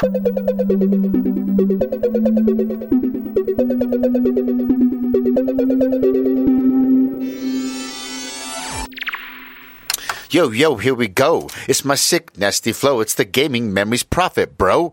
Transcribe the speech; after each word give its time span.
Yo, 0.00 0.10
yo, 10.50 10.76
here 10.76 10.94
we 10.94 11.08
go. 11.08 11.48
It's 11.66 11.84
my 11.84 11.96
sick, 11.96 12.38
nasty 12.38 12.70
flow. 12.70 13.00
It's 13.00 13.14
the 13.14 13.24
gaming 13.24 13.74
memories 13.74 14.04
profit, 14.04 14.56
bro. 14.56 14.92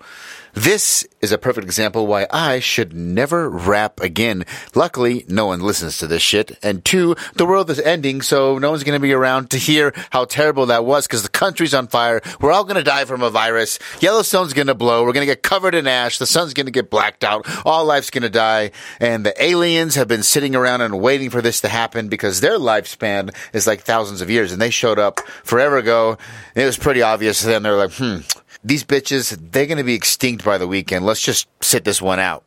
This 0.56 1.06
is 1.20 1.34
a 1.34 1.38
perfect 1.38 1.66
example 1.66 2.08
why 2.08 2.28
I 2.32 2.62
should 2.62 2.94
never 2.94 3.50
rap 3.50 4.00
again. 4.00 4.46
Luckily, 4.74 5.26
no 5.28 5.48
one 5.48 5.60
listens 5.60 5.98
to 5.98 6.08
this 6.08 6.22
shit. 6.22 6.58
And 6.64 6.84
two, 6.86 7.18
the 7.34 7.46
world 7.46 7.70
is 7.70 7.80
ending, 7.80 8.22
so 8.22 8.58
no 8.58 8.72
one's 8.72 8.86
gonna 8.86 9.02
be 9.02 9.12
around 9.12 9.50
to 9.50 9.58
hear 9.58 9.94
how 10.12 10.24
terrible 10.24 10.68
that 10.68 10.86
was 10.86 11.08
because 11.08 11.24
the 11.24 11.30
country's 11.30 11.74
on 11.74 11.88
fire. 11.88 12.22
We're 12.40 12.54
all 12.54 12.64
gonna 12.64 12.84
die 12.84 13.04
from 13.04 13.22
a 13.22 13.30
virus. 13.30 13.80
Yellowstone's 14.00 14.54
gonna 14.54 14.74
blow. 14.74 15.04
We're 15.04 15.12
gonna 15.12 15.26
get 15.26 15.44
covered 15.44 15.76
in 15.76 15.88
ash. 15.88 16.20
The 16.20 16.26
sun's 16.26 16.54
gonna 16.54 16.72
get 16.72 16.90
blacked 16.90 17.26
out. 17.26 17.46
All 17.66 17.84
life's 17.84 18.10
gonna 18.10 18.30
die. 18.30 18.72
And 19.02 19.26
the 19.26 19.44
aliens 19.44 19.96
have 19.96 20.08
been 20.08 20.24
sitting 20.24 20.56
around 20.56 20.80
and 20.80 21.02
waiting 21.02 21.30
for 21.32 21.42
this 21.42 21.60
to 21.62 21.68
happen 21.68 22.08
because 22.08 22.40
their 22.40 22.58
lifespan 22.58 23.36
is 23.52 23.68
like 23.68 23.82
thousands 23.82 24.22
of 24.22 24.30
years 24.30 24.54
and 24.54 24.62
they 24.62 24.70
showed 24.70 25.00
up 25.00 25.20
forever 25.44 25.78
ago. 25.78 26.18
It 26.56 26.64
was 26.64 26.78
pretty 26.78 27.02
obvious 27.02 27.42
to 27.42 27.48
them. 27.48 27.64
They're 27.64 27.76
like, 27.76 27.92
hmm, 27.92 28.20
these 28.66 28.84
bitches, 28.84 29.38
they're 29.52 29.68
going 29.68 29.78
to 29.78 29.84
be 29.84 29.94
extinct 29.94 30.44
by 30.44 30.58
the 30.58 30.68
weekend. 30.68 31.06
Let's 31.06 31.22
just 31.22 31.48
sit 31.62 31.86
this 31.86 32.02
one 32.02 32.20
out. 32.20 32.44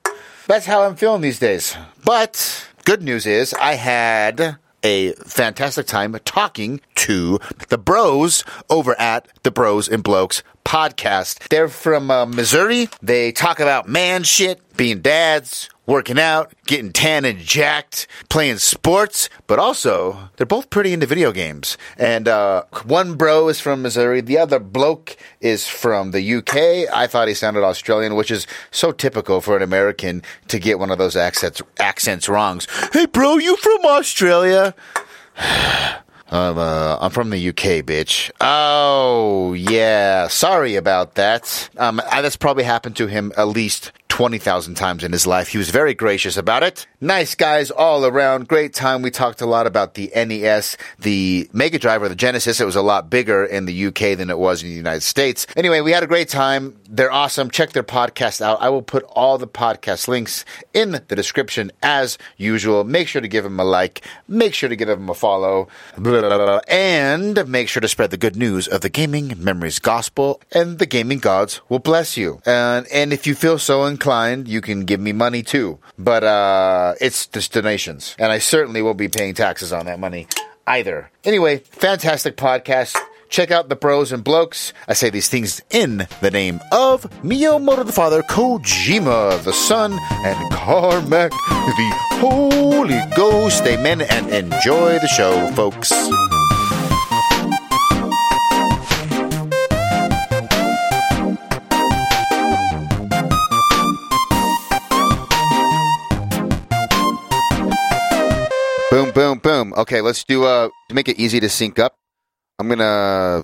That's 0.48 0.66
how 0.66 0.82
I'm 0.82 0.96
feeling 0.96 1.20
these 1.20 1.38
days. 1.38 1.76
But 2.04 2.68
good 2.84 3.02
news 3.02 3.24
is 3.24 3.54
I 3.54 3.74
had 3.74 4.58
a 4.82 5.12
fantastic 5.12 5.86
time 5.86 6.16
talking 6.24 6.80
to 6.96 7.38
the 7.68 7.78
bros 7.78 8.44
over 8.68 8.98
at 8.98 9.28
the 9.42 9.50
Bros 9.50 9.88
and 9.88 10.02
Blokes 10.02 10.42
podcast. 10.64 11.48
They're 11.48 11.68
from 11.68 12.10
uh, 12.10 12.26
Missouri. 12.26 12.88
They 13.00 13.32
talk 13.32 13.60
about 13.60 13.88
man 13.88 14.24
shit, 14.24 14.60
being 14.76 15.00
dads, 15.00 15.70
working 15.88 16.18
out, 16.18 16.52
getting 16.66 16.92
tan 16.92 17.24
and 17.24 17.38
jacked, 17.40 18.06
playing 18.28 18.58
sports, 18.58 19.30
but 19.46 19.58
also 19.58 20.28
they're 20.36 20.46
both 20.46 20.68
pretty 20.68 20.92
into 20.92 21.06
video 21.06 21.32
games. 21.32 21.78
And 21.96 22.28
uh, 22.28 22.64
one 22.84 23.14
bro 23.14 23.48
is 23.48 23.58
from 23.58 23.82
Missouri, 23.82 24.20
the 24.20 24.38
other 24.38 24.60
bloke 24.60 25.16
is 25.40 25.66
from 25.66 26.10
the 26.12 26.34
UK. 26.34 26.92
I 26.94 27.06
thought 27.08 27.26
he 27.26 27.34
sounded 27.34 27.64
Australian, 27.64 28.14
which 28.14 28.30
is 28.30 28.46
so 28.70 28.92
typical 28.92 29.40
for 29.40 29.56
an 29.56 29.62
American 29.62 30.22
to 30.48 30.58
get 30.58 30.78
one 30.78 30.90
of 30.90 30.98
those 30.98 31.16
accents 31.16 31.62
accents 31.78 32.28
wrongs. 32.28 32.68
Hey, 32.92 33.06
bro, 33.06 33.38
you 33.38 33.56
from 33.56 33.84
Australia? 33.86 34.74
Um, 36.30 36.58
uh, 36.58 36.98
I'm 37.00 37.10
from 37.10 37.30
the 37.30 37.48
UK, 37.48 37.82
bitch. 37.86 38.30
Oh, 38.38 39.54
yeah. 39.54 40.26
Sorry 40.28 40.74
about 40.74 41.14
that. 41.14 41.70
Um, 41.78 42.02
that's 42.10 42.36
probably 42.36 42.64
happened 42.64 42.96
to 42.96 43.06
him 43.06 43.32
at 43.38 43.48
least 43.48 43.92
20,000 44.18 44.74
times 44.74 45.04
in 45.04 45.12
his 45.12 45.28
life. 45.28 45.46
He 45.46 45.58
was 45.58 45.70
very 45.70 45.94
gracious 45.94 46.36
about 46.36 46.64
it. 46.64 46.88
Nice 47.00 47.36
guys 47.36 47.70
all 47.70 48.04
around. 48.04 48.48
Great 48.48 48.74
time. 48.74 49.00
We 49.00 49.12
talked 49.12 49.40
a 49.40 49.46
lot 49.46 49.68
about 49.68 49.94
the 49.94 50.10
NES, 50.12 50.76
the 50.98 51.48
Mega 51.52 51.78
Drive 51.78 52.02
or 52.02 52.08
the 52.08 52.16
Genesis. 52.16 52.60
It 52.60 52.64
was 52.64 52.74
a 52.74 52.82
lot 52.82 53.10
bigger 53.10 53.44
in 53.44 53.66
the 53.66 53.86
UK 53.86 54.18
than 54.18 54.28
it 54.28 54.36
was 54.36 54.60
in 54.60 54.70
the 54.70 54.74
United 54.74 55.04
States. 55.04 55.46
Anyway, 55.54 55.82
we 55.82 55.92
had 55.92 56.02
a 56.02 56.08
great 56.08 56.28
time. 56.28 56.80
They're 56.88 57.12
awesome. 57.12 57.48
Check 57.48 57.70
their 57.70 57.84
podcast 57.84 58.40
out. 58.40 58.60
I 58.60 58.70
will 58.70 58.82
put 58.82 59.04
all 59.04 59.38
the 59.38 59.46
podcast 59.46 60.08
links 60.08 60.44
in 60.74 61.00
the 61.06 61.14
description 61.14 61.70
as 61.80 62.18
usual. 62.36 62.82
Make 62.82 63.06
sure 63.06 63.22
to 63.22 63.28
give 63.28 63.44
them 63.44 63.60
a 63.60 63.64
like. 63.64 64.04
Make 64.26 64.52
sure 64.52 64.68
to 64.68 64.74
give 64.74 64.88
them 64.88 65.08
a 65.08 65.14
follow. 65.14 65.68
Blah, 65.96 66.22
blah, 66.22 66.38
blah, 66.38 66.60
and 66.66 67.48
make 67.48 67.68
sure 67.68 67.80
to 67.80 67.86
spread 67.86 68.10
the 68.10 68.16
good 68.16 68.34
news 68.34 68.66
of 68.66 68.80
the 68.80 68.88
gaming 68.88 69.34
memories 69.38 69.78
gospel 69.78 70.40
and 70.50 70.80
the 70.80 70.86
gaming 70.86 71.20
gods 71.20 71.60
will 71.68 71.78
bless 71.78 72.16
you. 72.16 72.42
And, 72.44 72.84
and 72.88 73.12
if 73.12 73.24
you 73.24 73.36
feel 73.36 73.60
so 73.60 73.84
inclined, 73.84 74.07
you 74.48 74.60
can 74.60 74.84
give 74.84 75.00
me 75.00 75.12
money 75.12 75.42
too. 75.42 75.78
But, 75.98 76.24
uh, 76.24 76.94
it's 77.00 77.26
just 77.26 77.52
donations. 77.52 78.16
And 78.18 78.32
I 78.32 78.38
certainly 78.38 78.82
won't 78.82 78.98
be 78.98 79.08
paying 79.08 79.34
taxes 79.34 79.72
on 79.72 79.86
that 79.86 79.98
money 79.98 80.26
either. 80.66 81.10
Anyway, 81.24 81.58
fantastic 81.58 82.36
podcast. 82.36 82.96
Check 83.28 83.50
out 83.50 83.68
the 83.68 83.76
bros 83.76 84.10
and 84.10 84.24
blokes. 84.24 84.72
I 84.86 84.94
say 84.94 85.10
these 85.10 85.28
things 85.28 85.60
in 85.70 86.06
the 86.20 86.30
name 86.30 86.60
of 86.72 87.02
Miyamoto 87.22 87.84
the 87.84 87.92
Father, 87.92 88.22
Kojima 88.22 89.42
the 89.44 89.52
Son, 89.52 89.92
and 90.10 90.52
Carmack 90.52 91.30
the 91.30 91.94
Holy 92.20 93.00
Ghost. 93.14 93.64
Amen. 93.64 94.00
And 94.00 94.30
enjoy 94.30 94.98
the 94.98 95.08
show, 95.08 95.46
folks. 95.52 95.92
Boom, 109.18 109.38
boom. 109.38 109.74
Okay, 109.76 110.00
let's 110.00 110.22
do 110.22 110.44
uh 110.44 110.68
to 110.88 110.94
make 110.94 111.08
it 111.08 111.18
easy 111.18 111.40
to 111.40 111.48
sync 111.48 111.80
up. 111.80 111.96
I'm 112.60 112.68
gonna 112.68 113.42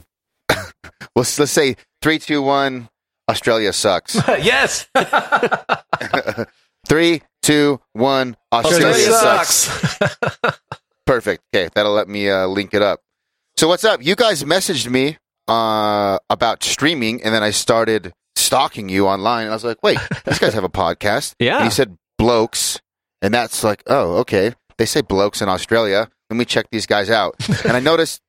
let's 1.16 1.36
let's 1.36 1.50
say 1.50 1.74
three, 2.00 2.20
two, 2.20 2.42
one. 2.42 2.88
Australia 3.28 3.72
sucks. 3.72 4.14
yes. 4.28 4.86
three, 6.86 7.22
two, 7.42 7.80
one. 7.92 8.36
Australia, 8.52 8.86
Australia 8.86 9.44
sucks. 9.44 9.98
Perfect. 11.06 11.42
Okay, 11.52 11.68
that'll 11.74 11.90
let 11.90 12.06
me 12.06 12.30
uh, 12.30 12.46
link 12.46 12.72
it 12.72 12.80
up. 12.80 13.00
So 13.56 13.66
what's 13.66 13.84
up? 13.84 14.00
You 14.00 14.14
guys 14.14 14.44
messaged 14.44 14.88
me 14.88 15.18
uh, 15.48 16.20
about 16.30 16.62
streaming, 16.62 17.20
and 17.24 17.34
then 17.34 17.42
I 17.42 17.50
started 17.50 18.12
stalking 18.36 18.88
you 18.88 19.08
online. 19.08 19.46
And 19.46 19.50
I 19.50 19.54
was 19.54 19.64
like, 19.64 19.82
wait, 19.82 19.98
these 20.24 20.38
guys 20.38 20.54
have 20.54 20.62
a 20.62 20.68
podcast. 20.68 21.34
Yeah. 21.40 21.56
And 21.56 21.64
you 21.64 21.72
said 21.72 21.96
blokes, 22.16 22.78
and 23.20 23.34
that's 23.34 23.64
like, 23.64 23.82
oh, 23.88 24.18
okay. 24.18 24.54
They 24.78 24.86
say 24.86 25.00
blokes 25.02 25.40
in 25.42 25.48
Australia. 25.48 26.08
Let 26.30 26.36
me 26.36 26.44
check 26.44 26.66
these 26.70 26.86
guys 26.86 27.10
out. 27.10 27.34
and 27.64 27.76
I 27.76 27.80
noticed 27.80 28.20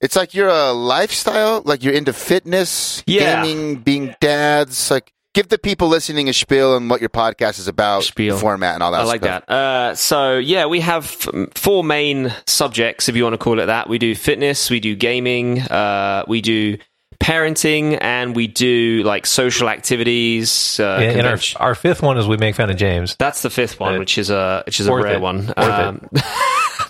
it's 0.00 0.16
like 0.16 0.34
you're 0.34 0.48
a 0.48 0.72
lifestyle, 0.72 1.62
like 1.64 1.82
you're 1.84 1.94
into 1.94 2.12
fitness, 2.12 3.02
Yeah. 3.06 3.42
gaming, 3.44 3.76
being 3.76 4.14
dads. 4.20 4.90
Like, 4.90 5.12
give 5.34 5.48
the 5.48 5.58
people 5.58 5.88
listening 5.88 6.28
a 6.28 6.32
spiel 6.32 6.72
on 6.74 6.88
what 6.88 7.00
your 7.00 7.08
podcast 7.10 7.58
is 7.58 7.68
about, 7.68 8.04
Spiel. 8.04 8.36
format, 8.38 8.74
and 8.74 8.82
all 8.82 8.92
that. 8.92 9.00
I 9.00 9.04
like 9.04 9.22
stuff. 9.22 9.44
that. 9.46 9.52
Uh, 9.54 9.94
so 9.94 10.38
yeah, 10.38 10.66
we 10.66 10.80
have 10.80 11.06
four 11.54 11.82
main 11.84 12.32
subjects, 12.46 13.08
if 13.08 13.16
you 13.16 13.22
want 13.24 13.34
to 13.34 13.38
call 13.38 13.60
it 13.60 13.66
that. 13.66 13.88
We 13.88 13.98
do 13.98 14.14
fitness, 14.14 14.70
we 14.70 14.80
do 14.80 14.94
gaming, 14.96 15.60
uh, 15.60 16.24
we 16.28 16.40
do 16.40 16.78
parenting, 17.24 17.96
and 18.02 18.36
we 18.36 18.46
do 18.46 19.02
like 19.02 19.24
social 19.24 19.70
activities. 19.70 20.78
Uh, 20.78 20.98
And, 21.00 21.20
and 21.20 21.26
our, 21.26 21.38
our 21.56 21.74
fifth 21.74 22.02
one 22.02 22.18
is 22.18 22.28
we 22.28 22.36
make 22.36 22.54
fun 22.54 22.68
of 22.70 22.76
James. 22.76 23.16
That's 23.16 23.40
the 23.40 23.48
fifth 23.50 23.80
one, 23.80 23.96
Uh, 23.96 23.98
which 23.98 24.18
is 24.18 24.28
a 24.30 24.62
which 24.66 24.78
is 24.78 24.86
a 24.86 24.94
rare 24.94 25.14
it. 25.14 25.20
one. 25.20 25.52
Um, 25.56 26.06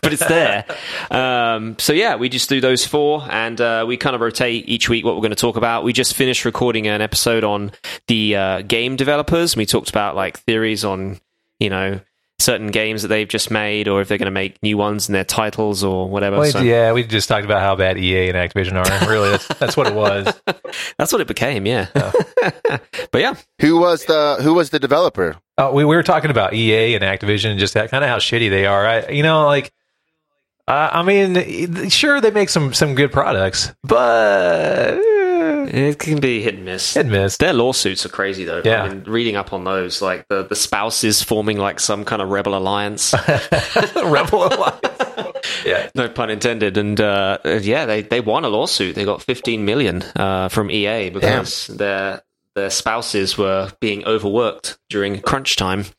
but 0.03 0.13
it's 0.13 0.27
there. 0.27 0.65
Um, 1.11 1.77
so 1.79 1.93
yeah, 1.93 2.17
we 2.17 2.29
just 2.29 2.49
do 2.49 2.61
those 2.61 2.85
four, 2.85 3.25
and 3.31 3.61
uh, 3.61 3.85
we 3.87 3.97
kind 3.97 4.17
of 4.17 4.21
rotate 4.21 4.69
each 4.69 4.89
week 4.89 5.05
what 5.05 5.15
we're 5.15 5.21
going 5.23 5.31
to 5.31 5.37
talk 5.37 5.57
about. 5.57 5.85
We 5.85 5.93
just 5.93 6.15
finished 6.15 6.45
recording 6.45 6.89
an 6.89 7.01
episode 7.01 7.45
on 7.45 7.71
the 8.09 8.37
uh, 8.37 8.63
game 8.63 8.97
developers. 8.97 9.57
We 9.57 9.67
talked 9.67 9.89
about 9.91 10.17
like 10.17 10.39
theories 10.41 10.85
on 10.85 11.21
you 11.61 11.71
know 11.71 12.01
certain 12.39 12.69
games 12.69 13.03
that 13.03 13.09
they've 13.09 13.29
just 13.29 13.51
made, 13.51 13.89
or 13.89 14.01
if 14.01 14.09
they're 14.09 14.19
going 14.19 14.27
to 14.27 14.31
make 14.33 14.63
new 14.63 14.77
ones 14.77 15.09
in 15.09 15.13
their 15.13 15.25
titles 15.25 15.85
or 15.85 16.09
whatever. 16.09 16.39
Well, 16.39 16.51
So 16.51 16.61
yeah, 16.61 16.93
we 16.93 17.05
just 17.05 17.29
talked 17.29 17.45
about 17.45 17.61
how 17.61 17.77
bad 17.77 17.97
EA 17.99 18.29
and 18.29 18.37
Activision 18.37 18.75
are. 18.75 19.09
Really, 19.09 19.31
that's, 19.31 19.47
that's 19.59 19.77
what 19.77 19.87
it 19.87 19.95
was. 19.95 20.41
that's 20.99 21.13
what 21.13 21.21
it 21.21 21.27
became. 21.29 21.67
Yeah. 21.67 21.89
but 21.95 23.21
yeah, 23.21 23.35
Who 23.61 23.79
was 23.79 24.05
the 24.07 24.39
Who 24.43 24.55
was 24.55 24.71
the 24.71 24.79
developer? 24.79 25.37
Uh, 25.57 25.71
we, 25.73 25.85
we 25.85 25.95
were 25.95 26.03
talking 26.03 26.31
about 26.31 26.53
EA 26.55 26.95
and 26.95 27.05
Activision 27.05 27.51
and 27.51 27.61
just 27.61 27.75
that 27.75 27.91
kind 27.91 28.03
of 28.03 28.11
how 28.11 28.19
shitty 28.19 28.51
they 28.51 28.67
are. 28.67 28.87
I, 28.87 29.09
you 29.09 29.23
know, 29.23 29.47
like, 29.47 29.73
uh, 30.67 30.91
I 30.93 31.03
mean, 31.03 31.89
sure 31.91 32.21
they 32.21 32.31
make 32.33 32.49
some 32.49 32.75
some 32.75 32.95
good 32.95 33.13
products, 33.13 33.73
but 33.85 34.99
it 35.69 35.99
can 35.99 36.21
be 36.21 36.43
hit 36.43 36.55
and 36.55 36.65
miss. 36.65 36.95
hit 36.95 37.03
and 37.03 37.11
miss. 37.11 37.37
Their 37.37 37.53
lawsuits 37.53 38.05
are 38.07 38.09
crazy 38.11 38.45
though. 38.45 38.63
Yeah. 38.65 38.83
I 38.85 38.89
mean, 38.89 39.05
reading 39.05 39.37
up 39.37 39.53
on 39.53 39.65
those, 39.65 40.01
like 40.03 40.27
the, 40.29 40.45
the 40.45 40.55
spouses 40.57 41.23
forming 41.23 41.59
like 41.59 41.81
some 41.81 42.05
kind 42.05 42.21
of 42.23 42.29
rebel 42.31 42.57
alliance. 42.57 43.13
Rebel 43.97 44.47
Alliance. 44.47 44.81
yeah, 45.65 45.89
no 45.95 46.09
pun 46.09 46.31
intended. 46.31 46.77
And 46.77 47.01
uh, 47.01 47.39
yeah, 47.45 47.87
they, 47.87 48.03
they 48.03 48.21
won 48.21 48.45
a 48.45 48.49
lawsuit. 48.49 48.95
They 48.95 49.05
got 49.05 49.23
15 49.23 49.65
million 49.65 50.03
uh, 50.17 50.49
from 50.49 50.71
EA 50.71 51.11
because 51.11 51.67
their 51.69 52.23
their 52.55 52.71
spouses 52.71 53.37
were 53.37 53.73
being 53.81 54.05
overworked 54.07 54.79
during 54.89 55.21
crunch 55.21 55.57
time. 55.57 55.85
So 55.85 55.93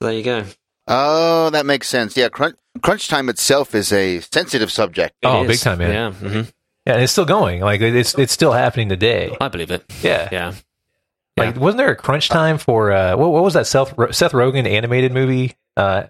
there 0.00 0.12
you 0.12 0.24
go. 0.24 0.44
Oh, 0.88 1.50
that 1.50 1.64
makes 1.66 1.88
sense. 1.88 2.16
Yeah, 2.16 2.28
crunch, 2.28 2.56
crunch 2.82 3.08
time 3.08 3.28
itself 3.28 3.74
is 3.74 3.92
a 3.92 4.20
sensitive 4.20 4.70
subject. 4.72 5.14
It 5.22 5.26
Oh, 5.26 5.42
is. 5.44 5.48
big 5.48 5.60
time, 5.60 5.78
man. 5.78 5.90
Yeah, 5.92 6.12
hmm 6.12 6.42
yeah, 6.86 6.94
and 6.94 7.02
it's 7.02 7.12
still 7.12 7.24
going. 7.24 7.60
Like 7.60 7.80
it's 7.80 8.14
it's 8.18 8.32
still 8.32 8.52
happening 8.52 8.88
today. 8.88 9.36
I 9.40 9.48
believe 9.48 9.70
it. 9.70 9.84
Yeah, 10.02 10.28
Yeah. 10.32 10.52
Like, 11.36 11.56
wasn't 11.56 11.78
there 11.78 11.90
a 11.90 11.96
crunch 11.96 12.28
time 12.28 12.58
for 12.58 12.92
uh, 12.92 13.16
what, 13.16 13.32
what 13.32 13.42
was 13.42 13.54
that 13.54 13.66
Seth 13.66 13.88
Seth 14.14 14.32
Rogen 14.32 14.66
animated 14.68 15.12
movie? 15.12 15.56
Uh, 15.76 16.04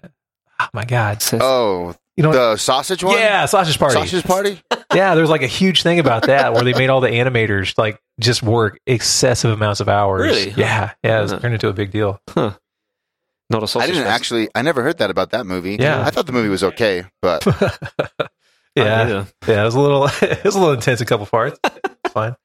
oh 0.59 0.67
my 0.73 0.85
god, 0.85 1.23
Oh, 1.33 1.95
you 2.15 2.23
know, 2.23 2.31
the 2.31 2.57
sausage 2.57 3.03
one. 3.03 3.17
yeah, 3.17 3.45
Sausage 3.45 3.79
Party. 3.79 3.95
sausage 3.95 4.23
party. 4.23 4.59
yeah, 4.93 5.15
there 5.15 5.21
was 5.23 5.31
like 5.31 5.41
a 5.41 5.47
huge 5.47 5.81
thing 5.81 5.97
about 5.99 6.27
that 6.27 6.53
where 6.53 6.63
they 6.63 6.73
made 6.73 6.89
all 6.91 7.01
the 7.01 7.09
animators 7.09 7.75
like 7.77 7.99
just 8.19 8.43
work 8.43 8.79
excessive 8.85 9.49
amounts 9.51 9.79
of 9.79 9.89
hours. 9.89 10.21
Really? 10.21 10.51
Yeah, 10.51 10.91
yeah. 11.03 11.23
It's 11.23 11.31
Huh. 11.31 11.39
turned 11.39 11.55
into 11.55 11.69
a 11.69 11.73
big 11.73 11.91
deal. 11.91 12.21
Not 12.35 13.63
a 13.63 13.67
sausage. 13.67 13.81
I 13.81 13.87
didn't 13.87 14.03
fest. 14.03 14.15
actually. 14.15 14.49
I 14.55 14.61
never 14.61 14.83
heard 14.83 14.99
that 14.99 15.09
about 15.09 15.31
that 15.31 15.45
movie. 15.47 15.77
Yeah. 15.79 16.05
I 16.05 16.11
thought 16.11 16.25
the 16.27 16.31
movie 16.33 16.49
was 16.49 16.63
okay, 16.63 17.03
but 17.21 17.43
yeah, 18.75 19.01
either. 19.01 19.27
yeah. 19.47 19.61
It 19.61 19.65
was 19.65 19.75
a 19.75 19.79
little, 19.79 20.05
it 20.21 20.43
was 20.43 20.55
a 20.55 20.59
little 20.59 20.73
intense. 20.73 21.01
A 21.01 21.05
couple 21.05 21.25
parts. 21.25 21.59
It's 21.63 22.13
fine. 22.13 22.35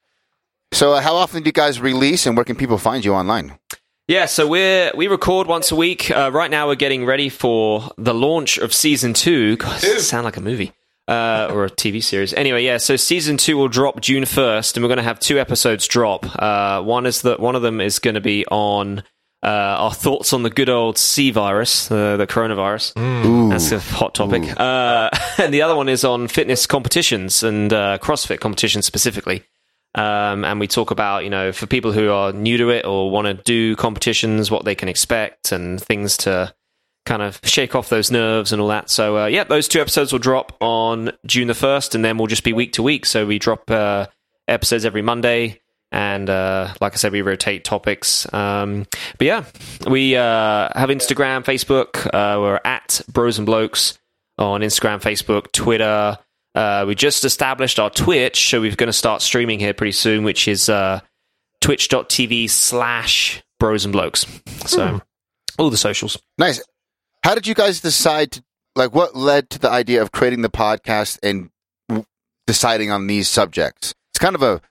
so 0.73 0.95
uh, 0.95 1.01
how 1.01 1.15
often 1.17 1.43
do 1.43 1.49
you 1.49 1.53
guys 1.53 1.81
release, 1.81 2.27
and 2.27 2.37
where 2.37 2.45
can 2.45 2.57
people 2.57 2.79
find 2.79 3.05
you 3.05 3.15
online? 3.15 3.59
Yeah, 4.09 4.27
so 4.27 4.49
we're 4.49 4.91
we 4.97 5.07
record 5.07 5.47
once 5.47 5.71
a 5.71 5.77
week. 5.77 6.11
Uh, 6.11 6.31
right 6.33 6.51
now, 6.51 6.67
we're 6.67 6.75
getting 6.75 7.05
ready 7.07 7.29
for 7.29 7.91
the 7.97 8.13
launch 8.13 8.59
of 8.59 8.75
season 8.75 9.15
two. 9.15 9.57
God, 9.57 9.81
does 9.81 10.09
sound 10.09 10.25
like 10.25 10.37
a 10.37 10.41
movie 10.41 10.73
uh, 11.07 11.49
or 11.53 11.65
a 11.65 11.71
TV 11.71 12.03
series. 12.03 12.33
Anyway, 12.35 12.65
yeah. 12.65 12.79
So 12.79 12.97
season 12.97 13.37
two 13.37 13.57
will 13.57 13.69
drop 13.69 14.01
June 14.01 14.25
first, 14.25 14.77
and 14.77 14.83
we're 14.83 14.89
going 14.89 14.99
to 14.99 15.05
have 15.05 15.21
two 15.21 15.39
episodes 15.39 15.87
drop. 15.87 16.25
Uh, 16.41 16.83
one 16.83 17.07
is 17.07 17.23
that 17.23 17.41
one 17.41 17.55
of 17.57 17.63
them 17.63 17.81
is 17.81 17.99
going 17.99 18.15
to 18.15 18.21
be 18.21 18.45
on 18.47 19.03
uh, 19.43 19.47
our 19.47 19.93
thoughts 19.93 20.33
on 20.33 20.43
the 20.43 20.51
good 20.51 20.69
old 20.69 20.99
C 20.99 21.31
virus, 21.31 21.91
uh, 21.91 22.17
the 22.17 22.27
coronavirus. 22.27 22.99
Ooh, 23.25 23.49
That's 23.49 23.73
a 23.73 23.79
hot 23.79 24.15
topic. 24.15 24.43
Uh, 24.59 25.11
and 25.39 25.53
the 25.55 25.63
other 25.63 25.75
one 25.75 25.89
is 25.89 26.05
on 26.05 26.29
fitness 26.29 26.67
competitions 26.67 27.43
and 27.43 27.73
uh, 27.73 27.99
CrossFit 28.03 28.41
competitions 28.41 28.85
specifically. 28.87 29.45
Um, 29.95 30.45
and 30.45 30.61
we 30.61 30.69
talk 30.69 30.91
about, 30.91 31.25
you 31.25 31.31
know, 31.31 31.53
for 31.53 31.67
people 31.67 31.91
who 31.93 32.11
are 32.11 32.33
new 32.33 32.59
to 32.59 32.71
it 32.71 32.85
or 32.85 33.11
want 33.11 33.27
to 33.27 33.35
do 33.35 33.75
competitions, 33.77 34.51
what 34.51 34.65
they 34.65 34.75
can 34.75 34.89
expect 34.89 35.53
and 35.53 35.83
things 35.83 36.17
to 36.19 36.55
kind 37.07 37.23
of 37.23 37.41
shake 37.43 37.75
off 37.75 37.89
those 37.89 38.11
nerves 38.11 38.53
and 38.53 38.61
all 38.61 38.69
that. 38.69 38.91
So, 38.91 39.19
uh, 39.19 39.27
yeah, 39.27 39.45
those 39.45 39.67
two 39.67 39.81
episodes 39.81 40.13
will 40.13 40.21
drop 40.21 40.57
on 40.61 41.13
June 41.27 41.49
the 41.49 41.55
1st, 41.55 41.95
and 41.95 42.05
then 42.05 42.19
we'll 42.19 42.29
just 42.29 42.45
be 42.45 42.53
week 42.53 42.75
to 42.75 42.83
week. 42.83 43.07
So 43.07 43.27
we 43.27 43.39
drop 43.39 43.71
uh, 43.71 44.07
episodes 44.47 44.85
every 44.85 45.03
Monday. 45.03 45.61
And 45.93 46.31
uh, 46.31 46.73
like 46.81 46.93
I 46.93 46.97
said, 46.97 47.13
we 47.13 47.23
rotate 47.23 47.65
topics. 47.65 48.33
Um, 48.33 48.87
but 49.19 49.27
yeah, 49.27 49.45
we 49.89 50.17
uh, 50.17 50.69
have 50.79 50.89
Instagram, 50.89 51.45
Facebook. 51.45 52.07
Uh, 52.07 52.41
we're 52.41 52.61
at 52.65 53.01
Bros 53.13 53.39
and 53.39 53.47
Blokes 53.47 53.99
on 54.39 54.61
Instagram, 54.61 55.01
Facebook, 55.03 55.51
Twitter. 55.53 56.17
Uh, 56.55 56.85
we 56.87 56.95
just 56.95 57.25
established 57.25 57.79
our 57.79 57.91
Twitch, 57.91 58.49
so 58.49 58.61
we're 58.61 58.75
going 58.75 58.89
to 58.89 58.93
start 58.93 59.23
streaming 59.23 59.59
here 59.59 59.75
pretty 59.75 59.93
soon, 59.93 60.25
which 60.25 60.49
is 60.49 60.69
uh, 60.69 61.01
twitch.tv 61.61 62.49
slash 62.51 63.43
Bros 63.59 63.85
and 63.85 63.93
Blokes. 63.93 64.27
So 64.67 65.01
all 65.59 65.71
the 65.71 65.77
socials. 65.77 66.17
nice. 66.39 66.63
How 67.23 67.35
did 67.35 67.47
you 67.47 67.55
guys 67.55 67.81
decide 67.81 68.33
to 68.33 68.45
like? 68.77 68.95
What 68.95 69.15
led 69.15 69.51
to 69.51 69.59
the 69.59 69.69
idea 69.69 70.01
of 70.01 70.11
creating 70.11 70.41
the 70.43 70.49
podcast 70.49 71.19
and 71.23 71.51
w- 71.89 72.07
deciding 72.47 72.91
on 72.91 73.07
these 73.09 73.29
subjects? 73.29 73.95
It's 74.13 74.19
kind 74.19 74.35
of 74.35 74.43
a 74.43 74.63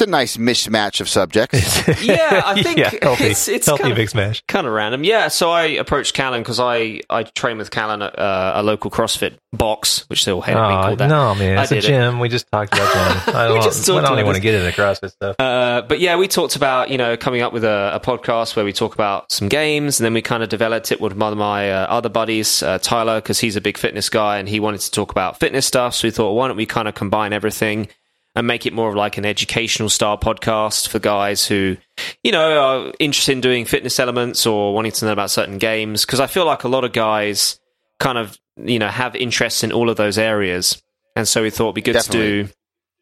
it's 0.00 0.06
a 0.06 0.10
nice 0.10 0.36
mismatch 0.36 1.00
of 1.00 1.08
subjects. 1.08 1.58
Yeah, 2.02 2.42
I 2.44 2.62
think 2.62 2.78
yeah, 2.78 2.90
healthy, 3.02 3.24
it's- 3.24 3.48
it's 3.48 3.66
healthy 3.66 3.82
kind 3.82 3.92
of- 3.92 3.96
big 3.96 4.08
smash. 4.10 4.42
kind 4.46 4.66
of 4.66 4.72
random. 4.72 5.02
Yeah, 5.04 5.28
so 5.28 5.50
I 5.50 5.64
approached 5.64 6.14
Callan 6.14 6.42
because 6.42 6.60
I, 6.60 7.00
I 7.10 7.24
train 7.24 7.58
with 7.58 7.70
Callan 7.70 8.02
at 8.02 8.16
uh, 8.18 8.52
a 8.54 8.62
local 8.62 8.90
CrossFit 8.90 9.34
box, 9.52 10.08
which 10.08 10.24
they 10.24 10.32
all 10.32 10.40
hate 10.42 10.54
being 10.54 10.64
Oh, 10.64 10.82
called 10.82 10.98
that. 10.98 11.08
no, 11.08 11.34
man, 11.34 11.58
I 11.58 11.62
it's 11.62 11.72
a 11.72 11.74
did 11.76 11.84
it. 11.84 11.86
gym. 11.88 12.20
We 12.20 12.28
just 12.28 12.46
talked 12.52 12.72
about 12.74 12.92
gym. 13.26 13.34
I 13.34 13.48
We 13.48 13.54
don't, 13.54 13.64
just 13.64 13.88
I 13.88 13.92
don't 13.94 14.02
even 14.04 14.12
about 14.18 14.24
want 14.26 14.36
to 14.36 14.42
get 14.42 14.54
into 14.54 14.70
CrossFit 14.80 15.10
stuff. 15.10 15.36
Uh, 15.38 15.82
but 15.88 15.98
yeah, 16.00 16.16
we 16.16 16.28
talked 16.28 16.54
about 16.56 16.90
you 16.90 16.98
know 16.98 17.16
coming 17.16 17.42
up 17.42 17.52
with 17.52 17.64
a, 17.64 17.92
a 17.94 18.00
podcast 18.00 18.54
where 18.54 18.64
we 18.64 18.72
talk 18.72 18.94
about 18.94 19.32
some 19.32 19.48
games, 19.48 19.98
and 19.98 20.04
then 20.04 20.14
we 20.14 20.22
kind 20.22 20.42
of 20.42 20.48
developed 20.48 20.92
it 20.92 21.00
with 21.00 21.14
one 21.16 21.32
of 21.32 21.38
my 21.38 21.72
uh, 21.72 21.86
other 21.86 22.08
buddies, 22.08 22.62
uh, 22.62 22.78
Tyler, 22.78 23.20
because 23.20 23.40
he's 23.40 23.56
a 23.56 23.60
big 23.60 23.76
fitness 23.78 24.08
guy 24.08 24.38
and 24.38 24.48
he 24.48 24.60
wanted 24.60 24.80
to 24.82 24.90
talk 24.90 25.10
about 25.10 25.40
fitness 25.40 25.66
stuff. 25.66 25.94
So 25.94 26.06
we 26.08 26.12
thought, 26.12 26.32
why 26.34 26.46
don't 26.48 26.56
we 26.56 26.66
kind 26.66 26.86
of 26.86 26.94
combine 26.94 27.32
everything 27.32 27.88
and 28.34 28.46
make 28.46 28.66
it 28.66 28.72
more 28.72 28.88
of 28.88 28.94
like 28.94 29.18
an 29.18 29.24
educational 29.24 29.88
style 29.88 30.18
podcast 30.18 30.88
for 30.88 30.98
guys 30.98 31.46
who, 31.46 31.76
you 32.22 32.32
know, 32.32 32.60
are 32.60 32.92
interested 32.98 33.32
in 33.32 33.40
doing 33.40 33.64
fitness 33.64 33.98
elements 33.98 34.46
or 34.46 34.74
wanting 34.74 34.92
to 34.92 35.04
know 35.06 35.12
about 35.12 35.30
certain 35.30 35.58
games? 35.58 36.04
Because 36.04 36.20
I 36.20 36.26
feel 36.26 36.44
like 36.44 36.64
a 36.64 36.68
lot 36.68 36.84
of 36.84 36.92
guys 36.92 37.58
kind 37.98 38.18
of 38.18 38.38
you 38.56 38.78
know 38.78 38.88
have 38.88 39.14
interests 39.16 39.62
in 39.62 39.72
all 39.72 39.90
of 39.90 39.96
those 39.96 40.18
areas, 40.18 40.82
and 41.16 41.26
so 41.26 41.42
we 41.42 41.50
thought 41.50 41.66
it'd 41.66 41.74
be 41.76 41.82
good 41.82 41.92
Definitely. 41.94 42.20
to 42.20 42.44
do 42.44 42.52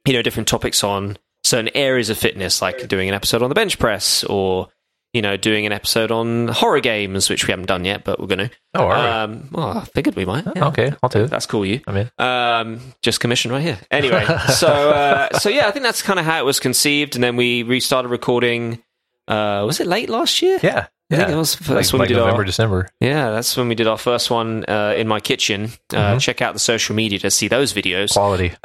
you 0.07 0.13
know 0.15 0.23
different 0.23 0.49
topics 0.49 0.83
on 0.85 1.19
certain 1.45 1.71
areas 1.75 2.11
of 2.11 2.19
fitness, 2.19 2.61
like 2.61 2.89
doing 2.89 3.09
an 3.09 3.15
episode 3.15 3.43
on 3.43 3.49
the 3.49 3.55
bench 3.55 3.79
press 3.79 4.25
or 4.25 4.69
you 5.17 5.23
know 5.23 5.37
doing 5.37 5.67
an 5.67 5.73
episode 5.73 6.11
on 6.13 6.49
horror 6.49 6.81
games, 6.81 7.29
which 7.31 7.47
we 7.47 7.53
haven't 7.53 7.67
done 7.67 7.85
yet, 7.85 8.05
but 8.05 8.21
we're 8.21 8.27
going 8.29 8.49
to. 8.49 8.51
Oh, 8.75 8.83
all 8.83 8.89
right. 8.91 9.23
Um, 9.23 9.49
well, 9.51 9.79
I 9.79 9.85
figured 9.87 10.15
we 10.15 10.25
might. 10.27 10.45
yeah. 10.55 10.69
okay, 10.69 10.93
I'll 11.03 11.09
do. 11.09 11.27
That's 11.27 11.47
cool, 11.47 11.65
you. 11.65 11.81
I 11.87 11.93
mean. 11.93 12.11
Um, 12.19 12.81
just 13.03 13.21
commissioned 13.21 13.53
right 13.55 13.63
here. 13.63 13.79
Anyway, 13.91 14.25
so 14.55 14.69
uh, 14.69 15.39
so 15.39 15.49
yeah, 15.49 15.67
I 15.67 15.71
think 15.71 15.83
that's 15.85 16.03
kind 16.03 16.19
of 16.19 16.25
how 16.27 16.39
it 16.39 16.45
was 16.45 16.61
conceived, 16.61 17.15
and 17.15 17.25
then 17.25 17.37
we 17.37 17.63
restarted 17.63 18.11
recording. 18.11 18.83
Uh, 19.27 19.65
was 19.67 19.81
it 19.81 19.87
late 19.87 20.09
last 20.09 20.41
year? 20.43 20.59
Yeah, 20.63 20.87
I 21.11 21.15
yeah. 21.15 21.17
think 21.19 21.31
it 21.31 21.37
was. 21.37 21.57
That's 21.57 21.69
like, 21.71 21.93
when 21.93 21.99
like 22.01 22.09
we 22.11 22.15
did 22.15 22.21
November, 22.21 22.41
our, 22.43 22.45
December. 22.45 22.89
yeah, 23.01 23.31
that's 23.31 23.57
when 23.57 23.69
we 23.69 23.75
did 23.75 23.87
our 23.89 23.99
first 23.99 24.31
one 24.31 24.65
uh, 24.69 24.95
in 24.97 25.09
my 25.09 25.19
kitchen. 25.21 25.71
Uh, 25.93 26.15
Mhm. 26.15 26.21
Check 26.21 26.43
out 26.43 26.53
the 26.53 26.61
social 26.61 26.95
media 26.95 27.19
to 27.21 27.31
see 27.31 27.49
those 27.49 27.73
videos. 27.73 28.13
Quality, 28.13 28.53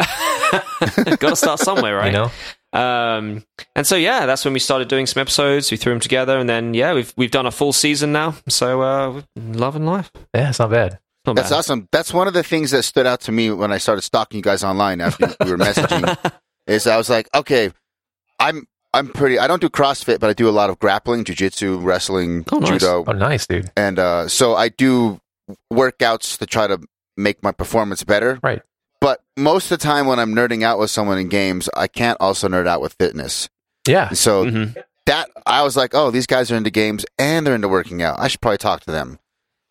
Got 1.18 1.30
to 1.30 1.36
start 1.36 1.60
somewhere, 1.60 1.96
right? 1.98 2.08
you 2.08 2.12
know. 2.12 2.32
Um, 2.74 3.44
and 3.76 3.86
so 3.86 3.96
yeah, 3.96 4.26
that's 4.26 4.46
when 4.46 4.54
we 4.54 4.60
started 4.60 4.88
doing 4.88 5.06
some 5.06 5.20
episodes. 5.22 5.72
We 5.72 5.78
threw 5.78 5.94
them 5.94 6.00
together, 6.00 6.38
and 6.38 6.50
then 6.50 6.74
yeah, 6.74 6.94
we've 6.94 7.14
we've 7.18 7.32
done 7.32 7.46
a 7.46 7.52
full 7.52 7.74
season 7.74 8.12
now. 8.12 8.36
So 8.48 8.82
uh, 8.82 9.22
and 9.36 9.86
life. 9.86 10.12
Yeah, 10.34 10.50
it's 10.50 10.60
not 10.60 10.70
bad. 10.72 11.00
Not 11.26 11.36
That's 11.36 11.50
bad. 11.50 11.58
awesome. 11.58 11.88
That's 11.92 12.14
one 12.14 12.28
of 12.28 12.34
the 12.34 12.42
things 12.44 12.72
that 12.72 12.84
stood 12.84 13.06
out 13.06 13.22
to 13.22 13.32
me 13.32 13.52
when 13.52 13.72
I 13.72 13.78
started 13.78 14.02
stalking 14.02 14.38
you 14.38 14.42
guys 14.44 14.64
online 14.64 15.02
after 15.02 15.28
we 15.44 15.52
were 15.52 15.58
messaging. 15.58 16.32
is 16.68 16.88
I 16.88 16.98
was 16.98 17.10
like, 17.12 17.30
okay, 17.36 17.72
I'm 18.40 18.68
I'm 18.94 19.08
pretty. 19.10 19.38
I 19.38 19.48
don't 19.48 19.62
do 19.62 19.70
CrossFit, 19.70 20.20
but 20.20 20.30
I 20.30 20.34
do 20.34 20.50
a 20.50 20.52
lot 20.52 20.70
of 20.70 20.80
grappling, 20.80 21.24
jujitsu, 21.26 21.84
wrestling, 21.84 22.46
Oh, 22.52 22.58
nice. 22.60 22.70
judo, 22.70 23.04
Oh, 23.06 23.12
nice, 23.12 23.46
dude. 23.48 23.70
and 23.78 24.00
uh, 24.00 24.28
so 24.28 24.56
I 24.56 24.70
do 24.70 25.20
workouts 25.72 26.38
to 26.40 26.46
try 26.46 26.68
to 26.68 26.80
make 27.18 27.44
my 27.44 27.52
performance 27.52 28.04
better. 28.04 28.40
Right. 28.42 28.62
But 29.02 29.22
most 29.36 29.72
of 29.72 29.80
the 29.80 29.84
time, 29.84 30.06
when 30.08 30.20
I'm 30.20 30.34
nerding 30.36 30.64
out 30.64 30.80
with 30.80 30.92
someone 30.92 31.18
in 31.18 31.28
games, 31.28 31.68
I 31.76 31.88
can't 31.88 32.18
also 32.22 32.48
nerd 32.48 32.68
out 32.68 32.82
with 32.82 32.94
fitness. 32.94 33.50
Yeah, 33.88 34.10
So 34.12 34.46
Mhm. 34.46 34.76
that 35.08 35.30
I 35.48 35.64
was 35.64 35.76
like, 35.76 35.96
oh, 35.96 36.12
these 36.12 36.28
guys 36.28 36.52
are 36.52 36.56
into 36.56 36.70
games 36.70 37.04
and 37.18 37.46
they're 37.46 37.56
into 37.56 37.68
working 37.68 38.04
out. 38.04 38.20
I 38.20 38.28
should 38.28 38.40
probably 38.42 38.60
talk 38.60 38.82
to 38.82 38.92
them. 38.92 39.18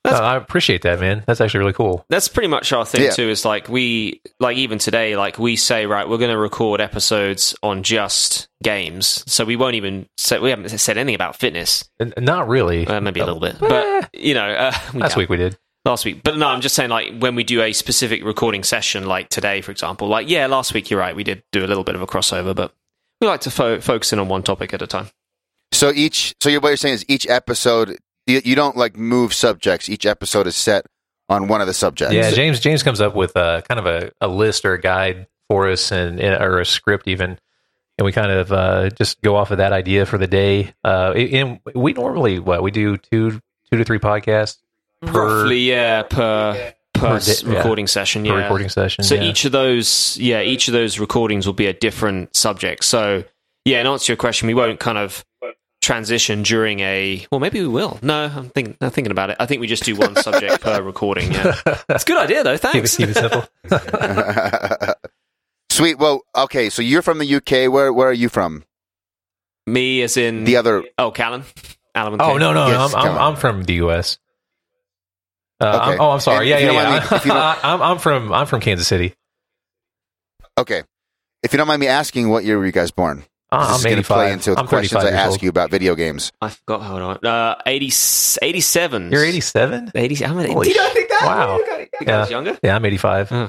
Uh, 0.05 0.13
I 0.19 0.35
appreciate 0.37 0.81
that, 0.83 0.99
man. 0.99 1.23
That's 1.27 1.41
actually 1.43 1.61
really 1.61 1.75
cool. 1.75 2.05
That's 2.09 2.27
pretty 2.27 2.49
much 2.49 2.73
our 2.73 2.85
thing 2.87 3.03
Yeah. 3.03 3.11
too. 3.11 3.29
Is 3.29 3.45
like 3.45 3.69
we 3.69 4.23
like 4.41 4.57
even 4.57 4.79
today, 4.79 5.15
like 5.15 5.39
we 5.39 5.55
say, 5.57 5.85
right, 5.87 6.09
we're 6.09 6.17
going 6.19 6.31
to 6.31 6.39
record 6.39 6.81
episodes 6.81 7.55
on 7.63 7.83
just 7.83 8.49
games. 8.65 9.23
So 9.29 9.45
we 9.45 9.57
won't 9.57 9.75
even 9.75 10.07
say 10.17 10.39
we 10.39 10.49
haven't 10.51 10.71
said 10.71 10.97
anything 10.97 11.15
about 11.15 11.37
fitness. 11.37 11.85
Not 12.19 12.49
really. 12.49 12.87
Uh, 12.87 13.01
maybe 13.03 13.21
a 13.21 13.27
little 13.27 13.41
bit, 13.41 13.57
but 13.61 14.09
you 14.15 14.33
know, 14.35 14.49
uh, 14.51 14.73
we 14.95 15.01
Last 15.03 15.13
have. 15.13 15.19
week 15.19 15.29
we 15.29 15.37
did. 15.37 15.57
Last 15.85 16.05
week. 16.05 16.23
But 16.23 16.37
no, 16.37 16.49
I'm 16.49 16.61
just 16.61 16.75
saying, 16.75 16.91
like 16.91 17.19
when 17.19 17.35
we 17.35 17.45
do 17.45 17.63
a 17.63 17.73
specific 17.73 18.25
recording 18.25 18.65
session, 18.65 19.07
like 19.07 19.29
today, 19.29 19.61
for 19.61 19.71
example. 19.71 20.09
Like 20.09 20.29
yeah, 20.29 20.47
last 20.47 20.75
week 20.75 20.91
you're 20.91 21.01
right, 21.01 21.15
we 21.15 21.25
did 21.25 21.43
do 21.53 21.65
a 21.65 21.69
little 21.69 21.85
bit 21.85 21.95
of 21.95 22.03
a 22.03 22.07
crossover, 22.07 22.55
but 22.55 22.75
we 23.21 23.27
like 23.27 23.41
to 23.43 23.51
fo- 23.51 23.81
focus 23.81 24.13
in 24.13 24.19
on 24.19 24.29
one 24.29 24.43
topic 24.43 24.73
at 24.75 24.83
a 24.83 24.87
time. 24.87 25.09
So 25.73 25.93
each, 25.93 26.35
so 26.41 26.49
you're, 26.49 26.61
what 26.61 26.71
you're 26.71 26.77
saying 26.77 26.95
is 26.95 27.05
each 27.09 27.29
episode, 27.29 27.97
you, 28.27 28.41
you 28.45 28.55
don't 28.55 28.77
like 28.77 28.97
move 28.97 29.33
subjects. 29.33 29.89
Each 29.89 30.05
episode 30.05 30.47
is 30.47 30.57
set 30.57 30.87
on 31.29 31.47
one 31.47 31.61
of 31.61 31.67
the 31.67 31.75
subjects. 31.75 32.15
Yeah, 32.15 32.31
James. 32.31 32.61
James 32.61 32.83
comes 32.83 33.01
up 33.01 33.15
with 33.15 33.37
a 33.37 33.63
kind 33.69 33.79
of 33.79 33.87
a, 33.87 34.11
a 34.21 34.29
list 34.29 34.65
or 34.65 34.75
a 34.75 34.81
guide 34.81 35.29
for 35.49 35.69
us, 35.69 35.93
and 35.93 36.21
or 36.21 36.61
a 36.61 36.67
script 36.67 37.07
even, 37.09 37.39
and 37.99 38.05
we 38.05 38.13
kind 38.13 38.33
of 38.33 38.53
uh, 38.53 38.91
just 38.91 39.21
go 39.23 39.37
off 39.37 39.51
of 39.51 39.59
that 39.59 39.73
idea 39.73 40.07
for 40.07 40.19
the 40.19 40.27
day. 40.27 40.75
Uh, 40.83 41.13
and 41.13 41.61
we 41.75 41.93
normally 41.93 42.39
what 42.39 42.63
we 42.63 42.71
do 42.71 42.97
two 42.97 43.41
two 43.71 43.77
to 43.77 43.85
three 43.85 43.99
podcasts 44.01 44.59
per, 44.59 44.70
Roughly, 45.03 45.59
yeah, 45.61 46.03
per 46.03 46.75
per, 46.95 47.01
Per 47.01 47.17
s- 47.17 47.41
day- 47.43 47.51
yeah. 47.51 47.57
recording 47.59 47.87
session. 47.87 48.23
per 48.25 48.29
Yeah, 48.29 48.43
recording 48.43 48.69
session. 48.69 49.03
So 49.05 49.15
yeah. 49.15 49.23
each 49.23 49.45
of 49.45 49.53
those, 49.53 50.19
yeah, 50.21 50.43
each 50.43 50.69
of 50.69 50.73
those 50.73 50.99
recordings 50.99 51.47
will 51.47 51.55
be 51.55 51.67
a 51.67 51.73
different 51.73 52.35
subject. 52.37 52.85
So 52.85 53.25
yeah, 53.65 53.81
in 53.81 53.87
answer 53.87 54.07
to 54.07 54.13
your 54.13 54.17
question, 54.19 54.47
we 54.49 54.55
won't 54.55 54.79
kind 54.81 54.99
of 54.99 55.25
transition 55.81 56.43
during 56.43 56.81
a. 56.81 57.27
Well, 57.33 57.41
maybe 57.41 57.61
we 57.61 57.69
will. 57.69 57.99
No, 58.03 58.25
I'm 58.27 58.51
thinking. 58.51 58.77
I'm 58.83 58.91
thinking 58.91 59.11
about 59.11 59.31
it. 59.31 59.37
I 59.41 59.47
think 59.47 59.61
we 59.63 59.67
just 59.67 59.85
do 59.85 59.97
one 59.97 60.15
subject 60.17 60.61
per 60.61 60.83
recording. 60.93 61.33
Yeah, 61.33 61.57
that's 61.89 62.03
a 62.03 62.07
good 62.07 62.19
idea 62.19 62.45
though. 62.45 62.59
keep 62.59 62.85
it, 62.85 62.89
Thanks. 62.89 62.97
keep 62.99 63.09
it 63.09 63.17
simple. 63.17 63.49
Sweet. 65.71 65.99
Well, 65.99 66.23
okay. 66.37 66.69
So 66.69 66.83
you're 66.83 67.03
from 67.03 67.19
the 67.19 67.35
UK. 67.37 67.73
Where 67.73 67.93
Where 67.93 68.09
are 68.09 68.13
you 68.13 68.29
from? 68.29 68.65
Me 69.67 70.03
as 70.03 70.17
in 70.17 70.45
The 70.45 70.57
other. 70.57 70.85
oh, 70.99 71.11
Callan, 71.11 71.45
Alan. 71.95 72.21
oh 72.21 72.37
no, 72.39 72.53
no, 72.53 72.67
Yes, 72.69 72.93
I'm, 72.95 73.07
I'm. 73.13 73.19
I'm 73.19 73.37
from 73.37 73.63
the 73.65 73.75
U.S. 73.75 74.19
Uh, 75.61 75.67
Okay. 75.67 75.91
I'm- 75.93 76.01
oh, 76.01 76.11
I'm 76.13 76.21
sorry. 76.21 76.51
And 76.53 76.63
yeah, 76.65 76.71
yeah, 76.73 76.83
yeah. 76.95 77.01
me- 77.11 77.17
if 77.17 77.25
you 77.27 77.33
don't- 77.33 77.65
I'm 77.65 77.83
I'm 77.83 77.99
from 77.99 78.33
I'm 78.33 78.47
from 78.47 78.61
Kansas 78.61 78.87
City. 78.89 79.15
Okay. 80.59 80.83
If 81.43 81.53
you 81.53 81.57
don't 81.57 81.69
mind 81.69 81.81
me 81.81 81.87
asking, 81.87 82.29
what 82.29 82.45
year 82.45 82.59
were 82.59 82.67
you 82.67 82.73
guys 82.73 82.91
born? 82.91 83.25
Uh, 83.53 83.67
This 83.73 83.79
is 83.81 83.85
I'm 83.85 83.91
gonna 83.91 84.01
85. 84.01 84.17
play 84.17 84.33
into 84.33 84.51
the 84.55 84.61
I'm 84.61 84.67
questions 84.69 85.05
I 85.05 85.11
ask 85.11 85.31
old. 85.33 85.43
you 85.43 85.49
about 85.49 85.71
video 85.71 85.95
games. 85.97 86.31
I 86.41 86.51
forgot. 86.51 86.83
Hold 86.83 87.03
on. 87.03 87.27
Uh, 87.27 87.57
80, 87.67 87.87
87. 88.43 89.11
You're 89.11 89.25
87. 89.25 89.91
80. 89.95 90.25
I'm 90.25 90.31
Holy 90.37 90.69
Did 90.69 90.79
I 90.79 90.91
think 90.91 91.09
that? 91.09 91.23
wow. 91.25 91.57
You 91.57 91.67
got 91.67 91.81
it. 91.81 91.89
You 92.01 92.07
guys 92.07 92.31
Yeah. 92.31 92.37
younger? 92.37 92.59
Yeah, 92.63 92.77
I'm 92.77 92.85
85. 92.85 93.31
Yeah, 93.33 93.49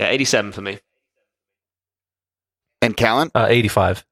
87 0.00 0.52
for 0.52 0.60
me. 0.60 0.78
And 2.82 2.96
Callan? 2.96 3.30
Uh, 3.34 3.46
85. 3.48 4.04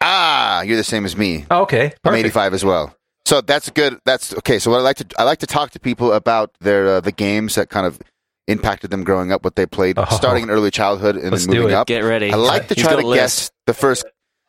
Ah, 0.00 0.62
you're 0.62 0.76
the 0.76 0.84
same 0.84 1.04
as 1.04 1.16
me. 1.16 1.44
Oh, 1.50 1.62
okay, 1.62 1.92
I'm 2.04 2.14
85 2.14 2.54
as 2.54 2.64
well. 2.64 2.94
So 3.28 3.42
that's 3.42 3.68
good. 3.68 3.98
That's 4.06 4.32
okay. 4.38 4.58
So 4.58 4.70
what 4.70 4.78
I 4.78 4.82
like 4.82 4.96
to 4.96 5.06
I 5.18 5.24
like 5.24 5.40
to 5.40 5.46
talk 5.46 5.70
to 5.72 5.78
people 5.80 6.14
about 6.14 6.50
their 6.60 6.86
uh, 6.96 7.00
the 7.00 7.12
games 7.12 7.56
that 7.56 7.68
kind 7.68 7.86
of 7.86 8.00
impacted 8.46 8.90
them 8.90 9.04
growing 9.04 9.32
up, 9.32 9.44
what 9.44 9.54
they 9.54 9.66
played, 9.66 9.98
Oh. 9.98 10.06
starting 10.10 10.44
in 10.44 10.50
early 10.50 10.70
childhood 10.70 11.14
and 11.16 11.30
Let's 11.32 11.44
then 11.44 11.54
do 11.56 11.60
moving 11.60 11.74
it. 11.74 11.76
up. 11.78 11.86
Get 11.88 12.04
ready. 12.04 12.32
I 12.32 12.36
like 12.36 12.68
to 12.68 12.74
try 12.74 12.96
to 12.96 13.06
list. 13.06 13.20
guess 13.20 13.50
the 13.66 13.74
first. 13.74 14.06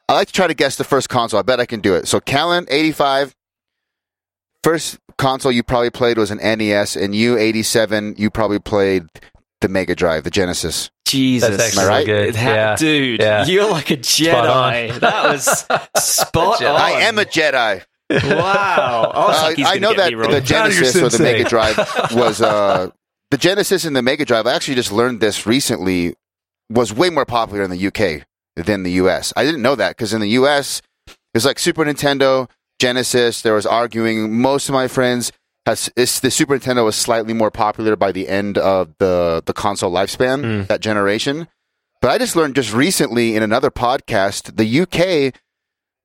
I 0.07 0.13
like 0.13 0.27
to 0.27 0.33
try 0.33 0.47
to 0.47 0.53
guess 0.53 0.77
the 0.77 0.85
first 0.85 1.09
console. 1.09 1.39
I 1.39 1.43
bet 1.43 1.59
I 1.59 1.65
can 1.65 1.81
do 1.81 1.93
it. 1.95 2.07
So 2.07 2.21
Callan, 2.21 2.67
85. 2.69 3.35
First 4.63 4.97
console 5.17 5.51
you 5.51 5.61
probably 5.63 5.89
played 5.89 6.17
was 6.17 6.31
an 6.31 6.37
NES, 6.37 6.95
and 6.95 7.13
you, 7.13 7.37
87, 7.37 8.15
you 8.17 8.29
probably 8.29 8.59
played 8.59 9.03
the 9.61 9.67
Mega 9.69 9.93
Drive, 9.95 10.23
the 10.23 10.29
Genesis. 10.31 10.89
Jesus. 11.05 11.49
That's 11.49 11.63
actually 11.63 11.83
Am 11.83 11.89
I 11.89 11.95
right? 11.97 12.05
good. 12.05 12.35
Ha- 12.35 12.49
yeah. 12.49 12.75
Dude, 12.75 13.19
Yeah. 13.21 13.45
you're 13.45 13.69
like 13.69 13.89
a 13.91 13.97
Jedi. 13.97 14.99
That 14.99 15.23
was 15.31 15.43
spot 16.03 16.63
on. 16.63 16.75
I 16.75 16.91
am 17.07 17.17
a 17.19 17.25
Jedi. 17.25 17.83
Wow. 18.09 19.11
I, 19.13 19.19
Uh, 19.19 19.41
like, 19.43 19.59
I 19.65 19.77
know 19.77 19.93
that 19.93 20.09
the 20.11 20.15
Proud 20.17 20.27
of 20.27 20.31
your 20.33 20.41
Genesis 20.41 20.95
or 20.95 21.01
the 21.05 21.09
sensei. 21.11 21.23
Mega 21.33 21.49
Drive 21.49 21.77
was 22.13 22.41
uh, 22.41 22.89
the 23.31 23.37
Genesis 23.37 23.85
and 23.85 23.95
the 23.95 24.01
Mega 24.01 24.25
Drive. 24.25 24.47
I 24.47 24.53
actually 24.53 24.75
just 24.75 24.91
learned 24.91 25.19
this 25.21 25.45
recently. 25.45 26.15
Was 26.71 26.93
way 26.93 27.09
more 27.09 27.25
popular 27.25 27.63
in 27.63 27.71
the 27.71 27.87
UK 27.87 28.25
than 28.55 28.83
the 28.83 28.91
US. 29.03 29.33
I 29.35 29.43
didn't 29.43 29.63
know 29.63 29.73
that 29.75 29.97
because 29.97 30.13
in 30.13 30.21
the 30.21 30.29
US 30.29 30.81
it 31.07 31.15
was 31.33 31.43
like 31.45 31.57
Super 31.57 31.83
Nintendo, 31.83 32.47
Genesis. 32.79 33.41
There 33.41 33.53
was 33.55 33.65
arguing. 33.65 34.39
Most 34.39 34.69
of 34.69 34.73
my 34.73 34.87
friends 34.87 35.31
has 35.65 35.89
it's, 35.95 36.19
the 36.19 36.29
Super 36.29 36.57
Nintendo 36.59 36.85
was 36.85 36.95
slightly 36.95 37.33
more 37.33 37.49
popular 37.49 37.95
by 37.95 38.11
the 38.11 38.27
end 38.27 38.57
of 38.59 38.93
the 38.99 39.41
the 39.45 39.53
console 39.53 39.91
lifespan 39.91 40.43
Mm. 40.43 40.67
that 40.67 40.81
generation. 40.81 41.47
But 42.01 42.11
I 42.11 42.17
just 42.19 42.35
learned 42.35 42.55
just 42.55 42.71
recently 42.73 43.35
in 43.35 43.41
another 43.43 43.71
podcast, 43.71 44.55
the 44.55 44.81
UK, 44.81 45.33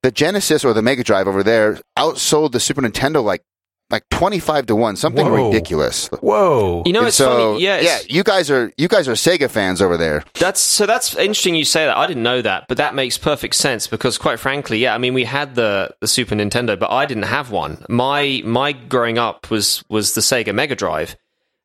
the 0.04 0.10
Genesis 0.10 0.66
or 0.66 0.74
the 0.74 0.82
Mega 0.82 1.02
Drive 1.02 1.26
over 1.26 1.42
there 1.42 1.78
outsold 1.98 2.52
the 2.52 2.60
Super 2.60 2.82
Nintendo 2.82 3.24
like 3.24 3.42
like 3.88 4.06
twenty 4.10 4.38
five 4.38 4.66
to 4.66 4.76
one, 4.76 4.96
something 4.96 5.26
Whoa. 5.26 5.48
ridiculous. 5.48 6.08
Whoa. 6.08 6.82
You 6.84 6.92
know, 6.92 7.00
And 7.00 7.08
it's 7.08 7.16
so, 7.16 7.54
funny. 7.54 7.64
Yeah, 7.64 7.80
yeah, 7.80 7.98
you 8.06 8.22
guys 8.22 8.50
are 8.50 8.70
you 8.76 8.86
guys 8.86 9.08
are 9.08 9.12
Sega 9.12 9.50
fans 9.50 9.80
over 9.80 9.96
there. 9.96 10.22
That's 10.34 10.60
so. 10.60 10.84
That's 10.84 11.14
interesting. 11.16 11.54
You 11.54 11.64
say 11.64 11.86
that. 11.86 11.96
I 11.96 12.06
didn't 12.06 12.22
know 12.22 12.42
that, 12.42 12.66
but 12.68 12.76
that 12.76 12.94
makes 12.94 13.16
perfect 13.16 13.54
sense 13.54 13.86
because, 13.86 14.18
quite 14.18 14.38
frankly, 14.38 14.78
yeah. 14.78 14.94
I 14.94 14.98
mean, 14.98 15.14
we 15.14 15.24
had 15.24 15.54
the 15.54 15.94
the 16.00 16.08
Super 16.08 16.34
Nintendo, 16.34 16.78
but 16.78 16.90
I 16.90 17.06
didn't 17.06 17.24
have 17.24 17.50
one. 17.50 17.82
My 17.88 18.42
my 18.44 18.72
growing 18.72 19.16
up 19.16 19.50
was 19.50 19.82
was 19.88 20.14
the 20.14 20.20
Sega 20.20 20.54
Mega 20.54 20.74
Drive, 20.74 21.16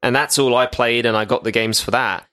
and 0.02 0.16
that's 0.16 0.40
all 0.40 0.56
I 0.56 0.66
played, 0.66 1.06
and 1.06 1.18
I 1.18 1.26
got 1.26 1.44
the 1.44 1.52
games 1.52 1.82
for 1.82 1.92
that. 1.92 2.26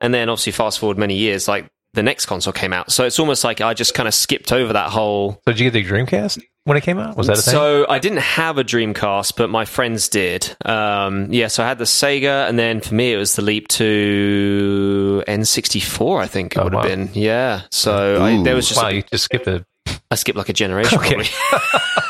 And 0.00 0.12
then, 0.12 0.28
obviously, 0.28 0.52
fast 0.52 0.78
forward 0.78 0.98
many 0.98 1.16
years, 1.16 1.48
like 1.48 1.70
the 1.94 2.02
next 2.02 2.26
console 2.26 2.52
came 2.52 2.72
out, 2.72 2.92
so 2.92 3.04
it's 3.04 3.18
almost 3.18 3.44
like 3.44 3.60
I 3.60 3.72
just 3.74 3.94
kind 3.94 4.06
of 4.08 4.14
skipped 4.14 4.52
over 4.52 4.72
that 4.74 4.90
whole. 4.90 5.32
So 5.46 5.52
did 5.52 5.60
you 5.60 5.70
get 5.70 5.72
the 5.72 5.84
Dreamcast 5.90 6.42
when 6.64 6.76
it 6.76 6.82
came 6.82 6.98
out? 6.98 7.16
Was 7.16 7.26
that 7.28 7.38
a 7.38 7.42
thing? 7.42 7.52
So 7.52 7.86
I 7.88 7.98
didn't 7.98 8.18
have 8.20 8.58
a 8.58 8.64
Dreamcast, 8.64 9.36
but 9.36 9.48
my 9.50 9.64
friends 9.64 10.08
did. 10.08 10.56
Um, 10.64 11.32
yeah, 11.32 11.46
so 11.48 11.62
I 11.64 11.68
had 11.68 11.78
the 11.78 11.84
Sega, 11.84 12.48
and 12.48 12.58
then 12.58 12.80
for 12.80 12.94
me 12.94 13.12
it 13.12 13.16
was 13.16 13.36
the 13.36 13.42
leap 13.42 13.68
to 13.68 15.22
N64. 15.28 16.20
I 16.22 16.26
think 16.26 16.52
it 16.56 16.58
Oh, 16.58 16.64
would 16.64 16.74
have 16.74 16.82
been. 16.84 17.10
Yeah. 17.14 17.62
So 17.70 18.22
I, 18.22 18.42
there 18.42 18.54
was 18.54 18.68
just 18.68 18.82
wow, 18.82 18.88
a- 18.88 18.92
you 18.94 19.02
just 19.02 19.24
skipped 19.24 19.46
a. 19.46 19.64
I 20.10 20.16
skipped 20.16 20.38
like 20.38 20.48
a 20.48 20.52
generation. 20.52 20.98
Okay. 20.98 21.16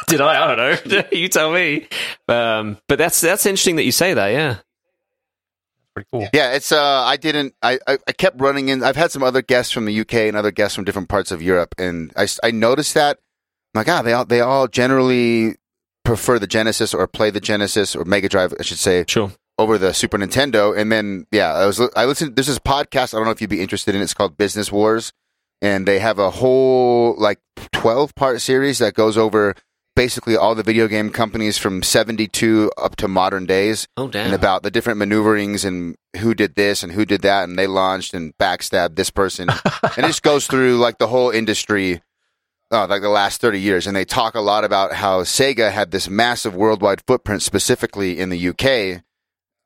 Did 0.06 0.20
I? 0.20 0.44
I 0.44 0.54
don't 0.54 0.86
know. 0.90 1.02
you 1.12 1.28
tell 1.28 1.50
me. 1.52 1.88
Um, 2.28 2.78
but 2.88 2.98
that's 2.98 3.20
that's 3.20 3.46
interesting 3.46 3.76
that 3.76 3.84
you 3.84 3.92
say 3.92 4.14
that. 4.14 4.28
Yeah. 4.28 4.56
Pretty 5.94 6.08
cool. 6.12 6.28
Yeah, 6.32 6.52
it's 6.52 6.72
uh 6.72 6.82
I 7.04 7.16
didn't 7.16 7.54
I, 7.62 7.78
I 7.86 7.98
I 8.08 8.12
kept 8.12 8.40
running 8.40 8.68
in 8.68 8.82
I've 8.82 8.96
had 8.96 9.12
some 9.12 9.22
other 9.22 9.42
guests 9.42 9.72
from 9.72 9.84
the 9.84 10.00
UK 10.00 10.14
and 10.14 10.36
other 10.36 10.50
guests 10.50 10.74
from 10.74 10.84
different 10.84 11.08
parts 11.08 11.30
of 11.30 11.40
Europe 11.42 11.74
and 11.78 12.12
I, 12.16 12.26
I 12.42 12.50
noticed 12.50 12.94
that 12.94 13.18
I'm 13.74 13.80
like 13.80 13.88
ah 13.88 14.02
they 14.02 14.12
all 14.12 14.24
they 14.24 14.40
all 14.40 14.66
generally 14.68 15.56
prefer 16.04 16.38
the 16.38 16.46
Genesis 16.46 16.92
or 16.94 17.06
play 17.06 17.30
the 17.30 17.40
Genesis 17.40 17.94
or 17.94 18.04
Mega 18.04 18.28
Drive 18.28 18.52
I 18.58 18.62
should 18.62 18.78
say 18.78 19.04
Sure. 19.08 19.30
over 19.58 19.78
the 19.78 19.94
Super 19.94 20.18
Nintendo. 20.18 20.76
And 20.76 20.90
then, 20.90 21.26
yeah, 21.30 21.52
I 21.52 21.64
was 21.66 21.80
I 21.96 22.04
listened. 22.06 22.34
There's 22.36 22.48
this 22.48 22.58
podcast. 22.58 23.14
I 23.14 23.18
don't 23.18 23.24
know 23.24 23.30
if 23.30 23.40
you'd 23.40 23.48
be 23.48 23.62
interested 23.62 23.94
in. 23.94 24.00
it. 24.00 24.04
It's 24.04 24.12
called 24.14 24.36
Business 24.36 24.70
Wars, 24.72 25.12
and 25.62 25.86
they 25.86 26.00
have 26.00 26.18
a 26.18 26.30
whole 26.30 27.14
like 27.18 27.38
12 27.72 28.14
part 28.16 28.40
series 28.40 28.78
that 28.80 28.94
goes 28.94 29.16
over 29.16 29.54
basically 29.96 30.36
all 30.36 30.54
the 30.54 30.62
video 30.62 30.88
game 30.88 31.10
companies 31.10 31.56
from 31.58 31.82
72 31.82 32.70
up 32.76 32.96
to 32.96 33.08
modern 33.08 33.46
days, 33.46 33.86
Oh 33.96 34.08
damn. 34.08 34.26
and 34.26 34.34
about 34.34 34.62
the 34.62 34.70
different 34.70 34.98
maneuverings 34.98 35.64
and 35.64 35.96
who 36.18 36.34
did 36.34 36.54
this 36.54 36.82
and 36.82 36.92
who 36.92 37.04
did 37.04 37.22
that, 37.22 37.44
and 37.48 37.58
they 37.58 37.66
launched 37.66 38.14
and 38.14 38.36
backstabbed 38.38 38.96
this 38.96 39.10
person, 39.10 39.48
and 39.96 39.98
it 40.04 40.08
just 40.08 40.22
goes 40.22 40.46
through 40.46 40.76
like 40.78 40.98
the 40.98 41.08
whole 41.08 41.30
industry. 41.30 42.00
Uh, 42.72 42.86
like 42.88 43.02
the 43.02 43.08
last 43.10 43.40
30 43.40 43.60
years, 43.60 43.86
and 43.86 43.94
they 43.94 44.06
talk 44.06 44.34
a 44.34 44.40
lot 44.40 44.64
about 44.64 44.94
how 44.94 45.22
Sega 45.22 45.70
had 45.70 45.92
this 45.92 46.08
massive 46.08 46.56
worldwide 46.56 47.02
footprint, 47.06 47.40
specifically 47.42 48.18
in 48.18 48.30
the 48.30 48.48
UK, 48.48 49.02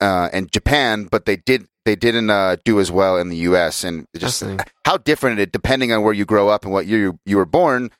uh, 0.01 0.29
and 0.31 0.53
Japan, 0.53 1.05
but 1.11 1.25
they 1.25 1.37
did 1.37 1.69
they 1.87 1.97
didn't 1.97 2.29
uh, 2.29 2.57
do 2.67 2.81
as 2.81 2.91
well 2.91 3.17
in 3.17 3.31
the 3.31 3.37
U.S. 3.49 3.83
and 3.83 4.05
just 4.17 4.43
how 4.85 4.99
different 4.99 5.39
it 5.41 5.53
depending 5.53 5.91
on 5.91 6.03
where 6.03 6.13
you 6.13 6.27
grow 6.27 6.49
up 6.49 6.65
and 6.65 6.73
what 6.73 6.87
year 6.87 6.99
you, 6.99 7.19
you 7.25 7.37
were 7.39 7.47
born. 7.47 7.91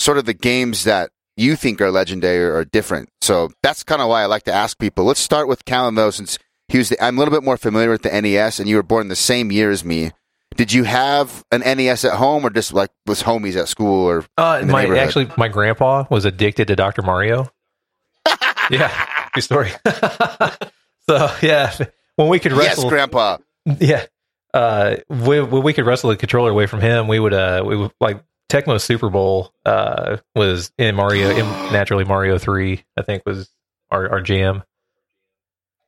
Sort 0.00 0.18
of 0.18 0.26
the 0.26 0.34
games 0.34 0.84
that 0.84 1.10
you 1.38 1.56
think 1.56 1.80
are 1.80 1.90
legendary 1.90 2.44
or 2.44 2.64
different. 2.64 3.10
So 3.20 3.50
that's 3.62 3.84
kind 3.84 4.02
of 4.02 4.08
why 4.08 4.22
I 4.22 4.26
like 4.26 4.42
to 4.44 4.52
ask 4.52 4.78
people. 4.78 5.04
Let's 5.04 5.20
start 5.20 5.48
with 5.48 5.64
Callan 5.64 5.94
though, 5.94 6.10
since 6.10 6.38
he 6.68 6.78
was 6.78 6.90
the, 6.90 7.02
I'm 7.02 7.16
a 7.16 7.18
little 7.20 7.32
bit 7.32 7.44
more 7.44 7.56
familiar 7.56 7.90
with 7.90 8.02
the 8.02 8.20
NES, 8.20 8.58
and 8.60 8.68
you 8.68 8.76
were 8.76 8.82
born 8.82 9.08
the 9.08 9.16
same 9.16 9.50
year 9.50 9.70
as 9.70 9.84
me. 9.84 10.10
Did 10.56 10.72
you 10.72 10.84
have 10.84 11.44
an 11.52 11.60
NES 11.60 12.04
at 12.04 12.14
home, 12.14 12.44
or 12.44 12.50
just 12.50 12.72
like 12.72 12.90
was 13.06 13.22
homies 13.22 13.56
at 13.56 13.68
school, 13.68 14.06
or 14.06 14.24
Uh, 14.36 14.62
my 14.66 14.86
actually, 14.98 15.30
my 15.36 15.48
grandpa 15.48 16.04
was 16.10 16.24
addicted 16.24 16.68
to 16.68 16.76
Dr. 16.76 17.02
Mario. 17.02 17.50
yeah, 18.70 19.06
true 19.32 19.42
story. 19.42 19.70
so 21.08 21.30
yeah, 21.42 21.72
when 22.16 22.28
we 22.28 22.38
could 22.38 22.52
wrestle, 22.52 22.84
yes, 22.84 22.90
Grandpa? 22.90 23.38
yeah, 23.78 24.06
uh, 24.52 24.96
when, 25.08 25.50
when 25.50 25.62
we 25.62 25.72
could 25.72 25.86
wrestle 25.86 26.10
the 26.10 26.16
controller 26.16 26.50
away 26.50 26.66
from 26.66 26.80
him, 26.80 27.06
we 27.06 27.20
would 27.20 27.34
uh, 27.34 27.62
we 27.64 27.76
would 27.76 27.92
like 28.00 28.22
Tecmo 28.50 28.80
Super 28.80 29.10
Bowl 29.10 29.52
uh 29.64 30.18
was 30.34 30.72
in 30.78 30.94
Mario, 30.94 31.30
in 31.30 31.38
naturally 31.72 32.04
Mario 32.04 32.38
Three, 32.38 32.84
I 32.96 33.02
think 33.02 33.24
was 33.26 33.50
our 33.90 34.08
our 34.10 34.20
jam. 34.20 34.62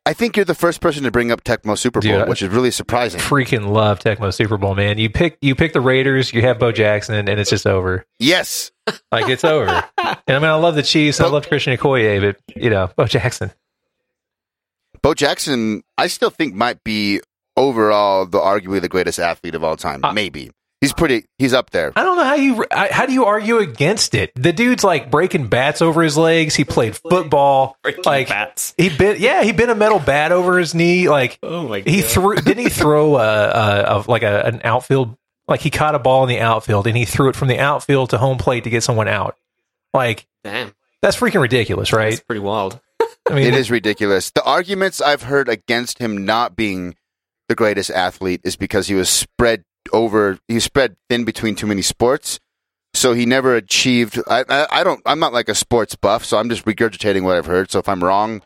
I 0.07 0.14
think 0.14 0.35
you're 0.37 0.47
the 0.47 0.55
first 0.55 0.81
person 0.81 1.02
to 1.05 1.11
bring 1.11 1.31
up 1.31 1.45
Tecmo 1.45 1.76
Super 1.76 2.00
Bowl, 2.00 2.21
Dude, 2.21 2.29
which 2.29 2.40
is 2.43 2.49
really 2.49 2.71
surprising. 2.71 3.21
Freaking 3.21 3.69
love 3.71 3.99
Tecmo 4.00 4.33
Super 4.33 4.57
Bowl, 4.57 4.75
man. 4.75 4.97
You 4.99 5.11
pick 5.11 5.37
you 5.43 5.55
pick 5.55 5.73
the 5.75 5.81
Raiders, 5.81 6.33
you 6.33 6.40
have 6.43 6.59
Bo 6.59 6.73
Jackson, 6.73 7.29
and 7.29 7.40
it's 7.40 7.50
just 7.50 7.67
over. 7.67 8.07
Yes, 8.19 8.73
Like 9.12 9.29
it's 9.29 9.45
over. 9.45 9.85
and 9.99 10.19
I 10.26 10.38
mean, 10.38 10.45
I 10.45 10.55
love 10.55 10.75
the 10.75 10.83
Chiefs, 10.83 11.21
I 11.21 11.26
love 11.29 11.47
Christian 11.49 11.76
Okoye, 11.76 12.21
but 12.21 12.57
you 12.61 12.71
know, 12.71 12.90
Bo 12.97 13.05
Jackson. 13.05 13.52
Bo 15.02 15.14
Jackson, 15.14 15.83
I 15.97 16.07
still 16.09 16.31
think 16.31 16.55
might 16.55 16.83
be 16.83 17.21
overall 17.57 18.26
the 18.26 18.38
arguably 18.38 18.81
the 18.81 18.88
greatest 18.88 19.19
athlete 19.19 19.55
of 19.55 19.62
all 19.62 19.76
time. 19.76 20.05
Uh, 20.05 20.12
Maybe 20.12 20.50
he's 20.81 20.93
pretty. 20.93 21.27
He's 21.39 21.53
up 21.53 21.71
there. 21.71 21.93
I 21.97 22.03
don't 22.03 22.17
know 22.17 22.25
how 22.25 22.35
you 22.35 22.65
how 22.71 23.07
do 23.07 23.13
you 23.13 23.25
argue 23.25 23.59
against 23.59 24.15
it? 24.15 24.33
The 24.35 24.53
dude's 24.53 24.83
like 24.85 25.11
breaking 25.11 25.49
bats 25.49 25.83
over 25.83 26.03
his 26.03 26.17
legs. 26.17 26.55
He 26.55 26.65
played 26.65 26.97
football. 26.97 27.77
Breaking 27.83 28.05
like 28.05 28.29
bats. 28.29 28.75
he 28.77 28.89
bit 28.89 29.19
yeah 29.21 29.43
he 29.43 29.53
bit 29.53 29.69
a 29.69 29.75
metal 29.75 29.99
bat 29.99 30.33
over 30.33 30.59
his 30.59 30.75
knee. 30.75 31.09
Like 31.09 31.39
Oh 31.43 31.69
my 31.69 31.81
god. 31.81 31.89
he 31.91 32.03
threw 32.03 32.37
didn't 32.37 32.65
he 32.65 32.69
throw 32.71 33.17
a, 33.17 33.21
a, 33.49 33.99
a 33.99 34.05
like 34.11 34.23
a, 34.23 34.47
an 34.47 34.61
outfield 34.65 35.17
like 35.49 35.61
he 35.61 35.71
caught 35.71 35.95
a 35.95 35.99
ball 35.99 36.23
in 36.23 36.29
the 36.29 36.41
outfield 36.41 36.87
and 36.87 36.97
he 36.97 37.05
threw 37.05 37.29
it 37.29 37.37
from 37.37 37.49
the 37.49 37.59
outfield 37.59 38.11
to 38.11 38.19
home 38.19 38.39
plate 38.39 38.65
to 38.65 38.71
get 38.71 38.83
someone 38.83 39.09
out. 39.09 39.37
Like 39.93 40.27
Damn. 40.45 40.73
that's 41.03 41.17
freaking 41.17 41.41
ridiculous, 41.41 41.93
right? 41.93 42.11
That's 42.11 42.21
pretty 42.23 42.41
wild. 42.41 42.81
I 43.29 43.35
mean, 43.35 43.47
It 43.47 43.55
is 43.55 43.71
ridiculous. 43.71 44.31
The 44.31 44.43
arguments 44.45 45.01
I've 45.01 45.23
heard 45.23 45.49
against 45.49 45.99
him 45.99 46.25
not 46.25 46.55
being 46.57 46.95
the 47.49 47.55
greatest 47.57 47.91
athlete 47.91 48.41
is 48.45 48.55
because 48.57 48.87
he 48.87 48.95
was 48.95 49.09
spread 49.09 49.65
over. 49.93 50.39
He 50.49 50.61
spread 50.61 50.97
thin 51.09 51.25
between 51.25 51.55
too 51.55 51.67
many 51.67 51.83
sports, 51.83 52.41
so 52.95 53.13
he 53.13 53.27
never 53.27 53.55
achieved. 53.57 54.19
I, 54.29 54.45
I, 54.49 54.67
I 54.81 54.85
don't. 54.85 55.01
I'm 55.07 55.19
not 55.19 55.33
like 55.33 55.49
a 55.49 55.55
sports 55.55 55.95
buff, 55.97 56.25
so 56.25 56.39
I'm 56.39 56.49
just 56.49 56.65
regurgitating 56.65 57.23
what 57.23 57.37
I've 57.37 57.47
heard. 57.47 57.71
So 57.71 57.79
if 57.79 57.89
I'm 57.89 58.03
wrong, 58.03 58.43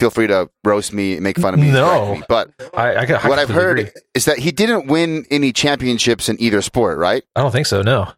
feel 0.00 0.10
free 0.10 0.26
to 0.26 0.50
roast 0.64 0.92
me, 0.92 1.18
make 1.20 1.38
fun 1.38 1.54
of 1.54 1.60
me. 1.60 1.70
No. 1.70 2.16
me. 2.16 2.22
but 2.28 2.50
I, 2.74 2.94
I, 2.94 3.28
what 3.28 3.38
I've 3.38 3.48
heard 3.48 3.78
agree. 3.78 3.92
is 4.14 4.24
that 4.26 4.38
he 4.38 4.50
didn't 4.52 4.86
win 4.88 5.24
any 5.30 5.52
championships 5.52 6.28
in 6.28 6.40
either 6.40 6.62
sport. 6.62 6.98
Right? 6.98 7.24
I 7.34 7.42
don't 7.42 7.52
think 7.52 7.66
so. 7.66 7.82
No, 7.82 8.12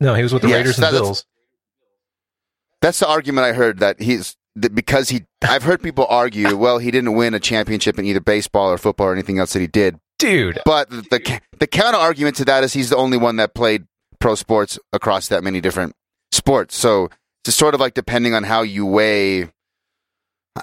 no, 0.00 0.14
he 0.14 0.22
was 0.22 0.32
with 0.32 0.42
the 0.42 0.48
Yes, 0.48 0.56
Raiders 0.58 0.76
and 0.78 0.84
that- 0.84 0.92
that's- 0.92 1.06
Bills. 1.06 1.24
That's 2.82 2.98
the 2.98 3.08
argument 3.08 3.46
I 3.46 3.52
heard 3.54 3.78
that 3.80 4.00
he's 4.00 4.36
that 4.54 4.74
because 4.74 5.08
he. 5.08 5.24
I've 5.42 5.62
heard 5.62 5.82
people 5.82 6.06
argue, 6.08 6.56
well, 6.56 6.78
he 6.78 6.90
didn't 6.90 7.14
win 7.14 7.32
a 7.34 7.40
championship 7.40 7.98
in 7.98 8.04
either 8.04 8.20
baseball 8.20 8.70
or 8.70 8.76
football 8.78 9.08
or 9.08 9.12
anything 9.12 9.38
else 9.38 9.54
that 9.54 9.60
he 9.60 9.66
did. 9.66 9.98
Dude, 10.18 10.58
But 10.64 10.90
the 10.90 11.40
the, 11.58 11.66
counter 11.66 11.98
argument 11.98 12.36
to 12.36 12.44
that 12.46 12.64
is 12.64 12.72
he's 12.72 12.90
the 12.90 12.96
only 12.96 13.18
one 13.18 13.36
that 13.36 13.54
played 13.54 13.84
pro 14.18 14.34
sports 14.34 14.78
across 14.92 15.28
that 15.28 15.44
many 15.44 15.60
different 15.60 15.94
sports. 16.32 16.76
So 16.76 17.10
it's 17.44 17.56
sort 17.56 17.74
of 17.74 17.80
like 17.80 17.94
depending 17.94 18.34
on 18.34 18.42
how 18.42 18.62
you 18.62 18.86
weigh, 18.86 19.50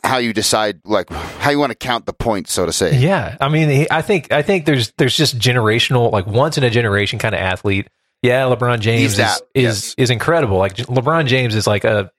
how 0.03 0.17
you 0.17 0.33
decide, 0.33 0.79
like 0.85 1.09
how 1.11 1.51
you 1.51 1.59
want 1.59 1.71
to 1.71 1.77
count 1.77 2.05
the 2.07 2.13
points, 2.13 2.51
so 2.51 2.65
to 2.65 2.73
say. 2.73 2.97
Yeah, 2.97 3.37
I 3.39 3.49
mean, 3.49 3.87
I 3.91 4.01
think 4.01 4.31
I 4.31 4.41
think 4.41 4.65
there's 4.65 4.91
there's 4.97 5.15
just 5.15 5.37
generational, 5.37 6.11
like 6.11 6.25
once 6.25 6.57
in 6.57 6.63
a 6.63 6.69
generation 6.69 7.19
kind 7.19 7.35
of 7.35 7.41
athlete, 7.41 7.87
Yeah, 8.23 8.43
LeBron 8.43 8.79
James 8.79 9.13
is 9.13 9.19
is, 9.19 9.39
yes. 9.53 9.95
is 9.97 10.09
incredible. 10.09 10.57
Like 10.57 10.75
LeBron 10.77 11.27
James 11.27 11.53
is 11.53 11.67
like 11.67 11.83
a 11.83 12.11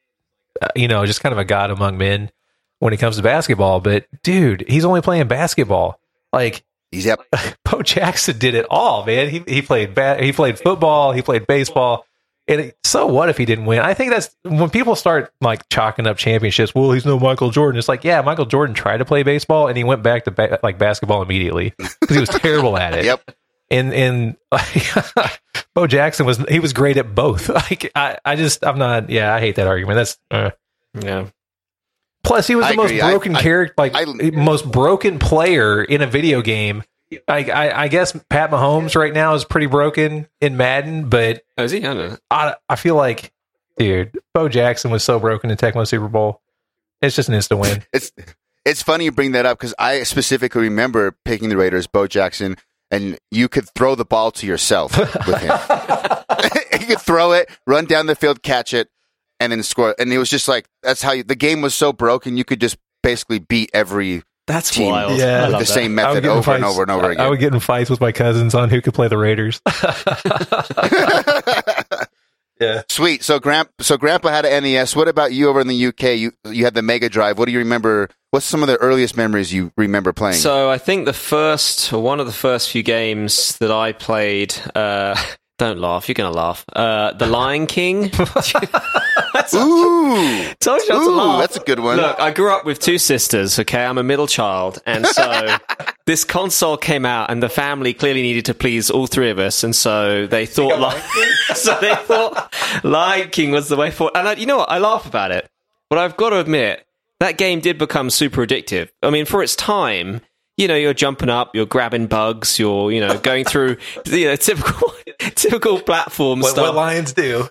you 0.76 0.86
know 0.86 1.04
just 1.04 1.20
kind 1.20 1.32
of 1.32 1.38
a 1.38 1.44
god 1.44 1.70
among 1.72 1.98
men 1.98 2.30
when 2.78 2.92
it 2.92 2.98
comes 2.98 3.16
to 3.16 3.22
basketball. 3.22 3.80
But 3.80 4.06
dude, 4.22 4.64
he's 4.68 4.84
only 4.84 5.00
playing 5.00 5.26
basketball. 5.26 5.98
Like 6.32 6.64
yep. 6.94 7.20
Bo 7.64 7.82
Jackson 7.82 8.38
did 8.38 8.54
it 8.54 8.66
all, 8.70 9.04
man. 9.04 9.28
He 9.28 9.42
he 9.46 9.62
played 9.62 9.94
ba- 9.94 10.22
he 10.22 10.32
played 10.32 10.58
football, 10.58 11.12
he 11.12 11.22
played 11.22 11.46
baseball. 11.46 12.06
And 12.46 12.60
it, 12.60 12.76
so 12.84 13.06
what 13.06 13.30
if 13.30 13.38
he 13.38 13.46
didn't 13.46 13.64
win? 13.64 13.78
I 13.78 13.94
think 13.94 14.10
that's 14.12 14.36
when 14.42 14.68
people 14.68 14.96
start 14.96 15.32
like 15.40 15.66
chalking 15.70 16.06
up 16.06 16.18
championships. 16.18 16.74
Well, 16.74 16.92
he's 16.92 17.06
no 17.06 17.18
Michael 17.18 17.48
Jordan. 17.50 17.78
It's 17.78 17.88
like, 17.88 18.04
yeah, 18.04 18.20
Michael 18.20 18.44
Jordan 18.44 18.74
tried 18.74 18.98
to 18.98 19.06
play 19.06 19.22
baseball 19.22 19.66
and 19.68 19.78
he 19.78 19.82
went 19.84 20.02
back 20.02 20.24
to 20.24 20.30
ba- 20.30 20.58
like 20.62 20.76
basketball 20.76 21.22
immediately 21.22 21.72
because 21.78 22.16
he 22.16 22.20
was 22.20 22.28
terrible 22.28 22.76
at 22.76 22.94
it. 22.94 23.04
Yep. 23.06 23.30
And 23.70 23.94
and 23.94 24.36
like, 24.52 25.40
Bo 25.74 25.86
Jackson 25.86 26.26
was 26.26 26.36
he 26.50 26.60
was 26.60 26.74
great 26.74 26.98
at 26.98 27.14
both. 27.14 27.48
Like 27.48 27.90
I 27.94 28.18
I 28.24 28.36
just 28.36 28.64
I'm 28.64 28.78
not. 28.78 29.08
Yeah, 29.08 29.34
I 29.34 29.40
hate 29.40 29.56
that 29.56 29.66
argument. 29.66 29.96
That's. 29.96 30.18
Uh. 30.30 30.50
Yeah. 31.00 31.28
Plus, 32.24 32.46
he 32.46 32.56
was 32.56 32.64
I 32.66 32.70
the 32.70 32.76
most 32.76 32.90
agree. 32.90 33.00
I- 33.02 33.10
broken 33.10 33.36
I- 33.36 33.42
character, 33.42 33.74
like 33.78 33.92
I- 33.94 34.30
most 34.32 34.70
broken 34.70 35.18
player 35.18 35.82
in 35.82 36.02
a 36.02 36.06
video 36.06 36.42
game. 36.42 36.82
I, 37.28 37.44
I, 37.50 37.82
I 37.82 37.88
guess 37.88 38.16
Pat 38.28 38.50
Mahomes 38.50 38.96
right 38.96 39.12
now 39.12 39.34
is 39.34 39.44
pretty 39.44 39.66
broken 39.66 40.26
in 40.40 40.56
Madden, 40.56 41.08
but 41.08 41.42
Oh, 41.56 41.64
is 41.64 41.70
he? 41.70 41.78
I 41.78 41.94
don't 41.94 41.96
know. 42.10 42.16
I, 42.30 42.54
I 42.68 42.74
feel 42.76 42.96
like, 42.96 43.32
dude, 43.78 44.18
Bo 44.32 44.48
Jackson 44.48 44.90
was 44.90 45.04
so 45.04 45.20
broken 45.20 45.50
in 45.50 45.56
Tecmo 45.56 45.86
Super 45.86 46.08
Bowl. 46.08 46.40
It's 47.02 47.14
just 47.14 47.28
an 47.28 47.34
instant 47.36 47.60
win. 47.60 47.84
It's 47.92 48.10
it's 48.64 48.82
funny 48.82 49.04
you 49.04 49.12
bring 49.12 49.32
that 49.32 49.44
up 49.44 49.58
because 49.58 49.74
I 49.78 50.02
specifically 50.04 50.62
remember 50.62 51.14
picking 51.26 51.50
the 51.50 51.56
Raiders, 51.58 51.86
Bo 51.86 52.06
Jackson, 52.06 52.56
and 52.90 53.18
you 53.30 53.46
could 53.48 53.68
throw 53.76 53.94
the 53.94 54.06
ball 54.06 54.30
to 54.32 54.46
yourself 54.46 54.96
with 54.98 55.12
him. 55.12 55.58
you 56.80 56.86
could 56.86 57.00
throw 57.00 57.32
it, 57.32 57.48
run 57.66 57.84
down 57.84 58.06
the 58.06 58.16
field, 58.16 58.42
catch 58.42 58.72
it, 58.72 58.88
and 59.40 59.52
then 59.52 59.62
score. 59.62 59.94
And 59.98 60.12
it 60.12 60.18
was 60.18 60.30
just 60.30 60.48
like 60.48 60.66
that's 60.82 61.02
how 61.02 61.12
you, 61.12 61.22
the 61.22 61.36
game 61.36 61.62
was 61.62 61.74
so 61.74 61.92
broken. 61.92 62.36
You 62.36 62.44
could 62.44 62.60
just 62.60 62.76
basically 63.02 63.38
beat 63.38 63.70
every 63.72 64.22
That's 64.46 64.70
team 64.70 64.90
wild. 64.90 65.18
Yeah. 65.18 65.42
With 65.42 65.52
the 65.52 65.58
that. 65.58 65.66
same 65.66 65.98
I 65.98 66.02
method 66.02 66.22
get 66.22 66.32
in 66.32 66.38
over 66.38 66.54
and 66.54 66.64
over 66.64 66.82
and 66.82 66.90
over 66.90 67.10
again. 67.10 67.24
I 67.24 67.28
would 67.28 67.38
get 67.38 67.52
in 67.52 67.60
fights 67.60 67.90
with 67.90 68.00
my 68.00 68.12
cousins 68.12 68.54
on 68.54 68.70
who 68.70 68.80
could 68.80 68.94
play 68.94 69.08
the 69.08 69.18
Raiders. 69.18 69.60
yeah. 72.60 72.82
Sweet. 72.88 73.22
So, 73.22 73.38
Gramp, 73.38 73.70
so 73.80 73.96
Grandpa 73.96 74.30
had 74.30 74.44
an 74.44 74.64
NES. 74.64 74.96
What 74.96 75.08
about 75.08 75.32
you 75.32 75.48
over 75.48 75.60
in 75.60 75.68
the 75.68 75.86
UK? 75.86 76.02
You 76.16 76.32
you 76.50 76.64
had 76.64 76.74
the 76.74 76.82
Mega 76.82 77.08
Drive. 77.08 77.38
What 77.38 77.46
do 77.46 77.52
you 77.52 77.58
remember? 77.58 78.08
What's 78.30 78.46
some 78.46 78.62
of 78.62 78.68
the 78.68 78.76
earliest 78.78 79.16
memories 79.16 79.52
you 79.52 79.72
remember 79.76 80.12
playing? 80.12 80.36
So 80.36 80.70
I 80.70 80.78
think 80.78 81.04
the 81.04 81.12
first, 81.12 81.92
or 81.92 82.02
one 82.02 82.18
of 82.18 82.26
the 82.26 82.32
first 82.32 82.70
few 82.70 82.82
games 82.82 83.56
that 83.58 83.70
I 83.70 83.92
played, 83.92 84.54
uh, 84.74 85.14
don't 85.58 85.78
laugh, 85.78 86.08
you're 86.08 86.14
going 86.14 86.32
to 86.32 86.36
laugh. 86.36 86.64
Uh, 86.72 87.12
the 87.12 87.26
Lion 87.26 87.66
King. 87.66 88.04
Ooh, 89.54 90.44
Told 90.60 90.80
you 90.82 90.88
not 90.88 91.04
to 91.04 91.10
Ooh, 91.10 91.14
laugh. 91.16 91.40
that's 91.40 91.56
a 91.56 91.60
good 91.60 91.80
one. 91.80 91.96
Look, 91.96 92.18
I 92.18 92.30
grew 92.32 92.52
up 92.52 92.64
with 92.64 92.78
two 92.80 92.98
sisters, 92.98 93.58
okay? 93.58 93.84
I'm 93.84 93.98
a 93.98 94.02
middle 94.02 94.26
child. 94.26 94.80
And 94.86 95.06
so 95.06 95.56
this 96.06 96.24
console 96.24 96.76
came 96.76 97.04
out 97.06 97.30
and 97.30 97.42
the 97.42 97.48
family 97.48 97.94
clearly 97.94 98.22
needed 98.22 98.46
to 98.46 98.54
please 98.54 98.90
all 98.90 99.06
three 99.06 99.30
of 99.30 99.38
us. 99.38 99.62
And 99.64 99.74
so 99.76 100.26
they 100.26 100.46
thought, 100.46 100.80
Lion 100.80 101.02
so 101.54 101.78
they 101.80 101.94
thought 101.94 102.52
Lion 102.82 103.30
King 103.30 103.50
was 103.50 103.68
the 103.68 103.76
way 103.76 103.90
forward. 103.90 104.16
And 104.16 104.28
I, 104.28 104.34
you 104.34 104.46
know 104.46 104.58
what? 104.58 104.70
I 104.70 104.78
laugh 104.78 105.06
about 105.06 105.30
it. 105.30 105.48
But 105.90 105.98
I've 105.98 106.16
got 106.16 106.30
to 106.30 106.38
admit, 106.38 106.84
that 107.20 107.38
game 107.38 107.60
did 107.60 107.78
become 107.78 108.10
super 108.10 108.44
addictive. 108.44 108.90
I 109.02 109.10
mean, 109.10 109.24
for 109.26 109.42
its 109.42 109.54
time, 109.54 110.20
you 110.56 110.68
know, 110.68 110.74
you're 110.76 110.94
jumping 110.94 111.28
up, 111.28 111.54
you're 111.54 111.66
grabbing 111.66 112.06
bugs, 112.06 112.58
you're, 112.58 112.90
you 112.90 113.00
know, 113.00 113.18
going 113.18 113.44
through, 113.44 113.76
you 114.06 114.26
know, 114.26 114.36
typical, 114.36 114.92
typical 115.34 115.80
platform 115.80 116.40
What, 116.40 116.50
stuff 116.50 116.66
what 116.66 116.74
Lions 116.74 117.12
do. 117.12 117.48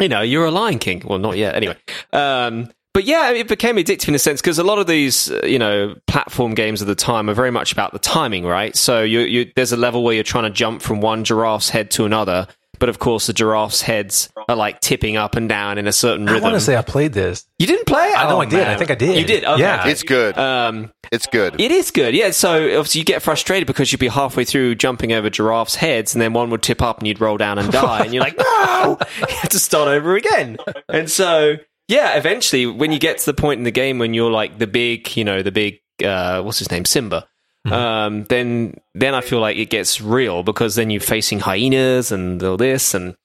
you 0.00 0.08
know, 0.08 0.22
you're 0.22 0.46
a 0.46 0.50
Lion 0.50 0.78
King. 0.78 1.02
Well, 1.04 1.18
not 1.18 1.36
yet. 1.36 1.54
Anyway, 1.54 1.76
um, 2.12 2.70
but 2.92 3.04
yeah, 3.04 3.30
it 3.30 3.46
became 3.46 3.76
addictive 3.76 4.08
in 4.08 4.14
a 4.14 4.18
sense 4.18 4.40
because 4.40 4.58
a 4.58 4.64
lot 4.64 4.78
of 4.78 4.86
these, 4.86 5.30
uh, 5.30 5.40
you 5.44 5.58
know, 5.58 5.94
platform 6.06 6.54
games 6.54 6.80
of 6.80 6.86
the 6.86 6.94
time 6.94 7.28
are 7.28 7.34
very 7.34 7.50
much 7.50 7.72
about 7.72 7.92
the 7.92 7.98
timing, 7.98 8.44
right? 8.46 8.74
So 8.74 9.02
you, 9.02 9.20
you, 9.20 9.52
there's 9.54 9.72
a 9.72 9.76
level 9.76 10.02
where 10.02 10.14
you're 10.14 10.24
trying 10.24 10.44
to 10.44 10.50
jump 10.50 10.80
from 10.80 11.00
one 11.02 11.22
giraffe's 11.22 11.68
head 11.68 11.90
to 11.92 12.06
another, 12.06 12.46
but 12.78 12.88
of 12.88 12.98
course 12.98 13.26
the 13.26 13.32
giraffe's 13.32 13.82
heads 13.82 14.28
are 14.48 14.56
like 14.56 14.80
tipping 14.80 15.16
up 15.16 15.36
and 15.36 15.48
down 15.48 15.78
in 15.78 15.86
a 15.86 15.92
certain 15.92 16.22
rhythm. 16.26 16.28
I 16.28 16.32
rhythm. 16.34 16.50
want 16.52 16.54
to 16.56 16.60
say 16.60 16.76
I 16.76 16.82
played 16.82 17.12
this. 17.12 17.44
you 17.58 17.66
didn't 17.66 17.86
play 17.86 18.08
it? 18.08 18.18
I 18.18 18.28
know 18.28 18.36
Oh, 18.36 18.40
I 18.40 18.44
did. 18.46 18.58
man. 18.58 18.68
I 18.68 18.76
think 18.76 18.90
I 18.90 18.94
did. 18.94 19.18
You 19.18 19.24
did? 19.24 19.44
Okay. 19.44 19.60
Yeah. 19.60 19.86
it's 19.88 20.02
good. 20.02 20.36
Um, 20.38 20.92
it's 21.12 21.26
good. 21.26 21.60
it 21.60 21.70
is 21.70 21.90
good, 21.90 22.14
yeah. 22.14 22.30
So 22.30 22.64
obviously 22.78 23.00
you 23.00 23.04
get 23.04 23.22
frustrated 23.22 23.66
because 23.66 23.92
you'd 23.92 23.98
be 24.00 24.08
halfway 24.08 24.44
through 24.44 24.74
jumping 24.76 25.12
over 25.12 25.30
giraffes' 25.30 25.76
heads, 25.76 26.14
and 26.14 26.20
then 26.22 26.32
one 26.32 26.50
would 26.50 26.62
tip 26.62 26.82
up 26.82 26.98
and 26.98 27.06
you'd 27.06 27.20
roll 27.20 27.36
down 27.36 27.58
and 27.58 27.70
die, 27.72 28.04
and 28.04 28.12
you're 28.12 28.22
like, 28.22 28.36
no, 28.38 28.98
you 29.20 29.36
have 29.36 29.50
to 29.50 29.58
start 29.58 29.88
over 29.88 30.16
again. 30.16 30.56
And 30.88 31.10
so, 31.10 31.54
yeah, 31.88 32.16
eventually 32.16 32.66
when 32.66 32.90
you 32.92 32.98
get 32.98 33.18
to 33.18 33.26
the 33.26 33.34
point 33.34 33.58
in 33.58 33.64
the 33.64 33.70
game 33.70 33.98
when 33.98 34.14
you're 34.14 34.30
like 34.30 34.58
the 34.58 34.66
big, 34.66 35.16
you 35.16 35.24
know, 35.24 35.42
the 35.42 35.52
big, 35.52 35.78
uh, 36.04 36.42
what's 36.42 36.58
his 36.58 36.70
name, 36.70 36.84
Simba. 36.84 37.26
Um, 37.72 38.24
then, 38.24 38.74
then 38.94 39.14
I 39.14 39.20
feel 39.20 39.40
like 39.40 39.56
it 39.56 39.70
gets 39.70 40.00
real 40.00 40.42
because 40.42 40.74
then 40.74 40.90
you're 40.90 41.00
facing 41.00 41.40
hyenas 41.40 42.12
and 42.12 42.42
all 42.42 42.56
this, 42.56 42.94
and 42.94 43.16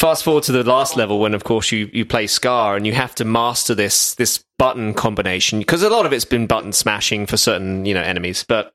fast 0.00 0.22
forward 0.24 0.44
to 0.44 0.52
the 0.52 0.62
last 0.64 0.96
level 0.96 1.18
when 1.18 1.34
of 1.34 1.42
course 1.44 1.72
you, 1.72 1.90
you 1.92 2.04
play 2.06 2.26
scar 2.26 2.76
and 2.76 2.86
you 2.86 2.92
have 2.92 3.14
to 3.16 3.24
master 3.24 3.74
this 3.74 4.14
this 4.14 4.44
button 4.58 4.94
combination 4.94 5.58
because 5.58 5.82
a 5.82 5.90
lot 5.90 6.06
of 6.06 6.12
it's 6.12 6.24
been 6.24 6.46
button 6.46 6.72
smashing 6.72 7.26
for 7.26 7.36
certain 7.36 7.84
you 7.84 7.92
know 7.94 8.00
enemies 8.02 8.44
but 8.48 8.72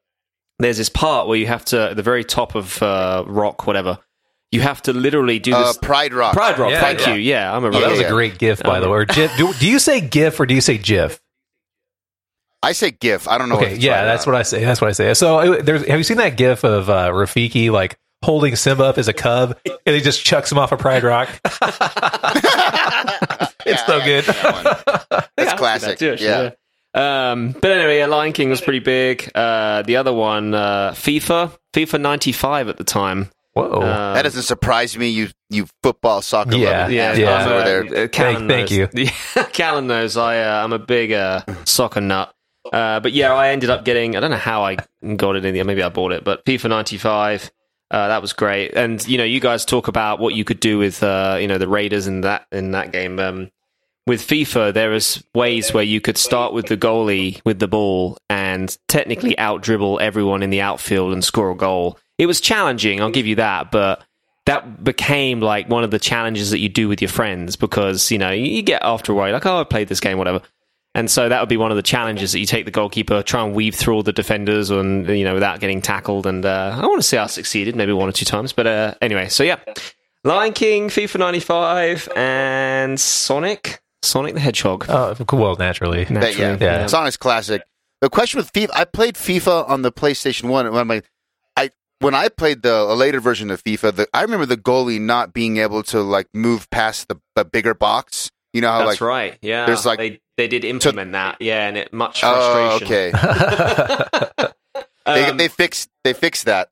there's 0.60 0.78
this 0.78 0.89
part 0.89 1.28
where 1.28 1.38
you 1.38 1.48
have 1.48 1.63
to 1.63 1.91
at 1.91 1.96
the 1.96 2.04
very 2.04 2.26
top 2.26 2.56
of 2.56 2.82
uh, 2.84 3.24
rock 3.26 3.65
whatever 3.65 3.98
you 4.52 4.60
have 4.60 4.82
to 4.82 4.91
literally 4.91 5.39
do 5.39 5.54
Uh, 5.54 5.67
this 5.67 5.78
Pride 5.78 6.13
Rock. 6.13 6.34
pride 6.34 6.60
rock 6.60 6.72
Yeah, 6.72 6.82
thank 6.82 7.00
yeah. 7.00 7.13
you 7.13 7.22
yeah 7.22 7.56
i'm 7.56 7.63
a 7.63 7.67
Oh, 7.69 7.72
that 7.80 7.89
was 7.91 8.02
Yeah. 8.02 8.08
a 8.08 8.12
great 8.12 8.38
GIF, 8.38 8.62
by 8.62 8.76
Um, 8.78 8.84
the 8.84 8.89
way. 8.89 8.98
Or 9.00 9.06
GIF. 9.06 9.36
Do, 9.38 9.54
do 9.54 9.65
you 9.69 9.80
say 9.80 10.02
GIF 10.02 10.38
or 10.41 10.46
do 10.46 10.54
you 10.54 10.62
say 10.62 10.78
GIF? 10.78 11.22
I 12.63 12.71
say 12.71 12.91
GIF. 12.91 13.28
I 13.28 13.38
don't 13.38 13.49
know. 13.49 13.58
Okay, 13.58 13.76
yeah, 13.76 14.06
that's 14.06 14.26
what 14.26 14.36
I 14.36 14.43
say. 14.43 14.63
That's 14.63 14.82
what 14.82 14.89
I 14.89 14.93
say. 14.93 15.13
So, 15.13 15.62
there's 15.62 15.86
have 15.86 15.99
you 15.99 16.04
seen 16.04 16.17
that 16.17 16.38
GIF 16.38 16.63
of 16.63 16.89
uh, 16.89 17.10
Rafiki 17.12 17.69
like 17.69 17.97
holding 18.23 18.56
Simba 18.56 18.86
up 18.86 18.97
as 18.97 19.08
a 19.08 19.13
cub, 19.13 19.58
and 19.86 19.95
he 19.95 20.02
just 20.02 20.23
chucks 20.23 20.52
him 20.52 20.58
off 20.58 20.71
a 20.71 20.78
Pride 20.78 21.04
Rock? 21.04 21.30
it's 23.65 23.86
so 23.86 23.99
good. 24.04 24.23
That's 24.26 25.28
Yeah, 25.38 25.56
classic. 25.58 25.99
that 25.99 26.17
too, 26.17 26.23
yeah. 26.23 26.52
yeah. 26.95 27.32
Um, 27.32 27.52
but 27.54 27.71
anyway, 27.71 27.97
yeah, 27.97 28.06
Lion 28.06 28.34
King 28.34 28.49
was 28.49 28.62
pretty 28.62 28.80
big. 28.80 29.30
Uh, 29.34 29.82
the 29.82 29.95
other 29.97 30.13
one, 30.13 30.54
uh, 30.54 30.91
FIFA, 30.91 31.52
FIFA 31.73 32.02
95 32.02 32.69
at 32.69 32.78
the 32.78 32.84
time. 32.84 33.32
Whoa. 33.54 33.63
Uh, 33.82 34.13
That 34.13 34.23
doesn't 34.23 34.43
surprise 34.43 34.97
me. 34.97 35.10
You 35.10 35.30
you 35.49 35.67
football 35.84 36.21
soccer 36.23 36.56
Yeah, 36.56 36.82
lover. 36.82 36.91
Yeah, 36.93 37.13
Yeah. 37.13 37.36
I'm, 37.36 37.52
over 37.52 37.63
there. 37.63 38.04
uh, 38.04 38.08
Callan 38.08 38.47
Thank- 38.47 38.69
thank 38.69 38.93
knows. 38.93 39.12
Yeah, 39.36 39.43
Callan 39.54 39.88
knows 39.88 40.17
I, 40.17 40.39
uh, 40.41 40.63
I'm 40.63 40.73
a 40.73 40.80
big 40.80 41.12
uh, 41.12 41.41
soccer 41.65 42.02
nut. 42.02 42.34
Uh, 42.74 43.00
but 43.00 43.14
yeah, 43.14 43.34
I 43.34 43.50
ended 43.50 43.70
up 43.70 43.86
getting, 43.86 44.18
I 44.18 44.20
don't 44.20 44.32
know 44.32 44.38
how 44.38 44.66
I 44.66 44.78
got 45.16 45.36
it 45.36 45.46
in 45.46 45.54
there. 45.54 45.64
Maybe 45.64 45.84
I 45.84 45.90
bought 45.90 46.12
it, 46.12 46.24
but 46.24 46.44
FIFA 46.46 46.70
95. 46.70 47.52
Uh, 47.92 48.08
that 48.08 48.24
was 48.24 48.34
great, 48.34 48.74
and 48.76 49.08
you 49.08 49.20
know, 49.20 49.24
you 49.24 49.40
guys 49.40 49.66
talk 49.66 49.88
about 49.88 50.20
what 50.20 50.34
you 50.34 50.44
could 50.44 50.60
do 50.60 50.80
with, 50.80 51.04
uh, 51.04 51.38
you 51.40 51.48
know, 51.48 51.60
the 51.60 51.68
Raiders 51.68 52.08
in 52.08 52.22
that 52.22 52.48
in 52.52 52.72
that 52.72 52.92
game. 52.92 53.20
Um, 53.20 53.52
with 54.08 54.22
FIFA, 54.22 54.74
there 54.74 54.94
is 54.94 55.24
ways 55.36 55.74
where 55.74 55.84
you 55.84 56.02
could 56.02 56.18
start 56.18 56.54
with 56.54 56.66
the 56.66 56.76
goalie 56.76 57.40
with 57.46 57.60
the 57.60 57.68
ball 57.68 58.18
and 58.30 58.76
technically 58.88 59.38
out 59.38 59.62
dribble 59.62 60.00
everyone 60.00 60.42
in 60.42 60.50
the 60.50 60.62
outfield 60.62 61.14
and 61.14 61.24
score 61.24 61.52
a 61.52 61.56
goal. 61.56 62.00
It 62.18 62.26
was 62.26 62.42
challenging, 62.42 63.00
I'll 63.00 63.12
give 63.12 63.28
you 63.28 63.36
that, 63.36 63.72
but 63.72 64.04
that 64.46 64.84
became 64.84 65.40
like 65.40 65.70
one 65.70 65.84
of 65.84 65.92
the 65.92 66.00
challenges 66.00 66.52
that 66.52 66.60
you 66.60 66.70
do 66.70 66.88
with 66.90 67.02
your 67.02 67.10
friends 67.10 67.56
because 67.56 68.12
you 68.12 68.18
know 68.18 68.32
you 68.32 68.62
get 68.62 68.82
after 68.84 69.14
a 69.14 69.16
while 69.16 69.32
like 69.32 69.46
oh 69.46 69.62
I 69.62 69.64
played 69.64 69.88
this 69.88 70.00
game 70.00 70.18
whatever, 70.18 70.42
and 70.96 71.10
so 71.10 71.28
that 71.30 71.40
would 71.40 71.50
be 71.50 71.58
one 71.58 71.72
of 71.72 71.78
the 71.78 71.84
challenges 71.84 72.32
that 72.34 72.40
you 72.40 72.46
take 72.46 72.66
the 72.66 72.72
goalkeeper 72.72 73.24
try 73.24 73.44
and 73.44 73.54
weave 73.56 73.76
through 73.76 73.96
all 73.96 74.04
the 74.04 74.14
defenders 74.14 74.70
and 74.70 75.08
you 75.10 75.24
know 75.24 75.34
without 75.34 75.60
getting 75.60 75.82
tackled 75.82 76.26
and 76.28 76.46
uh, 76.46 76.78
I 76.80 76.86
want 76.86 77.02
to 77.02 77.08
say 77.08 77.18
I 77.18 77.28
succeeded 77.28 77.76
maybe 77.76 77.94
one 77.94 78.10
or 78.10 78.12
two 78.12 78.26
times 78.26 78.54
but 78.54 78.68
uh, 78.68 78.94
anyway 79.02 79.30
so 79.30 79.44
yeah 79.44 79.58
Lion 80.24 80.54
King 80.54 80.90
FIFA 80.90 81.20
95 81.20 82.10
and 82.16 83.00
Sonic 83.00 83.82
Sonic 84.04 84.34
the 84.34 84.40
Hedgehog 84.40 84.86
Oh, 84.90 85.16
cool. 85.28 85.40
Well, 85.40 85.56
naturally. 85.56 86.06
But 86.06 86.38
yeah, 86.38 86.52
naturally, 86.52 86.60
yeah. 86.66 86.86
Sonic's 86.88 87.18
classic. 87.18 87.64
The 88.02 88.10
question 88.10 88.38
with 88.38 88.52
FIFA, 88.52 88.70
I 88.76 88.84
played 88.86 89.16
FIFA 89.16 89.70
on 89.70 89.82
the 89.82 89.92
PlayStation 89.94 90.50
One. 90.50 90.70
When 90.74 90.88
my, 90.88 91.02
I 91.56 91.72
when 92.00 92.14
I 92.14 92.28
played 92.28 92.62
the 92.64 92.74
a 92.82 92.96
later 92.96 93.22
version 93.22 93.50
of 93.50 93.64
FIFA, 93.64 93.96
the, 93.96 94.08
I 94.14 94.22
remember 94.24 94.46
the 94.46 94.58
goalie 94.58 95.00
not 95.00 95.34
being 95.34 95.56
able 95.56 95.84
to 95.84 96.02
like 96.02 96.28
move 96.34 96.70
past 96.70 97.08
the, 97.08 97.16
the 97.36 97.46
bigger 97.46 97.74
box. 97.74 98.30
You 98.54 98.62
know 98.62 98.70
how 98.72 98.86
That's 98.86 99.02
like 99.02 99.02
right. 99.02 99.38
Yeah, 99.42 99.66
there's, 99.66 99.86
like- 99.86 99.98
they 100.00 100.22
they 100.38 100.48
did 100.48 100.63
implement 100.63 101.12
that. 101.13 101.38
Yeah, 101.42 101.68
and 101.68 101.78
it 101.78 101.92
much 101.94 102.22
frustration. 102.22 102.88
oh 102.88 103.12
frustration. 103.12 104.20
okay 104.38 104.50
they, 105.06 105.26
Um, 105.26 105.38
they 105.38 105.48
fixed 105.48 105.89
they 106.04 106.13
fixed 106.13 106.46
that. 106.46 106.70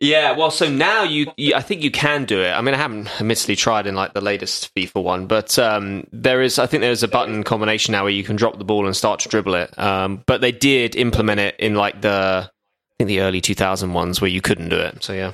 yeah, 0.00 0.32
well, 0.32 0.50
so 0.50 0.68
now 0.68 1.02
you, 1.04 1.32
you, 1.36 1.54
I 1.54 1.60
think 1.62 1.82
you 1.82 1.90
can 1.90 2.24
do 2.24 2.42
it. 2.42 2.50
I 2.50 2.60
mean, 2.60 2.74
I 2.74 2.78
haven't 2.78 3.08
admittedly 3.20 3.56
tried 3.56 3.86
in 3.86 3.94
like 3.94 4.12
the 4.12 4.20
latest 4.20 4.74
FIFA 4.74 5.02
one, 5.02 5.26
but 5.26 5.58
um, 5.58 6.06
there 6.12 6.42
is, 6.42 6.58
I 6.58 6.66
think 6.66 6.82
there's 6.82 7.02
a 7.02 7.08
button 7.08 7.42
combination 7.42 7.92
now 7.92 8.02
where 8.02 8.12
you 8.12 8.24
can 8.24 8.36
drop 8.36 8.58
the 8.58 8.64
ball 8.64 8.86
and 8.86 8.94
start 8.96 9.20
to 9.20 9.28
dribble 9.28 9.54
it. 9.54 9.78
Um, 9.78 10.22
but 10.26 10.40
they 10.40 10.52
did 10.52 10.94
implement 10.96 11.40
it 11.40 11.56
in 11.58 11.74
like 11.74 12.00
the, 12.02 12.50
I 12.50 12.92
think 12.98 13.08
the 13.08 13.20
early 13.20 13.40
2000 13.40 13.92
ones 13.92 14.20
where 14.20 14.30
you 14.30 14.40
couldn't 14.42 14.68
do 14.68 14.76
it. 14.76 15.02
So 15.02 15.12
yeah, 15.14 15.32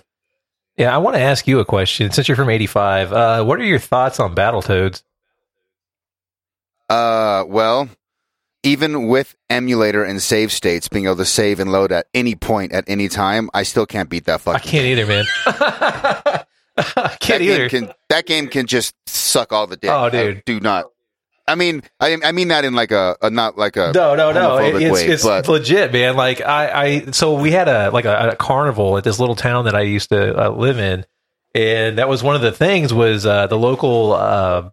Yeah, 0.76 0.94
I 0.94 0.98
want 0.98 1.16
to 1.16 1.22
ask 1.22 1.48
you 1.48 1.58
a 1.58 1.64
question. 1.64 2.10
Since 2.12 2.28
you're 2.28 2.36
from 2.36 2.50
'85, 2.50 3.12
uh, 3.12 3.44
what 3.44 3.58
are 3.58 3.64
your 3.64 3.78
thoughts 3.80 4.20
on 4.20 4.34
Battletoads? 4.36 5.02
Uh, 6.90 7.44
well, 7.46 7.88
even 8.62 9.08
with 9.08 9.34
emulator 9.48 10.04
and 10.04 10.20
save 10.20 10.52
states 10.52 10.88
being 10.88 11.06
able 11.06 11.16
to 11.16 11.24
save 11.24 11.60
and 11.60 11.72
load 11.72 11.92
at 11.92 12.06
any 12.12 12.34
point 12.34 12.72
at 12.72 12.84
any 12.88 13.08
time, 13.08 13.48
I 13.54 13.62
still 13.62 13.86
can't 13.86 14.08
beat 14.10 14.24
that 14.26 14.40
fucking. 14.42 14.60
I 14.68 14.70
can't 14.70 14.84
either, 14.86 15.06
man. 15.06 15.24
I 15.46 16.44
that 16.76 17.20
can't 17.20 17.42
game 17.42 17.52
either. 17.52 17.68
can 17.68 17.92
that 18.08 18.26
game 18.26 18.48
can 18.48 18.66
just 18.66 18.94
suck 19.06 19.52
all 19.52 19.66
the 19.66 19.76
dick. 19.76 19.90
Oh, 19.90 20.04
I 20.04 20.10
dude. 20.10 20.44
do 20.44 20.60
not. 20.60 20.86
I 21.46 21.54
mean, 21.54 21.82
I 21.98 22.16
I 22.24 22.32
mean 22.32 22.48
that 22.48 22.64
in 22.64 22.74
like 22.74 22.90
a, 22.92 23.16
a 23.22 23.28
not 23.30 23.58
like 23.58 23.76
a 23.76 23.92
No, 23.94 24.14
no, 24.14 24.30
no. 24.32 24.50
homophobic 24.58 24.80
It's, 24.82 24.92
way, 24.92 25.06
it's 25.08 25.24
but 25.24 25.48
legit, 25.48 25.92
man. 25.92 26.16
Like 26.16 26.40
I, 26.40 26.84
I, 26.84 27.10
so 27.10 27.34
we 27.40 27.50
had 27.50 27.68
a 27.68 27.90
like 27.90 28.04
a, 28.04 28.30
a 28.30 28.36
carnival 28.36 28.96
at 28.98 29.04
this 29.04 29.18
little 29.18 29.34
town 29.36 29.64
that 29.64 29.74
I 29.74 29.80
used 29.82 30.10
to 30.10 30.46
uh, 30.46 30.50
live 30.50 30.78
in, 30.78 31.04
and 31.54 31.98
that 31.98 32.08
was 32.08 32.22
one 32.22 32.36
of 32.36 32.42
the 32.42 32.52
things 32.52 32.94
was 32.94 33.26
uh, 33.26 33.46
the 33.48 33.58
local 33.58 34.12
uh, 34.12 34.70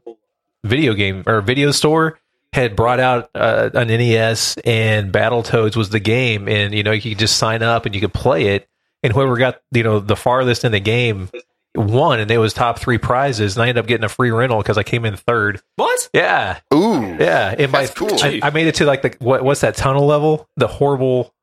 video 0.64 0.94
game 0.94 1.24
or 1.26 1.42
video 1.42 1.72
store 1.72 2.20
had 2.54 2.76
brought 2.76 3.00
out 3.00 3.30
uh, 3.36 3.70
an 3.74 3.88
NES 3.90 4.56
and 4.66 5.12
Battletoads 5.12 5.76
was 5.76 5.90
the 5.90 6.00
game, 6.00 6.48
and 6.48 6.74
you 6.74 6.84
know 6.84 6.92
you 6.92 7.02
could 7.02 7.20
just 7.20 7.38
sign 7.38 7.62
up 7.62 7.86
and 7.86 7.94
you 7.94 8.02
could 8.02 8.14
play 8.14 8.56
it, 8.56 8.68
and 9.04 9.14
whoever 9.14 9.38
got 9.38 9.62
you 9.72 9.84
know 9.84 10.00
the 10.00 10.16
farthest 10.16 10.64
in 10.64 10.72
the 10.72 10.80
game 10.80 11.30
won, 11.76 12.20
and 12.20 12.32
it 12.32 12.38
was 12.40 12.54
top 12.54 12.80
three 12.80 12.98
prizes, 12.98 13.56
and 13.56 13.64
I 13.64 13.70
ended 13.70 13.84
up 13.84 13.88
getting 13.88 14.06
a 14.06 14.10
free 14.10 14.32
rental 14.32 14.58
because 14.60 14.78
I 14.78 14.84
came 14.84 15.06
in 15.06 15.16
third. 15.18 15.62
What? 15.76 16.10
Yeah, 16.14 16.60
ooh, 16.74 17.16
yeah, 17.20 17.54
and 17.58 17.72
by 17.72 17.86
That's 17.86 17.94
cool. 17.94 18.18
I, 18.22 18.40
I 18.42 18.50
made 18.50 18.68
it 18.68 18.76
to 18.76 18.86
like 18.86 19.02
the 19.04 19.16
what, 19.20 19.44
what's 19.44 19.62
that 19.62 19.76
tunnel 19.76 20.06
level? 20.06 20.50
The 20.58 20.68
horrible, 20.68 21.34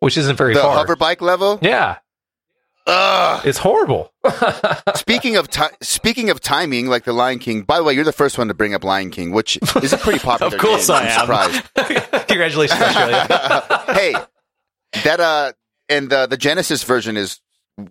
which 0.00 0.16
isn't 0.16 0.36
very 0.36 0.54
the 0.54 0.60
far. 0.60 0.76
hover 0.76 0.94
bike 0.94 1.20
level. 1.20 1.58
yeah, 1.62 1.98
Ugh. 2.86 3.46
it's 3.46 3.58
horrible. 3.58 4.12
Speaking 4.94 5.36
of 5.36 5.48
ti- 5.48 5.62
speaking 5.80 6.28
of 6.30 6.40
timing, 6.40 6.86
like 6.88 7.04
the 7.04 7.12
Lion 7.12 7.38
King. 7.38 7.62
By 7.62 7.78
the 7.78 7.84
way, 7.84 7.94
you're 7.94 8.04
the 8.04 8.12
first 8.12 8.36
one 8.38 8.48
to 8.48 8.54
bring 8.54 8.74
up 8.74 8.84
Lion 8.84 9.10
King, 9.10 9.32
which 9.32 9.58
is 9.82 9.92
a 9.92 9.98
pretty 9.98 10.18
popular. 10.22 10.50
Game. 10.50 10.58
Of 10.60 10.64
course 10.64 10.86
game. 10.88 10.96
I 10.96 11.00
I'm 11.00 11.06
am. 11.06 11.20
surprised. 11.72 12.28
Congratulations, 12.28 12.80
Australia. 12.80 13.26
hey, 13.94 14.14
that 15.04 15.20
uh, 15.20 15.52
and 15.88 16.10
the 16.10 16.26
the 16.26 16.36
Genesis 16.36 16.82
version 16.82 17.16
is 17.16 17.40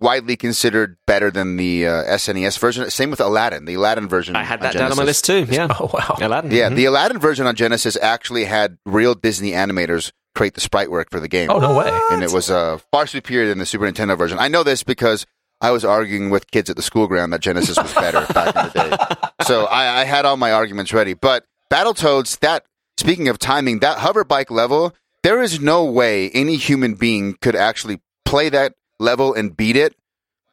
widely 0.00 0.36
considered 0.36 0.96
better 1.06 1.30
than 1.30 1.56
the 1.56 1.86
uh, 1.86 1.90
SNES 2.04 2.58
version. 2.58 2.88
Same 2.90 3.10
with 3.10 3.20
Aladdin. 3.20 3.64
The 3.66 3.74
Aladdin 3.74 4.08
version. 4.08 4.34
I 4.36 4.42
had 4.44 4.60
on 4.60 4.62
that 4.72 4.74
down 4.78 4.90
on 4.92 4.96
my 4.96 5.02
list 5.04 5.24
too. 5.24 5.44
Yeah. 5.50 5.68
oh 5.78 5.90
wow. 5.92 6.16
Aladdin. 6.20 6.50
Yeah, 6.52 6.70
Mhm. 6.70 6.76
the 6.76 6.84
Aladdin 6.86 7.18
version 7.18 7.46
on 7.46 7.54
Genesis 7.56 7.96
actually 8.00 8.44
had 8.46 8.78
real 8.86 9.14
Disney 9.14 9.50
animators 9.50 10.12
create 10.34 10.54
the 10.54 10.60
sprite 10.60 10.90
work 10.90 11.10
for 11.10 11.20
the 11.20 11.28
game. 11.28 11.50
Oh 11.50 11.58
no 11.58 11.76
way. 11.78 11.90
and 12.10 12.22
it 12.22 12.32
was 12.32 12.50
uh, 12.50 12.78
far 12.90 13.06
superior 13.06 13.48
than 13.48 13.58
the 13.58 13.66
Super 13.66 13.84
Nintendo 13.90 14.16
version. 14.18 14.38
I 14.38 14.48
know 14.48 14.62
this 14.62 14.82
because 14.82 15.26
I 15.60 15.70
was 15.70 15.84
arguing 15.84 16.30
with 16.30 16.50
kids 16.50 16.68
at 16.68 16.76
the 16.76 16.82
school 16.82 17.06
ground 17.06 17.32
that 17.32 17.40
Genesis 17.40 17.78
was 17.78 17.92
better 17.94 18.20
back 18.34 18.54
in 18.56 18.62
the 18.64 19.18
day. 19.18 19.44
So 19.46 19.66
I, 19.66 20.00
I 20.00 20.04
had 20.04 20.24
all 20.24 20.36
my 20.36 20.52
arguments 20.52 20.92
ready. 20.92 21.14
But 21.14 21.46
Battletoads, 21.70 22.40
that 22.40 22.64
speaking 22.98 23.28
of 23.28 23.38
timing, 23.38 23.78
that 23.80 23.98
hover 23.98 24.24
bike 24.24 24.50
level, 24.50 24.94
there 25.22 25.40
is 25.42 25.60
no 25.60 25.84
way 25.84 26.30
any 26.30 26.56
human 26.56 26.94
being 26.94 27.34
could 27.40 27.56
actually 27.56 28.00
play 28.24 28.48
that 28.50 28.74
level 28.98 29.32
and 29.34 29.56
beat 29.56 29.76
it 29.76 29.94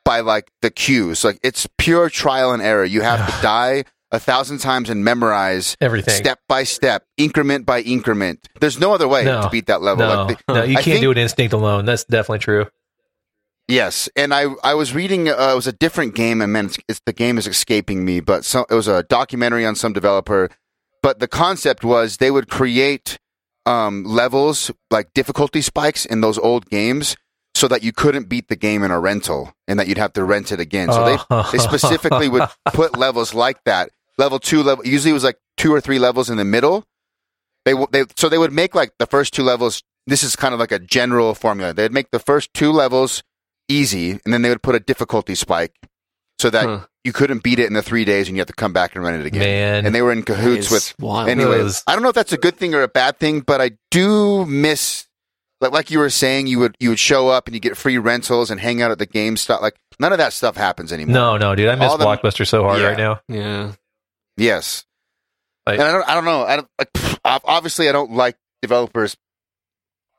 by 0.05 0.19
like 0.21 0.51
the 0.61 0.71
cues. 0.71 1.23
Like 1.23 1.39
it's 1.43 1.67
pure 1.77 2.09
trial 2.09 2.51
and 2.53 2.61
error. 2.61 2.85
You 2.85 3.01
have 3.01 3.25
to 3.25 3.41
die 3.41 3.83
a 4.11 4.19
thousand 4.19 4.57
times 4.59 4.89
and 4.89 5.03
memorize 5.03 5.77
Everything. 5.79 6.13
step 6.15 6.39
by 6.47 6.63
step, 6.63 7.05
increment 7.17 7.65
by 7.65 7.81
increment. 7.81 8.47
There's 8.59 8.79
no 8.79 8.93
other 8.93 9.07
way 9.07 9.23
No. 9.23 9.41
to 9.43 9.49
beat 9.49 9.67
that 9.67 9.81
level. 9.81 10.05
No, 10.07 10.23
Like 10.25 10.45
the- 10.47 10.53
no, 10.53 10.63
you 10.63 10.71
I 10.71 10.81
can't 10.81 10.85
think- 10.85 11.01
do 11.01 11.11
it 11.11 11.17
instinct 11.17 11.53
alone. 11.53 11.85
That's 11.85 12.03
definitely 12.03 12.39
true. 12.39 12.65
Yes, 13.67 14.09
and 14.17 14.33
I 14.33 14.47
I 14.63 14.73
was 14.73 14.93
reading 14.93 15.29
uh, 15.29 15.51
it 15.53 15.55
was 15.55 15.67
a 15.67 15.71
different 15.71 16.13
game, 16.13 16.41
and 16.41 16.51
man, 16.51 16.65
it's, 16.65 16.77
it's 16.89 17.01
the 17.05 17.13
game 17.13 17.37
is 17.37 17.47
escaping 17.47 18.03
me. 18.03 18.19
But 18.19 18.43
so, 18.43 18.65
it 18.69 18.73
was 18.73 18.87
a 18.89 19.03
documentary 19.03 19.65
on 19.65 19.75
some 19.75 19.93
developer. 19.93 20.49
But 21.01 21.19
the 21.19 21.27
concept 21.27 21.83
was 21.85 22.17
they 22.17 22.31
would 22.31 22.49
create 22.49 23.17
um, 23.65 24.03
levels 24.03 24.71
like 24.89 25.13
difficulty 25.13 25.61
spikes 25.61 26.05
in 26.05 26.19
those 26.19 26.37
old 26.37 26.69
games, 26.69 27.15
so 27.55 27.69
that 27.69 27.81
you 27.81 27.93
couldn't 27.93 28.27
beat 28.27 28.49
the 28.49 28.57
game 28.57 28.83
in 28.83 28.91
a 28.91 28.99
rental, 28.99 29.53
and 29.69 29.79
that 29.79 29.87
you'd 29.87 29.97
have 29.99 30.13
to 30.13 30.23
rent 30.25 30.51
it 30.51 30.59
again. 30.59 30.91
So 30.91 31.17
Oh. 31.29 31.43
they 31.51 31.57
they 31.57 31.63
specifically 31.63 32.27
would 32.27 32.49
put 32.73 32.97
levels 32.97 33.33
like 33.33 33.63
that. 33.63 33.89
Level 34.17 34.39
two 34.39 34.61
level 34.63 34.85
usually 34.85 35.11
it 35.11 35.13
was 35.13 35.23
like 35.23 35.37
two 35.57 35.73
or 35.73 35.81
three 35.81 35.99
levels 35.99 36.29
in 36.29 36.37
the 36.37 36.45
middle. 36.45 36.85
They 37.65 37.71
w- 37.71 37.87
they 37.91 38.05
so 38.15 38.29
they 38.29 38.37
would 38.37 38.51
make 38.53 38.75
like 38.75 38.91
the 38.99 39.05
first 39.05 39.33
two 39.33 39.43
levels. 39.43 39.83
This 40.07 40.23
is 40.23 40.35
kind 40.35 40.53
of 40.53 40.59
like 40.59 40.71
a 40.71 40.79
general 40.79 41.33
formula. 41.35 41.73
They'd 41.73 41.91
make 41.93 42.11
the 42.11 42.19
first 42.19 42.53
two 42.53 42.71
levels 42.71 43.23
easy, 43.69 44.11
and 44.25 44.33
then 44.33 44.41
they 44.41 44.49
would 44.49 44.63
put 44.63 44.75
a 44.75 44.79
difficulty 44.79 45.35
spike 45.35 45.73
so 46.39 46.49
that 46.49 46.65
Huh. 46.65 46.79
you 47.03 47.13
couldn't 47.13 47.43
beat 47.43 47.59
it 47.59 47.67
in 47.67 47.73
the 47.73 47.83
three 47.83 48.03
days, 48.03 48.27
and 48.27 48.35
you 48.35 48.41
have 48.41 48.47
to 48.47 48.53
come 48.53 48.73
back 48.73 48.95
and 48.95 49.03
run 49.03 49.13
it 49.13 49.25
again. 49.25 49.39
Man. 49.41 49.85
And 49.85 49.93
they 49.95 50.01
were 50.01 50.11
in 50.11 50.23
cahoots 50.23 50.71
with. 50.71 50.93
wild. 50.99 51.29
Anyway, 51.29 51.69
I 51.87 51.93
don't 51.93 52.01
know 52.01 52.09
if 52.09 52.15
that's 52.15 52.33
a 52.33 52.37
good 52.37 52.57
thing 52.57 52.73
or 52.73 52.81
a 52.81 52.87
bad 52.87 53.19
thing, 53.19 53.41
but 53.41 53.61
I 53.61 53.71
do 53.91 54.45
miss. 54.45 55.07
Like, 55.61 55.71
like 55.71 55.91
you 55.91 55.99
were 55.99 56.09
saying, 56.09 56.47
you 56.47 56.57
would 56.57 56.75
you 56.79 56.89
would 56.89 56.99
show 56.99 57.29
up 57.29 57.45
and 57.47 57.53
you 57.53 57.59
get 57.59 57.77
free 57.77 57.99
rentals 57.99 58.49
and 58.49 58.59
hang 58.59 58.81
out 58.81 58.89
at 58.89 58.97
the 58.97 59.05
game 59.05 59.37
stuff. 59.37 59.61
Like 59.61 59.75
none 59.99 60.11
of 60.11 60.17
that 60.17 60.33
stuff 60.33 60.57
happens 60.57 60.91
anymore. 60.91 61.13
No, 61.13 61.37
no, 61.37 61.53
dude. 61.53 61.69
I 61.69 61.75
miss 61.75 61.91
All 61.91 61.97
them- 61.99 62.07
Blockbuster 62.07 62.47
so 62.47 62.63
hard 62.63 62.81
Yeah. 62.81 62.87
right 62.87 62.97
now. 62.97 63.21
Yeah. 63.27 63.71
Yes. 64.41 64.85
Like- 65.65 65.79
and 65.79 65.87
I 65.87 65.91
don't, 65.91 66.09
I 66.09 66.13
don't 66.15 66.25
know. 66.25 66.43
I 66.43 66.55
don't, 66.57 66.67
like, 66.79 66.89
obviously, 67.45 67.87
I 67.87 67.91
don't 67.91 68.11
like 68.11 68.35
developers 68.61 69.15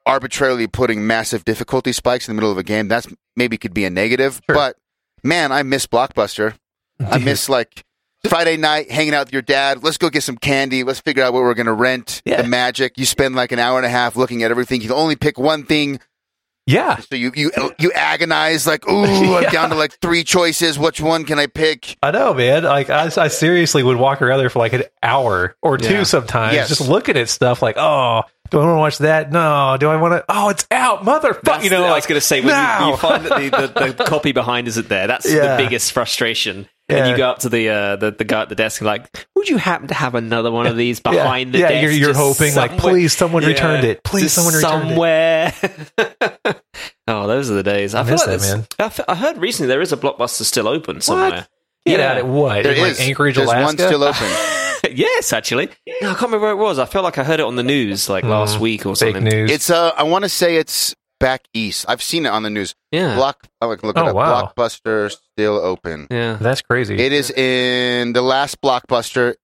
arbitrarily 0.06 0.66
putting 0.66 1.06
massive 1.06 1.44
difficulty 1.44 1.92
spikes 1.92 2.28
in 2.28 2.34
the 2.34 2.40
middle 2.40 2.50
of 2.50 2.58
a 2.58 2.62
game. 2.62 2.88
That's 2.88 3.06
maybe 3.36 3.56
could 3.56 3.74
be 3.74 3.84
a 3.84 3.90
negative, 3.90 4.40
Sure. 4.48 4.54
but 4.56 4.76
man, 5.22 5.52
I 5.52 5.62
miss 5.62 5.86
Blockbuster. 5.86 6.54
I 7.00 7.18
miss 7.24 7.48
like 7.48 7.84
Friday 8.28 8.56
night 8.56 8.90
hanging 8.90 9.14
out 9.14 9.26
with 9.26 9.32
your 9.32 9.42
dad. 9.42 9.82
Let's 9.82 9.98
go 9.98 10.10
get 10.10 10.22
some 10.22 10.36
candy. 10.36 10.82
Let's 10.84 11.00
figure 11.00 11.22
out 11.22 11.32
what 11.32 11.42
we're 11.42 11.54
going 11.54 11.66
to 11.66 11.72
rent. 11.72 12.22
Yeah. 12.24 12.42
The 12.42 12.48
magic. 12.48 12.98
You 12.98 13.04
spend 13.06 13.34
like 13.36 13.52
an 13.52 13.58
hour 13.58 13.76
and 13.78 13.86
a 13.86 13.90
half 13.90 14.16
looking 14.16 14.42
at 14.42 14.50
everything. 14.50 14.80
You 14.80 14.88
can 14.88 14.96
only 14.96 15.16
pick 15.16 15.38
one 15.38 15.64
thing. 15.64 16.00
Yeah. 16.66 16.96
So 16.98 17.16
you, 17.16 17.32
you, 17.34 17.50
you 17.78 17.92
agonize 17.92 18.66
like, 18.66 18.88
ooh, 18.88 19.04
I'm 19.36 19.42
Yeah. 19.42 19.50
down 19.50 19.70
to 19.70 19.74
like 19.76 19.98
three 20.00 20.22
choices. 20.24 20.78
Which 20.78 21.00
one 21.00 21.24
can 21.24 21.38
I 21.38 21.46
pick? 21.46 21.96
I 22.02 22.10
know, 22.12 22.34
man. 22.34 22.62
Like 22.64 22.88
I, 22.90 23.10
I 23.16 23.28
seriously 23.28 23.82
would 23.82 23.96
walk 23.96 24.22
around 24.22 24.38
there 24.38 24.50
for 24.50 24.60
like 24.60 24.72
an 24.72 24.84
hour 25.02 25.56
or 25.62 25.76
two 25.78 25.92
Yeah. 25.94 26.02
sometimes, 26.04 26.54
Yes. 26.54 26.68
just 26.68 26.80
looking 26.88 27.16
at 27.16 27.28
stuff 27.28 27.62
like, 27.62 27.76
oh, 27.78 28.22
do 28.50 28.60
I 28.60 28.64
want 28.66 28.74
to 28.76 28.80
watch 28.80 28.98
that? 28.98 29.32
No. 29.32 29.76
Do 29.80 29.88
I 29.88 29.96
want 29.96 30.12
to? 30.12 30.24
Oh, 30.28 30.50
it's 30.50 30.66
out, 30.70 31.04
motherfucker! 31.04 31.64
You 31.64 31.70
know, 31.70 31.80
the- 31.82 31.88
I 31.88 31.94
was 31.94 32.04
going 32.06 32.20
to 32.20 32.26
say 32.26 32.40
when 32.40 32.48
now. 32.48 32.84
you, 32.84 32.90
you 32.90 32.96
find 32.98 33.24
that 33.24 33.38
the, 33.40 33.50
the, 33.86 33.92
the 33.94 34.04
copy 34.06 34.32
behind 34.32 34.68
isn't 34.68 34.90
there. 34.90 35.06
That's 35.06 35.30
Yeah. 35.32 35.56
the 35.56 35.62
biggest 35.64 35.92
frustration. 35.92 36.68
And 36.88 37.08
you 37.08 37.16
go 37.16 37.30
up 37.30 37.38
to 37.38 37.48
the, 37.48 37.70
uh, 37.70 37.96
the 37.96 38.10
the 38.10 38.24
guy 38.24 38.42
at 38.42 38.50
the 38.50 38.54
desk 38.54 38.82
and 38.82 38.86
like, 38.86 39.26
would 39.34 39.48
you 39.48 39.56
happen 39.56 39.88
to 39.88 39.94
have 39.94 40.14
another 40.14 40.50
one 40.50 40.66
of 40.66 40.76
these 40.76 41.00
behind 41.00 41.54
the 41.54 41.60
yeah, 41.60 41.68
desk? 41.70 41.82
you're, 41.84 41.90
you're 41.92 42.08
just 42.12 42.20
hoping 42.20 42.54
like, 42.54 42.76
please, 42.76 43.16
someone 43.16 43.42
Yeah, 43.44 43.48
returned 43.48 43.84
it. 43.84 44.04
Please, 44.04 44.24
just 44.24 44.34
someone 44.34 44.52
returned 44.52 44.90
it 44.90 44.90
somewhere. 44.90 45.54
those 47.42 47.50
are 47.50 47.54
the 47.54 47.62
days. 47.62 47.94
I, 47.94 48.00
I 48.02 48.04
feel 48.04 48.16
like 48.16 48.26
that, 48.26 48.40
there's- 48.40 48.96
man. 48.98 49.04
I 49.08 49.14
heard 49.14 49.38
recently 49.38 49.68
there 49.68 49.80
is 49.80 49.92
a 49.92 49.96
blockbuster 49.96 50.42
still 50.42 50.68
open 50.68 51.00
somewhere. 51.00 51.40
it. 51.40 51.48
Get 51.86 51.98
Yeah. 52.00 52.12
out 52.12 52.18
of 52.18 52.26
what? 52.28 52.62
There 52.62 52.72
In, 52.72 52.80
like, 52.82 52.92
is. 52.92 53.00
Anchorage, 53.00 53.36
There's 53.36 53.48
Alaska. 53.48 53.64
one 53.64 53.76
still 53.76 54.04
open. 54.04 54.28
yes, 54.96 55.32
actually. 55.32 55.68
No, 56.00 56.10
I 56.10 56.14
can't 56.14 56.22
remember 56.22 56.40
where 56.40 56.52
it 56.52 56.56
was. 56.56 56.78
I 56.78 56.84
feel 56.84 57.02
like 57.02 57.18
I 57.18 57.24
heard 57.24 57.40
it 57.40 57.46
on 57.46 57.56
the 57.56 57.62
news 57.64 58.08
like 58.08 58.22
last 58.24 58.56
Mm, 58.58 58.60
week 58.60 58.86
or 58.86 58.94
Fake 58.94 59.14
something. 59.16 59.24
news. 59.24 59.50
It's 59.50 59.68
uh, 59.70 59.90
I 59.96 60.04
want 60.04 60.24
to 60.24 60.28
say 60.28 60.56
it's 60.56 60.94
back 61.18 61.42
east. 61.54 61.84
I've 61.88 62.02
seen 62.02 62.24
it 62.26 62.28
on 62.30 62.42
the 62.44 62.50
news. 62.50 62.74
Yeah. 62.92 63.14
Block. 63.16 63.46
Oh, 63.60 63.72
I 63.72 63.76
can 63.76 63.88
look 63.88 63.96
it 63.96 64.00
Oh, 64.00 64.06
up. 64.08 64.14
wow. 64.14 64.52
Blockbuster 64.56 65.10
still 65.10 65.56
open. 65.56 66.06
yeah. 66.10 66.36
That's 66.40 66.62
crazy. 66.62 66.96
It 66.98 67.12
is 67.12 67.30
in 67.30 68.12
the 68.12 68.22
last 68.22 68.60
Blockbuster. 68.60 69.34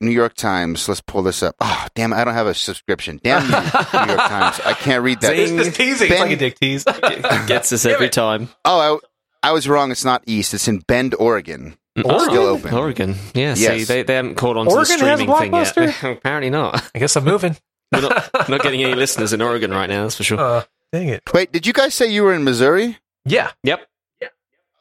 New 0.00 0.10
York 0.10 0.34
Times. 0.34 0.88
Let's 0.88 1.00
pull 1.00 1.22
this 1.22 1.42
up. 1.42 1.54
Oh, 1.60 1.86
damn! 1.94 2.12
I 2.12 2.24
don't 2.24 2.34
have 2.34 2.46
a 2.46 2.54
subscription. 2.54 3.20
Damn 3.22 3.42
you, 3.44 3.48
New 3.50 3.56
York 3.56 3.66
Times. 4.28 4.60
I 4.64 4.74
can't 4.78 5.02
read 5.02 5.20
that. 5.20 5.36
Zing. 5.36 5.58
It's 5.58 5.66
just 5.68 5.76
teasing. 5.76 6.10
It's 6.10 6.20
like 6.20 6.30
a 6.32 6.36
dick 6.36 6.58
tease. 6.58 6.84
Gets 7.46 7.72
us 7.72 7.84
every 7.84 8.08
time. 8.08 8.48
Oh, 8.64 9.00
I, 9.42 9.48
I 9.48 9.52
was 9.52 9.68
wrong. 9.68 9.90
It's 9.90 10.04
not 10.04 10.22
east. 10.26 10.54
It's 10.54 10.68
in 10.68 10.78
Bend, 10.80 11.14
Oregon. 11.18 11.76
Still 11.98 12.46
open. 12.46 12.72
Oregon. 12.72 13.14
Yeah, 13.34 13.54
see, 13.54 13.62
Yes. 13.64 13.88
they, 13.88 14.02
they 14.04 14.14
haven't 14.14 14.36
caught 14.36 14.56
on 14.56 14.66
to 14.66 14.74
the 14.74 14.84
streaming 14.84 15.30
thing 15.34 15.52
yet. 15.52 15.76
Apparently 16.04 16.48
not. 16.48 16.82
I 16.94 16.98
guess 16.98 17.14
I'm 17.16 17.24
moving. 17.24 17.56
We're 17.92 18.02
not, 18.02 18.48
not 18.48 18.62
getting 18.62 18.82
any 18.82 18.94
listeners 18.94 19.32
in 19.32 19.42
Oregon 19.42 19.70
right 19.72 19.88
now, 19.90 20.04
that's 20.04 20.14
for 20.14 20.22
sure. 20.22 20.38
Uh, 20.38 20.62
dang 20.92 21.08
it. 21.08 21.22
Wait, 21.34 21.50
did 21.52 21.66
you 21.66 21.72
guys 21.72 21.92
say 21.92 22.06
you 22.10 22.22
were 22.22 22.32
in 22.32 22.44
Missouri? 22.44 22.96
Yeah. 23.24 23.50
Yep. 23.64 23.86
Yeah. 24.22 24.28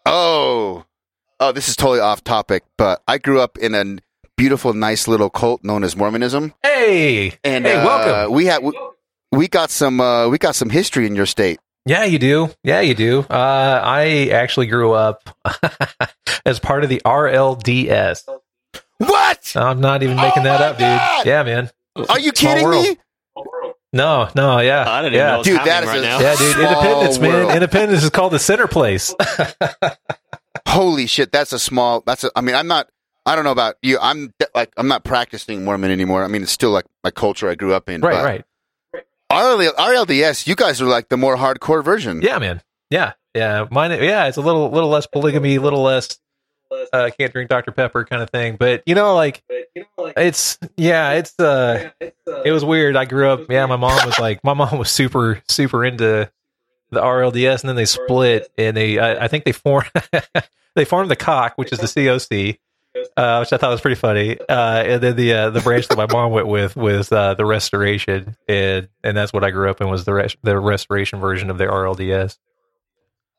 Oh, 0.05 0.85
oh, 1.39 1.51
this 1.51 1.67
is 1.67 1.75
totally 1.75 1.99
off 1.99 2.23
topic, 2.23 2.63
but 2.77 3.01
I 3.07 3.17
grew 3.17 3.41
up 3.41 3.57
in 3.57 3.73
a 3.75 3.97
beautiful, 4.39 4.73
nice 4.73 5.07
little 5.07 5.29
cult 5.29 5.63
known 5.63 5.83
as 5.83 5.95
Mormonism, 5.95 6.53
Hey. 6.63 7.33
and 7.43 7.65
hey, 7.65 7.75
uh, 7.75 7.85
welcome. 7.85 8.33
We 8.33 8.45
had 8.45 8.63
we, 8.63 8.71
we 9.31 9.47
got 9.47 9.69
some 9.69 9.99
uh, 10.01 10.29
we 10.29 10.37
got 10.37 10.55
some 10.55 10.69
history 10.69 11.05
in 11.05 11.15
your 11.15 11.25
state. 11.25 11.59
Yeah, 11.85 12.05
you 12.05 12.19
do. 12.19 12.49
Yeah, 12.63 12.79
you 12.81 12.93
do. 12.95 13.19
Uh, 13.29 13.81
I 13.83 14.29
actually 14.31 14.67
grew 14.67 14.93
up 14.93 15.29
as 16.45 16.59
part 16.59 16.83
of 16.83 16.89
the 16.89 17.01
RLDS. 17.05 18.23
What? 18.97 19.53
I'm 19.55 19.81
not 19.81 20.03
even 20.03 20.15
making 20.17 20.41
Oh 20.41 20.43
that 20.43 20.59
my 20.59 20.65
up, 20.67 20.77
dude. 21.23 21.27
Yeah, 21.27 21.43
man. 21.43 21.69
Are 22.09 22.19
you 22.19 22.31
Small 22.35 22.53
kidding 22.53 22.67
world. 22.67 22.85
me? 22.85 22.97
No, 23.91 24.29
no, 24.35 24.59
yeah, 24.59 24.87
I 24.87 25.01
don't 25.01 25.13
even 25.13 25.19
yeah. 25.25 25.37
know 25.37 25.43
Dude, 25.43 25.57
that 25.61 25.83
is 25.83 25.89
right 25.89 25.97
a- 25.97 26.01
now. 26.01 26.19
Yeah, 26.19 26.35
dude, 26.35 26.53
Small 26.55 26.69
Independence, 26.69 27.19
man. 27.19 27.31
world. 27.33 27.51
Independence 27.55 28.03
is 28.03 28.09
called 28.11 28.33
the 28.33 28.39
center 28.39 28.67
place. 28.67 29.15
Holy 30.67 31.07
shit, 31.07 31.31
that's 31.31 31.53
a 31.53 31.59
small. 31.59 32.01
That's 32.05 32.23
a. 32.23 32.31
I 32.35 32.41
mean, 32.41 32.55
I'm 32.55 32.67
not. 32.67 32.87
I 33.29 33.35
don't 33.35 33.43
know 33.43 33.51
about 33.51 33.75
you. 33.83 33.99
I'm 34.01 34.33
like 34.55 34.73
I'm 34.75 34.87
not 34.87 35.03
practicing 35.03 35.63
Mormon 35.63 35.91
anymore. 35.91 36.23
I 36.23 36.27
mean, 36.27 36.41
it's 36.41 36.51
still 36.51 36.71
like 36.71 36.85
my 37.03 37.11
culture 37.11 37.47
I 37.47 37.53
grew 37.53 37.75
up 37.75 37.87
in. 37.87 38.01
right, 38.01 38.43
right. 38.93 39.05
RLDS, 39.31 40.47
you 40.47 40.55
guys 40.55 40.81
are 40.81 40.85
like 40.85 41.09
the 41.09 41.17
more 41.17 41.37
hardcore 41.37 41.83
version. 41.83 42.23
Yeah, 42.23 42.39
man. 42.39 42.63
Yeah, 42.89 43.13
yeah. 43.35 43.67
Mine. 43.69 43.91
Yeah, 43.91 44.25
it's 44.25 44.37
a 44.37 44.41
little, 44.41 44.71
little 44.71 44.89
less 44.89 45.05
polygamy, 45.05 45.57
a 45.57 45.61
little 45.61 45.83
less. 45.83 46.17
Uh, 46.91 47.11
can't 47.15 47.31
drink 47.31 47.51
Dr 47.51 47.71
Pepper 47.71 48.03
kind 48.03 48.23
of 48.23 48.31
thing, 48.31 48.55
but 48.55 48.81
you 48.87 48.95
know, 48.95 49.13
like 49.13 49.43
it's 50.17 50.57
yeah, 50.75 51.11
it's 51.11 51.39
uh, 51.39 51.91
it 51.99 52.51
was 52.51 52.65
weird. 52.65 52.95
I 52.95 53.05
grew 53.05 53.29
up. 53.29 53.41
Yeah, 53.49 53.67
my 53.67 53.75
mom 53.75 54.07
was 54.07 54.17
like, 54.17 54.43
my 54.43 54.55
mom 54.55 54.79
was 54.79 54.89
super, 54.89 55.41
super 55.47 55.85
into 55.85 56.31
the 56.89 57.01
RLDS, 57.01 57.61
and 57.61 57.69
then 57.69 57.75
they 57.75 57.85
split, 57.85 58.51
and 58.57 58.75
they, 58.75 58.97
I, 58.97 59.25
I 59.25 59.27
think 59.27 59.45
they 59.45 59.51
formed, 59.51 59.91
they 60.75 60.85
formed 60.85 61.11
the 61.11 61.15
Cock, 61.15 61.53
which 61.55 61.71
is 61.71 61.79
the 61.79 61.85
COC, 61.85 62.57
uh, 63.19 63.39
which 63.41 63.51
I 63.53 63.57
thought 63.57 63.71
was 63.71 63.81
pretty 63.81 63.95
funny. 63.99 64.39
Uh, 64.39 64.83
and 64.85 65.03
then 65.03 65.15
the 65.15 65.33
uh, 65.33 65.49
the 65.49 65.61
branch 65.61 65.87
that 65.89 65.97
my 65.97 66.07
mom 66.11 66.31
went 66.31 66.47
with 66.47 66.75
was 66.75 67.11
uh, 67.11 67.33
the 67.33 67.45
Restoration, 67.45 68.35
and 68.47 68.87
and 69.03 69.17
that's 69.17 69.33
what 69.33 69.43
I 69.43 69.51
grew 69.51 69.69
up 69.69 69.81
in 69.81 69.89
was 69.89 70.05
the 70.05 70.13
res- 70.13 70.35
the 70.43 70.57
Restoration 70.59 71.19
version 71.19 71.49
of 71.49 71.57
the 71.57 71.65
RLDS. 71.65 72.37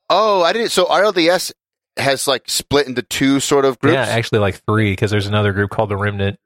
Oh, 0.08 0.42
I 0.42 0.52
didn't. 0.52 0.70
So 0.70 0.84
RLDS 0.86 1.52
has 1.96 2.26
like 2.28 2.48
split 2.48 2.86
into 2.88 3.02
two 3.02 3.40
sort 3.40 3.64
of 3.64 3.78
groups. 3.78 3.94
Yeah, 3.94 4.02
actually, 4.06 4.40
like 4.40 4.62
three 4.66 4.92
because 4.92 5.10
there's 5.10 5.26
another 5.26 5.52
group 5.52 5.70
called 5.70 5.88
the 5.88 5.96
Remnant. 5.96 6.38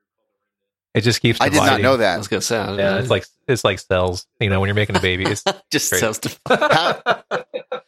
It 0.94 1.00
just 1.00 1.20
keeps. 1.20 1.40
I 1.40 1.48
did 1.48 1.56
not 1.56 1.64
dividing. 1.64 1.82
know 1.82 1.94
I 1.94 1.96
that. 1.98 2.18
was 2.18 2.28
gonna 2.28 2.40
say, 2.40 2.56
Yeah, 2.56 2.76
know. 2.76 2.98
it's 2.98 3.10
like 3.10 3.26
it's 3.48 3.64
like 3.64 3.80
cells. 3.80 4.26
You 4.38 4.48
know, 4.50 4.60
when 4.60 4.68
you're 4.68 4.74
making 4.76 4.96
a 4.96 5.00
baby, 5.00 5.24
it's 5.24 5.42
just 5.72 5.88
cells. 5.88 6.18
To- 6.20 6.38
How, 6.46 7.24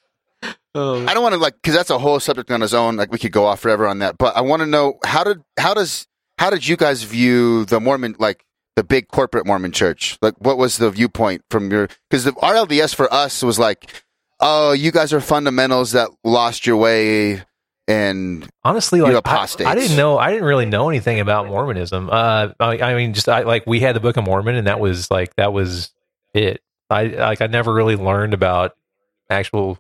oh, 0.77 1.07
I 1.07 1.15
don't 1.15 1.23
want 1.23 1.35
to 1.35 1.39
like 1.39 1.55
because 1.55 1.75
that's 1.75 1.91
a 1.91 1.99
whole 1.99 2.21
subject 2.21 2.51
on 2.51 2.63
its 2.63 2.73
own. 2.73 2.97
Like 2.97 3.11
we 3.11 3.19
could 3.19 3.33
go 3.33 3.47
off 3.47 3.61
forever 3.61 3.87
on 3.87 3.99
that. 4.01 4.19
But 4.19 4.37
I 4.37 4.41
want 4.41 4.61
to 4.61 4.67
know 4.67 4.99
how 5.05 5.25
did 5.25 5.43
how 5.59 5.75
does 5.75 6.07
how 6.39 6.51
did 6.51 6.67
you 6.67 6.77
guys 6.77 7.03
view 7.03 7.65
the 7.65 7.81
Mormon 7.81 8.17
like 8.19 8.45
the 8.77 8.85
big 8.85 9.09
corporate 9.09 9.47
Mormon 9.47 9.73
church? 9.73 10.19
Like 10.23 10.35
what 10.39 10.59
was 10.59 10.79
the 10.79 10.91
viewpoint 10.91 11.43
from 11.51 11.71
your 11.71 11.89
because 12.11 12.25
the 12.25 12.33
RLDS 12.33 12.95
for 12.95 13.13
us 13.13 13.43
was 13.43 13.59
like, 13.59 14.05
oh, 14.41 14.73
you 14.73 14.93
guys 14.93 15.13
are 15.13 15.21
fundamentals 15.21 15.93
that 15.93 16.11
lost 16.25 16.67
your 16.67 16.77
way 16.77 17.43
and 17.89 18.49
honestly 18.65 19.01
like 19.01 19.15
I, 19.15 19.19
apostates. 19.19 19.69
I 19.69 19.75
didn't 19.75 19.97
know. 19.97 20.19
I 20.19 20.31
didn't 20.31 20.47
really 20.47 20.67
know 20.67 20.89
anything 20.89 21.21
about 21.21 21.47
Mormonism. 21.47 22.11
Uh, 22.11 22.49
I, 22.59 22.79
I 22.81 22.95
mean, 22.95 23.15
just 23.15 23.29
I 23.29 23.43
like 23.43 23.67
we 23.67 23.81
had 23.81 23.95
the 23.95 24.01
Book 24.01 24.17
of 24.17 24.25
Mormon, 24.25 24.57
and 24.57 24.67
that 24.67 24.81
was 24.81 25.11
like 25.11 25.35
that 25.37 25.53
was 25.53 25.91
it. 26.35 26.63
I 26.91 27.05
like 27.05 27.41
I 27.41 27.47
never 27.47 27.73
really 27.73 27.97
learned 27.97 28.35
about 28.35 28.77
actual 29.31 29.79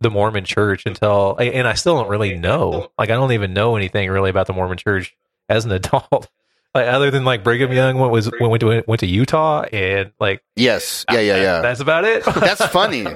the 0.00 0.10
Mormon 0.10 0.44
Church 0.44 0.84
until, 0.86 1.36
and 1.38 1.66
I 1.66 1.74
still 1.74 1.96
don't 1.96 2.08
really 2.08 2.36
know. 2.36 2.90
Like 2.98 3.10
I 3.10 3.14
don't 3.14 3.32
even 3.32 3.52
know 3.52 3.76
anything 3.76 4.08
really 4.10 4.30
about 4.30 4.46
the 4.46 4.52
Mormon 4.52 4.78
Church 4.78 5.16
as 5.48 5.64
an 5.64 5.72
adult. 5.72 6.28
Like 6.74 6.86
other 6.86 7.10
than 7.10 7.24
like 7.24 7.42
Brigham 7.42 7.72
Young 7.72 7.98
went 7.98 8.12
was 8.12 8.30
went 8.40 8.60
to 8.60 8.84
went 8.86 9.00
to 9.00 9.06
Utah 9.06 9.62
and 9.72 10.12
like 10.20 10.42
yes, 10.54 11.04
yeah, 11.10 11.20
yeah, 11.20 11.36
yeah. 11.36 11.60
that's 11.60 11.80
about 11.80 12.04
it. 12.04 12.24
That's 12.34 12.64
funny. 12.66 13.06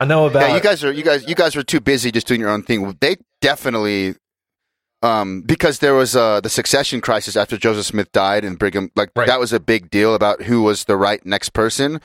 I 0.00 0.04
know 0.06 0.26
about 0.26 0.48
yeah, 0.48 0.54
you 0.56 0.60
guys 0.60 0.82
are 0.82 0.90
you 0.92 1.02
guys 1.04 1.26
you 1.28 1.34
guys 1.34 1.54
are 1.56 1.62
too 1.62 1.80
busy 1.80 2.10
just 2.10 2.26
doing 2.26 2.40
your 2.40 2.50
own 2.50 2.62
thing. 2.62 2.96
They 3.00 3.16
definitely 3.40 4.16
um 5.02 5.42
because 5.42 5.78
there 5.78 5.94
was 5.94 6.16
uh 6.16 6.40
the 6.40 6.48
succession 6.50 7.00
crisis 7.00 7.36
after 7.36 7.56
Joseph 7.56 7.86
Smith 7.86 8.10
died 8.12 8.44
and 8.44 8.58
Brigham 8.58 8.90
like 8.96 9.10
Right. 9.16 9.26
that 9.26 9.40
was 9.40 9.52
a 9.52 9.60
big 9.60 9.88
deal 9.90 10.14
about 10.14 10.42
who 10.42 10.62
was 10.62 10.84
the 10.84 10.96
right 10.96 11.24
next 11.24 11.50
person. 11.50 12.00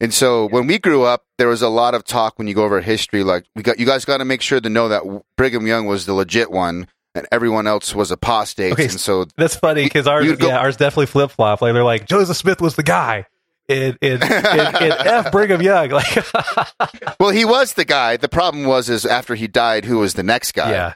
And 0.00 0.12
so 0.12 0.46
when 0.46 0.66
we 0.66 0.78
grew 0.78 1.04
up 1.04 1.24
there 1.38 1.48
was 1.48 1.62
a 1.62 1.68
lot 1.68 1.94
of 1.94 2.04
talk 2.04 2.38
when 2.38 2.48
you 2.48 2.54
go 2.54 2.64
over 2.64 2.80
history 2.80 3.22
like 3.24 3.44
we 3.54 3.62
got 3.62 3.78
you 3.78 3.86
guys 3.86 4.04
got 4.04 4.18
to 4.18 4.24
make 4.24 4.42
sure 4.42 4.60
to 4.60 4.68
know 4.68 4.88
that 4.88 5.02
Brigham 5.36 5.66
Young 5.66 5.86
was 5.86 6.06
the 6.06 6.12
legit 6.14 6.50
one 6.50 6.86
and 7.14 7.26
everyone 7.32 7.66
else 7.66 7.94
was 7.94 8.10
apostates 8.10 8.74
Okay, 8.74 8.84
and 8.84 9.00
so 9.00 9.24
That's 9.36 9.56
funny 9.56 9.84
because 9.84 10.06
ours, 10.06 10.30
go- 10.36 10.48
yeah, 10.48 10.58
ours 10.58 10.76
definitely 10.76 11.06
flip 11.06 11.30
flop. 11.30 11.62
Like 11.62 11.72
they're 11.72 11.82
like 11.84 12.06
Joseph 12.06 12.36
Smith 12.36 12.60
was 12.60 12.76
the 12.76 12.82
guy, 12.82 13.24
and 13.70 13.96
and, 14.02 14.22
and, 14.22 14.76
and 14.76 14.92
F 14.92 15.32
Brigham 15.32 15.62
Young. 15.62 15.90
Like, 15.90 17.18
well 17.20 17.30
he 17.30 17.46
was 17.46 17.72
the 17.72 17.86
guy. 17.86 18.18
The 18.18 18.28
problem 18.28 18.64
was 18.64 18.90
is 18.90 19.06
after 19.06 19.34
he 19.34 19.46
died 19.46 19.86
who 19.86 19.98
was 19.98 20.12
the 20.12 20.22
next 20.22 20.52
guy. 20.52 20.70
yeah, 20.70 20.94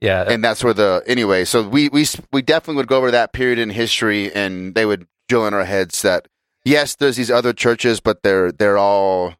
yeah, 0.00 0.24
and 0.28 0.44
that's 0.44 0.62
where 0.62 0.72
the 0.74 1.02
anyway. 1.06 1.44
So 1.44 1.66
we 1.68 1.88
we 1.88 2.06
we 2.32 2.42
definitely 2.42 2.76
would 2.76 2.86
go 2.88 2.98
over 2.98 3.10
that 3.10 3.32
period 3.32 3.58
in 3.58 3.70
history, 3.70 4.32
and 4.32 4.72
they 4.74 4.86
would 4.86 5.08
drill 5.28 5.46
in 5.48 5.54
our 5.54 5.64
heads 5.64 6.02
that 6.02 6.28
yes, 6.66 6.96
there's 6.96 7.16
these 7.16 7.30
other 7.30 7.52
churches, 7.54 8.00
but 8.00 8.22
they're 8.22 8.52
they're 8.52 8.76
all 8.76 9.34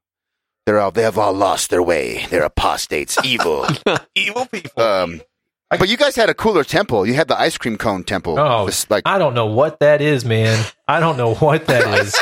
they're 0.64 0.78
all 0.80 0.90
they 0.90 1.02
have 1.02 1.18
all 1.18 1.34
lost 1.34 1.68
their 1.70 1.82
way. 1.82 2.24
They're 2.30 2.44
apostates, 2.44 3.18
evil. 3.24 3.66
evil 4.14 4.46
people. 4.46 4.82
Um, 4.82 5.20
but 5.68 5.88
you 5.88 5.96
guys 5.96 6.14
had 6.16 6.30
a 6.30 6.34
cooler 6.34 6.64
temple. 6.64 7.06
You 7.06 7.14
had 7.14 7.28
the 7.28 7.38
ice 7.38 7.58
cream 7.58 7.76
cone 7.76 8.04
temple. 8.04 8.38
Oh, 8.38 8.66
This, 8.66 8.88
like 8.88 9.02
I 9.04 9.18
don't 9.18 9.34
know 9.34 9.46
what 9.46 9.80
that 9.80 10.00
is, 10.00 10.24
man. 10.24 10.64
I 10.86 11.00
don't 11.00 11.16
know 11.16 11.34
what 11.34 11.66
that 11.66 12.00
is, 12.00 12.14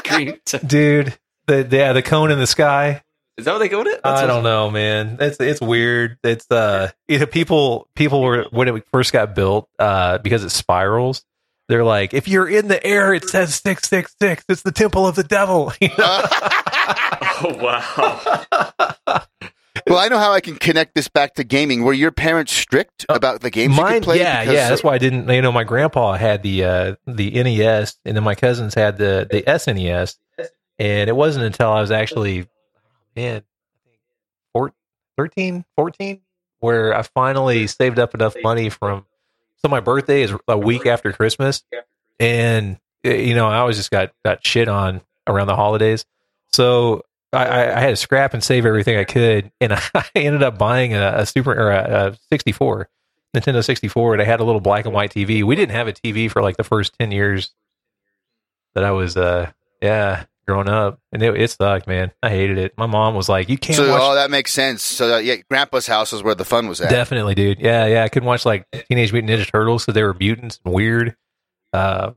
dude. 0.66 1.16
The, 1.46 1.62
the 1.62 1.76
yeah, 1.76 1.92
the 1.92 2.02
cone 2.02 2.30
in 2.30 2.38
the 2.38 2.46
sky. 2.46 3.02
Is 3.36 3.46
that 3.46 3.52
what 3.52 3.58
they 3.58 3.68
called 3.68 3.88
it? 3.88 4.00
I 4.04 4.26
don't 4.26 4.44
know, 4.44 4.70
man. 4.70 5.16
It's 5.20 5.38
it's 5.40 5.60
weird. 5.60 6.18
It's 6.22 6.48
uh, 6.50 6.90
you 7.08 7.18
know, 7.18 7.26
people 7.26 7.88
people 7.96 8.22
were 8.22 8.46
when 8.50 8.68
it 8.68 8.84
first 8.92 9.12
got 9.12 9.34
built, 9.34 9.68
uh, 9.78 10.18
because 10.18 10.44
it 10.44 10.50
spirals. 10.50 11.24
They're 11.68 11.85
like, 11.85 12.12
if 12.12 12.29
you're 12.29 12.48
in 12.48 12.68
the 12.68 12.85
air, 12.87 13.14
it 13.14 13.29
says 13.29 13.55
six 13.55 13.88
six 13.88 14.14
six. 14.20 14.44
It's 14.48 14.62
the 14.62 14.72
temple 14.72 15.07
of 15.07 15.14
the 15.16 15.24
devil. 15.24 15.72
You 15.81 15.88
know? 15.98 16.24
Oh 17.37 17.57
wow! 17.61 19.24
well, 19.87 19.98
I 19.98 20.09
know 20.09 20.18
how 20.18 20.33
I 20.33 20.40
can 20.40 20.57
connect 20.57 20.94
this 20.94 21.09
back 21.09 21.35
to 21.35 21.44
gaming. 21.44 21.83
Were 21.83 21.92
your 21.92 22.11
parents 22.12 22.53
strict 22.53 23.05
about 23.09 23.40
the 23.40 23.50
games 23.50 23.77
you 23.77 23.83
Uh, 23.83 23.88
could 23.94 24.03
play? 24.03 24.18
yeah, 24.18 24.40
Because- 24.42 24.55
yeah. 24.55 24.68
That's 24.68 24.85
why 24.85 24.94
I 24.94 24.98
didn't. 24.98 25.29
You 25.29 25.42
know, 25.42 25.50
my 25.53 25.64
grandpa 25.64 26.12
had 26.14 26.42
the 26.42 26.64
uh, 26.64 26.94
the 27.07 27.31
NES, 27.42 27.96
and 28.05 28.16
then 28.16 28.22
my 28.24 28.35
cousins 28.35 28.74
had 28.74 28.98
the 28.98 29.27
the 29.31 29.42
SNES, 29.42 30.16
and 30.79 31.09
it 31.09 31.16
wasn't 31.16 31.44
until 31.46 31.70
I 31.70 31.81
was 31.81 31.90
actually, 31.90 32.46
man, 33.16 33.42
four, 34.53 34.72
13, 35.16 35.64
14, 35.77 36.20
where 36.61 36.94
I 36.96 37.03
finally 37.03 37.66
saved 37.66 37.98
up 37.98 38.14
enough 38.14 38.37
money 38.42 38.68
from. 38.70 39.07
So 39.64 39.70
my 39.70 39.81
birthday 39.81 40.20
is 40.20 40.35
a 40.46 40.59
week 40.59 40.85
after 40.85 41.11
Christmas, 41.11 41.64
and 42.20 42.77
you 43.03 43.35
know 43.35 43.46
I 43.46 43.57
always 43.57 43.79
just 43.79 43.90
got 43.90 44.12
got 44.22 44.46
shit 44.46 44.68
on 44.68 45.00
around 45.27 45.46
the 45.46 45.57
holidays. 45.57 46.05
So 46.53 47.00
I, 47.33 47.46
I 47.46 47.77
I 47.79 47.81
had 47.81 47.88
to 47.88 47.96
scrap 47.96 48.35
and 48.35 48.44
save 48.44 48.66
everything 48.66 48.98
I 48.98 49.05
could, 49.05 49.50
and 49.62 49.72
I 49.94 50.05
ended 50.14 50.42
up 50.42 50.59
buying 50.59 50.92
a, 50.92 51.14
a 51.16 51.24
super 51.24 51.55
or 51.55 51.70
a, 51.70 52.09
a 52.11 52.18
64, 52.31 52.90
Nintendo 53.35 53.64
64, 53.64 54.12
and 54.12 54.20
I 54.20 54.27
had 54.27 54.40
a 54.40 54.44
little 54.44 54.61
black 54.61 54.85
and 54.85 54.92
white 54.92 55.14
TV. 55.14 55.42
We 55.42 55.57
didn't 55.57 55.74
have 55.74 55.88
a 55.88 55.94
TV 55.94 56.31
for 56.31 56.42
like 56.42 56.59
the 56.59 56.64
first 56.64 56.94
10 56.98 57.11
years 57.11 57.55
that 58.74 58.85
I 58.85 58.90
was, 58.90 59.16
uh, 59.16 59.50
yeah, 59.81 60.24
growing 60.46 60.68
up, 60.68 61.00
and 61.12 61.22
it, 61.22 61.40
it 61.40 61.50
sucked, 61.50 61.87
man. 61.87 62.12
I 62.22 62.30
hated 62.30 62.59
it. 62.59 62.74
My 62.78 62.87
mom 62.87 63.14
was 63.14 63.28
like, 63.28 63.48
"You 63.48 63.59
can't 63.59 63.76
So 63.76 63.88
watch." 63.90 64.00
oh, 64.02 64.14
that 64.14 64.30
makes 64.30 64.52
sense. 64.52 64.83
So 64.83 65.09
that, 65.09 65.24
yeah, 65.24 65.37
Grandpa's 65.50 65.87
house 65.87 66.12
was 66.12 66.22
where 66.22 66.35
the 66.35 66.44
fun 66.44 66.68
was 66.68 66.80
at. 66.80 66.90
Definitely, 66.90 67.35
dude. 67.35 67.61
Yeah, 67.61 67.87
yeah. 67.87 68.04
I 68.04 68.09
couldn't 68.09 68.26
watch 68.26 68.44
like 68.44 68.66
Teenage 68.88 69.12
Mutant 69.12 69.30
Ninja 69.33 69.50
Turtles 69.50 69.85
because 69.85 69.94
they 69.94 70.02
were 70.02 70.14
mutants 70.14 70.61
and 70.64 70.72
weird. 70.74 71.16
Uh, 71.72 72.12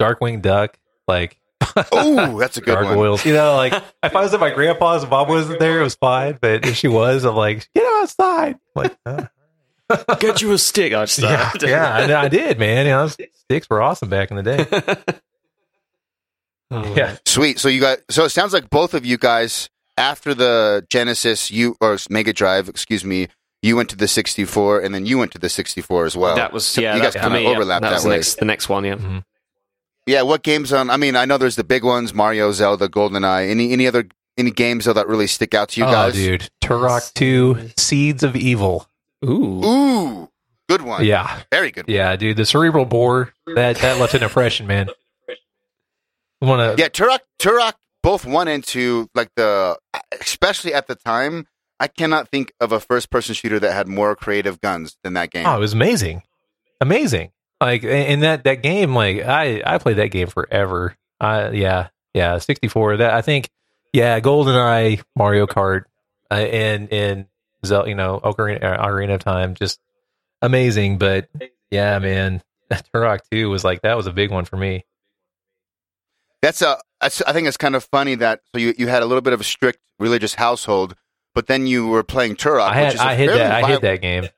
Darkwing 0.00 0.42
Duck, 0.42 0.78
like 1.08 1.38
oh, 1.92 2.38
that's 2.38 2.56
a 2.56 2.60
good 2.60 2.74
one. 2.74 2.84
gargoyles. 2.84 3.24
You 3.24 3.34
know, 3.34 3.54
like 3.56 3.72
if 4.02 4.14
I 4.16 4.20
was 4.22 4.32
at 4.34 4.40
my 4.40 4.50
grandpa's 4.50 5.02
and 5.02 5.10
mom 5.10 5.28
wasn't 5.28 5.58
there, 5.60 5.80
it 5.80 5.84
was 5.84 5.94
fine. 5.94 6.38
But 6.40 6.66
if 6.66 6.76
she 6.76 6.88
was, 6.88 7.24
I'm 7.24 7.34
like, 7.36 7.68
get 7.74 7.84
outside. 8.02 8.58
Like, 8.74 8.96
uh, 9.06 9.24
Get 10.20 10.40
you 10.40 10.52
a 10.52 10.58
stick. 10.58 10.92
outside. 10.92 11.28
yeah, 11.62 11.68
yeah, 11.68 11.98
and 11.98 12.12
I 12.12 12.28
did, 12.28 12.58
man. 12.60 12.86
You 12.86 12.92
know, 12.92 13.08
sticks 13.08 13.68
were 13.68 13.82
awesome 13.82 14.08
back 14.08 14.30
in 14.30 14.36
the 14.36 14.42
day. 14.44 15.14
Oh, 16.70 16.94
Yeah, 16.94 17.16
Sweet. 17.26 17.58
So 17.58 17.68
you 17.68 17.80
got. 17.80 17.98
So 18.10 18.24
it 18.24 18.30
sounds 18.30 18.52
like 18.52 18.70
both 18.70 18.94
of 18.94 19.04
you 19.04 19.18
guys 19.18 19.68
after 19.96 20.34
the 20.34 20.86
Genesis, 20.88 21.50
you 21.50 21.76
or 21.80 21.98
Mega 22.08 22.32
Drive, 22.32 22.68
excuse 22.68 23.04
me, 23.04 23.28
you 23.62 23.76
went 23.76 23.90
to 23.90 23.96
the 23.96 24.08
64, 24.08 24.80
and 24.80 24.94
then 24.94 25.04
you 25.04 25.18
went 25.18 25.32
to 25.32 25.38
the 25.38 25.48
64 25.48 26.06
as 26.06 26.16
well. 26.16 26.36
that 26.36 26.52
was 26.52 26.64
So 26.64 26.80
yeah. 26.80 26.96
you 26.96 27.02
guys 27.02 27.14
kind 27.14 27.26
of 27.26 27.32
me, 27.32 27.42
yeah, 27.44 27.50
overlapped 27.50 27.82
that 27.82 27.90
that, 27.90 27.94
was 27.96 28.02
the 28.04 28.08
way. 28.08 28.16
next, 28.16 28.34
the 28.36 28.44
next 28.46 28.68
one. 28.68 28.84
Yeah. 28.84 28.94
Mhm. 28.96 29.24
Yeah. 30.06 30.22
What 30.22 30.42
games 30.42 30.72
on? 30.72 30.90
I 30.90 30.96
mean, 30.96 31.16
I 31.16 31.24
know 31.24 31.38
there's 31.38 31.56
the 31.56 31.64
big 31.64 31.84
ones: 31.84 32.14
Mario, 32.14 32.52
Zelda, 32.52 32.88
GoldenEye. 32.88 33.50
Any 33.50 33.72
any 33.72 33.86
other 33.86 34.06
any 34.38 34.50
games 34.50 34.86
though 34.86 34.92
that 34.94 35.08
really 35.08 35.26
stick 35.26 35.54
out 35.54 35.70
to 35.70 35.80
you 35.80 35.86
oh, 35.86 35.90
guys? 35.90 36.14
dude, 36.14 36.48
Turok 36.62 37.12
Two, 37.14 37.70
Seeds 37.76 38.22
of 38.22 38.36
Evil. 38.36 38.86
Ooh. 39.22 39.62
Ooh, 39.64 40.30
good 40.68 40.80
one. 40.82 41.04
Yeah, 41.04 41.42
Very 41.52 41.70
good. 41.70 41.84
yeah, 41.88 42.16
dude. 42.16 42.38
The 42.38 42.46
cerebral 42.46 42.86
bore 42.86 43.34
that 43.54 43.76
that 43.78 43.98
left 43.98 44.14
an 44.14 44.22
impression, 44.22 44.66
man. 44.66 44.88
Want 46.40 46.76
to? 46.76 46.82
Yeah, 46.82 46.88
Turok, 46.88 47.20
Turok, 47.38 47.74
both 48.02 48.24
one 48.24 48.48
and 48.48 48.64
two, 48.64 49.08
like 49.14 49.30
the, 49.36 49.78
especially 50.20 50.72
at 50.72 50.86
the 50.86 50.94
time, 50.94 51.46
I 51.78 51.88
cannot 51.88 52.28
think 52.28 52.52
of 52.60 52.72
a 52.72 52.80
first-person 52.80 53.34
shooter 53.34 53.58
that 53.60 53.72
had 53.72 53.88
more 53.88 54.14
creative 54.16 54.60
guns 54.60 54.96
than 55.02 55.14
that 55.14 55.30
game. 55.30 55.46
Oh, 55.46 55.56
it 55.56 55.60
was 55.60 55.72
amazing, 55.72 56.22
amazing. 56.80 57.32
Like 57.60 57.84
in 57.84 58.20
that 58.20 58.44
that 58.44 58.62
game, 58.62 58.94
like 58.94 59.22
I 59.22 59.62
I 59.66 59.78
played 59.78 59.96
that 59.96 60.08
game 60.08 60.28
forever. 60.28 60.96
I 61.20 61.50
yeah, 61.50 61.88
Yeah, 62.14 62.38
64. 62.38 62.98
That 62.98 63.14
I 63.14 63.22
think. 63.22 63.50
Yeah, 63.92 64.20
GoldenEye, 64.20 65.02
Mario 65.16 65.46
Kart, 65.46 65.82
uh, 66.30 66.34
and 66.34 66.92
and 66.92 67.26
Zel, 67.66 67.88
you 67.88 67.96
know, 67.96 68.20
Ocarina, 68.22 68.62
uh, 68.62 68.86
Ocarina 68.86 69.14
of 69.14 69.20
Time, 69.24 69.54
just 69.54 69.80
amazing. 70.40 70.98
But 70.98 71.28
yeah, 71.70 71.98
man, 71.98 72.40
Turok 72.72 73.20
2 73.32 73.50
was 73.50 73.64
like 73.64 73.82
that 73.82 73.96
was 73.96 74.06
a 74.06 74.12
big 74.12 74.30
one 74.30 74.44
for 74.44 74.56
me. 74.56 74.84
That's 76.42 76.62
a. 76.62 76.78
That's, 77.00 77.22
I 77.22 77.32
think 77.32 77.48
it's 77.48 77.56
kind 77.56 77.74
of 77.74 77.84
funny 77.84 78.14
that 78.16 78.40
so 78.54 78.60
you, 78.60 78.74
you 78.76 78.88
had 78.88 79.02
a 79.02 79.06
little 79.06 79.22
bit 79.22 79.32
of 79.32 79.40
a 79.40 79.44
strict 79.44 79.78
religious 79.98 80.34
household, 80.34 80.94
but 81.34 81.46
then 81.46 81.66
you 81.66 81.86
were 81.86 82.02
playing 82.02 82.36
Turok. 82.36 82.60
I 82.68 82.74
had 82.74 82.84
which 82.88 82.94
is 82.96 83.00
a 83.00 83.04
I 83.04 83.14
hit 83.14 83.26
fairly 83.28 83.42
that 83.42 83.64
I 83.64 83.68
hit 83.68 83.80
that 83.82 84.00
game, 84.02 84.28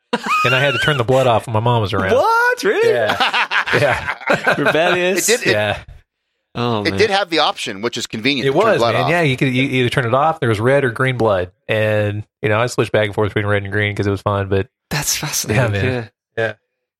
and 0.44 0.54
I 0.54 0.60
had 0.60 0.70
to 0.72 0.78
turn 0.78 0.96
the 0.96 1.02
blood 1.04 1.26
off 1.26 1.46
when 1.48 1.54
my 1.54 1.60
mom 1.60 1.82
was 1.82 1.92
around. 1.92 2.12
What? 2.14 2.62
Really? 2.62 2.88
Yeah, 2.88 3.16
yeah, 3.80 4.54
Rebellious. 4.58 5.28
It 5.28 5.40
did- 5.40 5.48
it- 5.48 5.52
yeah. 5.52 5.82
oh, 6.54 6.84
It 6.84 6.90
man. 6.90 6.98
did 6.98 7.10
have 7.10 7.30
the 7.30 7.40
option, 7.40 7.82
which 7.82 7.96
is 7.96 8.06
convenient. 8.06 8.46
It 8.48 8.52
to 8.52 8.58
turn 8.60 8.68
was 8.70 8.78
blood 8.78 8.94
man. 8.94 9.02
off. 9.04 9.10
Yeah, 9.10 9.22
you 9.22 9.36
could 9.36 9.52
you 9.52 9.62
either 9.64 9.88
turn 9.88 10.06
it 10.06 10.14
off. 10.14 10.38
There 10.38 10.48
was 10.48 10.60
red 10.60 10.84
or 10.84 10.90
green 10.90 11.16
blood, 11.18 11.50
and 11.66 12.24
you 12.42 12.48
know 12.48 12.58
I 12.60 12.66
switched 12.66 12.92
back 12.92 13.06
and 13.06 13.14
forth 13.14 13.30
between 13.34 13.46
red 13.46 13.64
and 13.64 13.72
green 13.72 13.92
because 13.92 14.06
it 14.06 14.10
was 14.10 14.22
fun. 14.22 14.48
But 14.48 14.68
That's 14.90 15.16
fascinating. 15.16 15.74
Yeah, 15.74 15.82
man. 15.82 15.84
Yeah. 15.94 16.08
Yeah. 16.44 16.54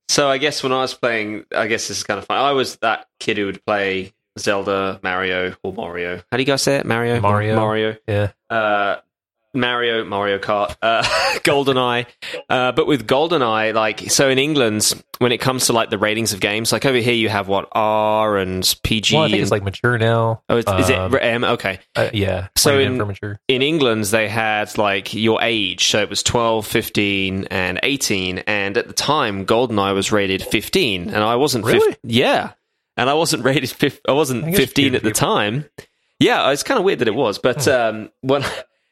So 0.08 0.28
I 0.28 0.38
guess 0.38 0.62
when 0.64 0.72
I 0.72 0.80
was 0.80 0.92
playing, 0.94 1.44
I 1.54 1.68
guess 1.68 1.86
this 1.86 1.98
is 1.98 2.02
kind 2.04 2.18
of 2.18 2.26
fun. 2.26 2.38
I 2.38 2.50
was 2.52 2.76
that 2.76 3.06
kid 3.20 3.36
who 3.38 3.46
would 3.46 3.64
play 3.64 4.12
Zelda, 4.38 5.00
Mario, 5.02 5.54
or 5.62 5.72
Mario. 5.72 6.20
How 6.30 6.36
do 6.36 6.42
you 6.42 6.46
guys 6.46 6.62
say 6.62 6.76
it? 6.76 6.86
Mario. 6.86 7.20
Mario. 7.20 7.56
Mario. 7.56 7.96
yeah, 8.08 8.32
Uh, 8.50 8.96
Mario, 9.54 10.02
Mario 10.06 10.38
Kart, 10.38 10.74
uh, 10.80 11.02
GoldenEye. 11.44 12.06
Uh, 12.48 12.72
but 12.72 12.86
with 12.86 13.06
GoldenEye, 13.06 13.74
like, 13.74 14.10
so 14.10 14.30
in 14.30 14.38
England, 14.38 14.94
when 15.18 15.30
it 15.30 15.42
comes 15.42 15.66
to 15.66 15.74
like 15.74 15.90
the 15.90 15.98
ratings 15.98 16.32
of 16.32 16.40
games, 16.40 16.72
like 16.72 16.86
over 16.86 16.96
here 16.96 17.12
you 17.12 17.28
have 17.28 17.48
what 17.48 17.68
R 17.72 18.38
and 18.38 18.74
PG. 18.82 19.14
well, 19.14 19.24
I 19.24 19.26
think 19.26 19.34
and, 19.34 19.42
it's 19.42 19.50
like 19.50 19.62
mature 19.62 19.98
now. 19.98 20.42
oh, 20.48 20.56
it's, 20.56 20.72
is 20.72 20.88
it 20.88 20.96
um, 20.98 21.14
M? 21.20 21.44
Okay. 21.44 21.80
Uh, 21.94 22.08
yeah, 22.14 22.48
So 22.56 22.78
in- 22.78 22.96
mature. 22.96 23.38
in 23.46 23.60
England, 23.60 24.04
they 24.04 24.26
had 24.26 24.78
like 24.78 25.12
your 25.12 25.42
age. 25.42 25.88
So 25.90 26.00
it 26.00 26.08
was 26.08 26.22
12, 26.22 26.66
15, 26.66 27.44
and 27.50 27.78
18. 27.82 28.38
And 28.46 28.78
at 28.78 28.86
the 28.88 28.94
time, 28.94 29.44
GoldenEye 29.44 29.94
was 29.94 30.10
rated 30.12 30.40
15. 30.42 31.10
And 31.10 31.22
I 31.22 31.36
wasn't 31.36 31.66
fif- 31.66 31.74
Really? 31.74 31.96
yeah. 32.04 32.52
And 32.96 33.08
I 33.08 33.14
wasn't 33.14 33.44
rated, 33.44 33.70
fif- 33.70 34.00
I 34.06 34.12
wasn't 34.12 34.44
I 34.44 34.52
15 34.52 34.94
at 34.94 35.02
the 35.02 35.12
time. 35.12 35.64
Yeah, 36.18 36.50
it's 36.50 36.62
kind 36.62 36.78
of 36.78 36.84
weird 36.84 37.00
that 37.00 37.08
it 37.08 37.14
was. 37.14 37.38
But 37.38 37.66
um, 37.68 38.10
when. 38.20 38.44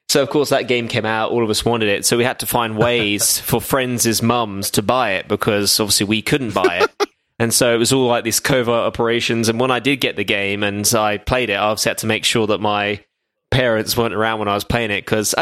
So 0.08 0.24
of 0.24 0.30
course 0.30 0.48
that 0.48 0.66
game 0.66 0.88
came 0.88 1.06
out. 1.06 1.30
All 1.30 1.44
of 1.44 1.50
us 1.50 1.64
wanted 1.64 1.88
it, 1.88 2.04
so 2.04 2.16
we 2.16 2.24
had 2.24 2.40
to 2.40 2.46
find 2.46 2.76
ways 2.76 3.38
for 3.40 3.60
friends' 3.60 4.20
mums 4.20 4.72
to 4.72 4.82
buy 4.82 5.12
it 5.12 5.28
because 5.28 5.78
obviously 5.78 6.06
we 6.06 6.20
couldn't 6.20 6.52
buy 6.52 6.80
it. 6.82 7.08
And 7.40 7.54
so 7.54 7.74
it 7.74 7.78
was 7.78 7.90
all 7.90 8.06
like 8.06 8.22
these 8.22 8.38
covert 8.38 8.68
operations. 8.68 9.48
And 9.48 9.58
when 9.58 9.70
I 9.70 9.80
did 9.80 9.96
get 9.96 10.14
the 10.14 10.24
game 10.24 10.62
and 10.62 10.86
I 10.94 11.16
played 11.16 11.48
it, 11.48 11.54
I 11.54 11.70
was 11.70 11.82
had 11.82 11.96
to 11.98 12.06
make 12.06 12.26
sure 12.26 12.46
that 12.48 12.60
my 12.60 13.02
parents 13.50 13.96
weren't 13.96 14.12
around 14.12 14.40
when 14.40 14.48
I 14.48 14.52
was 14.52 14.62
playing 14.62 14.90
it 14.90 15.06
because 15.06 15.34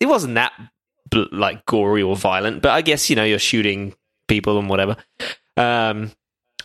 it 0.00 0.06
wasn't 0.06 0.36
that 0.36 0.54
like 1.12 1.66
gory 1.66 2.02
or 2.02 2.16
violent. 2.16 2.62
But 2.62 2.70
I 2.70 2.80
guess 2.80 3.10
you 3.10 3.16
know 3.16 3.24
you're 3.24 3.38
shooting 3.38 3.94
people 4.28 4.58
and 4.58 4.70
whatever. 4.70 4.96
Um, 5.58 6.10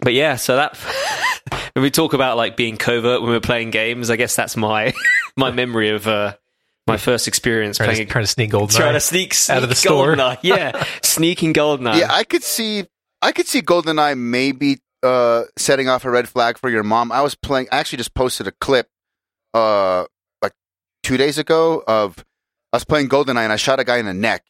but 0.01 0.13
yeah, 0.13 0.35
so 0.35 0.55
that 0.55 0.77
when 1.73 1.83
we 1.83 1.91
talk 1.91 2.13
about 2.13 2.37
like 2.37 2.57
being 2.57 2.77
covert 2.77 3.21
when 3.21 3.31
we're 3.31 3.39
playing 3.39 3.71
games, 3.71 4.09
I 4.09 4.15
guess 4.15 4.35
that's 4.35 4.57
my 4.57 4.93
my 5.37 5.51
memory 5.51 5.89
of 5.89 6.07
uh, 6.07 6.35
my 6.87 6.97
first 6.97 7.27
experience 7.27 7.77
Trying 7.77 7.91
playing. 7.91 8.07
to, 8.07 8.11
trying 8.11 8.23
to 8.23 8.31
sneak 8.31 8.51
gold. 8.51 8.71
Trying 8.71 8.93
to 8.93 8.99
sneak, 8.99 9.33
sneak 9.33 9.57
out 9.57 9.63
of 9.63 9.69
the 9.69 9.75
store. 9.75 10.15
Goldeneye. 10.15 10.37
Yeah, 10.43 10.83
sneaking 11.03 11.53
Goldeneye. 11.53 11.99
Yeah, 11.99 12.11
I 12.11 12.23
could 12.23 12.43
see. 12.43 12.85
I 13.21 13.31
could 13.31 13.47
see 13.47 13.61
GoldenEye 13.61 14.17
maybe 14.17 14.79
uh, 15.03 15.43
setting 15.57 15.87
off 15.87 16.05
a 16.05 16.09
red 16.11 16.27
flag 16.27 16.57
for 16.57 16.69
your 16.69 16.83
mom. 16.83 17.11
I 17.11 17.21
was 17.21 17.35
playing. 17.35 17.67
I 17.71 17.77
actually 17.77 17.97
just 17.97 18.13
posted 18.15 18.47
a 18.47 18.51
clip, 18.51 18.87
uh, 19.53 20.05
like 20.41 20.53
two 21.03 21.17
days 21.17 21.37
ago 21.37 21.83
of 21.87 22.23
I 22.73 22.77
was 22.77 22.85
playing 22.85 23.09
GoldenEye 23.09 23.43
and 23.43 23.53
I 23.53 23.57
shot 23.57 23.79
a 23.79 23.83
guy 23.83 23.97
in 23.97 24.05
the 24.05 24.13
neck, 24.13 24.43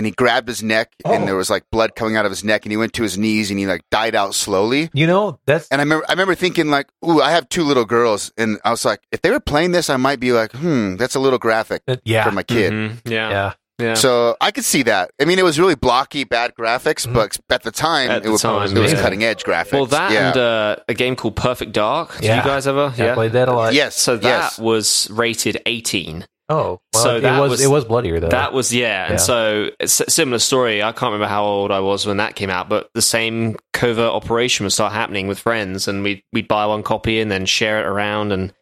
and 0.00 0.06
he 0.06 0.12
grabbed 0.12 0.48
his 0.48 0.62
neck 0.62 0.88
Oh. 1.04 1.12
and 1.12 1.28
there 1.28 1.36
was 1.36 1.50
like 1.50 1.64
blood 1.70 1.94
coming 1.94 2.16
out 2.16 2.24
of 2.24 2.32
his 2.32 2.42
neck, 2.42 2.64
and 2.64 2.72
he 2.72 2.78
went 2.78 2.94
to 2.94 3.02
his 3.02 3.18
knees 3.18 3.50
and 3.50 3.58
he 3.58 3.66
like 3.66 3.82
died 3.90 4.14
out 4.14 4.34
slowly. 4.34 4.88
You 4.94 5.06
know 5.06 5.38
that's 5.44 5.68
And 5.68 5.78
I 5.78 5.84
remember, 5.84 6.06
I 6.08 6.12
remember 6.12 6.34
thinking 6.34 6.70
like, 6.70 6.88
"Ooh, 7.06 7.20
I 7.20 7.32
have 7.32 7.50
two 7.50 7.64
little 7.64 7.84
girls," 7.84 8.32
and 8.38 8.58
I 8.64 8.70
was 8.70 8.86
like, 8.86 9.00
if 9.12 9.20
they 9.20 9.30
were 9.30 9.40
playing 9.40 9.72
this, 9.72 9.90
I 9.90 9.98
might 9.98 10.20
be 10.20 10.32
like, 10.32 10.52
"Hmm, 10.52 10.96
that's 10.96 11.14
a 11.16 11.20
little 11.20 11.38
graphic 11.38 11.82
that- 11.86 12.00
yeah, 12.04 12.24
for 12.24 12.32
my 12.32 12.42
kid." 12.42 12.72
Mhm. 12.72 12.96
yeah, 13.04 13.28
yeah. 13.30 13.52
yeah. 13.78 13.94
So 13.94 14.36
I 14.40 14.50
could 14.52 14.64
see 14.64 14.82
that. 14.84 15.10
I 15.20 15.24
mean, 15.26 15.38
it 15.38 15.44
was 15.44 15.58
really 15.60 15.74
blocky, 15.74 16.24
bad 16.24 16.52
graphics, 16.58 17.06
Mhm. 17.06 17.12
but 17.14 17.38
at 17.50 17.62
the 17.62 17.70
time, 17.70 18.10
At 18.10 18.24
it 18.24 18.30
was, 18.30 18.42
time, 18.42 18.74
it 18.74 18.78
was 18.80 18.92
yeah. 18.92 19.00
cutting 19.02 19.22
edge 19.24 19.42
graphics. 19.44 19.72
Well, 19.72 19.86
that 19.86 20.12
yeah. 20.12 20.28
and 20.28 20.36
uh, 20.38 20.76
a 20.88 20.94
game 20.94 21.14
called 21.16 21.36
Perfect 21.36 21.72
Dark. 21.72 22.14
Did 22.16 22.24
Yeah. 22.24 22.36
you 22.38 22.42
guys 22.44 22.66
ever? 22.66 22.92
I 22.96 23.14
played 23.14 23.32
that 23.32 23.48
a 23.48 23.52
lot. 23.52 23.74
yes, 23.74 23.96
So 23.96 24.16
that 24.16 24.22
yes. 24.28 24.58
was 24.58 25.08
rated 25.10 25.60
18. 25.66 26.26
Oh, 26.52 26.80
well, 26.92 27.02
So 27.04 27.16
it 27.18 27.22
was, 27.22 27.50
was- 27.50 27.60
it 27.64 27.70
was 27.70 27.84
bloodier 27.84 28.18
though. 28.18 28.28
That 28.28 28.52
was 28.52 28.74
yeah, 28.74 29.10
and 29.12 29.20
so 29.20 29.70
it's 29.78 30.00
a 30.00 30.10
similar 30.10 30.40
story. 30.40 30.82
I 30.82 30.90
can't 30.90 31.12
remember 31.12 31.28
how 31.28 31.44
old 31.44 31.70
I 31.70 31.78
was 31.80 32.04
when 32.06 32.16
that 32.16 32.34
came 32.34 32.50
out, 32.50 32.68
but 32.68 32.90
the 32.92 33.00
same 33.02 33.56
covert 33.72 34.10
operation 34.12 34.64
would 34.64 34.72
start 34.72 34.92
happening 34.92 35.28
with 35.28 35.38
friends, 35.38 35.86
and 35.86 36.02
we 36.02 36.24
we'd 36.32 36.48
buy 36.48 36.66
one 36.66 36.82
copy 36.82 37.20
and 37.20 37.30
then 37.30 37.46
share 37.46 37.78
it 37.80 37.86
around 37.86 38.32
and 38.32 38.52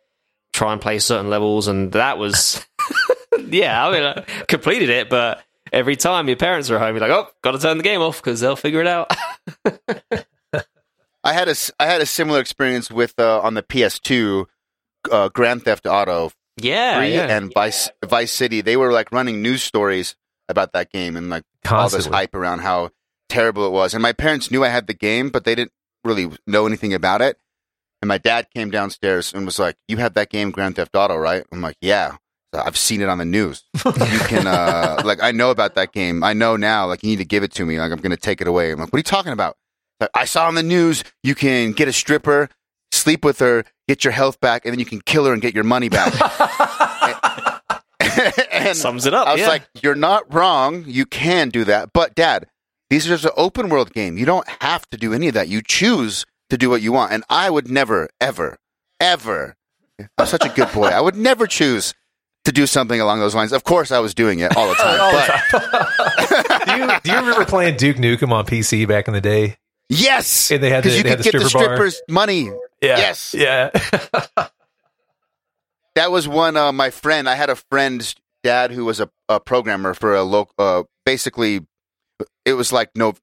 try 0.52 0.72
and 0.72 0.80
play 0.82 0.98
certain 0.98 1.30
levels, 1.30 1.66
and 1.66 1.92
that 1.92 2.18
was 2.18 2.62
yeah. 3.48 3.86
I 3.88 3.90
mean, 3.92 4.02
I 4.02 4.20
completed 4.48 4.90
it, 4.90 5.08
but 5.08 5.42
every 5.72 5.96
time 5.96 6.28
your 6.28 6.36
parents 6.36 6.70
are 6.70 6.78
home, 6.78 6.94
you're 6.94 7.00
like, 7.08 7.10
oh, 7.10 7.28
got 7.42 7.52
to 7.52 7.58
turn 7.58 7.78
the 7.78 7.82
game 7.84 8.02
off 8.02 8.18
because 8.22 8.40
they'll 8.40 8.54
figure 8.56 8.80
it 8.82 8.86
out. 8.86 9.10
I 11.24 11.32
had 11.32 11.48
a 11.48 11.52
s- 11.52 11.70
I 11.80 11.86
had 11.86 12.00
a 12.00 12.06
similar 12.06 12.40
experience 12.40 12.90
with 12.90 13.14
uh, 13.18 13.40
on 13.40 13.54
the 13.54 13.62
PS2, 13.62 14.44
uh, 15.10 15.28
Grand 15.30 15.64
Theft 15.64 15.86
Auto 15.86 16.30
yeah, 16.62 16.98
3 16.98 17.14
yeah. 17.14 17.36
and 17.36 17.52
Vice 17.52 17.90
Vice 18.04 18.32
City. 18.32 18.60
They 18.60 18.76
were 18.76 18.92
like 18.92 19.12
running 19.12 19.42
news 19.42 19.62
stories 19.62 20.16
about 20.48 20.72
that 20.72 20.90
game 20.90 21.16
and 21.16 21.30
like 21.30 21.44
all 21.70 21.88
this 21.88 22.06
hype 22.06 22.34
around 22.34 22.60
how 22.60 22.90
terrible 23.28 23.66
it 23.66 23.70
was. 23.70 23.94
And 23.94 24.02
my 24.02 24.12
parents 24.12 24.50
knew 24.50 24.64
I 24.64 24.68
had 24.68 24.86
the 24.86 24.94
game, 24.94 25.30
but 25.30 25.44
they 25.44 25.54
didn't 25.54 25.72
really 26.04 26.30
know 26.46 26.66
anything 26.66 26.94
about 26.94 27.20
it. 27.20 27.38
And 28.00 28.08
my 28.08 28.18
dad 28.18 28.48
came 28.54 28.70
downstairs 28.70 29.34
and 29.34 29.44
was 29.44 29.58
like, 29.58 29.76
"You 29.88 29.96
have 29.96 30.14
that 30.14 30.30
game, 30.30 30.50
Grand 30.50 30.76
Theft 30.76 30.94
Auto, 30.94 31.16
right?" 31.16 31.44
I'm 31.52 31.60
like, 31.60 31.76
"Yeah." 31.80 32.16
I've 32.52 32.78
seen 32.78 33.02
it 33.02 33.08
on 33.08 33.18
the 33.18 33.24
news. 33.24 33.64
You 33.84 33.92
can, 33.92 34.46
uh, 34.46 35.02
like, 35.04 35.22
I 35.22 35.32
know 35.32 35.50
about 35.50 35.74
that 35.74 35.92
game. 35.92 36.24
I 36.24 36.32
know 36.32 36.56
now. 36.56 36.86
Like, 36.86 37.02
you 37.02 37.10
need 37.10 37.18
to 37.18 37.24
give 37.24 37.42
it 37.42 37.52
to 37.52 37.66
me. 37.66 37.78
Like, 37.78 37.92
I'm 37.92 37.98
going 37.98 38.10
to 38.10 38.16
take 38.16 38.40
it 38.40 38.46
away. 38.46 38.72
I'm 38.72 38.78
like, 38.78 38.88
what 38.90 38.96
are 38.96 39.00
you 39.00 39.02
talking 39.02 39.32
about? 39.32 39.56
Like, 40.00 40.10
I 40.14 40.24
saw 40.24 40.46
on 40.46 40.54
the 40.54 40.62
news 40.62 41.04
you 41.22 41.34
can 41.34 41.72
get 41.72 41.88
a 41.88 41.92
stripper, 41.92 42.48
sleep 43.08 43.24
with 43.24 43.38
her, 43.38 43.64
get 43.88 44.04
your 44.04 44.12
health 44.12 44.38
back, 44.38 44.66
and 44.66 44.72
then 44.72 44.78
you 44.78 44.84
can 44.84 45.00
kill 45.00 45.24
her 45.24 45.32
and 45.32 45.40
get 45.40 45.54
your 45.54 45.64
money 45.64 45.88
back. 45.88 46.12
and 48.52 48.76
Sums 48.76 49.06
it 49.06 49.14
up. 49.14 49.26
I 49.26 49.32
was 49.32 49.40
yeah. 49.40 49.48
like, 49.48 49.62
you're 49.82 49.94
not 49.94 50.32
wrong. 50.32 50.84
You 50.86 51.06
can 51.06 51.48
do 51.48 51.64
that. 51.64 51.94
But, 51.94 52.14
Dad, 52.14 52.48
these 52.90 53.06
are 53.06 53.10
just 53.10 53.24
an 53.24 53.30
open 53.34 53.70
world 53.70 53.94
game. 53.94 54.18
You 54.18 54.26
don't 54.26 54.46
have 54.60 54.86
to 54.90 54.98
do 54.98 55.14
any 55.14 55.28
of 55.28 55.34
that. 55.34 55.48
You 55.48 55.62
choose 55.62 56.26
to 56.50 56.58
do 56.58 56.68
what 56.68 56.82
you 56.82 56.92
want. 56.92 57.12
And 57.12 57.24
I 57.30 57.48
would 57.48 57.70
never, 57.70 58.10
ever, 58.20 58.58
ever. 59.00 59.56
I'm 60.18 60.26
such 60.26 60.44
a 60.44 60.50
good 60.50 60.70
boy. 60.72 60.88
I 60.88 61.00
would 61.00 61.16
never 61.16 61.46
choose 61.46 61.94
to 62.44 62.52
do 62.52 62.66
something 62.66 63.00
along 63.00 63.20
those 63.20 63.34
lines. 63.34 63.52
Of 63.52 63.64
course, 63.64 63.90
I 63.90 64.00
was 64.00 64.12
doing 64.12 64.40
it 64.40 64.54
all 64.54 64.68
the 64.68 64.74
time. 64.84 65.00
All 65.00 65.12
the 65.12 65.42
but 66.50 66.66
do, 66.66 66.76
you, 66.76 67.00
do 67.04 67.10
you 67.10 67.16
remember 67.16 67.46
playing 67.46 67.78
Duke 67.78 67.96
Nukem 67.96 68.32
on 68.32 68.44
PC 68.44 68.86
back 68.86 69.08
in 69.08 69.14
the 69.14 69.22
day? 69.22 69.56
Yes, 69.88 70.50
And 70.50 70.62
they 70.62 70.70
had 70.70 70.82
the- 70.84 70.88
because 70.88 70.96
you 70.96 71.02
they 71.02 71.08
had 71.10 71.18
could 71.18 71.24
the 71.26 71.30
get 71.32 71.38
the 71.42 71.48
stripper 71.48 71.64
bar. 71.66 71.76
strippers 71.76 72.02
money. 72.08 72.44
Yeah. 72.80 72.98
Yes. 72.98 73.34
Yeah. 73.34 73.70
That 75.94 76.12
was 76.12 76.28
one. 76.28 76.56
Uh, 76.56 76.70
my 76.72 76.90
friend. 76.90 77.28
I 77.28 77.34
had 77.34 77.50
a 77.50 77.56
friend's 77.56 78.14
dad 78.44 78.70
who 78.70 78.84
was 78.84 79.00
a, 79.00 79.10
a 79.28 79.40
programmer 79.40 79.94
for 79.94 80.14
a 80.14 80.22
local. 80.22 80.54
Uh, 80.56 80.82
basically, 81.04 81.66
it 82.44 82.52
was 82.52 82.72
like 82.72 82.90
no 82.94 83.14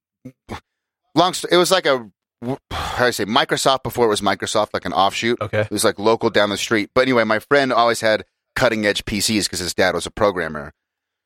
long. 1.15 1.33
It 1.49 1.55
was 1.55 1.71
like 1.71 1.85
a 1.85 2.09
how 2.43 2.57
do 2.99 3.05
I 3.05 3.11
say 3.11 3.23
Microsoft 3.25 3.83
before 3.83 4.05
it 4.07 4.09
was 4.09 4.19
Microsoft, 4.21 4.69
like 4.73 4.83
an 4.85 4.91
offshoot. 4.93 5.39
okay. 5.41 5.61
It 5.61 5.71
was 5.71 5.85
like 5.85 5.97
local 5.99 6.29
down 6.29 6.49
the 6.49 6.57
street. 6.57 6.89
But 6.93 7.01
anyway, 7.03 7.23
my 7.23 7.39
friend 7.39 7.71
always 7.71 8.01
had 8.01 8.25
cutting 8.57 8.85
edge 8.85 9.05
PCs 9.05 9.43
because 9.45 9.59
his 9.59 9.73
dad 9.73 9.95
was 9.95 10.05
a 10.05 10.11
programmer. 10.11 10.73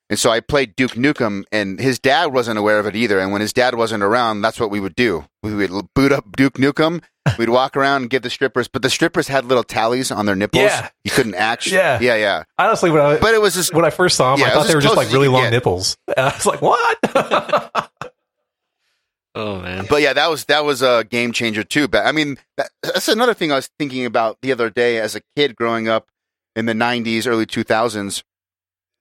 And 0.10 0.18
so 0.18 0.32
I 0.32 0.40
played 0.40 0.76
Duke 0.76 0.94
Nukem, 0.94 1.44
and 1.52 1.80
his 1.80 2.00
dad 2.00 2.34
wasn't 2.34 2.58
aware 2.58 2.80
of 2.80 2.88
it 2.88 2.96
either. 2.96 3.20
And 3.20 3.32
when 3.32 3.42
his 3.42 3.54
dad 3.54 3.76
wasn't 3.76 4.02
around, 4.02 4.42
that's 4.42 4.60
what 4.60 4.72
we 4.72 4.80
would 4.80 4.96
do. 4.96 5.26
We 5.44 5.54
would 5.54 5.94
boot 5.94 6.12
up 6.12 6.36
Duke 6.36 6.56
Nukem. 6.56 7.04
We'd 7.38 7.50
walk 7.50 7.78
around 7.78 8.02
and 8.04 8.10
give 8.10 8.24
the 8.24 8.30
strippers, 8.32 8.68
but 8.68 8.82
the 8.82 8.90
strippers 8.90 9.28
had 9.28 9.46
little 9.46 9.64
tallies 9.64 10.10
on 10.10 10.26
their 10.26 10.36
nipples. 10.36 10.64
Yeah. 10.64 10.90
You 11.04 11.12
couldn't 11.12 11.36
act. 11.36 11.68
Yeah. 11.72 12.00
Yeah, 12.02 12.16
yeah. 12.16 12.44
Honestly, 12.58 12.90
when 12.90 13.02
I 13.02 13.18
But 13.20 13.36
it 13.36 13.42
was 13.42 13.54
just, 13.54 13.72
when 13.72 13.86
I 13.86 13.92
first 13.92 14.18
saw 14.18 14.32
them, 14.36 14.40
Yeah, 14.42 14.48
I 14.48 14.54
thought 14.56 14.68
they 14.68 14.74
were 14.74 14.82
just 14.82 14.98
like 14.98 15.12
really 15.12 15.28
long 15.28 15.44
get. 15.44 15.52
nipples. 15.52 15.96
And 16.08 16.26
I 16.26 16.34
was 16.34 16.46
like, 16.48 16.62
what? 16.64 17.92
oh 19.36 19.62
man. 19.62 19.86
but 19.90 20.02
yeah, 20.02 20.14
that 20.14 20.30
was, 20.30 20.46
that 20.46 20.66
was 20.66 20.82
a 20.82 21.06
game 21.08 21.32
changer 21.32 21.64
too. 21.64 21.88
But 21.88 22.06
I 22.08 22.12
mean, 22.12 22.38
that, 22.58 22.72
that's 22.82 23.08
another 23.08 23.34
thing 23.36 23.52
I 23.52 23.56
was 23.56 23.70
thinking 23.78 24.06
about 24.06 24.38
the 24.42 24.52
other 24.52 24.70
day 24.72 24.98
as 24.98 25.16
a 25.16 25.22
kid 25.36 25.56
growing 25.56 25.88
up 25.88 26.08
in 26.56 26.66
the 26.66 26.74
90s, 26.74 27.28
early 27.28 27.46
2000s. 27.46 28.24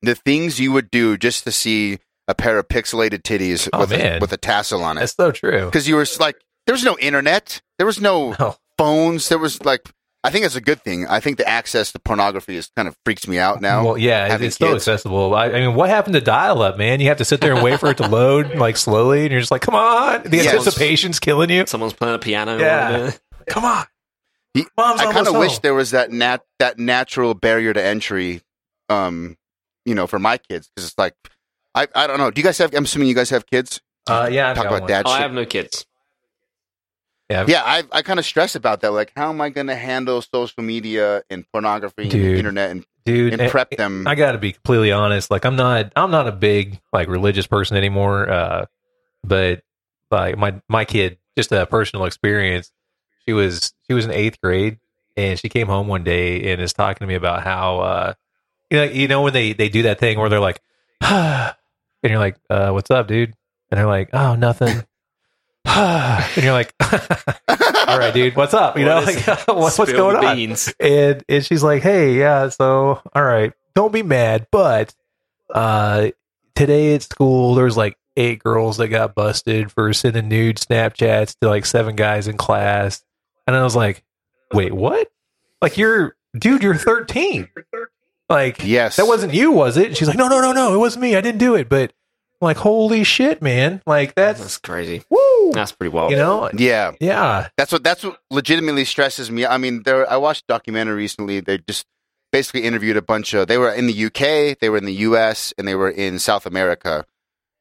The 0.03 0.15
things 0.15 0.61
you 0.61 0.73
would 0.73 0.91
do 0.91 1.17
just 1.17 1.45
to 1.45 1.53
see 1.53 1.99
a 2.29 2.35
pair 2.35 2.59
of 2.59 2.69
pixelated 2.69 3.23
titties 3.23 3.69
Oh, 3.73 3.81
with, 3.81 3.93
a, 3.93 4.19
with 4.21 4.33
a 4.33 4.37
tassel 4.37 4.85
on 4.85 4.97
it. 4.99 5.01
That's 5.01 5.15
so 5.17 5.33
true. 5.33 5.65
because 5.67 5.89
you 5.89 5.97
were 5.97 6.07
like, 6.21 6.37
there 6.67 6.75
was 6.75 6.85
no 6.85 6.97
internet, 6.99 7.61
there 7.79 7.87
was 7.87 8.01
no 8.01 8.33
No. 8.39 8.57
phones, 8.77 9.29
there 9.29 9.39
was 9.39 9.65
like 9.65 9.83
I 10.25 10.31
think 10.31 10.45
it's 10.45 10.57
a 10.57 10.61
good 10.61 10.83
thing. 10.83 11.07
I 11.07 11.21
think 11.21 11.39
the 11.39 11.49
access 11.49 11.93
to 11.93 11.99
pornography 12.01 12.57
is 12.57 12.71
kind 12.77 12.89
of 12.89 12.97
freaks 13.05 13.29
me 13.29 13.39
out 13.39 13.63
now. 13.63 13.85
Well, 13.85 13.97
yeah, 13.99 14.37
it's 14.41 14.57
so 14.57 14.67
kids. 14.73 14.89
accessible. 14.89 15.33
I, 15.33 15.47
I 15.47 15.61
mean, 15.61 15.75
what 15.77 15.89
happened 15.91 16.15
to 16.15 16.21
dial 16.21 16.61
up, 16.61 16.77
man? 16.77 16.99
You 17.01 17.07
have 17.09 17.19
to 17.19 17.25
sit 17.25 17.41
there 17.41 17.55
and 17.55 17.63
wait 17.63 17.79
for 17.79 17.89
it 17.91 17.99
to 17.99 18.09
load 18.09 18.57
like 18.57 18.77
slowly, 18.77 19.23
and 19.23 19.31
you're 19.31 19.41
just 19.41 19.53
like, 19.53 19.63
come 19.63 19.77
on. 19.77 20.25
The 20.25 20.39
Yeah. 20.39 20.51
anticipation's 20.51 21.21
killing 21.21 21.51
you. 21.51 21.65
Someone's 21.67 21.93
playing 21.93 22.17
a 22.17 22.19
piano. 22.19 22.59
Yeah. 22.59 23.13
Come 23.49 23.65
on. 23.65 23.87
He- 24.55 24.67
I 24.77 25.13
kind 25.13 25.29
of 25.29 25.37
wish 25.37 25.61
there 25.61 25.73
was 25.73 25.93
that 25.93 26.11
nat 26.11 26.43
that 26.59 26.79
natural 26.81 27.33
barrier 27.35 27.73
to 27.73 27.83
entry, 27.83 28.43
um, 28.91 29.37
you 29.89 29.95
know, 29.95 30.07
for 30.07 30.19
my 30.19 30.39
kids 30.39 30.69
because 30.75 30.89
it's 30.89 30.99
like, 30.99 31.15
I 31.75 31.89
I 31.95 32.07
don't 32.07 32.19
know. 32.19 32.31
Do 32.31 32.41
you 32.41 32.45
guys 32.45 32.59
have? 32.59 32.75
I'm 32.75 32.85
assuming 32.85 33.09
you 33.09 33.15
guys 33.15 33.31
have 33.31 33.47
kids. 33.47 33.81
Uh, 34.07 34.29
yeah, 34.31 34.51
I've 34.51 34.57
Talk 34.57 34.65
got 34.65 34.71
about 34.71 34.81
one. 34.83 34.89
dad 34.89 35.03
Oh, 35.07 35.11
I 35.11 35.21
have 35.21 35.33
no 35.33 35.45
kids. 35.45 35.85
Yeah, 37.31 37.45
Yeah, 37.47 37.63
I 37.65 37.83
I 37.93 38.03
kind 38.03 38.19
of 38.19 38.25
stress 38.25 38.55
about 38.55 38.81
that. 38.81 38.93
Like, 38.93 39.13
how 39.15 39.29
am 39.29 39.41
I 39.41 39.51
going 39.51 39.67
to 39.67 39.75
handle 39.75 40.23
social 40.23 40.63
media 40.63 41.23
and 41.29 41.45
pornography 41.53 42.05
and 42.05 42.11
the 42.13 42.37
internet 42.39 42.71
and, 42.71 42.87
dude. 43.05 43.35
and 43.35 43.43
and- 43.43 43.51
prep 43.51 43.71
them? 43.71 44.07
I 44.07 44.15
got 44.15 44.33
to 44.33 44.39
be 44.39 44.53
completely 44.53 44.93
honest. 44.93 45.31
Like, 45.31 45.45
I'm 45.45 45.57
not, 45.57 45.93
I'm 45.95 46.11
not 46.11 46.27
a 46.27 46.33
big 46.33 46.81
like 46.91 47.09
religious 47.09 47.47
person 47.47 47.77
anymore. 47.77 48.31
Uh, 48.31 48.65
but 49.25 49.63
like 50.11 50.39
my 50.39 50.61
my 50.71 50.87
kid, 50.87 51.19
just 51.37 51.53
a 51.53 51.67
personal 51.67 52.07
experience. 52.07 52.73
She 53.27 53.35
was 53.35 53.75
she 53.87 53.93
was 53.93 54.07
in 54.07 54.11
eighth 54.11 54.41
grade, 54.41 54.79
and 55.15 55.39
she 55.39 55.51
came 55.51 55.67
home 55.67 55.87
one 55.87 56.05
day 56.05 56.51
and 56.51 56.63
is 56.63 56.73
talking 56.73 57.01
to 57.01 57.07
me 57.07 57.15
about 57.15 57.43
how, 57.45 57.81
uh, 57.81 58.15
you 58.71 58.77
know, 58.79 58.85
you 58.85 59.09
know 59.09 59.23
when 59.23 59.33
they 59.33 59.53
they 59.53 59.69
do 59.69 59.83
that 59.83 59.99
thing 60.01 60.19
where 60.19 60.29
they're 60.29 60.41
like, 60.41 60.61
and 61.01 61.55
you're 62.03 62.19
like, 62.19 62.37
uh, 62.51 62.71
what's 62.71 62.91
up, 62.91 63.07
dude? 63.09 63.35
And 63.71 63.79
they're 63.79 63.87
like, 63.87 64.11
oh, 64.13 64.35
nothing. 64.35 64.83
and 65.67 66.43
you're 66.43 66.53
like, 66.53 66.73
all 66.81 67.99
right, 67.99 68.13
dude, 68.15 68.37
what's 68.37 68.55
up? 68.55 68.79
You 68.79 68.85
know, 68.85 68.97
What 68.97 69.09
is- 69.09 69.27
like, 69.27 69.49
what's, 69.49 69.79
what's 69.79 69.93
going 69.93 70.21
the 70.21 70.27
on? 70.27 70.37
beans. 70.37 70.73
and 70.81 71.23
and 71.29 71.45
she's 71.45 71.63
like, 71.63 71.83
"Hey, 71.83 72.15
yeah, 72.19 72.49
so 72.49 73.01
all 73.15 73.23
right, 73.25 73.53
don't 73.75 73.93
be 73.93 74.03
mad, 74.03 74.47
but 74.51 74.95
uh, 75.55 76.09
today 76.55 76.95
at 76.95 77.03
school 77.03 77.55
there's 77.55 77.77
like 77.77 77.97
eight 78.17 78.39
girls 78.43 78.79
that 78.79 78.89
got 78.89 79.15
busted 79.15 79.71
for 79.71 79.93
sending 79.93 80.29
nude 80.29 80.57
Snapchats 80.57 81.37
to 81.41 81.49
like 81.49 81.67
seven 81.67 81.97
guys 81.97 82.29
in 82.29 82.37
class," 82.37 83.03
and 83.47 83.55
I 83.55 83.63
was 83.63 83.77
like, 83.77 84.03
"Wait, 84.53 84.73
what? 84.73 85.09
Like 85.61 85.77
you're, 85.77 86.17
dude, 86.39 86.63
you're 86.63 86.77
13. 86.77 87.49
Like 88.29 88.65
yes, 88.65 88.97
that 88.97 89.07
wasn't 89.07 89.35
you, 89.35 89.53
was 89.53 89.77
it?" 89.77 89.89
And 89.89 89.97
she's 89.97 90.09
like, 90.09 90.19
"No, 90.19 90.29
no, 90.29 90.41
no, 90.41 90.53
no, 90.53 90.75
it 90.75 90.79
wasn't 90.79 91.03
me. 91.03 91.17
I 91.17 91.21
didn't 91.21 91.39
do 91.39 91.55
it." 91.55 91.69
But 91.69 91.93
I'm 92.41 92.47
like, 92.47 92.59
holy 92.59 93.03
shit, 93.03 93.43
man! 93.43 93.83
Like 93.87 94.15
that's 94.15 94.41
That's 94.41 94.59
crazy. 94.59 95.03
woo. 95.11 95.51
That's 95.53 95.73
pretty 95.73 95.93
wild. 95.93 96.13
You 96.13 96.19
know, 96.19 96.51
Yeah, 96.57 96.93
yeah, 97.01 97.49
that's 97.57 97.73
what 97.73 97.83
that's 97.83 98.05
what 98.05 98.21
legitimately 98.31 98.85
stresses 98.85 99.31
me. 99.31 99.45
I 99.45 99.59
mean, 99.59 99.83
there. 99.83 100.09
I 100.11 100.19
watched 100.19 100.43
a 100.43 100.53
documentary 100.53 100.95
recently. 100.97 101.41
They 101.41 101.59
just 101.59 101.85
basically 102.31 102.63
interviewed 102.63 102.97
a 102.97 103.03
bunch 103.03 103.35
of. 103.35 103.49
They 103.49 103.59
were 103.59 103.73
in 103.73 103.87
the 103.87 104.05
UK, 104.05 104.59
they 104.61 104.69
were 104.69 104.77
in 104.77 104.85
the 104.85 104.95
US, 104.95 105.53
and 105.59 105.67
they 105.67 105.75
were 105.75 105.91
in 105.91 106.19
South 106.19 106.47
America, 106.47 107.07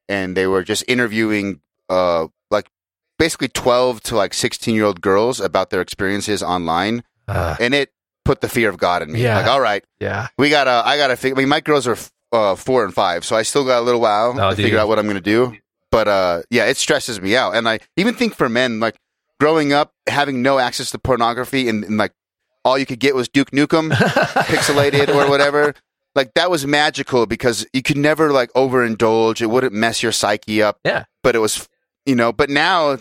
and 0.07 0.37
they 0.37 0.45
were 0.45 0.63
just 0.63 0.83
interviewing, 0.87 1.61
uh, 1.89 2.27
like 2.51 2.69
basically 3.17 3.47
twelve 3.47 4.01
to 4.01 4.15
like 4.15 4.33
sixteen 4.33 4.75
year 4.75 4.85
old 4.85 5.01
girls 5.01 5.39
about 5.39 5.71
their 5.71 5.81
experiences 5.81 6.43
online, 6.43 7.03
uh, 7.27 7.55
and 7.59 7.73
it 7.73 7.89
put 8.27 8.41
the 8.41 8.49
fear 8.49 8.69
of 8.69 8.77
God 8.77 9.01
in 9.01 9.11
me. 9.11 9.23
Yeah. 9.23 9.37
Like, 9.37 9.47
all 9.47 9.61
right, 9.61 9.83
yeah. 9.99 10.27
we 10.37 10.49
gotta. 10.49 10.83
I 10.85 10.97
gotta 10.97 11.15
figure. 11.15 11.37
I 11.37 11.39
mean, 11.39 11.49
my 11.49 11.61
girls 11.61 11.87
are 11.87 11.97
uh, 12.31 12.55
four 12.55 12.83
and 12.85 12.93
five, 12.93 13.23
so 13.25 13.35
I 13.35 13.41
still 13.43 13.65
got 13.65 13.79
a 13.79 13.85
little 13.85 14.01
while 14.01 14.31
Oh, 14.39 14.49
to 14.51 14.55
dude. 14.55 14.65
figure 14.65 14.77
out 14.79 14.87
what 14.87 14.99
I'm 14.99 15.07
gonna 15.07 15.21
do. 15.21 15.55
But 15.89 16.07
uh, 16.07 16.41
yeah, 16.51 16.65
it 16.65 16.77
stresses 16.77 17.19
me 17.21 17.35
out, 17.35 17.55
and 17.55 17.67
I 17.67 17.79
even 17.95 18.13
think 18.13 18.35
for 18.35 18.49
men, 18.49 18.79
like 18.79 18.95
growing 19.39 19.71
up 19.73 19.93
having 20.07 20.41
no 20.41 20.59
access 20.59 20.91
to 20.91 20.99
pornography, 20.99 21.69
and, 21.69 21.83
and 21.85 21.97
like 21.97 22.11
all 22.65 22.77
you 22.77 22.85
could 22.85 22.99
get 22.99 23.15
was 23.15 23.29
Duke 23.29 23.51
Nukem, 23.51 23.91
pixelated 24.51 25.07
or 25.09 25.29
whatever. 25.29 25.73
Like 26.15 26.33
that 26.33 26.49
was 26.51 26.65
magical 26.67 27.25
because 27.27 27.65
you 27.73 27.81
could 27.81 27.97
never 27.97 28.31
like 28.31 28.51
overindulge. 28.53 29.41
It 29.41 29.47
wouldn't 29.47 29.73
mess 29.73 30.03
your 30.03 30.11
psyche 30.11 30.61
up. 30.61 30.79
Yeah. 30.83 31.05
But 31.23 31.35
it 31.35 31.39
was, 31.39 31.67
you 32.05 32.15
know. 32.15 32.33
But 32.33 32.49
now, 32.49 32.97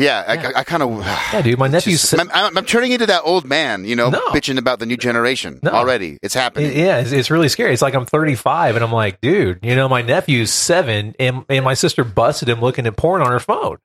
yeah, 0.00 0.32
Yeah. 0.34 0.50
I, 0.54 0.60
I 0.60 0.64
kind 0.64 0.82
of. 0.82 0.90
Yeah, 1.32 1.42
dude, 1.42 1.58
my 1.58 1.68
nephew's 1.68 2.12
I'm, 2.12 2.28
I'm, 2.32 2.56
I'm 2.58 2.64
turning 2.64 2.92
into 2.92 3.06
that 3.06 3.22
old 3.24 3.44
man, 3.44 3.84
you 3.84 3.94
know, 3.94 4.10
No. 4.10 4.20
bitching 4.28 4.58
about 4.58 4.78
the 4.80 4.86
new 4.86 4.96
generation 4.96 5.60
No. 5.62 5.70
already. 5.70 6.18
It's 6.22 6.34
happening. 6.34 6.70
It- 6.72 6.76
yeah, 6.76 6.98
it's, 6.98 7.12
it's 7.12 7.30
really 7.30 7.48
scary. 7.48 7.72
It's 7.72 7.82
like 7.82 7.94
I'm 7.94 8.06
35 8.06 8.74
and 8.76 8.84
I'm 8.84 8.90
like, 8.92 9.20
dude, 9.20 9.60
you 9.62 9.76
know, 9.76 9.88
my 9.88 10.02
nephew's 10.02 10.50
seven 10.52 11.14
and, 11.20 11.44
and 11.48 11.64
my 11.64 11.74
sister 11.74 12.02
busted 12.04 12.48
him 12.48 12.60
looking 12.60 12.86
at 12.86 12.96
porn 12.96 13.22
on 13.22 13.30
her 13.30 13.38
phone. 13.40 13.78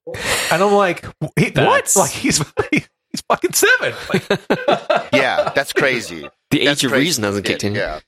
And 0.52 0.64
I'm 0.64 0.74
like, 0.74 1.06
he, 1.38 1.52
what? 1.56 1.94
Like 1.96 2.12
he's 2.12 2.38
he's 2.72 3.22
fucking 3.30 3.54
seven. 3.54 3.94
Like, 4.14 4.28
yeah, 5.14 5.52
that's 5.56 5.74
crazy. 5.74 6.28
The 6.52 6.66
That's 6.66 6.82
age 6.84 6.86
of 6.86 6.92
reason 6.94 7.24
hasn't 7.24 7.46
shit, 7.46 7.56
kicked 7.60 7.64
in. 7.66 7.76
Yeah. 7.76 8.00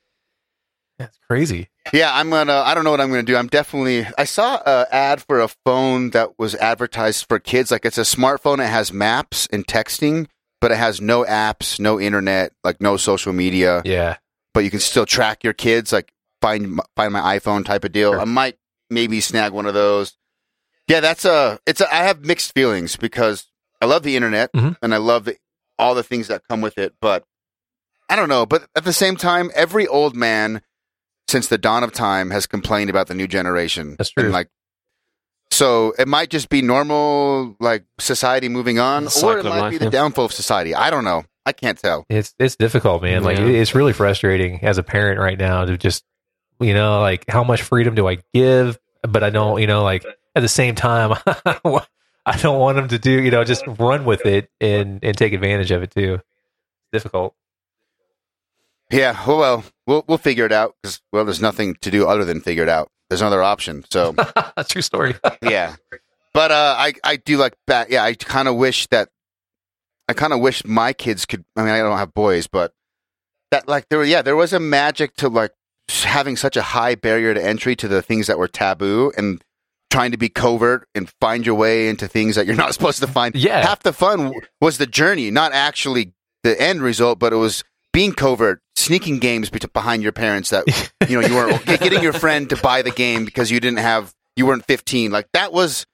That's 0.99 1.17
crazy. 1.29 1.69
Yeah, 1.93 2.11
I'm 2.13 2.29
gonna. 2.29 2.53
I 2.53 2.73
don't 2.73 2.83
know 2.83 2.91
what 2.91 3.01
I'm 3.01 3.09
gonna 3.09 3.23
do. 3.23 3.35
I'm 3.37 3.47
definitely. 3.47 4.05
I 4.17 4.23
saw 4.25 4.61
a 4.65 4.87
ad 4.91 5.21
for 5.23 5.39
a 5.39 5.47
phone 5.65 6.09
that 6.11 6.37
was 6.39 6.55
advertised 6.55 7.25
for 7.27 7.39
kids. 7.39 7.71
Like 7.71 7.85
it's 7.85 7.97
a 7.97 8.01
smartphone. 8.01 8.59
It 8.63 8.67
has 8.69 8.91
maps 8.91 9.47
and 9.51 9.65
texting, 9.65 10.27
but 10.59 10.71
it 10.71 10.77
has 10.77 10.99
no 10.99 11.23
apps, 11.23 11.79
no 11.79 11.99
internet, 11.99 12.51
like 12.63 12.81
no 12.81 12.97
social 12.97 13.31
media. 13.33 13.81
Yeah. 13.85 14.17
But 14.53 14.63
you 14.63 14.69
can 14.71 14.79
still 14.79 15.05
track 15.05 15.43
your 15.43 15.53
kids. 15.53 15.91
Like 15.93 16.11
find 16.41 16.79
find 16.95 17.13
my 17.13 17.37
iPhone 17.39 17.63
type 17.65 17.83
of 17.83 17.91
deal. 17.91 18.11
Sure. 18.13 18.21
I 18.21 18.25
might 18.25 18.57
maybe 18.89 19.21
snag 19.21 19.53
one 19.53 19.65
of 19.65 19.73
those. 19.73 20.17
Yeah, 20.87 20.99
that's 20.99 21.25
a. 21.25 21.59
It's. 21.65 21.79
A, 21.81 21.93
I 21.93 22.03
have 22.03 22.25
mixed 22.25 22.53
feelings 22.53 22.95
because 22.95 23.45
I 23.81 23.85
love 23.85 24.03
the 24.03 24.15
internet 24.15 24.51
Mhm. 24.53 24.77
and 24.81 24.93
I 24.93 24.97
love 24.97 25.25
the, 25.25 25.37
all 25.77 25.93
the 25.95 26.03
things 26.03 26.27
that 26.29 26.41
come 26.49 26.61
with 26.61 26.77
it. 26.77 26.95
But 26.99 27.23
I 28.09 28.15
don't 28.15 28.29
know. 28.29 28.45
But 28.45 28.67
at 28.75 28.83
the 28.85 28.93
same 28.93 29.15
time, 29.17 29.51
every 29.53 29.85
old 29.85 30.15
man 30.15 30.61
since 31.27 31.47
the 31.47 31.57
dawn 31.57 31.83
of 31.83 31.91
time 31.91 32.31
has 32.31 32.47
complained 32.47 32.89
about 32.89 33.07
the 33.07 33.13
new 33.13 33.27
generation. 33.27 33.95
That's 33.97 34.09
true. 34.11 34.25
And 34.25 34.33
like, 34.33 34.49
so 35.51 35.93
it 35.97 36.07
might 36.07 36.29
just 36.29 36.49
be 36.49 36.61
normal, 36.61 37.55
like 37.59 37.85
society 37.99 38.49
moving 38.49 38.79
on, 38.79 39.07
or 39.23 39.39
it 39.39 39.45
might 39.45 39.59
life, 39.59 39.71
be 39.71 39.77
the 39.77 39.85
yeah. 39.85 39.91
downfall 39.91 40.25
of 40.25 40.33
society. 40.33 40.75
I 40.75 40.89
don't 40.89 41.03
know. 41.03 41.23
I 41.45 41.53
can't 41.53 41.77
tell. 41.77 42.05
It's 42.09 42.35
it's 42.39 42.57
difficult, 42.57 43.01
man. 43.01 43.23
Like 43.23 43.37
Yeah. 43.37 43.45
it's 43.45 43.73
really 43.73 43.93
frustrating 43.93 44.63
as 44.63 44.77
a 44.77 44.83
parent 44.83 45.19
right 45.19 45.37
now 45.37 45.63
to 45.65 45.77
just 45.77 46.03
you 46.59 46.73
know, 46.73 46.99
like 47.01 47.25
how 47.29 47.43
much 47.43 47.61
freedom 47.61 47.95
do 47.95 48.07
I 48.07 48.17
give? 48.33 48.77
But 49.03 49.23
I 49.23 49.29
don't, 49.29 49.61
you 49.61 49.67
know, 49.67 49.83
like 49.83 50.05
at 50.35 50.41
the 50.41 50.47
same 50.49 50.75
time 50.75 51.13
I 51.25 52.37
don't 52.37 52.59
want 52.59 52.75
them 52.75 52.89
to 52.89 52.99
do, 52.99 53.11
you 53.11 53.31
know, 53.31 53.43
just 53.43 53.63
run 53.67 54.03
with 54.05 54.25
it 54.25 54.49
and 54.59 54.99
and 55.03 55.17
take 55.17 55.33
advantage 55.33 55.71
of 55.71 55.83
it 55.83 55.91
too. 55.91 56.15
It's 56.15 56.23
difficult. 56.91 57.35
Yeah. 58.89 59.17
Well, 59.27 59.37
well, 59.37 59.63
we'll 59.85 60.03
we'll 60.07 60.17
figure 60.17 60.45
it 60.45 60.51
out 60.51 60.75
because 60.81 61.01
well, 61.11 61.25
there's 61.25 61.41
nothing 61.41 61.75
to 61.81 61.91
do 61.91 62.07
other 62.07 62.25
than 62.25 62.41
figure 62.41 62.63
it 62.63 62.69
out. 62.69 62.89
There's 63.09 63.21
another 63.21 63.43
option. 63.43 63.85
So 63.89 64.15
True 64.69 64.81
story. 64.81 65.15
yeah. 65.41 65.75
But 66.33 66.51
uh, 66.51 66.75
I 66.77 66.93
I 67.03 67.15
do 67.17 67.37
like 67.37 67.55
that. 67.67 67.89
Yeah, 67.89 68.03
I 68.03 68.13
kind 68.13 68.47
of 68.47 68.55
wish 68.55 68.87
that. 68.87 69.09
I 70.09 70.13
kind 70.13 70.33
of 70.33 70.39
wish 70.39 70.63
my 70.65 70.93
kids 70.93 71.25
could. 71.25 71.43
I 71.55 71.61
mean, 71.61 71.71
I 71.71 71.79
don't 71.79 71.97
have 71.97 72.13
boys, 72.13 72.47
but 72.47 72.73
that 73.51 73.67
like 73.67 73.89
there. 73.89 74.03
Yeah, 74.03 74.21
there 74.21 74.35
was 74.35 74.53
a 74.53 74.59
magic 74.59 75.15
to 75.17 75.29
like 75.29 75.51
having 75.89 76.35
such 76.35 76.57
a 76.57 76.61
high 76.61 76.95
barrier 76.95 77.33
to 77.33 77.43
entry 77.43 77.75
to 77.77 77.87
the 77.87 78.01
things 78.01 78.27
that 78.27 78.37
were 78.37 78.47
taboo 78.47 79.11
and 79.17 79.41
trying 79.89 80.11
to 80.11 80.17
be 80.17 80.29
covert 80.29 80.87
and 80.93 81.09
find 81.21 81.45
your 81.45 81.55
way 81.55 81.87
into 81.87 82.07
things 82.07 82.35
that 82.35 82.45
you're 82.45 82.55
not 82.55 82.73
supposed 82.75 82.99
to 82.99 83.07
find. 83.07 83.35
Yeah. 83.35 83.61
half 83.61 83.83
the 83.83 83.93
fun 83.93 84.33
was 84.59 84.77
the 84.77 84.85
journey, 84.85 85.31
not 85.31 85.53
actually 85.53 86.13
the 86.43 86.59
end 86.61 86.81
result, 86.81 87.19
but 87.19 87.33
it 87.33 87.37
was 87.37 87.63
being 87.93 88.13
covert, 88.13 88.61
sneaking 88.77 89.19
games 89.19 89.49
behind 89.49 90.03
your 90.03 90.11
parents 90.11 90.51
that 90.51 90.65
you 91.09 91.19
know 91.19 91.27
you 91.27 91.35
weren't 91.35 91.65
getting 91.65 92.03
your 92.03 92.13
friend 92.13 92.49
to 92.49 92.57
buy 92.57 92.81
the 92.81 92.91
game 92.91 93.25
because 93.25 93.51
you 93.51 93.59
didn't 93.59 93.79
have 93.79 94.13
you 94.35 94.45
weren't 94.45 94.65
15. 94.65 95.11
Like 95.11 95.27
that 95.33 95.51
was 95.51 95.85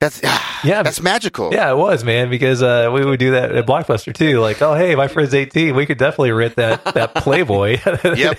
that's 0.00 0.20
Yeah, 0.64 0.82
that's 0.82 1.00
magical. 1.00 1.52
Yeah, 1.52 1.72
it 1.72 1.76
was, 1.76 2.04
man, 2.04 2.30
because 2.30 2.62
uh, 2.62 2.90
we 2.94 3.04
would 3.04 3.18
do 3.18 3.32
that 3.32 3.54
at 3.54 3.66
Blockbuster 3.66 4.14
too. 4.14 4.38
Like, 4.38 4.62
oh, 4.62 4.74
hey, 4.74 4.94
my 4.94 5.08
friend's 5.08 5.34
18. 5.34 5.74
We 5.74 5.86
could 5.86 5.98
definitely 5.98 6.30
rent 6.30 6.56
that 6.56 6.84
that 6.94 7.14
Playboy. 7.14 7.78
Yep. 8.04 8.38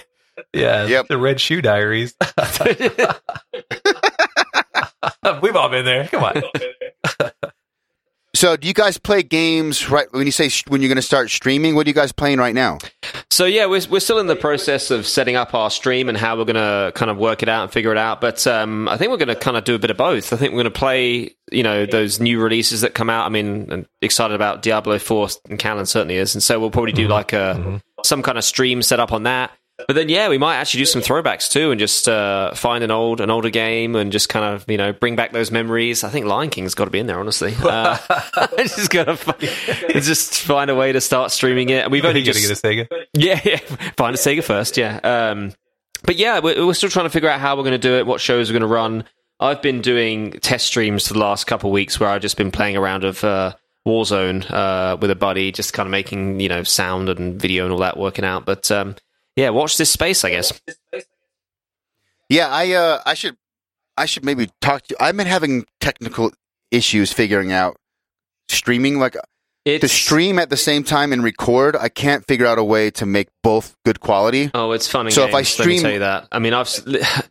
yeah. 0.53 0.87
Yep. 0.87 1.07
The 1.09 1.17
Red 1.17 1.39
Shoe 1.39 1.61
Diaries. 1.61 2.15
We've 5.41 5.55
all 5.55 5.69
been 5.69 5.85
there. 5.85 6.07
Come 6.07 6.23
on. 6.23 6.43
So, 8.35 8.57
do 8.57 8.67
you 8.67 8.73
guys 8.73 8.97
play 8.97 9.21
games 9.21 9.89
right 9.89 10.07
when 10.11 10.25
you 10.25 10.31
say 10.31 10.49
sh- 10.49 10.63
when 10.67 10.81
you're 10.81 10.89
going 10.89 10.95
to 10.95 11.01
start 11.03 11.29
streaming? 11.29 11.75
What 11.75 11.85
are 11.85 11.89
you 11.89 11.93
guys 11.93 12.11
playing 12.11 12.39
right 12.39 12.55
now? 12.55 12.79
So 13.29 13.45
yeah, 13.45 13.65
we're 13.65 13.81
we're 13.89 13.99
still 13.99 14.19
in 14.19 14.27
the 14.27 14.35
process 14.35 14.91
of 14.91 15.07
setting 15.07 15.35
up 15.35 15.53
our 15.53 15.69
stream 15.71 16.09
and 16.09 16.17
how 16.17 16.37
we're 16.37 16.45
going 16.45 16.55
to 16.55 16.91
kind 16.93 17.09
of 17.09 17.17
work 17.17 17.41
it 17.41 17.49
out 17.49 17.63
and 17.63 17.71
figure 17.71 17.91
it 17.91 17.97
out. 17.97 18.21
But 18.21 18.45
um, 18.45 18.87
I 18.87 18.97
think 18.97 19.11
we're 19.11 19.17
going 19.17 19.27
to 19.29 19.35
kind 19.35 19.57
of 19.57 19.63
do 19.63 19.75
a 19.75 19.79
bit 19.79 19.89
of 19.91 19.97
both. 19.97 20.33
I 20.33 20.37
think 20.37 20.51
we're 20.53 20.63
going 20.63 20.73
to 20.73 20.79
play, 20.79 21.35
you 21.51 21.63
know, 21.63 21.85
those 21.85 22.19
new 22.19 22.39
releases 22.39 22.81
that 22.81 22.93
come 22.93 23.09
out. 23.09 23.25
I 23.25 23.29
mean, 23.29 23.71
I'm 23.71 23.87
excited 24.01 24.35
about 24.35 24.61
Diablo 24.61 24.99
Four 24.99 25.29
and 25.49 25.57
Callan 25.57 25.85
certainly 25.85 26.17
is, 26.17 26.35
and 26.35 26.43
so 26.43 26.59
we'll 26.59 26.71
probably 26.71 26.91
do 26.91 27.07
like 27.07 27.33
a 27.33 27.81
some 28.03 28.21
kind 28.21 28.37
of 28.37 28.43
stream 28.43 28.81
set 28.81 28.99
up 28.99 29.11
on 29.13 29.23
that. 29.23 29.51
But 29.87 29.95
then, 29.95 30.09
yeah, 30.09 30.29
we 30.29 30.37
might 30.37 30.55
actually 30.55 30.81
do 30.81 30.85
some 30.85 31.01
throwbacks 31.01 31.49
too, 31.49 31.71
and 31.71 31.79
just 31.79 32.07
uh, 32.07 32.53
find 32.53 32.83
an 32.83 32.91
old, 32.91 33.21
an 33.21 33.29
older 33.29 33.49
game, 33.49 33.95
and 33.95 34.11
just 34.11 34.29
kind 34.29 34.45
of, 34.45 34.65
you 34.69 34.77
know, 34.77 34.93
bring 34.93 35.15
back 35.15 35.31
those 35.31 35.51
memories. 35.51 36.03
I 36.03 36.09
think 36.09 36.25
Lion 36.25 36.49
King's 36.49 36.75
got 36.75 36.85
to 36.85 36.91
be 36.91 36.99
in 36.99 37.07
there, 37.07 37.19
honestly. 37.19 37.55
Uh, 37.63 37.97
just 38.57 38.89
gotta 38.91 39.15
find, 39.15 39.39
just 40.03 40.41
find 40.41 40.69
a 40.69 40.75
way 40.75 40.91
to 40.91 41.01
start 41.01 41.31
streaming 41.31 41.69
it. 41.69 41.83
And 41.83 41.91
we've 41.91 42.05
only 42.05 42.21
just 42.21 42.39
get 42.39 42.51
a 42.51 42.61
Sega. 42.61 43.05
yeah, 43.13 43.39
yeah. 43.43 43.57
Find 43.97 44.15
a 44.15 44.19
Sega 44.19 44.43
first, 44.43 44.77
yeah. 44.77 44.99
Um, 45.03 45.53
but 46.03 46.17
yeah, 46.17 46.39
we're, 46.39 46.65
we're 46.65 46.73
still 46.73 46.89
trying 46.89 47.05
to 47.05 47.09
figure 47.09 47.29
out 47.29 47.39
how 47.39 47.55
we're 47.55 47.63
going 47.63 47.71
to 47.71 47.77
do 47.77 47.95
it, 47.95 48.05
what 48.05 48.21
shows 48.21 48.49
we're 48.49 48.59
going 48.59 48.69
to 48.69 48.73
run. 48.73 49.05
I've 49.39 49.61
been 49.61 49.81
doing 49.81 50.33
test 50.33 50.67
streams 50.67 51.07
for 51.07 51.13
the 51.13 51.19
last 51.19 51.47
couple 51.47 51.69
of 51.69 51.73
weeks 51.73 51.99
where 51.99 52.09
I've 52.09 52.21
just 52.21 52.37
been 52.37 52.51
playing 52.51 52.77
around 52.77 53.03
of 53.03 53.23
uh, 53.23 53.55
Warzone 53.87 54.49
uh, 54.49 54.97
with 54.97 55.11
a 55.11 55.15
buddy, 55.15 55.51
just 55.51 55.73
kind 55.73 55.87
of 55.87 55.91
making 55.91 56.39
you 56.39 56.49
know 56.49 56.63
sound 56.63 57.09
and 57.09 57.41
video 57.41 57.63
and 57.63 57.73
all 57.73 57.79
that 57.79 57.97
working 57.97 58.25
out. 58.25 58.45
But 58.45 58.71
um, 58.71 58.95
yeah, 59.35 59.49
watch 59.49 59.77
this 59.77 59.89
space, 59.89 60.23
I 60.23 60.31
guess. 60.31 60.61
Yeah, 62.29 62.47
I 62.49 62.71
uh, 62.73 63.01
I 63.05 63.13
should 63.13 63.37
I 63.97 64.05
should 64.05 64.25
maybe 64.25 64.49
talk 64.61 64.83
to 64.83 64.87
you. 64.91 64.97
I've 64.99 65.17
been 65.17 65.27
having 65.27 65.65
technical 65.79 66.31
issues 66.71 67.13
figuring 67.13 67.51
out 67.51 67.77
streaming 68.49 68.99
like 68.99 69.15
It's, 69.65 69.81
to 69.81 69.87
stream 69.87 70.39
at 70.39 70.49
the 70.49 70.57
same 70.57 70.83
time 70.83 71.13
and 71.13 71.23
record. 71.23 71.75
I 71.75 71.89
can't 71.89 72.25
figure 72.27 72.45
out 72.45 72.57
a 72.57 72.63
way 72.63 72.89
to 72.91 73.05
make 73.05 73.29
both 73.43 73.75
good 73.85 73.99
quality. 73.99 74.49
Oh, 74.53 74.71
it's 74.71 74.87
funny. 74.87 75.11
So 75.11 75.25
if 75.25 75.33
I 75.33 75.39
games, 75.41 75.59
let 75.59 75.67
me 75.67 75.79
tell 75.79 75.91
you 75.91 75.99
that. 75.99 76.27
I 76.31 76.39
mean, 76.39 76.53
I've 76.53 76.69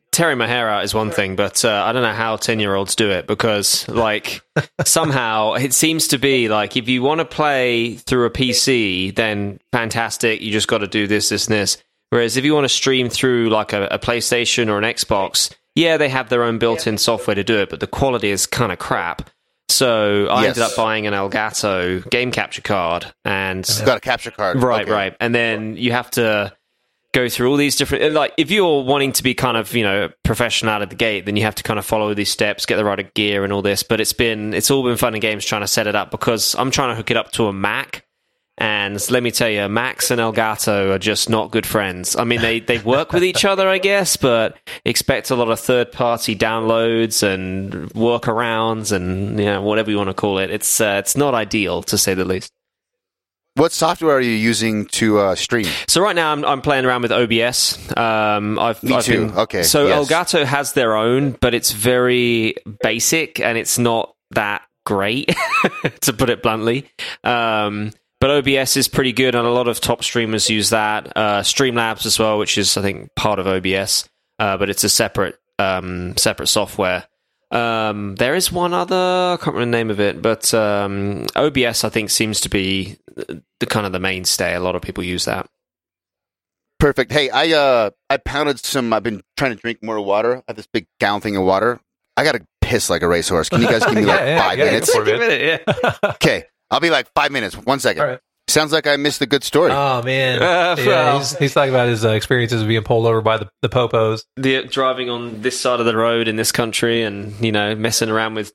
tearing 0.13 0.39
my 0.39 0.47
hair 0.47 0.69
out 0.69 0.85
is 0.85 0.95
one 0.95 1.11
thing, 1.11 1.37
but 1.37 1.65
uh, 1.65 1.85
I 1.85 1.93
don't 1.93 2.03
know 2.03 2.13
how 2.13 2.37
ten 2.37 2.61
year 2.61 2.75
olds 2.75 2.95
do 2.95 3.11
it 3.11 3.27
because, 3.27 3.89
like, 3.89 4.43
somehow 4.85 5.55
it 5.55 5.73
seems 5.75 6.09
to 6.09 6.19
be 6.19 6.49
like 6.49 6.77
if 6.77 6.89
you 6.89 7.03
want 7.03 7.19
to 7.21 7.25
play 7.25 7.95
through 7.95 8.27
a 8.27 8.31
PC, 8.31 9.15
then 9.15 9.59
fantastic. 9.73 10.41
You 10.43 10.53
just 10.53 10.69
got 10.69 10.79
to 10.79 10.87
do 10.87 11.07
this, 11.07 11.31
this, 11.31 11.47
and 11.47 11.55
this. 11.55 11.83
Whereas 12.13 12.37
if 12.37 12.45
you 12.45 12.53
want 12.53 12.65
to 12.65 12.69
stream 12.69 13.09
through 13.09 13.49
like 13.49 13.73
a, 13.73 13.87
a 13.87 13.99
PlayStation 13.99 14.69
or 14.69 14.77
an 14.77 14.85
Xbox, 14.85 15.51
yeah, 15.75 15.97
they 15.97 16.11
have 16.11 16.29
their 16.29 16.43
own 16.43 16.59
built-in 16.59 16.99
software 16.99 17.35
to 17.35 17.43
do 17.43 17.57
it, 17.57 17.71
but 17.71 17.81
the 17.81 17.87
quality 17.87 18.29
is 18.29 18.45
kind 18.45 18.71
of 18.71 18.79
crap. 18.79 19.31
So 19.71 20.27
I 20.27 20.43
Yes. 20.43 20.49
ended 20.59 20.63
up 20.65 20.77
buying 20.77 21.07
an 21.07 21.15
Elgato 21.15 22.09
game 22.11 22.31
capture 22.31 22.61
card, 22.61 23.11
and 23.25 23.67
Got 23.87 23.97
a 23.97 24.01
capture 24.01 24.31
card. 24.31 24.63
Right, 24.63 24.83
Okay. 24.83 24.91
right. 24.93 25.17
And 25.21 25.35
then 25.35 25.79
you 25.79 25.93
have 25.93 26.11
to 26.11 26.53
go 27.15 27.31
through 27.31 27.51
all 27.51 27.57
these 27.57 27.77
different 27.77 28.13
like 28.13 28.33
if 28.37 28.51
you're 28.51 28.83
wanting 28.85 29.13
to 29.13 29.23
be 29.23 29.33
kind 29.33 29.57
of, 29.57 29.75
you 29.75 29.83
know, 29.85 30.11
professional 30.25 30.73
out 30.73 30.83
of 30.83 30.91
the 30.91 30.97
gate, 30.97 31.25
then 31.25 31.37
you 31.37 31.45
have 31.45 31.55
to 31.55 31.63
kind 31.63 31.79
of 31.79 31.87
follow 31.87 32.13
these 32.13 32.31
steps, 32.31 32.67
get 32.67 32.77
the 32.77 32.85
right 32.85 33.15
gear 33.15 33.43
and 33.45 33.53
all 33.55 33.63
this. 33.63 33.83
But 33.83 34.01
it's 34.03 34.13
been 34.13 34.53
it's 34.53 34.71
all 34.71 34.83
been 34.83 34.99
fun 34.99 35.15
and 35.15 35.23
games 35.23 35.47
trying 35.47 35.63
to 35.63 35.67
set 35.67 35.87
it 35.87 35.95
up 35.95 36.11
because 36.11 36.55
I'm 36.57 36.71
trying 36.71 36.91
to 36.91 36.95
hook 36.95 37.11
it 37.11 37.17
up 37.17 37.33
to 37.33 37.47
a 37.47 37.53
Mac. 37.55 38.05
And 38.59 39.01
let 39.11 39.23
me 39.23 39.31
tell 39.31 39.49
you, 39.49 39.67
Macs 39.69 40.11
and 40.11 40.21
Elgato 40.21 40.91
are 40.95 40.99
just 40.99 41.31
not 41.31 41.51
good 41.51 41.65
friends. 41.67 42.15
I 42.17 42.25
mean, 42.25 42.43
they, 42.43 42.61
they 42.61 42.79
work 42.79 43.13
with 43.13 43.25
each 43.25 43.45
other, 43.47 43.67
I 43.67 43.79
guess, 43.79 44.17
but 44.19 44.59
expect 44.85 45.31
a 45.31 45.35
lot 45.35 45.51
of 45.51 45.59
third 45.59 45.91
party 45.91 46.37
downloads 46.37 47.23
and 47.23 47.73
workarounds 47.93 48.93
and 48.93 49.39
you 49.39 49.47
know 49.47 49.63
whatever 49.63 49.91
you 49.91 49.97
want 49.97 50.11
to 50.11 50.15
call 50.15 50.39
it. 50.39 50.51
It's 50.51 50.81
uh, 50.81 50.97
it's 50.99 51.17
not 51.17 51.35
ideal 51.35 51.83
to 51.85 51.97
say 51.97 52.13
the 52.15 52.27
least. 52.27 52.51
What 53.55 53.73
software 53.73 54.17
are 54.17 54.21
you 54.21 54.31
using 54.31 54.87
to 54.87 55.19
uh, 55.19 55.35
stream? 55.35 55.67
So 55.89 56.01
right 56.01 56.17
now 56.17 56.33
I'm, 56.33 56.43
I'm 56.45 56.63
playing 56.63 56.87
around 56.87 57.03
with 57.03 57.13
OBS. 57.13 57.77
Um, 57.97 58.59
I've, 58.59 58.83
Me 58.83 58.95
I've 58.95 59.05
too. 59.05 59.27
been- 59.29 59.39
Okay, 59.39 59.63
So 59.63 59.89
yes. 59.89 60.09
Elgato 60.11 60.45
has 60.45 60.73
their 60.73 60.97
own, 60.97 61.33
but 61.33 61.53
it's 61.53 61.71
very 61.73 62.55
basic 62.83 63.41
and 63.41 63.59
it's 63.59 63.79
not 63.79 64.15
that 64.31 64.63
great, 64.87 65.35
to 66.01 66.13
put 66.15 66.31
it 66.31 66.43
bluntly. 66.43 66.89
Um, 67.25 67.93
but 68.23 68.31
OBS 68.31 68.77
is 68.77 68.87
pretty 68.87 69.13
good, 69.13 69.35
and 69.35 69.45
a 69.45 69.51
lot 69.51 69.67
of 69.67 69.81
top 69.81 70.05
streamers 70.05 70.49
use 70.49 70.71
that. 70.71 71.09
Uh, 71.17 71.41
Streamlabs 71.41 72.07
as 72.07 72.21
well, 72.21 72.39
which 72.39 72.57
is 72.57 72.77
I 72.77 72.81
think 72.83 73.13
part 73.17 73.41
of 73.41 73.49
OBS, 73.49 74.09
uh, 74.39 74.57
but 74.57 74.71
it's 74.71 74.85
a 74.85 74.89
separate 74.89 75.41
um, 75.59 76.17
separate 76.17 76.47
software. 76.47 77.05
Um, 77.51 78.15
there 78.15 78.37
is 78.37 78.53
one 78.53 78.75
other, 78.75 78.95
I 78.97 79.37
can't 79.43 79.57
remember 79.57 79.65
the 79.65 79.79
name 79.79 79.91
of 79.91 79.99
it, 79.99 80.23
but 80.23 80.55
um, 80.55 81.27
OBS 81.35 81.83
I 81.83 81.89
think 81.89 82.11
seems 82.11 82.41
to 82.43 82.49
be 82.49 82.97
the, 83.09 83.43
the 83.59 83.67
kind 83.67 83.87
of 83.87 83.93
the 83.93 83.99
mainstay. 83.99 84.55
A 84.55 84.61
lot 84.61 84.77
of 84.77 84.83
people 84.83 85.03
use 85.03 85.25
that. 85.25 85.49
Perfect. 86.79 87.11
Hey, 87.11 87.29
I 87.29 87.51
uh 87.51 87.91
I 88.09 88.19
pounded 88.19 88.61
some. 88.65 88.93
I've 88.93 89.03
been 89.03 89.23
trying 89.37 89.51
to 89.57 89.61
drink 89.61 89.83
more 89.83 90.01
water. 90.01 90.37
I 90.37 90.43
have 90.47 90.57
this 90.57 90.69
big 90.73 90.87
gallon 91.01 91.23
thing 91.23 91.37
of 91.37 91.43
water. 91.43 91.81
I 92.17 92.23
got 92.23 92.33
to 92.37 92.47
piss 92.61 92.89
like 92.89 93.03
a 93.03 93.09
racehorse. 93.09 93.49
Can 93.49 93.63
you 93.63 93.69
guys 93.69 93.85
give 93.85 93.95
me 93.95 94.03
like 94.07 94.21
Yeah, 94.21 94.27
yeah, 94.27 94.49
five 94.49 94.59
yeah, 94.59 94.65
minutes? 94.67 94.95
go 94.95 95.05
for 95.05 95.19
minute, 95.19 95.65
yeah. 95.67 95.93
Okay, 96.05 96.45
I'll 96.73 96.81
be 96.81 96.91
like 96.91 97.07
five 97.15 97.31
minutes. 97.31 97.55
One 97.57 97.79
second. 97.79 98.03
All 98.03 98.09
right. 98.09 98.21
Sounds 98.49 98.73
like 98.73 98.87
I 98.89 98.97
missed 98.97 99.21
the 99.21 99.27
good 99.27 99.45
story. 99.45 99.71
Oh 99.71 100.03
man, 100.03 100.43
Uh, 100.43 100.75
yeah, 100.79 100.87
well. 100.87 101.19
he's, 101.21 101.39
he's 101.39 101.55
talking 101.55 101.71
about 101.71 101.89
his 101.89 102.05
uh, 102.05 102.11
experiences 102.11 102.61
of 102.61 102.69
being 102.69 102.83
pulled 102.83 103.07
over 103.07 103.21
by 103.21 103.37
the, 103.39 103.49
the 103.63 103.69
popos. 103.69 104.25
the 104.37 104.65
driving 104.65 105.09
on 105.09 105.43
this 105.43 105.59
side 105.59 105.79
of 105.79 105.87
the 105.87 105.97
road 105.97 106.27
in 106.29 106.35
this 106.37 106.51
country, 106.51 107.03
and 107.03 107.39
you 107.41 107.53
know, 107.53 107.75
messing 107.77 108.11
around 108.11 108.35
with 108.35 108.53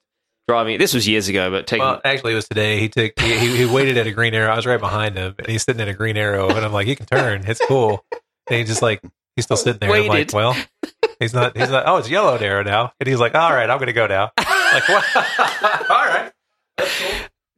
driving. 0.47 0.77
This 0.77 0.93
was 0.93 1.07
years 1.07 1.29
ago, 1.29 1.49
but 1.49 1.67
taking. 1.67 1.85
Well, 1.85 2.01
actually, 2.03 2.33
it 2.33 2.35
was 2.35 2.47
today. 2.47 2.79
He 2.79 2.89
took 2.89 3.17
he, 3.19 3.37
he, 3.37 3.57
he 3.57 3.65
waited 3.65 3.97
at 3.97 4.07
a 4.07 4.11
green 4.11 4.33
arrow. 4.33 4.51
I 4.51 4.55
was 4.57 4.65
right 4.65 4.79
behind 4.79 5.15
him, 5.17 5.35
and 5.39 5.47
he's 5.47 5.63
sitting 5.63 5.81
at 5.81 5.87
a 5.87 5.93
green 5.93 6.17
arrow, 6.17 6.49
and 6.49 6.65
I'm 6.65 6.73
like, 6.73 6.87
"You 6.87 6.95
can 6.95 7.05
turn. 7.05 7.45
It's 7.47 7.61
cool." 7.65 8.03
And 8.49 8.59
he's 8.59 8.67
just 8.67 8.81
like, 8.81 9.01
he's 9.35 9.45
still 9.45 9.57
sitting 9.57 9.79
there. 9.79 9.89
I'm 9.91 10.01
like, 10.03 10.11
Waited. 10.11 10.33
"Well, 10.33 10.55
he's 11.19 11.33
not. 11.33 11.57
He's 11.57 11.69
not. 11.69 11.85
Oh, 11.87 11.97
it's 11.97 12.09
yellow 12.09 12.35
arrow 12.35 12.63
now." 12.63 12.91
And 12.99 13.07
he's 13.07 13.19
like, 13.19 13.35
"All 13.35 13.51
right, 13.51 13.69
I'm 13.69 13.77
going 13.77 13.87
to 13.87 13.93
go 13.93 14.05
now." 14.07 14.31
Like, 14.37 14.89
what? 14.89 15.05
all 15.89 16.05
right. 16.05 16.31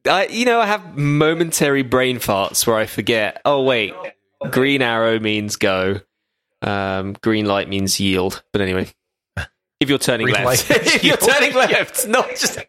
I, 0.09 0.27
you 0.27 0.45
know, 0.45 0.59
I 0.59 0.65
have 0.65 0.97
momentary 0.97 1.83
brain 1.83 2.17
farts 2.17 2.65
where 2.65 2.75
I 2.75 2.85
forget. 2.85 3.41
Oh 3.45 3.63
wait, 3.63 3.93
green 4.49 4.81
arrow 4.81 5.19
means 5.19 5.55
go. 5.55 6.01
Um, 6.61 7.13
green 7.21 7.45
light 7.45 7.69
means 7.69 7.99
yield. 7.99 8.43
But 8.51 8.61
anyway, 8.61 8.89
if 9.79 9.87
you're 9.89 9.97
turning 9.97 10.27
Green 10.27 10.43
left, 10.43 10.69
light 10.69 10.81
means 10.81 10.95
if 10.95 11.03
you're 11.03 11.17
turning 11.33 11.53
left, 11.53 12.07
not 12.07 12.29
just. 12.31 12.59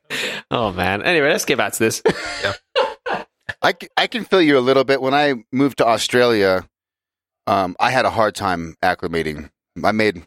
Oh 0.51 0.73
man. 0.73 1.03
Anyway, 1.03 1.29
let's 1.31 1.45
get 1.45 1.59
back 1.59 1.73
to 1.75 1.79
this. 1.79 2.03
Yeah. 2.43 3.25
I, 3.63 3.75
I 3.95 4.07
can 4.07 4.25
feel 4.25 4.41
you 4.41 4.57
a 4.57 4.61
little 4.61 4.85
bit. 4.85 5.03
When 5.03 5.13
I 5.13 5.35
moved 5.53 5.79
to 5.79 5.87
Australia, 5.87 6.67
um, 7.47 7.77
I 7.79 7.91
had 7.91 8.07
a 8.07 8.11
hard 8.11 8.35
time 8.35 8.77
acclimating. 8.83 9.51
I 9.85 9.93
made 9.93 10.27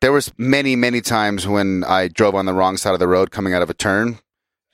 there 0.00 0.12
was 0.12 0.32
many 0.38 0.76
many 0.76 1.02
times 1.02 1.46
when 1.46 1.84
I 1.84 2.08
drove 2.08 2.34
on 2.34 2.46
the 2.46 2.54
wrong 2.54 2.78
side 2.78 2.94
of 2.94 2.98
the 3.00 3.08
road 3.08 3.30
coming 3.30 3.52
out 3.52 3.60
of 3.60 3.68
a 3.68 3.74
turn, 3.74 4.18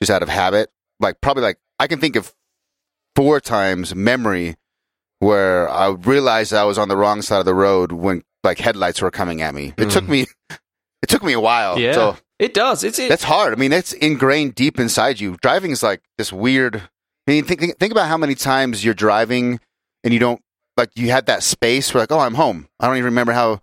just 0.01 0.09
out 0.11 0.23
of 0.23 0.29
habit. 0.29 0.71
Like 1.01 1.19
probably 1.19 1.43
like 1.43 1.59
I 1.79 1.87
can 1.87 1.99
think 1.99 2.15
of 2.15 2.33
four 3.15 3.39
times 3.39 3.95
memory 3.95 4.55
where 5.19 5.69
I 5.69 5.89
realized 5.89 6.53
I 6.53 6.65
was 6.65 6.77
on 6.77 6.89
the 6.89 6.97
wrong 6.97 7.21
side 7.21 7.39
of 7.39 7.45
the 7.45 7.53
road 7.53 7.91
when 7.91 8.23
like 8.43 8.59
headlights 8.59 9.01
were 9.01 9.11
coming 9.11 9.41
at 9.41 9.53
me. 9.53 9.73
It 9.77 9.85
hmm. 9.85 9.89
took 9.89 10.07
me 10.07 10.25
it 10.49 11.09
took 11.09 11.23
me 11.23 11.33
a 11.33 11.39
while. 11.39 11.79
Yeah, 11.79 11.93
So 11.93 12.17
it 12.39 12.53
does. 12.53 12.83
It's 12.83 12.99
it, 12.99 13.09
that's 13.09 13.23
hard. 13.23 13.53
I 13.53 13.55
mean, 13.55 13.71
that's 13.71 13.93
ingrained 13.93 14.55
deep 14.55 14.79
inside 14.79 15.19
you. 15.19 15.37
Driving 15.41 15.71
is 15.71 15.83
like 15.83 16.01
this 16.17 16.31
weird. 16.31 16.75
I 16.75 17.31
mean, 17.31 17.43
think, 17.43 17.59
think 17.59 17.77
think 17.77 17.91
about 17.91 18.07
how 18.07 18.17
many 18.17 18.35
times 18.35 18.85
you're 18.85 18.93
driving 18.93 19.59
and 20.03 20.13
you 20.13 20.19
don't 20.19 20.41
like 20.77 20.91
you 20.95 21.09
had 21.09 21.25
that 21.25 21.43
space 21.43 21.93
where 21.93 22.03
like, 22.03 22.11
oh, 22.11 22.19
I'm 22.19 22.35
home. 22.35 22.67
I 22.79 22.87
don't 22.87 22.97
even 22.97 23.05
remember 23.05 23.33
how 23.33 23.61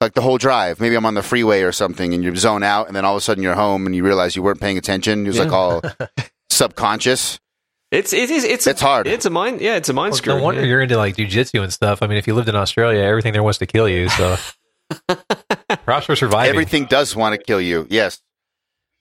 like 0.00 0.14
the 0.14 0.22
whole 0.22 0.38
drive. 0.38 0.80
Maybe 0.80 0.94
I'm 0.94 1.06
on 1.06 1.14
the 1.14 1.22
freeway 1.22 1.62
or 1.62 1.72
something, 1.72 2.14
and 2.14 2.22
you 2.22 2.34
zone 2.36 2.62
out, 2.62 2.86
and 2.86 2.96
then 2.96 3.04
all 3.04 3.14
of 3.14 3.18
a 3.18 3.20
sudden 3.20 3.42
you're 3.42 3.54
home 3.54 3.86
and 3.86 3.94
you 3.94 4.04
realize 4.04 4.36
you 4.36 4.42
weren't 4.42 4.60
paying 4.60 4.78
attention. 4.78 5.24
It 5.24 5.28
was 5.28 5.38
like 5.38 5.52
all 5.52 5.82
subconscious. 6.50 7.38
It's 7.92 8.12
it 8.12 8.30
is 8.30 8.42
it's 8.44 8.66
It's 8.66 8.80
hard. 8.80 9.06
It's 9.06 9.26
a 9.26 9.30
mind. 9.30 9.60
Yeah, 9.60 9.76
it's 9.76 9.88
a 9.88 9.92
mind 9.92 10.12
Well, 10.12 10.16
screw. 10.18 10.36
no 10.36 10.42
wonder 10.42 10.62
yeah. 10.62 10.66
you're 10.68 10.80
into 10.80 10.96
like 10.96 11.16
jujitsu 11.16 11.62
and 11.62 11.72
stuff. 11.72 12.02
I 12.02 12.06
mean, 12.08 12.18
if 12.18 12.26
you 12.26 12.34
lived 12.34 12.48
in 12.48 12.56
Australia, 12.56 13.00
everything 13.00 13.32
there 13.32 13.42
wants 13.42 13.58
to 13.58 13.66
kill 13.66 13.88
you. 13.88 14.08
So, 14.08 14.36
props 15.84 16.06
for 16.06 16.16
surviving. 16.16 16.50
Everything 16.50 16.86
does 16.86 17.14
want 17.14 17.34
to 17.38 17.42
kill 17.42 17.60
you. 17.60 17.86
Yes. 17.90 18.20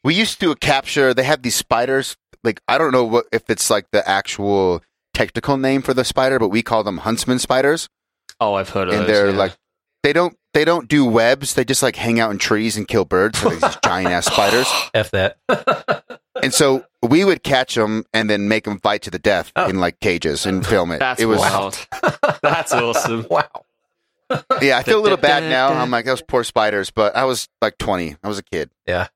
We 0.03 0.13
used 0.15 0.39
to 0.39 0.45
do 0.47 0.51
a 0.51 0.55
capture. 0.55 1.13
They 1.13 1.23
have 1.23 1.41
these 1.41 1.55
spiders. 1.55 2.15
Like 2.43 2.61
I 2.67 2.77
don't 2.77 2.91
know 2.91 3.05
what 3.05 3.25
if 3.31 3.49
it's 3.49 3.69
like 3.69 3.85
the 3.91 4.07
actual 4.07 4.81
technical 5.13 5.57
name 5.57 5.81
for 5.81 5.93
the 5.93 6.03
spider, 6.03 6.39
but 6.39 6.49
we 6.49 6.61
call 6.61 6.83
them 6.83 6.97
huntsman 6.99 7.39
spiders. 7.39 7.87
Oh, 8.39 8.55
I've 8.55 8.69
heard 8.69 8.87
of 8.87 8.93
those. 8.93 8.99
and 8.99 9.09
those. 9.09 9.15
they're 9.15 9.29
yeah. 9.31 9.37
like 9.37 9.57
they 10.03 10.13
don't 10.13 10.35
they 10.53 10.65
don't 10.65 10.87
do 10.87 11.05
webs. 11.05 11.53
They 11.53 11.63
just 11.63 11.83
like 11.83 11.95
hang 11.95 12.19
out 12.19 12.31
in 12.31 12.39
trees 12.39 12.75
and 12.77 12.87
kill 12.87 13.05
birds. 13.05 13.39
So 13.39 13.49
these 13.49 13.77
giant 13.85 14.09
ass 14.09 14.25
spiders. 14.25 14.67
F 14.93 15.11
that. 15.11 15.37
And 16.41 16.53
so 16.53 16.83
we 17.01 17.25
would 17.25 17.43
catch 17.43 17.75
them 17.75 18.05
and 18.13 18.29
then 18.29 18.47
make 18.47 18.63
them 18.65 18.79
fight 18.79 19.01
to 19.03 19.11
the 19.11 19.19
death 19.19 19.51
Oh. 19.55 19.67
in 19.69 19.79
like 19.79 19.99
cages 19.99 20.45
and 20.45 20.65
film 20.65 20.91
it. 20.91 20.99
That's 20.99 21.21
it 21.21 21.25
was 21.25 21.39
wild. 21.39 21.87
That's 22.41 22.71
awesome. 22.73 23.25
wow. 23.29 23.47
yeah. 24.61 24.77
I 24.77 24.83
feel 24.83 24.99
a 24.99 25.01
little 25.03 25.17
bad 25.17 25.43
now. 25.43 25.69
I'm 25.69 25.91
like 25.91 26.05
those 26.05 26.21
poor 26.21 26.43
spiders, 26.43 26.91
but 26.91 27.15
I 27.15 27.25
was 27.25 27.49
like 27.61 27.77
20. 27.77 28.17
I 28.23 28.27
was 28.27 28.37
a 28.39 28.43
kid. 28.43 28.69
Yeah. 28.87 29.07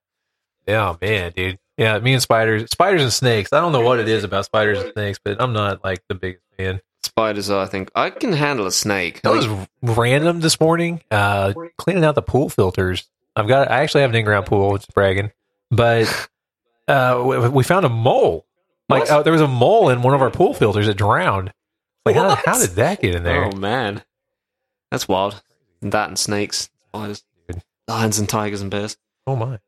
Yeah, 0.68 0.96
man, 1.02 1.32
dude. 1.36 1.60
Yeah, 1.78 2.00
me 2.00 2.14
and 2.14 2.22
spiders, 2.22 2.70
spiders 2.72 3.02
and 3.04 3.12
snakes. 3.14 3.52
I 3.54 3.60
don't 3.60 3.72
know 3.72 3.82
what 3.82 4.00
it 4.00 4.08
is 4.08 4.24
about 4.24 4.46
spiders 4.46 4.80
and 4.82 4.94
snakes, 4.94 5.20
but 5.24 5.42
I'm 5.42 5.54
not 5.54 5.84
like 5.84 6.02
the 6.08 6.16
biggest 6.16 6.44
fan. 6.58 6.82
Spiders, 7.04 7.50
are, 7.50 7.62
I 7.64 7.68
think 7.68 7.92
I 7.96 8.10
can 8.10 8.34
handle 8.34 8.66
a 8.66 8.72
snake. 8.72 9.22
That 9.22 9.32
was 9.34 9.48
random 9.84 10.40
this 10.40 10.60
morning. 10.60 11.02
Uh, 11.12 11.54
cleaning 11.78 12.04
out 12.04 12.16
the 12.16 12.22
pool 12.24 12.50
filters. 12.50 13.08
I've 13.36 13.48
got. 13.48 13.70
I 13.70 13.82
actually 13.84 14.02
have 14.02 14.10
an 14.12 14.16
in-ground 14.16 14.46
pool. 14.48 14.74
It's 14.76 14.86
bragging, 14.88 15.32
but 15.70 16.08
uh, 16.88 17.24
we, 17.26 17.50
we 17.50 17.64
found 17.64 17.86
a 17.86 17.90
mole. 17.90 18.46
Like 18.90 19.10
uh, 19.10 19.24
there 19.24 19.34
was 19.34 19.42
a 19.42 19.48
mole 19.48 19.90
in 19.90 20.02
one 20.02 20.14
of 20.14 20.22
our 20.22 20.30
pool 20.30 20.54
filters 20.54 20.88
that 20.88 20.96
drowned. 20.96 21.52
Like 22.06 22.16
how, 22.16 22.36
how 22.36 22.60
did 22.60 22.72
that 22.72 23.02
get 23.02 23.16
in 23.16 23.24
there? 23.24 23.46
Oh 23.46 23.56
man, 23.56 24.04
that's 24.92 25.08
wild. 25.08 25.42
That 25.82 26.08
and 26.08 26.20
snakes, 26.20 26.70
spiders, 26.90 27.24
lions 27.88 28.20
and 28.20 28.30
tigers 28.30 28.62
and 28.62 28.70
bears. 28.70 28.98
Oh 29.26 29.36
my! 29.36 29.60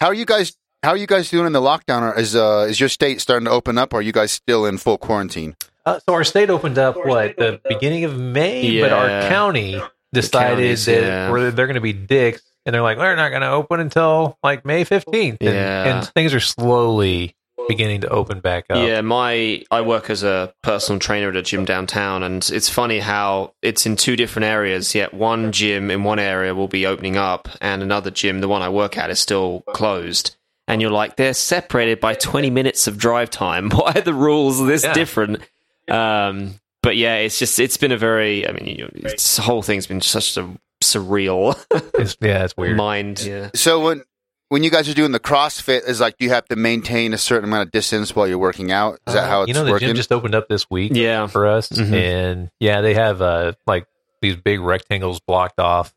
How 0.00 0.08
are 0.08 0.14
you 0.14 0.26
guys? 0.26 0.56
How 0.82 0.90
are 0.90 0.96
you 0.96 1.06
guys 1.06 1.30
doing 1.30 1.46
in 1.46 1.52
the 1.52 1.60
lockdown? 1.60 2.18
Is 2.18 2.36
uh, 2.36 2.66
is 2.68 2.78
your 2.80 2.90
state 2.90 3.20
starting 3.20 3.46
to 3.46 3.50
open 3.50 3.78
up? 3.78 3.94
or 3.94 3.98
Are 3.98 4.02
you 4.02 4.12
guys 4.12 4.32
still 4.32 4.66
in 4.66 4.76
full 4.76 4.98
quarantine? 4.98 5.56
Uh, 5.86 5.98
so 6.00 6.12
our 6.12 6.24
state 6.24 6.50
opened 6.50 6.78
up 6.78 6.96
what 6.96 7.36
the 7.36 7.60
beginning 7.66 8.04
of 8.04 8.18
May, 8.18 8.80
but 8.80 8.92
our 8.92 9.28
county 9.28 9.80
decided 10.12 10.56
counties, 10.56 10.84
that 10.84 11.02
yeah. 11.02 11.50
they're 11.50 11.66
going 11.66 11.74
to 11.74 11.80
be 11.80 11.92
dicks, 11.92 12.42
and 12.66 12.74
they're 12.74 12.82
like, 12.82 12.98
we're 12.98 13.16
not 13.16 13.30
going 13.30 13.42
to 13.42 13.50
open 13.50 13.80
until 13.80 14.38
like 14.42 14.64
May 14.64 14.84
fifteenth. 14.84 15.38
And, 15.40 15.54
Yeah. 15.54 15.96
and 15.98 16.08
things 16.08 16.34
are 16.34 16.40
slowly 16.40 17.34
beginning 17.68 18.00
to 18.00 18.08
open 18.08 18.40
back 18.40 18.64
up. 18.70 18.76
Yeah, 18.78 19.00
my 19.02 19.62
I 19.70 19.82
work 19.82 20.10
as 20.10 20.22
a 20.24 20.52
personal 20.62 20.98
trainer 20.98 21.28
at 21.28 21.36
a 21.36 21.42
gym 21.42 21.64
downtown, 21.64 22.22
and 22.22 22.48
it's 22.52 22.68
funny 22.68 22.98
how 22.98 23.54
it's 23.62 23.86
in 23.86 23.96
two 23.96 24.16
different 24.16 24.46
areas. 24.46 24.94
Yet 24.94 25.14
one 25.14 25.52
gym 25.52 25.90
in 25.90 26.02
one 26.04 26.18
area 26.18 26.54
will 26.54 26.68
be 26.68 26.86
opening 26.86 27.16
up, 27.16 27.48
and 27.60 27.82
another 27.82 28.10
gym, 28.10 28.40
the 28.40 28.48
one 28.48 28.62
I 28.62 28.68
work 28.68 28.98
at, 28.98 29.10
is 29.10 29.20
still 29.20 29.62
closed. 29.74 30.36
And 30.68 30.80
you're 30.80 30.90
like, 30.92 31.16
they're 31.16 31.34
separated 31.34 31.98
by 32.00 32.14
20 32.14 32.48
minutes 32.50 32.86
of 32.86 32.96
drive 32.96 33.30
time. 33.30 33.68
Why 33.74 33.92
are 33.96 34.00
the 34.00 34.14
rules 34.14 34.64
this 34.64 34.84
Yeah. 34.84 34.94
different? 34.94 35.40
Um, 35.88 36.54
but 36.82 36.96
yeah, 36.96 37.16
it's 37.16 37.38
just 37.38 37.58
it's 37.60 37.76
been 37.76 37.92
a 37.92 37.96
very. 37.96 38.48
I 38.48 38.52
mean, 38.52 38.66
you 38.66 38.84
know, 38.84 38.90
it's, 38.94 39.36
the 39.36 39.42
whole 39.42 39.62
thing's 39.62 39.86
been 39.86 40.00
such 40.00 40.36
a 40.36 40.48
surreal 40.82 41.56
It's, 41.98 42.16
yeah, 42.20 42.44
it's 42.44 42.56
weird. 42.56 42.76
mind. 42.76 43.22
Yeah. 43.24 43.50
So 43.54 43.80
when 43.80 44.02
when 44.48 44.62
you 44.62 44.70
guys 44.70 44.86
are 44.88 44.94
doing 44.94 45.12
the 45.12 45.20
CrossFit, 45.20 45.88
is 45.88 46.00
like 46.00 46.18
do 46.18 46.24
you 46.26 46.30
have 46.32 46.46
to 46.48 46.56
maintain 46.56 47.14
a 47.14 47.18
certain 47.18 47.44
amount 47.48 47.66
of 47.68 47.72
distance 47.72 48.14
while 48.14 48.28
you're 48.28 48.38
working 48.38 48.70
out? 48.70 48.98
Is 49.06 49.14
that 49.14 49.28
how 49.28 49.42
it's 49.42 49.48
Uh, 49.48 49.48
you 49.48 49.54
know 49.54 49.64
the 49.64 49.70
working? 49.72 49.88
gym 49.88 49.96
just 49.96 50.12
opened 50.12 50.34
up 50.34 50.48
this 50.48 50.68
week 50.70 50.92
Yeah. 50.94 51.26
for 51.26 51.46
us, 51.46 51.68
Mhm. 51.70 51.92
and 51.92 52.50
yeah, 52.60 52.80
they 52.82 52.94
have 52.94 53.22
uh 53.22 53.52
like 53.66 53.86
these 54.20 54.36
big 54.36 54.60
rectangles 54.60 55.20
blocked 55.20 55.58
off 55.58 55.94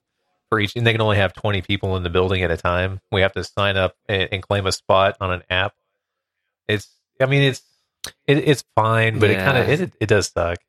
for 0.50 0.60
each, 0.60 0.76
and 0.76 0.86
they 0.88 0.92
can 0.94 1.02
only 1.02 1.18
have 1.18 1.34
twenty 1.34 1.62
people 1.62 1.98
in 1.98 2.04
the 2.04 2.10
building 2.10 2.44
at 2.44 2.52
a 2.52 2.58
time. 2.58 3.02
We 3.12 3.22
have 3.22 3.34
to 3.34 3.44
sign 3.44 3.76
up 3.78 3.96
and, 4.08 4.30
and 4.32 4.42
claim 4.44 4.66
a 4.68 4.72
spot 4.72 5.18
on 5.20 5.32
an 5.32 5.44
app. 5.50 5.74
It's, 6.68 6.88
I 7.22 7.26
mean, 7.26 7.42
it's 7.44 7.62
it, 8.28 8.38
it's 8.38 8.64
fine, 8.76 9.20
but 9.20 9.30
it 9.32 9.36
kind 9.38 9.58
of 9.58 9.68
it, 9.70 9.94
it 10.00 10.06
does 10.08 10.28
suck. 10.32 10.60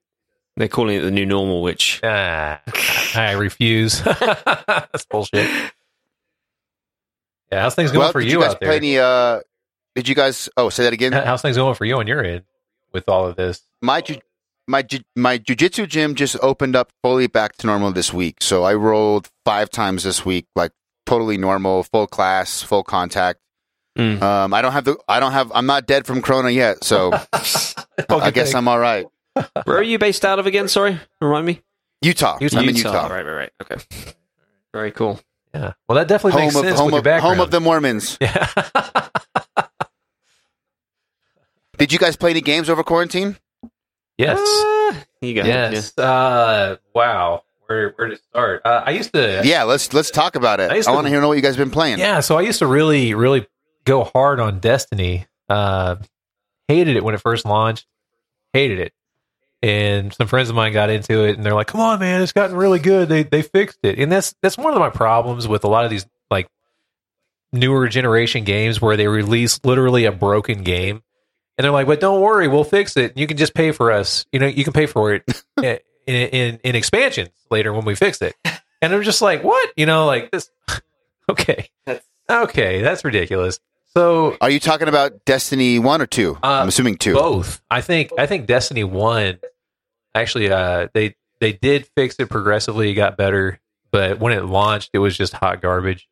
They're 0.57 0.69
calling 0.69 0.97
it 0.97 1.01
the 1.03 1.11
new 1.11 1.27
normal, 1.27 1.63
which 1.63 2.01
Ah, 2.03 2.61
I 3.15 3.33
refuse. 3.33 4.01
That's 4.05 5.05
bullshit. 5.05 5.49
Yeah, 7.53 7.63
how's 7.63 7.75
things 7.75 7.93
going 7.93 8.01
well, 8.05 8.13
for 8.13 8.21
did 8.21 8.31
you, 8.33 8.39
you 8.39 8.45
guys 8.45 8.53
out 8.55 8.61
there? 8.61 8.73
any? 8.73 8.99
Uh, 8.99 9.41
did 9.95 10.09
you 10.09 10.15
guys? 10.15 10.49
Oh, 10.57 10.69
say 10.69 10.85
that 10.85 10.93
again. 10.93 11.13
How's 11.13 11.43
things 11.43 11.57
going 11.57 11.75
for 11.75 11.85
you 11.85 11.97
on 11.99 12.07
your 12.07 12.25
end 12.25 12.43
with 12.93 13.09
all 13.09 13.27
of 13.27 13.37
this? 13.37 13.63
my 13.83 14.01
ju- 14.01 14.19
my 14.67 14.83
ju- 14.83 15.05
my 15.15 15.39
jujitsu 15.39 15.87
gym 15.89 16.15
just 16.15 16.37
opened 16.43 16.75
up 16.75 16.91
fully 17.03 17.27
back 17.29 17.57
to 17.59 17.67
normal 17.67 17.93
this 17.93 18.13
week. 18.13 18.39
So 18.43 18.65
I 18.65 18.75
rolled 18.75 19.31
five 19.45 19.71
times 19.71 20.03
this 20.05 20.25
week, 20.25 20.47
like 20.57 20.73
totally 21.05 21.37
normal, 21.39 21.85
full 21.85 22.07
class, 22.07 22.63
full 22.63 22.83
contact. 22.83 23.39
Mm. 23.97 24.21
Um, 24.21 24.53
I 24.53 24.61
don't 24.63 24.73
have 24.73 24.85
the 24.85 24.97
I 25.09 25.21
don't 25.21 25.33
have 25.33 25.53
I'm 25.55 25.67
not 25.67 25.87
dead 25.87 26.05
from 26.07 26.21
Corona 26.23 26.51
yet, 26.51 26.83
so 26.83 27.13
I 28.11 28.31
guess 28.33 28.55
I'm 28.55 28.67
all 28.69 28.79
right. 28.79 29.07
Where 29.65 29.77
are 29.79 29.83
you 29.83 29.99
based 29.99 30.25
out 30.25 30.39
of 30.39 30.47
again? 30.47 30.69
Sorry, 30.69 30.99
remind 31.21 31.47
me. 31.47 31.63
Utah. 32.03 32.39
Utah. 32.41 32.59
I'm 32.59 32.69
in 32.69 32.77
Utah. 32.77 33.07
Right, 33.09 33.25
right, 33.25 33.33
right. 33.33 33.53
Okay. 33.63 33.77
Very 34.73 34.93
cool. 34.93 35.21
Yeah. 35.55 35.73
Well, 35.89 35.97
that 35.97 36.09
definitely 36.09 36.43
makes 36.43 36.55
of 36.55 36.65
sense 36.65 36.79
home 36.79 36.87
with 36.87 36.93
your 36.93 36.99
of 36.99 37.05
background. 37.05 37.37
home 37.37 37.45
of 37.45 37.51
the 37.51 37.61
Mormons. 37.61 38.19
Yeah. 38.27 39.09
Did 41.79 41.93
you 41.93 41.99
guys 41.99 42.17
play 42.17 42.31
any 42.31 42.41
games 42.41 42.71
over 42.71 42.83
quarantine? 42.83 43.37
yes. 44.17 44.39
Ah, 44.41 45.05
you 45.21 45.35
go. 45.35 45.45
yes. 45.45 45.97
Uh, 45.99 46.77
wow. 46.95 47.43
Where 47.67 47.91
where 47.97 48.09
to 48.09 48.17
start? 48.17 48.63
Uh, 48.65 48.83
I 48.87 48.93
used 48.93 49.13
to. 49.13 49.43
Yeah, 49.45 49.65
let's 49.65 49.93
let's 49.93 50.11
talk 50.11 50.37
about 50.37 50.61
it. 50.61 50.71
I 50.71 50.91
I, 50.91 50.95
want 50.95 51.07
to 51.07 51.11
hear 51.11 51.21
know 51.21 51.29
what 51.29 51.37
you 51.37 51.43
guys 51.43 51.57
been 51.57 51.71
playing. 51.71 51.99
Yeah. 51.99 52.21
So 52.21 52.39
I 52.39 52.43
used 52.43 52.61
to 52.61 52.67
really 52.67 53.13
really 53.15 53.47
go 53.85 54.05
hard 54.05 54.41
on 54.41 54.61
Destiny. 54.61 55.27
Uh, 55.49 55.97
hated 56.69 56.97
it 56.97 57.05
when 57.05 57.15
it 57.15 57.21
first 57.21 57.45
launched. 57.45 57.87
Hated 58.53 58.79
it. 58.79 58.93
And 59.67 60.15
some 60.15 60.29
friends 60.29 60.49
of 60.49 60.55
mine 60.55 60.73
got 60.73 60.91
into 60.91 61.25
it, 61.25 61.35
and 61.37 61.45
they're 61.45 61.53
like, 61.55 61.67
"Come 61.67 61.81
on, 61.81 61.99
man, 61.99 62.23
it's 62.23 62.31
gotten 62.33 62.55
really 62.55 62.79
good. 62.79 63.09
They 63.09 63.25
they 63.25 63.43
fixed 63.43 63.81
it." 63.83 63.99
And 63.99 64.13
that's 64.13 64.33
that's 64.41 64.57
one 64.57 64.73
of 64.73 64.79
my 64.79 64.91
problems 64.91 65.49
with 65.49 65.65
a 65.65 65.69
lot 65.69 65.85
of 65.85 65.91
these 65.91 66.07
like 66.31 66.49
newer 67.53 67.89
generation 67.89 68.45
games 68.45 68.81
where 68.81 68.97
they 68.97 69.09
release 69.09 69.59
literally 69.65 70.05
a 70.05 70.13
broken 70.13 70.63
game, 70.63 71.03
and 71.59 71.65
they're 71.65 71.73
like, 71.73 71.89
"But 71.89 71.99
don't 71.99 72.21
worry, 72.21 72.47
we'll 72.47 72.63
fix 72.63 72.97
it. 72.97 73.17
You 73.19 73.27
can 73.27 73.37
just 73.37 73.55
pay 73.55 73.73
for 73.73 73.91
us. 73.91 74.25
You 74.31 74.39
know, 74.39 74.47
you 74.47 74.63
can 74.63 74.73
pay 74.73 74.87
for 74.87 75.15
it 75.15 75.25
in, 75.63 75.79
in 76.15 76.61
in 76.63 76.77
expansions 76.77 77.31
later 77.51 77.73
when 77.73 77.85
we 77.85 77.97
fix 77.97 78.23
it." 78.23 78.37
And 78.81 78.95
I'm 78.95 79.03
just 79.03 79.21
like, 79.21 79.43
"What? 79.43 79.73
You 79.77 79.87
know, 79.87 80.07
like 80.07 80.31
this? 80.31 80.49
Okay, 81.29 81.71
okay, 82.31 82.83
that's 82.83 83.05
ridiculous." 83.05 83.59
So 83.95 84.37
Are 84.41 84.49
you 84.51 84.61
talking 84.61 84.87
about 84.87 85.25
Destiny 85.25 85.81
one 85.81 86.01
or 86.01 86.07
two? 86.07 86.39
Uh, 86.41 86.61
I'm 86.61 86.69
assuming 86.69 86.99
two. 86.99 87.15
both. 87.15 87.61
I 87.69 87.81
think 87.81 88.13
I 88.17 88.27
think 88.27 88.47
Destiny 88.47 88.85
One 88.85 89.41
actually 90.21 90.51
uh 90.51 90.89
they 90.95 91.15
they 91.41 91.53
did 91.53 91.87
fix 91.97 92.17
it 92.19 92.29
progressively, 92.29 92.91
it 92.91 92.95
got 92.95 93.17
better, 93.17 93.61
but 93.91 94.19
when 94.19 94.33
it 94.33 94.45
launched 94.45 94.91
it 94.93 94.99
was 94.99 95.17
just 95.17 95.33
hot 95.33 95.61
garbage. 95.63 96.09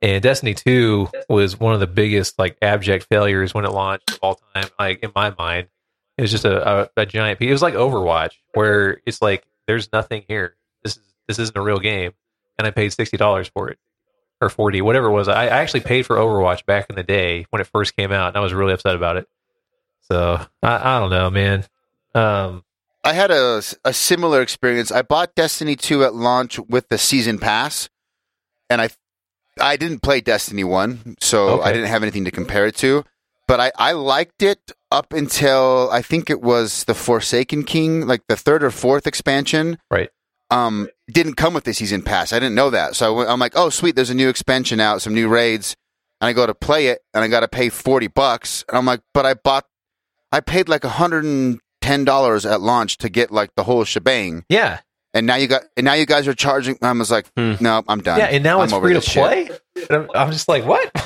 And 0.00 0.22
Destiny 0.22 0.54
Two 0.54 1.08
was 1.28 1.58
one 1.58 1.74
of 1.74 1.80
the 1.80 1.86
biggest 1.88 2.38
like 2.38 2.56
abject 2.62 3.06
failures 3.10 3.52
when 3.52 3.64
it 3.64 3.72
launched 3.72 4.12
of 4.12 4.18
all 4.22 4.40
time, 4.54 4.68
like 4.78 5.00
in 5.02 5.10
my 5.14 5.34
mind. 5.36 5.68
It 6.16 6.22
was 6.22 6.30
just 6.30 6.44
a, 6.44 6.80
a, 6.82 6.90
a 6.96 7.06
giant. 7.06 7.40
It 7.40 7.52
was 7.52 7.62
like 7.62 7.74
Overwatch, 7.74 8.32
where 8.54 9.00
it's 9.06 9.22
like 9.22 9.44
there's 9.66 9.92
nothing 9.92 10.24
here. 10.26 10.56
This 10.82 10.96
is 10.96 11.02
this 11.26 11.38
isn't 11.38 11.56
a 11.56 11.62
real 11.62 11.78
game. 11.78 12.12
And 12.58 12.66
I 12.66 12.70
paid 12.70 12.92
sixty 12.92 13.16
dollars 13.16 13.48
for 13.48 13.70
it. 13.70 13.78
Or 14.40 14.48
forty, 14.48 14.80
whatever 14.82 15.06
it 15.08 15.12
was. 15.12 15.26
I, 15.26 15.44
I 15.44 15.58
actually 15.58 15.80
paid 15.80 16.06
for 16.06 16.16
Overwatch 16.16 16.64
back 16.64 16.90
in 16.90 16.96
the 16.96 17.02
day 17.02 17.46
when 17.50 17.60
it 17.60 17.66
first 17.66 17.96
came 17.96 18.12
out, 18.12 18.28
and 18.28 18.36
I 18.36 18.40
was 18.40 18.52
really 18.52 18.72
upset 18.72 18.94
about 18.94 19.16
it. 19.16 19.28
So 20.02 20.40
I, 20.62 20.96
I 20.96 21.00
don't 21.00 21.10
know, 21.10 21.28
man. 21.28 21.64
Um, 22.14 22.64
I 23.08 23.14
had 23.14 23.30
a, 23.30 23.62
a 23.84 23.92
similar 23.94 24.42
experience. 24.42 24.92
I 24.92 25.00
bought 25.02 25.34
Destiny 25.34 25.76
2 25.76 26.04
at 26.04 26.14
launch 26.14 26.58
with 26.58 26.88
the 26.90 26.98
season 26.98 27.38
pass, 27.38 27.88
and 28.68 28.82
I 28.82 28.90
I 29.60 29.76
didn't 29.76 30.00
play 30.00 30.20
Destiny 30.20 30.62
1, 30.62 31.16
so 31.20 31.48
Okay. 31.48 31.68
I 31.68 31.72
didn't 31.72 31.88
have 31.88 32.02
anything 32.02 32.24
to 32.26 32.30
compare 32.30 32.66
it 32.66 32.76
to. 32.76 33.04
But 33.48 33.60
I, 33.60 33.72
I 33.78 33.92
liked 33.92 34.42
it 34.42 34.72
up 34.92 35.12
until 35.14 35.88
I 35.90 36.02
think 36.02 36.28
it 36.28 36.42
was 36.42 36.84
the 36.84 36.94
Forsaken 36.94 37.64
King, 37.64 38.06
like 38.06 38.20
the 38.28 38.36
third 38.36 38.62
or 38.62 38.70
fourth 38.70 39.06
expansion. 39.06 39.78
right. 39.90 40.10
Um, 40.50 40.88
didn't 41.10 41.34
come 41.34 41.52
with 41.54 41.64
the 41.64 41.74
season 41.74 42.02
pass. 42.02 42.32
I 42.32 42.38
didn't 42.38 42.54
know 42.54 42.70
that, 42.70 42.94
so 42.96 43.06
I 43.06 43.16
went, 43.16 43.30
I'm 43.30 43.38
like, 43.40 43.54
oh 43.56 43.68
sweet, 43.70 43.96
there's 43.96 44.10
a 44.10 44.14
new 44.14 44.28
expansion 44.28 44.80
out, 44.80 45.00
some 45.02 45.14
new 45.14 45.28
raids, 45.28 45.76
and 46.20 46.28
I 46.28 46.32
go 46.34 46.46
to 46.46 46.54
play 46.54 46.86
it, 46.88 47.00
and 47.14 47.24
I 47.24 47.28
got 47.28 47.40
to 47.40 47.48
pay 47.48 47.68
forty 47.70 48.06
bucks, 48.06 48.64
and 48.68 48.76
I'm 48.78 48.84
like, 48.86 49.00
but 49.14 49.24
I 49.26 49.34
bought, 49.34 49.64
I 50.30 50.40
paid 50.40 50.68
like 50.68 50.84
hundred 50.84 51.24
and 51.24 51.58
ten 51.88 52.04
dollars 52.04 52.44
at 52.46 52.60
launch 52.60 52.98
to 52.98 53.08
get 53.08 53.30
like 53.30 53.54
the 53.56 53.64
whole 53.64 53.84
shebang, 53.84 54.44
Yeah, 54.48 54.80
and 55.14 55.26
now 55.26 55.36
you 55.36 55.46
got, 55.48 55.62
and 55.76 55.84
now 55.84 55.94
you 55.94 56.06
guys 56.06 56.28
are 56.28 56.34
charging. 56.34 56.76
I 56.82 56.92
was 56.92 57.10
like, 57.10 57.26
Hmm. 57.36 57.54
no, 57.60 57.82
I'm 57.88 58.00
done. 58.00 58.18
yeah, 58.18 58.26
and 58.26 58.44
now 58.44 58.58
I'm 58.60 58.64
it's 58.64 58.72
free 58.74 58.94
to 58.94 59.00
play. 59.00 59.50
I'm, 59.90 60.10
I'm 60.14 60.32
just 60.32 60.48
like, 60.48 60.64
what? 60.64 60.90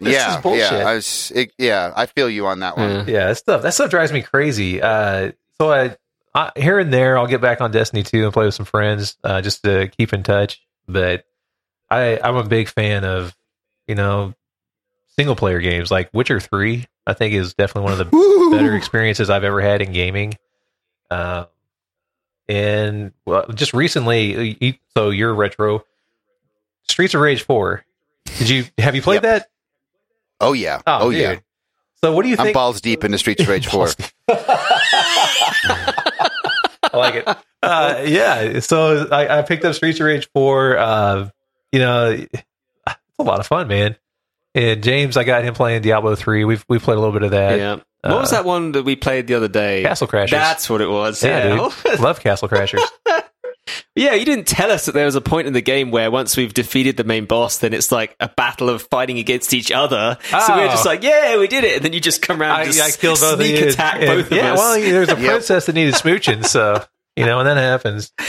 this 0.00 0.12
yeah, 0.12 0.36
is 0.36 0.42
bullshit. 0.42 0.72
yeah, 0.72 0.88
I 0.88 0.94
was, 0.94 1.32
it, 1.34 1.52
yeah, 1.58 1.92
I 1.96 2.06
feel 2.06 2.28
you 2.30 2.46
on 2.46 2.60
that 2.60 2.76
one. 2.76 2.90
Yeah. 2.90 3.04
yeah, 3.06 3.26
that 3.28 3.38
stuff 3.38 3.62
that 3.62 3.74
stuff 3.74 3.90
drives 3.90 4.12
me 4.12 4.22
crazy. 4.22 4.80
Uh, 4.82 5.32
so 5.60 5.72
I, 5.72 5.96
I 6.34 6.52
here 6.56 6.78
and 6.78 6.92
there 6.92 7.18
I'll 7.18 7.26
get 7.26 7.40
back 7.40 7.60
on 7.60 7.70
Destiny 7.72 8.02
two 8.02 8.24
and 8.24 8.32
play 8.32 8.44
with 8.44 8.54
some 8.54 8.66
friends 8.66 9.16
uh, 9.24 9.40
just 9.42 9.64
to 9.64 9.88
keep 9.88 10.12
in 10.12 10.22
touch. 10.22 10.60
But 10.86 11.24
I 11.90 12.20
I'm 12.22 12.36
a 12.36 12.44
big 12.44 12.68
fan 12.68 13.04
of 13.04 13.34
you 13.88 13.94
know 13.94 14.34
single 15.16 15.34
player 15.34 15.58
games 15.60 15.90
like 15.90 16.10
Witcher 16.12 16.38
three. 16.40 16.86
I 17.08 17.14
think 17.14 17.34
is 17.34 17.54
definitely 17.54 17.90
one 17.90 17.92
of 17.92 17.98
the 17.98 18.04
Woo! 18.16 18.50
better 18.52 18.76
experiences 18.76 19.30
I've 19.30 19.44
ever 19.44 19.60
had 19.60 19.82
in 19.82 19.92
gaming. 19.92 20.34
Um, 21.10 21.46
and 22.48 23.12
well, 23.24 23.46
just 23.48 23.72
recently, 23.72 24.78
so 24.94 25.10
you're 25.10 25.34
retro. 25.34 25.84
Streets 26.88 27.14
of 27.14 27.20
Rage 27.20 27.42
four. 27.42 27.84
Did 28.38 28.48
you 28.48 28.64
have 28.78 28.94
you 28.94 29.02
played 29.02 29.22
that? 29.22 29.48
Oh 30.40 30.52
yeah, 30.52 30.80
Oh, 30.86 31.06
oh, 31.06 31.10
yeah. 31.10 31.40
So 32.02 32.14
what 32.14 32.22
do 32.22 32.28
you 32.28 32.36
think? 32.36 32.48
I'm 32.48 32.54
balls 32.54 32.80
deep 32.80 33.04
into 33.04 33.18
Streets 33.18 33.42
of 33.42 33.48
Rage 33.48 33.66
Four. 33.66 33.88
I 34.28 36.30
like 36.94 37.14
it. 37.16 37.28
Uh, 37.62 38.02
yeah. 38.06 38.60
So 38.60 39.08
I, 39.10 39.38
I 39.38 39.42
picked 39.42 39.64
up 39.64 39.74
Streets 39.74 39.98
of 39.98 40.06
Rage 40.06 40.28
4. 40.32 40.78
Uh, 40.78 41.30
you 41.72 41.80
know, 41.80 42.10
it's 42.10 42.44
a 43.18 43.22
lot 43.22 43.40
of 43.40 43.46
fun, 43.46 43.68
man. 43.68 43.96
And 44.58 44.82
James, 44.82 45.16
I 45.16 45.22
got 45.24 45.44
him 45.44 45.54
playing 45.54 45.82
Diablo 45.82 46.14
3. 46.16 46.44
We've 46.44 46.64
we 46.68 46.78
played 46.80 46.96
a 46.96 47.00
little 47.00 47.12
bit 47.12 47.22
of 47.22 47.30
that. 47.30 47.58
Yeah. 47.58 47.76
What 48.02 48.20
was 48.22 48.32
Uh, 48.32 48.36
that 48.36 48.44
one 48.44 48.72
that 48.72 48.84
we 48.84 48.96
played 48.96 49.26
the 49.28 49.34
other 49.34 49.46
day? 49.48 49.82
Castle 49.82 50.08
Crashers. 50.08 50.30
That's 50.30 50.68
what 50.68 50.80
it 50.80 50.88
was. 50.90 51.22
yeah, 51.22 51.54
Yeah. 51.54 51.70
dude. 51.84 52.00
Love 52.00 52.20
Castle 52.20 52.48
Crashers. 52.48 52.80
Yeah, 53.94 54.14
you 54.14 54.24
didn't 54.24 54.46
tell 54.46 54.70
us 54.70 54.86
that 54.86 54.92
there 54.92 55.04
was 55.06 55.16
a 55.16 55.20
point 55.20 55.46
in 55.48 55.52
the 55.52 55.60
game 55.60 55.90
where 55.90 56.08
once 56.10 56.36
we've 56.36 56.54
defeated 56.54 56.96
the 56.96 57.02
main 57.04 57.24
boss, 57.26 57.58
then 57.58 57.74
it's 57.74 57.90
like 57.92 58.14
a 58.20 58.28
battle 58.28 58.70
of 58.70 58.82
fighting 58.82 59.18
against 59.18 59.52
each 59.52 59.72
other. 59.72 60.16
So 60.30 60.36
we 60.54 60.60
were 60.62 60.68
Oh. 60.68 60.70
just 60.70 60.86
like, 60.86 61.02
yeah, 61.02 61.36
we 61.36 61.48
did 61.48 61.64
it. 61.64 61.76
And 61.76 61.84
then 61.84 61.92
you 61.92 62.00
just 62.00 62.22
come 62.22 62.40
around 62.40 62.52
I, 62.52 62.62
and 62.62 62.72
just 62.72 62.98
I 62.98 63.00
killed 63.00 63.18
both 63.20 63.38
sneak 63.40 63.56
of 63.56 63.60
you. 63.60 63.68
attack 63.68 63.96
And- 63.96 64.06
both 64.06 64.26
of 64.26 64.32
us. 64.32 64.38
yeah, 64.38 64.52
us. 64.52 64.58
well, 64.58 64.80
there's 64.80 65.08
a 65.08 65.12
Yep. 65.20 65.30
princess 65.30 65.66
that 65.66 65.74
needed 65.74 65.94
smooching, 65.94 66.46
so 66.46 66.82
you 67.16 67.26
know, 67.26 67.36
when 67.38 67.46
that 67.46 67.56
happens. 67.58 68.12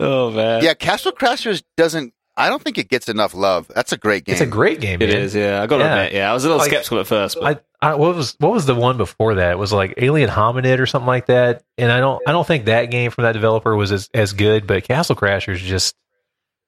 Oh 0.00 0.32
man, 0.32 0.64
Yeah, 0.64 0.74
Castle 0.74 1.12
Crashers 1.12 1.62
doesn't. 1.76 2.12
I 2.36 2.48
don't 2.48 2.62
think 2.62 2.78
it 2.78 2.88
gets 2.88 3.08
enough 3.08 3.34
love. 3.34 3.70
That's 3.74 3.92
a 3.92 3.96
great 3.98 4.24
game. 4.24 4.32
It's 4.32 4.40
a 4.40 4.46
great 4.46 4.80
game. 4.80 5.02
it 5.02 5.08
man. 5.10 5.18
is. 5.18 5.34
Yeah, 5.34 5.62
I 5.62 5.66
got 5.66 5.78
to 5.78 5.84
Yeah. 5.84 5.94
admit. 5.96 6.12
Yeah, 6.14 6.30
I 6.30 6.34
was 6.34 6.44
a 6.44 6.48
little 6.48 6.58
Like, 6.60 6.70
skeptical 6.70 7.00
at 7.00 7.06
first, 7.06 7.36
but 7.40 7.64
I, 7.82 7.90
I 7.90 7.94
what 7.96 8.16
was 8.16 8.34
what 8.38 8.52
was 8.52 8.64
the 8.64 8.74
one 8.74 8.96
before 8.96 9.34
that? 9.34 9.50
It 9.52 9.58
was 9.58 9.72
like 9.72 9.94
Alien 9.98 10.30
Hominid 10.30 10.78
or 10.78 10.86
something 10.86 11.06
like 11.06 11.26
that. 11.26 11.62
And 11.76 11.92
I 11.92 12.00
don't 12.00 12.22
I 12.26 12.32
don't 12.32 12.46
think 12.46 12.64
that 12.66 12.86
game 12.90 13.10
from 13.10 13.24
that 13.24 13.32
developer 13.32 13.76
was 13.76 13.92
as, 13.92 14.08
as 14.14 14.32
good, 14.32 14.66
but 14.66 14.84
Castle 14.84 15.14
Crashers 15.14 15.58
just 15.58 15.94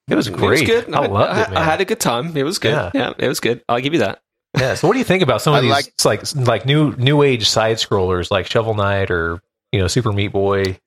it 0.08 0.14
was 0.16 0.26
it 0.28 0.34
great. 0.34 0.60
was 0.60 0.62
good. 0.84 0.94
I 0.94 1.06
loved 1.06 1.38
it, 1.38 1.48
man. 1.54 1.56
I 1.56 1.64
had 1.64 1.80
a 1.80 1.86
good 1.86 2.00
time. 2.00 2.36
It 2.36 2.42
was 2.42 2.58
good. 2.58 2.72
Yeah. 2.72 2.90
Yeah, 2.92 3.12
it 3.16 3.28
was 3.28 3.40
good. 3.40 3.62
I'll 3.68 3.80
give 3.80 3.94
you 3.94 4.00
that. 4.00 4.20
yeah. 4.58 4.74
So 4.74 4.86
what 4.86 4.92
do 4.92 4.98
you 4.98 5.04
think 5.06 5.22
about 5.22 5.40
some 5.40 5.54
of 5.54 5.62
these 5.62 5.70
like- 5.70 5.94
like 6.04 6.22
like 6.36 6.66
new 6.66 6.94
new 6.96 7.22
age 7.22 7.48
side 7.48 7.78
scrollers 7.78 8.30
like 8.30 8.46
Shovel 8.50 8.74
Knight 8.74 9.10
or 9.10 9.40
you 9.72 9.78
know 9.80 9.86
Super 9.88 10.12
Meat 10.12 10.28
Boy? 10.32 10.78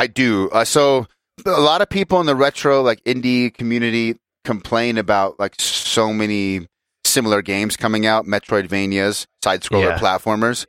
I 0.00 0.08
do. 0.08 0.50
Uh, 0.50 0.64
so 0.64 1.06
a 1.46 1.50
lot 1.60 1.82
of 1.82 1.88
people 1.88 2.20
in 2.20 2.26
the 2.26 2.36
retro 2.36 2.82
like 2.82 3.02
indie 3.04 3.52
community 3.52 4.16
complain 4.44 4.98
about 4.98 5.38
like 5.40 5.54
so 5.58 6.12
many 6.12 6.66
similar 7.04 7.42
games 7.42 7.76
coming 7.76 8.06
out, 8.06 8.26
Metroidvanias, 8.26 9.26
side 9.42 9.62
scroller 9.62 9.90
Yeah. 9.90 9.98
platformers. 9.98 10.66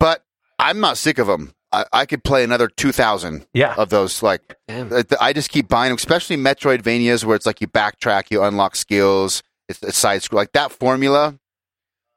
But 0.00 0.24
I'm 0.58 0.80
not 0.80 0.98
sick 0.98 1.18
of 1.18 1.26
them. 1.26 1.52
I, 1.72 1.84
I 1.92 2.06
could 2.06 2.22
play 2.22 2.44
another 2.44 2.68
two 2.68 2.92
thousand 2.92 3.46
Yeah. 3.54 3.74
of 3.76 3.88
those. 3.90 4.22
Like 4.22 4.56
Damn. 4.68 4.92
uh, 4.92 5.02
I 5.20 5.32
just 5.32 5.50
keep 5.50 5.68
buying 5.68 5.90
them, 5.90 5.96
especially 5.96 6.36
Metroidvanias 6.36 7.24
where 7.24 7.36
it's 7.36 7.46
like 7.46 7.60
you 7.60 7.68
backtrack, 7.68 8.24
you 8.30 8.42
unlock 8.42 8.76
skills, 8.76 9.42
it's, 9.68 9.82
it's 9.82 9.96
side 9.98 10.22
scroll 10.22 10.40
like 10.40 10.52
that 10.52 10.70
formula. 10.72 11.38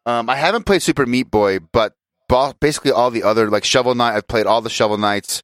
Um, 0.06 0.30
I 0.30 0.36
haven't 0.36 0.66
played 0.66 0.82
Super 0.84 1.06
Meat 1.06 1.32
Boy, 1.32 1.60
but 1.60 1.94
ba- 2.30 2.54
basically 2.60 2.92
all 2.92 3.10
the 3.12 3.24
other 3.24 3.50
like 3.50 3.64
Shovel 3.64 3.96
Knight. 3.96 4.16
I've 4.16 4.28
played 4.28 4.46
all 4.46 4.62
the 4.62 4.70
Shovel 4.70 4.98
Knights. 4.98 5.42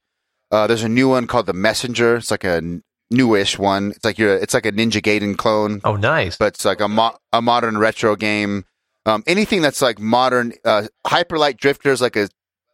Uh, 0.51 0.67
there's 0.67 0.83
a 0.83 0.89
new 0.89 1.09
one 1.09 1.27
called 1.27 1.45
the 1.45 1.53
Messenger. 1.53 2.17
It's 2.17 2.29
like 2.31 2.43
a 2.43 2.61
newish 3.09 3.57
one. 3.57 3.91
It's 3.91 4.03
like 4.05 4.17
you're. 4.17 4.35
It's 4.35 4.53
like 4.53 4.65
a 4.65 4.71
Ninja 4.71 5.01
Gaiden 5.01 5.37
clone, 5.37 5.81
Oh, 5.83 5.95
nice. 5.95 6.37
but 6.37 6.53
it's 6.53 6.65
like 6.65 6.81
a 6.81 6.87
mo- 6.87 7.17
a 7.33 7.41
modern 7.41 7.77
retro 7.77 8.15
game. 8.15 8.65
Um, 9.05 9.23
anything 9.25 9.61
that's 9.61 9.81
like 9.81 9.99
modern, 9.99 10.53
uh, 10.63 10.87
Hyper 11.07 11.37
Light 11.39 11.57
Drifter's, 11.57 12.01
like 12.01 12.15
a 12.15 12.29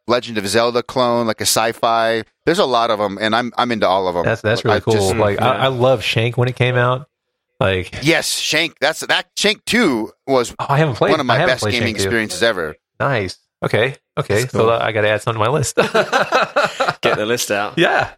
Legend 0.08 0.38
of 0.38 0.48
Zelda 0.48 0.84
clone, 0.84 1.28
like 1.28 1.40
a 1.40 1.46
sci-fi. 1.46 2.24
There's 2.46 2.60
a 2.60 2.66
lot 2.66 2.90
of 2.92 3.00
them, 3.00 3.18
and 3.22 3.36
I'm 3.36 3.52
I'm 3.58 3.72
into 3.72 3.88
all 3.88 4.08
of 4.08 4.16
them. 4.16 4.26
That's 4.26 4.42
that's 4.42 4.66
really 4.66 4.78
I 4.78 4.80
cool. 4.82 4.94
just- 4.94 5.16
like 5.16 5.40
yeah. 5.40 5.52
I, 5.52 5.66
I 5.66 5.68
love 5.68 6.04
Shank 6.04 6.38
when 6.38 6.48
it 6.48 6.56
came 6.56 6.76
out. 6.76 7.08
Like 7.60 8.04
yes, 8.04 8.28
Shank. 8.30 8.78
That's 8.80 9.00
that 9.02 9.28
Shank 9.36 9.66
Two 9.66 10.12
was 10.28 10.54
oh, 10.60 10.66
I 10.70 10.78
haven't 10.78 10.96
played 10.96 11.12
one 11.12 11.20
of 11.20 11.26
my 11.26 11.46
best 11.46 11.64
gaming 11.64 11.82
Shank 11.82 11.98
2. 11.98 12.04
experiences 12.04 12.44
ever. 12.44 12.76
Nice. 13.00 13.38
Okay. 13.64 13.96
Okay. 14.18 14.42
That's 14.42 14.52
So. 14.52 14.70
I 14.72 14.92
got 14.92 15.02
to 15.02 15.10
add 15.10 15.22
something 15.22 15.42
to 15.44 15.50
my 15.50 15.54
list. 15.54 15.76
Get 17.02 17.18
the 17.18 17.26
list 17.28 17.52
out. 17.52 17.78
yeah. 17.78 18.12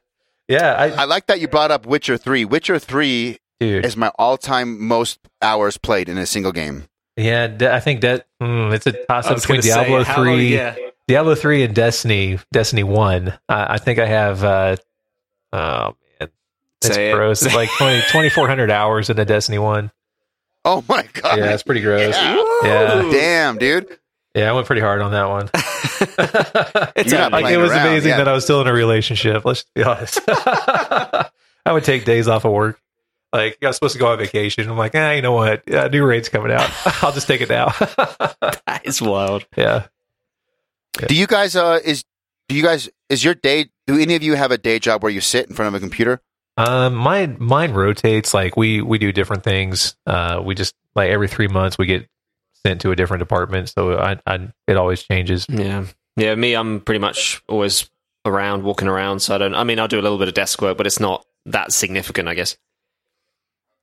Yeah. 0.48 0.74
I, 0.74 0.86
I 1.02 1.06
like 1.06 1.28
that 1.28 1.40
you 1.40 1.48
brought 1.48 1.72
up 1.72 1.86
Witcher 1.86 2.18
Three. 2.18 2.44
Witcher 2.46 2.80
Three 2.80 3.38
dude. 3.60 3.86
is 3.86 3.96
my 3.96 4.12
all-time 4.20 4.82
most 4.84 5.20
hours 5.42 5.78
played 5.78 6.10
in 6.10 6.18
a 6.18 6.26
single 6.26 6.52
game. 6.52 6.86
Yeah, 7.16 7.56
I 7.74 7.80
think 7.82 8.02
that 8.02 8.28
mm, 8.42 8.74
it's 8.74 8.88
a 8.88 8.94
toss 9.06 9.28
up 9.28 9.36
between 9.36 9.58
gonna 9.58 9.62
say, 9.64 9.70
Diablo 9.84 9.96
long- 10.04 10.06
three, 10.16 10.54
yeah. 10.56 10.76
Diablo 11.08 11.36
three, 11.36 11.64
and 11.64 11.76
Destiny, 11.76 12.40
Destiny 12.54 12.84
one. 12.84 13.38
I 13.50 13.74
I 13.74 13.78
think 13.78 14.00
I 14.00 14.06
have. 14.06 14.42
Uh, 14.44 14.76
oh 15.52 15.96
man, 16.20 16.30
it's 16.82 16.96
Say 16.96 17.12
it. 17.12 17.14
gross. 17.14 17.42
It's 17.44 17.54
like 17.54 17.70
20 17.78 18.00
2,400 18.10 18.72
hours 18.72 19.10
in 19.10 19.18
the 19.18 19.26
Destiny 19.26 19.60
one. 19.60 19.92
Oh 20.64 20.84
my 20.88 21.06
god! 21.14 21.38
Yeah, 21.40 21.54
it's 21.54 21.64
pretty 21.64 21.82
gross. 21.82 22.16
Yeah. 22.16 22.44
Yeah. 22.64 23.10
Damn, 23.12 23.58
dude. 23.58 23.98
Yeah, 24.36 24.49
I 24.49 24.53
went 24.53 24.67
pretty 24.67 24.82
hard 24.82 25.01
on 25.01 25.11
that 25.11 25.30
one. 25.30 25.49
It's 26.95 27.11
not 27.11 27.32
like 27.32 27.45
it 27.45 27.57
was 27.57 27.71
around, 27.71 27.88
amazing 27.88 28.11
yeah. 28.11 28.17
that 28.17 28.27
I 28.27 28.34
was 28.34 28.43
still 28.43 28.61
in 28.61 28.67
a 28.67 28.73
relationship. 28.73 29.45
Let's 29.45 29.65
be 29.73 29.84
honest. 29.84 30.19
I 30.27 31.30
would 31.71 31.84
take 31.84 32.05
days 32.05 32.27
off 32.27 32.45
of 32.45 32.51
work. 32.51 32.80
Like 33.32 33.57
I 33.61 33.67
was 33.67 33.75
supposed 33.75 33.93
to 33.93 33.99
go 33.99 34.07
on 34.07 34.17
vacation. 34.17 34.69
I'm 34.69 34.77
like, 34.77 34.93
ah, 34.95 35.11
you 35.11 35.21
know 35.21 35.34
what? 35.34 35.63
Yeah, 35.67 35.88
new 35.88 36.05
raid's 36.05 36.30
coming 36.30 36.51
out. 36.51 36.69
I'll 37.03 37.11
just 37.11 37.27
take 37.27 37.41
it 37.41 37.49
now. 37.49 37.67
that 37.69 38.82
is 38.84 39.01
wild. 39.01 39.45
yeah. 39.55 39.88
Do 41.07 41.15
you 41.15 41.27
guys 41.27 41.55
uh 41.55 41.80
is 41.84 42.03
do 42.47 42.55
you 42.55 42.63
guys 42.63 42.89
is 43.07 43.23
your 43.23 43.36
day 43.36 43.69
do 43.88 43.99
any 43.99 44.15
of 44.15 44.23
you 44.23 44.36
have 44.36 44.51
a 44.51 44.57
day 44.57 44.80
job 44.80 45.03
where 45.03 45.11
you 45.11 45.21
sit 45.21 45.47
in 45.47 45.55
front 45.55 45.67
of 45.67 45.75
a 45.75 45.80
computer? 45.80 46.21
Um, 46.57 46.95
mine 46.95 47.38
mine 47.39 47.71
rotates. 47.71 48.34
Like 48.34 48.57
we 48.57 48.82
we 48.82 48.97
do 48.97 49.11
different 49.11 49.43
things. 49.43 49.95
Uh, 50.05 50.41
we 50.43 50.55
just 50.55 50.75
like 50.95 51.09
every 51.09 51.27
three 51.27 51.47
months 51.47 51.77
we 51.77 51.86
get 51.86 52.09
sent 52.70 52.82
to 52.82 52.91
a 52.91 52.95
different 52.95 53.20
department. 53.20 53.70
So 53.70 53.97
I, 53.97 54.20
I 54.28 54.49
it 54.67 54.78
always 54.78 55.01
changes. 55.01 55.45
Yeah, 55.49 55.86
yeah. 56.15 56.36
Me, 56.36 56.53
I'm 56.53 56.82
pretty 56.82 56.99
much 56.99 57.41
always 57.49 57.89
around, 58.26 58.63
walking 58.63 58.88
around. 58.88 59.22
So 59.22 59.36
I 59.36 59.38
don't. 59.39 59.55
I 59.55 59.63
mean, 59.63 59.80
I'll 59.80 59.88
do 59.88 59.99
a 59.99 60.05
little 60.05 60.20
bit 60.20 60.28
of 60.28 60.36
desk 60.36 60.61
work, 60.61 60.78
but 60.78 60.86
it's 60.86 60.99
not 60.99 61.26
that 61.45 61.74
significant, 61.74 62.28
I 62.28 62.36
guess. 62.36 62.57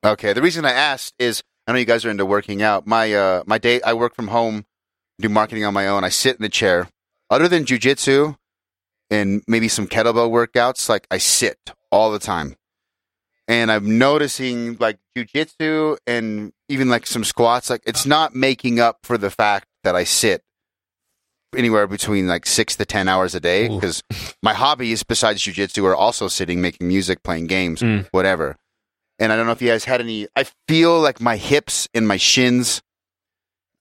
Okay. 0.05 0.31
The 0.33 0.41
reason 0.41 0.63
I 0.63 0.71
asked 0.71 1.13
is 1.19 1.43
I 1.67 1.73
know 1.73 1.79
you 1.79 1.85
guys 1.85 2.05
are 2.05 2.09
into 2.09 2.25
working 2.25 2.61
out. 2.61 2.87
My 2.87 3.13
uh 3.13 3.43
my 3.45 3.57
day 3.57 3.81
I 3.81 3.93
work 3.93 4.15
from 4.15 4.29
home, 4.29 4.65
do 5.19 5.27
marketing 5.27 5.65
on 5.65 5.73
my 5.73 5.87
own. 5.87 6.03
I 6.03 6.09
sit 6.09 6.37
in 6.37 6.41
the 6.41 6.49
chair. 6.49 6.87
Other 7.29 7.49
than 7.49 7.65
jujitsu 7.65 8.37
and 9.09 9.43
maybe 9.47 9.67
some 9.67 9.87
kettlebell 9.87 10.31
workouts, 10.31 10.87
like 10.87 11.07
I 11.11 11.17
sit 11.17 11.57
all 11.91 12.11
the 12.11 12.19
time. 12.19 12.55
And 13.47 13.71
I'm 13.71 13.97
noticing 13.97 14.75
like 14.79 14.97
jujitsu 15.17 15.97
and 16.05 16.51
even 16.67 16.89
like 16.89 17.07
some 17.07 17.23
squats, 17.23 17.69
like 17.69 17.81
it's 17.85 18.05
not 18.05 18.35
making 18.35 18.79
up 18.79 18.99
for 19.03 19.17
the 19.17 19.29
fact 19.29 19.67
that 19.83 19.95
I 19.95 20.03
sit 20.03 20.41
anywhere 21.55 21.87
between 21.87 22.27
like 22.27 22.45
six 22.45 22.75
to 22.75 22.85
ten 22.85 23.07
hours 23.07 23.33
a 23.33 23.39
day 23.39 23.69
because 23.69 24.03
my 24.43 24.53
hobbies 24.53 25.03
besides 25.03 25.41
jujitsu 25.41 25.85
are 25.85 25.95
also 25.95 26.27
sitting, 26.27 26.61
making 26.61 26.87
music, 26.87 27.23
playing 27.23 27.47
games, 27.47 27.81
Mm. 27.81 28.05
whatever. 28.11 28.57
And 29.19 29.31
I 29.31 29.35
don't 29.37 29.45
know 29.45 29.53
if 29.53 29.61
you 29.61 29.69
guys 29.69 29.85
had 29.85 30.01
any. 30.01 30.27
I 30.35 30.45
feel 30.67 30.99
like 30.99 31.19
my 31.21 31.37
hips 31.37 31.87
and 31.93 32.07
my 32.07 32.17
shins 32.17 32.81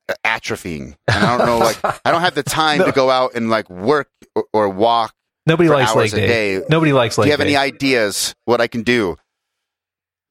are 0.08 0.16
atrophying, 0.24 0.94
and 1.08 1.24
I 1.24 1.36
don't 1.36 1.46
know. 1.46 1.58
Like 1.58 1.78
I 2.06 2.12
don't 2.12 2.22
have 2.22 2.34
the 2.36 2.42
time 2.44 2.84
to 2.84 2.92
go 2.94 3.10
out 3.10 3.34
and 3.34 3.50
like 3.50 3.68
work 3.68 4.08
or, 4.36 4.44
or 4.54 4.68
walk. 4.68 5.12
Nobody 5.44 5.68
likes 5.68 5.90
leg 5.94 6.04
hours 6.04 6.12
a 6.14 6.16
day. 6.16 6.58
day. 6.60 6.64
Nobody 6.70 6.92
likes 6.92 7.16
Do 7.16 7.24
you 7.24 7.30
have 7.32 7.40
day. 7.40 7.46
any 7.46 7.56
ideas 7.56 8.34
what 8.46 8.60
I 8.60 8.66
can 8.68 8.82
do? 8.82 9.16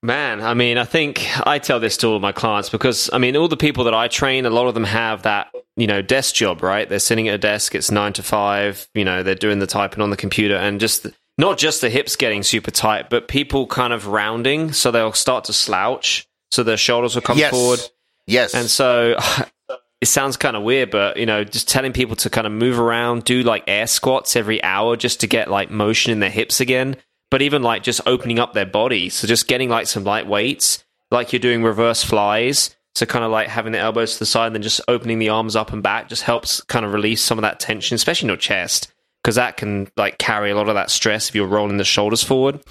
Man, 0.06 0.44
I 0.44 0.54
mean, 0.54 0.78
I 0.78 0.86
think 0.86 1.26
I 1.48 1.58
tell 1.58 1.80
this 1.80 1.98
to 1.98 2.08
all 2.08 2.20
my 2.20 2.32
clients 2.32 2.70
because 2.70 3.10
I 3.12 3.18
mean, 3.18 3.36
all 3.36 3.48
the 3.48 3.58
people 3.58 3.86
that 3.86 3.96
I 3.96 4.08
train, 4.08 4.46
a 4.46 4.52
lot 4.52 4.68
of 4.68 4.76
them 4.76 4.84
have 4.84 5.24
that 5.24 5.48
you 5.76 5.88
know 5.88 6.04
desk 6.04 6.36
job, 6.36 6.62
right? 6.62 6.88
They're 6.88 7.00
sitting 7.00 7.28
at 7.28 7.34
a 7.34 7.40
desk. 7.40 7.74
It's 7.74 7.90
nine 7.90 8.14
to 8.14 8.24
five. 8.24 8.88
You 8.94 9.04
know, 9.04 9.24
they're 9.24 9.34
doing 9.34 9.58
the 9.58 9.66
typing 9.66 10.04
on 10.04 10.12
the 10.12 10.18
computer, 10.18 10.56
and 10.56 10.80
just 10.80 11.08
not 11.40 11.58
just 11.58 11.82
the 11.82 11.90
hips 11.90 12.16
getting 12.16 12.44
super 12.44 12.70
tight, 12.70 13.10
but 13.10 13.28
people 13.28 13.66
kind 13.66 13.94
of 13.94 14.06
rounding, 14.06 14.74
so 14.74 14.92
they'll 14.92 15.12
start 15.12 15.46
to 15.46 15.54
slouch, 15.54 16.28
so 16.52 16.62
their 16.62 16.78
shoulders 16.78 17.16
will 17.16 17.24
come 17.24 17.40
yes, 17.40 17.50
forward. 17.50 17.80
yes. 18.28 18.54
And 18.54 18.70
so 18.70 19.18
it 20.02 20.08
sounds 20.08 20.38
kind 20.38 20.56
of 20.56 20.62
weird, 20.62 20.92
but 20.92 21.18
you 21.18 21.26
know, 21.26 21.44
just 21.44 21.68
telling 21.68 21.94
people 21.94 22.16
to 22.18 22.30
kind 22.30 22.46
of 22.46 22.54
move 22.54 22.80
around, 22.80 23.24
do 23.24 23.42
like 23.42 23.64
air 23.66 23.88
squats 23.88 24.36
every 24.36 24.64
hour 24.64 24.96
just 24.96 25.22
to 25.22 25.28
get 25.28 25.50
like 25.50 25.72
motion 25.72 26.12
in 26.12 26.20
their 26.20 26.30
hips 26.30 26.62
again. 26.62 26.96
But 27.32 27.42
even 27.42 27.64
like 27.64 27.84
just 27.84 28.02
opening 28.06 28.40
up 28.40 28.54
their 28.54 28.66
body, 28.66 29.10
so 29.10 29.28
just 29.28 29.48
getting 29.48 29.70
like 29.70 29.88
some 29.88 30.04
light 30.04 30.28
weights, 30.28 30.84
like 31.12 31.34
you're 31.34 31.40
doing 31.40 31.64
reverse 31.64 32.04
flies. 32.04 32.76
So 32.96 33.06
kind 33.06 33.26
of 33.26 33.32
like 33.32 33.50
having 33.50 33.74
the 33.74 33.80
elbows 33.80 34.14
to 34.14 34.20
the 34.20 34.26
side 34.26 34.48
and 34.48 34.56
then 34.56 34.62
just 34.62 34.80
opening 34.88 35.20
the 35.20 35.28
arms 35.28 35.58
up 35.58 35.74
and 35.74 35.84
back 35.84 36.08
just 36.08 36.24
helps 36.24 36.62
kind 36.62 36.86
of 36.86 36.94
release 36.94 37.22
some 37.22 37.38
of 37.38 37.42
that 37.42 37.60
tension, 37.60 37.96
especially 37.96 38.28
in 38.28 38.30
your 38.30 38.38
chest, 38.38 38.94
because 39.22 39.36
that 39.36 39.58
can 39.58 39.90
like 39.98 40.18
carry 40.18 40.50
a 40.50 40.56
lot 40.56 40.70
of 40.70 40.76
that 40.76 40.90
stress 40.90 41.28
if 41.28 41.36
you're 41.36 41.46
rolling 41.46 41.76
the 41.76 41.84
shoulders 41.84 42.24
forward. 42.24 42.62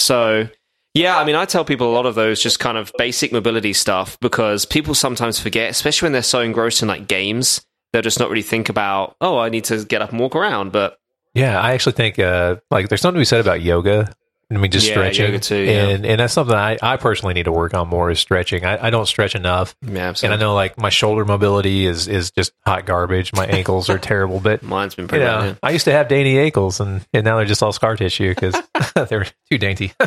So 0.00 0.48
yeah, 0.94 1.16
I 1.16 1.24
mean, 1.24 1.36
I 1.36 1.44
tell 1.44 1.64
people 1.64 1.88
a 1.88 1.94
lot 1.94 2.06
of 2.06 2.16
those 2.16 2.42
just 2.42 2.58
kind 2.58 2.76
of 2.76 2.92
basic 2.98 3.30
mobility 3.30 3.72
stuff 3.72 4.18
because 4.20 4.66
people 4.66 4.96
sometimes 4.96 5.38
forget, 5.38 5.70
especially 5.70 6.06
when 6.06 6.12
they're 6.12 6.22
so 6.24 6.40
engrossed 6.40 6.82
in 6.82 6.88
like 6.88 7.06
games, 7.06 7.64
they'll 7.92 8.02
just 8.02 8.18
not 8.18 8.30
really 8.30 8.42
think 8.42 8.68
about, 8.68 9.14
oh, 9.20 9.38
I 9.38 9.48
need 9.48 9.64
to 9.64 9.84
get 9.84 10.02
up 10.02 10.10
and 10.10 10.18
walk 10.18 10.34
around. 10.34 10.72
But 10.72 10.98
Yeah, 11.34 11.60
I 11.60 11.72
actually 11.72 11.92
think 11.92 12.18
uh, 12.18 12.56
like 12.70 12.88
there's 12.88 13.00
something 13.00 13.18
to 13.18 13.20
be 13.20 13.24
said 13.24 13.40
about 13.40 13.62
yoga. 13.62 14.12
I 14.50 14.56
mean, 14.56 14.70
just 14.70 14.86
Yeah, 14.86 14.94
stretching, 14.94 15.40
too, 15.40 15.56
yeah. 15.56 15.88
and 15.88 16.06
and 16.06 16.20
that's 16.20 16.32
something 16.32 16.56
I, 16.56 16.78
I 16.80 16.96
personally 16.96 17.34
need 17.34 17.44
to 17.44 17.52
work 17.52 17.74
on 17.74 17.88
more 17.88 18.10
is 18.10 18.18
stretching. 18.18 18.64
I, 18.64 18.86
I 18.86 18.90
don't 18.90 19.06
stretch 19.06 19.34
enough, 19.34 19.76
yeah, 19.82 20.14
and 20.22 20.32
I 20.32 20.36
know 20.36 20.54
like 20.54 20.78
my 20.78 20.88
shoulder 20.88 21.24
mobility 21.26 21.84
is 21.84 22.08
is 22.08 22.30
just 22.30 22.52
hot 22.66 22.86
garbage. 22.86 23.32
My 23.34 23.44
ankles 23.46 23.90
are 23.90 23.98
terrible, 23.98 24.40
but 24.40 24.62
mine's 24.62 24.94
been 24.94 25.04
you 25.04 25.08
pretty 25.08 25.24
know, 25.26 25.40
bad. 25.40 25.58
I 25.62 25.70
used 25.72 25.84
to 25.84 25.92
have 25.92 26.08
dainty 26.08 26.38
ankles, 26.38 26.80
and 26.80 27.06
and 27.12 27.24
now 27.24 27.36
they're 27.36 27.44
just 27.44 27.62
all 27.62 27.72
scar 27.72 27.96
tissue 27.96 28.30
because 28.34 28.56
they're 29.08 29.26
too 29.50 29.58
dainty. 29.58 29.92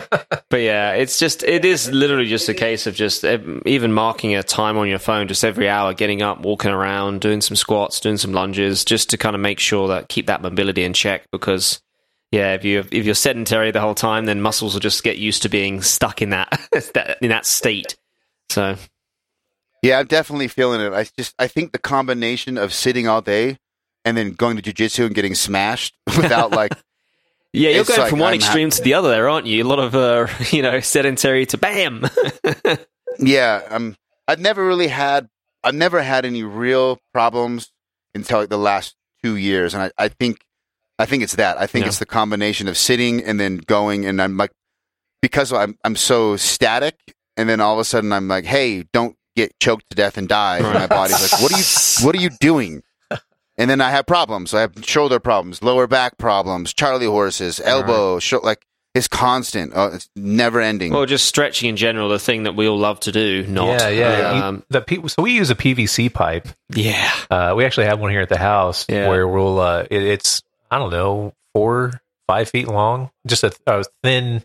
But 0.49 0.63
yeah, 0.63 0.91
it's 0.95 1.17
just, 1.17 1.43
it 1.43 1.63
is 1.63 1.89
literally 1.89 2.27
just 2.27 2.49
a 2.49 2.53
case 2.53 2.85
of 2.85 2.93
just 2.93 3.23
even 3.23 3.93
marking 3.93 4.35
a 4.35 4.43
time 4.43 4.77
on 4.77 4.89
your 4.89 4.99
phone 4.99 5.29
just 5.29 5.45
every 5.45 5.69
hour, 5.69 5.93
getting 5.93 6.21
up, 6.21 6.41
walking 6.41 6.71
around, 6.71 7.21
doing 7.21 7.39
some 7.39 7.55
squats, 7.55 8.01
doing 8.01 8.17
some 8.17 8.33
lunges, 8.33 8.83
just 8.83 9.09
to 9.11 9.17
kind 9.17 9.33
of 9.33 9.39
make 9.39 9.59
sure 9.59 9.87
that 9.87 10.09
keep 10.09 10.27
that 10.27 10.41
mobility 10.41 10.83
in 10.83 10.91
check 10.91 11.23
because. 11.31 11.81
Yeah, 12.31 12.53
if 12.53 12.63
you 12.63 12.79
if 12.79 13.05
you're 13.05 13.15
sedentary 13.15 13.71
the 13.71 13.81
whole 13.81 13.95
time, 13.95 14.25
then 14.25 14.41
muscles 14.41 14.73
will 14.73 14.79
just 14.79 15.03
get 15.03 15.17
used 15.17 15.41
to 15.43 15.49
being 15.49 15.81
stuck 15.81 16.21
in 16.21 16.29
that, 16.31 16.49
that 16.93 17.17
in 17.21 17.29
that 17.29 17.45
state. 17.45 17.97
So 18.49 18.75
Yeah, 19.81 19.99
I'm 19.99 20.07
definitely 20.07 20.47
feeling 20.47 20.81
it. 20.81 20.93
I 20.93 21.05
just 21.17 21.35
I 21.37 21.47
think 21.47 21.71
the 21.71 21.79
combination 21.79 22.57
of 22.57 22.73
sitting 22.73 23.07
all 23.07 23.21
day 23.21 23.57
and 24.05 24.15
then 24.15 24.31
going 24.31 24.57
to 24.57 24.63
jujitsu 24.73 25.05
and 25.05 25.15
getting 25.15 25.35
smashed 25.35 25.95
without 26.17 26.51
like 26.55 26.73
Yeah, 27.53 27.71
you're 27.71 27.83
going 27.83 27.99
like 27.99 28.09
from 28.09 28.19
one 28.19 28.29
I'm 28.29 28.35
extreme 28.35 28.69
to 28.69 28.81
the 28.81 28.93
other 28.93 29.09
there, 29.09 29.29
aren't 29.29 29.45
you? 29.47 29.63
A 29.63 29.67
lot 29.67 29.79
of, 29.79 29.93
uh, 29.93 30.27
you 30.51 30.61
know, 30.61 30.79
sedentary 30.79 31.45
to 31.47 31.57
bam. 31.57 32.05
Yeah, 33.19 33.61
um, 33.69 33.95
I've 34.27 34.39
never 34.39 34.65
really 34.65 34.87
had 34.87 35.29
I've 35.63 35.75
never 35.75 36.01
had 36.01 36.25
any 36.25 36.43
real 36.43 36.99
problems 37.13 37.71
until 38.15 38.39
like 38.39 38.49
the 38.49 38.57
last 38.57 38.95
two 39.23 39.35
years, 39.35 39.73
and 39.73 39.83
I, 39.83 39.91
I 40.05 40.07
think 40.07 40.39
I 41.01 41.05
think 41.05 41.23
it's 41.23 41.35
that. 41.35 41.57
I 41.57 41.67
think 41.67 41.83
Yeah. 41.85 41.89
it's 41.89 41.99
the 41.99 42.05
combination 42.05 42.67
of 42.67 42.77
sitting 42.77 43.23
and 43.23 43.39
then 43.39 43.57
going, 43.57 44.05
and 44.05 44.21
I'm 44.21 44.37
like 44.37 44.51
because 45.21 45.51
I'm 45.53 45.77
I'm 45.83 45.95
so 45.95 46.35
static, 46.37 46.95
and 47.37 47.49
then 47.49 47.59
all 47.61 47.73
of 47.73 47.79
a 47.79 47.83
sudden 47.85 48.11
I'm 48.13 48.27
like, 48.27 48.45
hey, 48.45 48.83
don't 48.93 49.15
get 49.35 49.57
choked 49.59 49.89
to 49.89 49.95
death 49.95 50.17
and 50.17 50.27
die. 50.27 50.57
And 50.57 50.73
my 50.73 50.87
body's 50.87 51.21
like, 51.31 51.41
what 51.41 51.51
are 51.53 51.57
you 51.57 51.63
what 52.05 52.15
are 52.15 52.21
you 52.21 52.29
doing? 52.39 52.83
And 53.57 53.69
then 53.69 53.81
I 53.81 53.91
have 53.91 54.05
problems. 54.07 54.53
I 54.53 54.61
have 54.61 54.73
shoulder 54.83 55.19
problems, 55.19 55.61
lower 55.61 55.85
back 55.85 56.17
problems, 56.17 56.73
Charlie 56.73 57.05
horses, 57.05 57.59
elbow, 57.63 58.17
sho- 58.19 58.39
like 58.43 58.65
it's 58.95 59.07
constant. 59.07 59.73
Uh, 59.75 59.91
it's 59.93 60.09
never 60.15 60.59
ending. 60.59 60.91
well, 60.93 61.05
just 61.05 61.25
stretching 61.25 61.69
in 61.69 61.75
general, 61.77 62.09
the 62.09 62.17
thing 62.19 62.43
that 62.43 62.55
we 62.55 62.67
all 62.67 62.77
love 62.79 62.99
to 63.01 63.11
do. 63.11 63.45
Not, 63.47 63.79
yeah, 63.79 63.89
yeah. 63.89 64.35
You- 64.35 64.43
Um, 64.43 64.63
the 64.69 64.81
P- 64.81 65.07
so 65.07 65.21
we 65.21 65.31
use 65.33 65.49
a 65.49 65.55
PVC 65.55 66.11
pipe. 66.11 66.47
yeah. 66.73 67.11
Uh, 67.29 67.53
we 67.55 67.63
actually 67.65 67.85
have 67.85 67.99
one 67.99 68.09
here 68.11 68.21
at 68.21 68.29
the 68.29 68.37
house 68.37 68.85
Yeah. 68.89 69.07
where 69.09 69.27
we'll. 69.27 69.59
Uh, 69.59 69.85
it, 69.91 70.03
it's 70.03 70.41
I 70.71 70.79
don't 70.79 70.91
know 70.91 71.33
four 71.53 72.01
five 72.27 72.49
feet 72.49 72.67
long, 72.67 73.11
just 73.27 73.43
a, 73.43 73.53
a 73.67 73.83
thin 74.03 74.43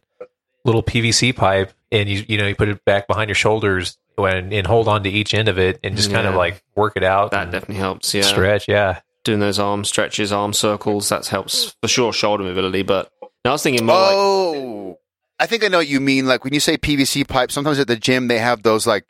little 0.64 0.82
PVC 0.82 1.34
pipe, 1.34 1.72
and 1.92 2.08
you 2.08 2.24
you 2.28 2.36
know 2.36 2.46
you 2.46 2.54
put 2.54 2.68
it 2.68 2.84
back 2.84 3.06
behind 3.06 3.28
your 3.28 3.36
shoulders 3.36 3.96
when 4.16 4.52
and 4.52 4.66
hold 4.66 4.88
on 4.88 5.04
to 5.04 5.08
each 5.08 5.34
end 5.34 5.48
of 5.48 5.58
it 5.58 5.78
and 5.84 5.96
just 5.96 6.10
kind 6.10 6.26
of 6.26 6.34
like 6.34 6.62
work 6.74 6.94
it 6.96 7.04
out. 7.04 7.30
That 7.30 7.50
definitely 7.50 7.76
helps. 7.76 8.12
Yeah. 8.12 8.22
stretch. 8.22 8.68
Yeah, 8.68 9.00
Doing 9.24 9.40
those 9.40 9.58
arm 9.58 9.84
stretches, 9.84 10.32
arm 10.32 10.52
circles, 10.52 11.08
that 11.10 11.26
helps 11.26 11.76
for 11.80 11.88
sure 11.88 12.12
shoulder 12.12 12.42
mobility. 12.42 12.82
But 12.82 13.10
no, 13.44 13.52
I 13.52 13.54
was 13.54 13.62
thinking 13.62 13.86
more 13.86 13.96
like, 13.96 14.12
Oh, 14.12 14.98
I 15.38 15.46
think 15.46 15.64
I 15.64 15.68
know 15.68 15.78
what 15.78 15.88
you 15.88 16.00
mean. 16.00 16.26
Like 16.26 16.44
when 16.44 16.54
you 16.54 16.60
say 16.60 16.76
PVC 16.76 17.26
pipe, 17.26 17.52
sometimes 17.52 17.78
at 17.78 17.86
the 17.86 17.96
gym 17.96 18.28
they 18.28 18.38
have 18.38 18.62
those 18.62 18.86
like 18.86 19.06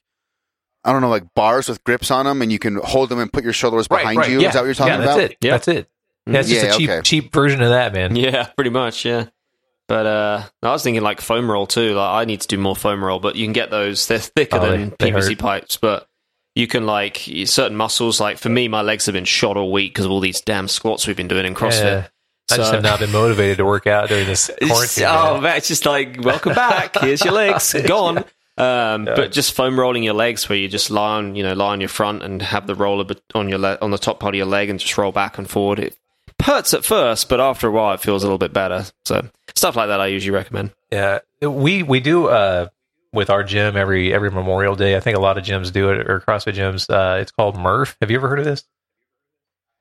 I 0.84 0.92
don't 0.92 1.02
know, 1.02 1.08
like 1.08 1.34
bars 1.34 1.68
with 1.68 1.82
grips 1.82 2.12
on 2.12 2.26
them, 2.26 2.42
and 2.42 2.52
you 2.52 2.60
can 2.60 2.76
hold 2.76 3.08
them 3.08 3.18
and 3.18 3.32
put 3.32 3.42
your 3.42 3.52
shoulders 3.52 3.88
behind 3.88 4.24
you. 4.30 4.40
Yeah. 4.40 4.48
Is 4.48 4.54
that 4.54 4.60
what 4.60 4.66
you're 4.66 4.74
talking 4.74 4.92
yeah, 4.94 5.02
about? 5.02 5.16
That's 5.16 5.32
it. 5.32 5.38
Yeah. 5.40 5.50
That's 5.50 5.68
it. 5.68 5.90
That's 6.26 6.48
just 6.48 6.64
Yeah, 6.64 6.74
a 6.74 6.76
cheap 6.76 6.90
okay. 6.90 7.02
cheap 7.02 7.32
version 7.32 7.62
of 7.62 7.70
that, 7.70 7.92
man. 7.92 8.16
yeah, 8.16 8.46
pretty 8.56 8.70
much, 8.70 9.04
yeah. 9.04 9.26
But 9.88 10.06
uh, 10.06 10.42
I 10.62 10.70
was 10.72 10.82
thinking 10.82 11.02
like 11.02 11.20
foam 11.20 11.48
roll 11.50 11.66
too. 11.66 11.94
Like 11.94 12.10
I 12.10 12.24
need 12.24 12.40
to 12.40 12.48
do 12.48 12.58
more 12.58 12.74
foam 12.74 13.02
roll, 13.04 13.20
but 13.20 13.36
you 13.36 13.46
can 13.46 13.52
get 13.52 13.70
those. 13.70 14.06
They're 14.08 14.18
thicker 14.18 14.56
Oh, 14.58 14.68
than 14.70 14.90
they- 14.98 15.10
they 15.10 15.12
PVC 15.12 15.28
hurt. 15.30 15.38
pipes, 15.38 15.76
but 15.76 16.08
you 16.56 16.66
can 16.66 16.86
like 16.86 17.18
certain 17.44 17.76
muscles. 17.76 18.20
Like 18.20 18.38
for 18.38 18.48
me, 18.48 18.66
my 18.66 18.82
legs 18.82 19.06
have 19.06 19.12
been 19.12 19.24
shot 19.24 19.56
all 19.56 19.70
week 19.70 19.92
because 19.94 20.04
of 20.06 20.10
all 20.10 20.18
these 20.20 20.40
damn 20.40 20.66
squats 20.68 21.06
we've 21.06 21.16
been 21.16 21.28
doing 21.28 21.46
in 21.46 21.54
CrossFit. 21.54 21.82
Yeah. 21.84 22.06
I 22.50 22.56
just 22.56 22.72
have 22.72 22.82
not 22.82 23.00
been 23.00 23.10
motivated 23.12 23.58
to 23.58 23.64
work 23.64 23.86
out 23.86 24.08
during 24.08 24.26
this 24.26 24.50
quarantine. 24.66 25.04
oh 25.06 25.34
man. 25.34 25.42
man, 25.44 25.56
it's 25.58 25.68
just 25.68 25.84
like 25.86 26.18
welcome 26.24 26.54
back. 26.54 26.96
Here's 27.00 27.24
your 27.24 27.34
legs 27.34 27.72
gone. 27.86 28.18
Um, 28.58 29.04
But 29.04 29.32
just 29.32 29.52
foam 29.52 29.78
rolling 29.78 30.02
your 30.02 30.14
legs, 30.14 30.48
where 30.48 30.56
you 30.58 30.66
just 30.68 30.90
lie 30.90 31.16
on, 31.18 31.34
you 31.36 31.42
know, 31.42 31.52
lie 31.54 31.72
on 31.72 31.80
your 31.80 31.88
front 31.88 32.22
and 32.22 32.40
have 32.40 32.66
the 32.66 32.74
roller 32.74 33.04
bet- 33.04 33.20
on 33.34 33.48
your 33.48 33.58
le- 33.58 33.78
on 33.82 33.90
the 33.90 33.98
top 33.98 34.18
part 34.18 34.34
of 34.34 34.36
your 34.38 34.46
leg 34.46 34.70
and 34.70 34.80
just 34.80 34.96
roll 34.96 35.12
back 35.12 35.38
and 35.38 35.48
forward. 35.50 35.78
It 35.80 35.96
hurts 36.42 36.74
at 36.74 36.84
first, 36.84 37.28
but 37.28 37.40
after 37.40 37.68
a 37.68 37.70
while, 37.70 37.94
it 37.94 38.00
feels 38.00 38.22
a 38.22 38.26
little 38.26 38.38
bit 38.38 38.52
better. 38.52 38.84
So 39.04 39.28
stuff 39.54 39.76
like 39.76 39.88
that, 39.88 40.00
I 40.00 40.06
usually 40.06 40.34
recommend. 40.34 40.72
Yeah, 40.90 41.20
we 41.40 41.82
we 41.82 42.00
do 42.00 42.28
uh, 42.28 42.68
with 43.12 43.30
our 43.30 43.42
gym 43.42 43.76
every 43.76 44.12
every 44.12 44.30
Memorial 44.30 44.76
Day. 44.76 44.96
I 44.96 45.00
think 45.00 45.16
a 45.16 45.20
lot 45.20 45.38
of 45.38 45.44
gyms 45.44 45.72
do 45.72 45.90
it 45.90 46.08
or 46.08 46.20
CrossFit 46.20 46.54
gyms. 46.54 46.88
Uh, 46.88 47.20
it's 47.20 47.32
called 47.32 47.56
Murph. 47.56 47.96
Have 48.00 48.10
you 48.10 48.16
ever 48.16 48.28
heard 48.28 48.38
of 48.38 48.44
this? 48.44 48.64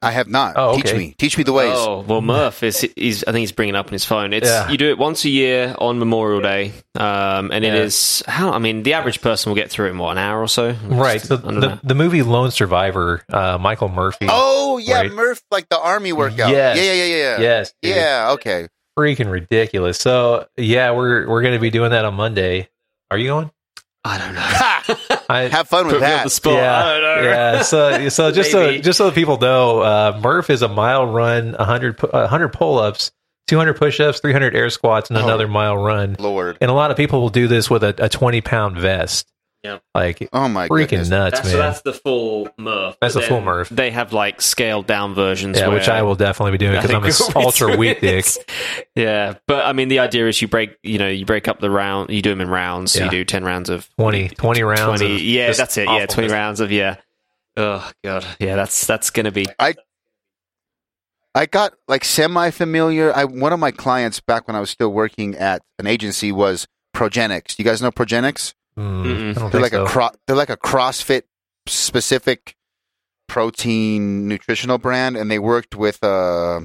I 0.05 0.11
have 0.11 0.27
not. 0.27 0.53
Oh, 0.55 0.75
Teach 0.75 0.93
me. 0.93 1.15
Teach 1.17 1.37
me 1.37 1.43
the 1.43 1.53
ways. 1.53 1.73
Oh 1.75 2.01
well, 2.07 2.21
Murph 2.21 2.61
is 2.63 2.81
he's 2.95 3.23
I 3.23 3.31
think 3.31 3.41
he's 3.41 3.51
bringing 3.51 3.75
it 3.75 3.77
up 3.77 3.87
on 3.87 3.93
his 3.93 4.05
phone. 4.05 4.33
It's 4.33 4.47
Yeah. 4.47 4.69
you 4.69 4.77
do 4.77 4.89
it 4.89 4.97
once 4.97 5.25
a 5.25 5.29
year 5.29 5.75
on 5.79 5.99
Memorial 5.99 6.41
Day, 6.41 6.73
um, 6.95 7.51
and 7.51 7.65
it 7.65 7.73
Yeah. 7.73 7.81
is 7.81 8.23
how 8.27 8.51
I 8.51 8.59
mean 8.59 8.83
the 8.83 8.93
average 8.93 9.21
person 9.21 9.49
will 9.49 9.55
get 9.55 9.69
through 9.71 9.87
it 9.87 9.91
in 9.91 9.97
what 9.97 10.11
an 10.11 10.17
hour 10.19 10.41
or 10.41 10.47
so. 10.47 10.75
Right. 10.85 11.21
So 11.21 11.35
I 11.35 11.37
the, 11.39 11.79
the 11.83 11.95
movie 11.95 12.21
Lone 12.21 12.51
Survivor, 12.51 13.23
uh, 13.31 13.57
Michael 13.59 13.89
Murphy. 13.89 14.27
Oh, 14.29 14.77
yeah, 14.77 14.97
Right. 15.01 15.11
Murph, 15.11 15.41
like 15.51 15.67
the 15.69 15.79
army 15.79 16.13
workout. 16.13 16.49
Yes. 16.51 16.77
Yeah, 16.77 16.83
yeah, 16.83 17.03
yeah, 17.03 17.15
yeah. 17.15 17.39
yes, 17.41 17.73
dude. 17.81 17.95
Yeah, 17.95 18.29
okay. 18.33 18.67
freaking 18.97 19.29
ridiculous. 19.31 19.97
So 19.97 20.47
yeah, 20.57 20.91
we're 20.91 21.27
we're 21.27 21.41
going 21.41 21.53
to 21.55 21.59
be 21.59 21.69
doing 21.69 21.91
that 21.91 22.05
on 22.05 22.13
Monday. 22.13 22.69
Are 23.11 23.17
you 23.17 23.27
going? 23.27 23.51
I 24.03 24.17
don't 24.19 24.35
know. 24.35 24.95
Ha! 25.27 25.33
I, 25.33 25.39
Have 25.49 25.67
fun 25.67 25.85
with 25.87 25.95
Put 25.95 26.01
me 26.01 26.07
on 26.07 26.11
that. 26.23 26.31
the 26.41 26.49
yeah, 26.51 26.85
I 26.85 26.99
don't 26.99 27.01
know. 27.23 27.29
yeah. 27.29 27.61
So 27.63 28.09
so 28.09 28.31
just 28.33 28.51
so 28.51 28.59
Maybe. 28.67 28.81
just 28.81 28.97
so 28.97 29.11
people 29.11 29.37
know, 29.37 29.79
uh, 29.81 30.19
Murph 30.23 30.49
is 30.49 30.61
a 30.61 30.67
mile 30.67 31.05
run, 31.05 31.53
100 31.53 32.03
uh, 32.03 32.07
100 32.11 32.49
pull 32.49 32.77
ups, 32.79 33.11
two 33.47 33.57
hundred 33.57 33.75
push 33.75 33.99
ups, 33.99 34.19
three 34.19 34.33
hundred 34.33 34.55
air 34.55 34.69
squats, 34.69 35.09
and 35.09 35.17
Oh. 35.17 35.23
another 35.23 35.47
mile 35.47 35.77
run. 35.77 36.15
Lord. 36.19 36.57
And 36.61 36.69
a 36.71 36.73
lot 36.73 36.91
of 36.91 36.97
people 36.97 37.21
will 37.21 37.29
do 37.29 37.47
this 37.47 37.69
with 37.69 37.83
a, 37.83 37.93
a 37.99 38.09
twenty 38.09 38.41
pound 38.41 38.77
vest. 38.77 39.27
Yep. 39.65 39.83
Like 39.95 40.29
Oh, 40.31 40.47
my 40.47 40.67
freaking 40.67 40.89
goodness. 40.89 41.09
nuts, 41.09 41.31
That's, 41.39 41.45
man. 41.47 41.51
so 41.53 41.57
that's 41.57 41.81
the 41.81 41.93
full 41.93 42.49
Murph. 42.57 42.97
That's 43.01 43.13
the 43.15 43.21
full 43.21 43.37
then 43.37 43.45
Murph. 43.45 43.69
They 43.69 43.91
have 43.91 44.13
like 44.13 44.41
scaled 44.41 44.85
down 44.87 45.13
versions. 45.15 45.57
yeah, 45.57 45.67
where 45.67 45.77
which 45.77 45.89
I 45.89 46.03
will 46.03 46.15
definitely 46.15 46.51
be 46.51 46.57
doing 46.59 46.73
because 46.81 46.91
I'm 46.91 47.03
an 47.03 47.11
we'll 47.35 47.45
ultra 47.45 47.75
weak 47.77 48.01
dick. 48.01 48.25
Yeah, 48.95 49.35
but 49.47 49.65
I 49.65 49.73
mean, 49.73 49.87
the 49.87 49.99
idea 49.99 50.27
is 50.27 50.41
you 50.41 50.47
break, 50.47 50.77
you 50.83 50.97
know, 50.99 51.09
you 51.09 51.25
break 51.25 51.47
up 51.47 51.59
the 51.59 51.69
round, 51.71 52.09
you 52.11 52.21
do 52.21 52.29
them 52.29 52.41
in 52.41 52.49
rounds. 52.49 52.91
So 52.93 52.99
Yeah. 52.99 53.05
you 53.05 53.11
do 53.11 53.23
ten 53.25 53.43
rounds 53.43 53.69
of 53.69 53.89
20, 53.97 54.29
20 54.29 54.63
rounds. 54.63 54.99
20 55.01 55.15
of 55.15 55.21
yeah, 55.21 55.51
that's 55.51 55.77
it. 55.77 55.87
Yeah, 55.89 56.05
twenty 56.05 56.29
rounds 56.31 56.59
of 56.59 56.71
yeah. 56.71 56.97
Oh 57.57 57.89
god, 58.03 58.25
yeah, 58.39 58.55
that's 58.55 58.85
that's 58.85 59.09
gonna 59.09 59.31
be 59.31 59.45
I 61.33 61.45
got 61.47 61.73
like 61.87 62.05
semi 62.05 62.49
familiar. 62.51 63.13
I 63.13 63.25
one 63.25 63.51
of 63.51 63.59
my 63.59 63.71
clients 63.71 64.19
back 64.21 64.47
when 64.47 64.55
I 64.55 64.59
was 64.61 64.69
still 64.69 64.89
working 64.89 65.35
at 65.35 65.61
an 65.79 65.85
agency 65.87 66.31
was 66.31 66.65
Progenex. 66.95 67.59
You 67.59 67.65
guys 67.65 67.81
know 67.81 67.91
Progenex? 67.91 68.53
Mm. 68.77 69.29
I 69.37 69.39
don't 69.39 69.51
They're 69.51 69.61
like 69.61 69.71
so. 69.71 69.85
a 69.85 69.87
cro- 69.87 70.11
they're 70.27 70.35
like 70.35 70.49
a 70.49 70.57
CrossFit 70.57 71.23
specific 71.67 72.55
protein 73.27 74.27
nutritional 74.27 74.77
brand, 74.77 75.17
and 75.17 75.29
they 75.31 75.39
worked 75.39 75.75
with 75.75 76.03
uh 76.03 76.61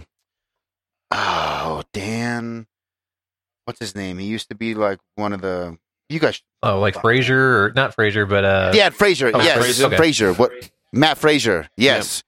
oh 1.10 1.82
Dan, 1.92 2.66
what's 3.64 3.80
his 3.80 3.94
name? 3.94 4.18
He 4.18 4.26
used 4.26 4.48
to 4.48 4.54
be 4.54 4.74
like 4.74 4.98
one 5.14 5.32
of 5.32 5.40
the 5.40 5.78
you 6.08 6.18
guys. 6.18 6.42
oh, 6.62 6.80
like 6.80 7.00
Fraser 7.00 7.64
or 7.66 7.72
not 7.72 7.94
Fraser, 7.94 8.26
but 8.26 8.44
uh, 8.44 8.72
yeah, 8.74 8.90
Fraser. 8.90 9.30
oh, 9.32 9.40
yes, 9.40 9.58
Fraser, 9.58 9.86
okay. 9.86 9.96
Fraser. 9.96 10.32
What? 10.32 10.50
Matt 10.92 11.18
Fraser. 11.18 11.68
Yes. 11.76 12.24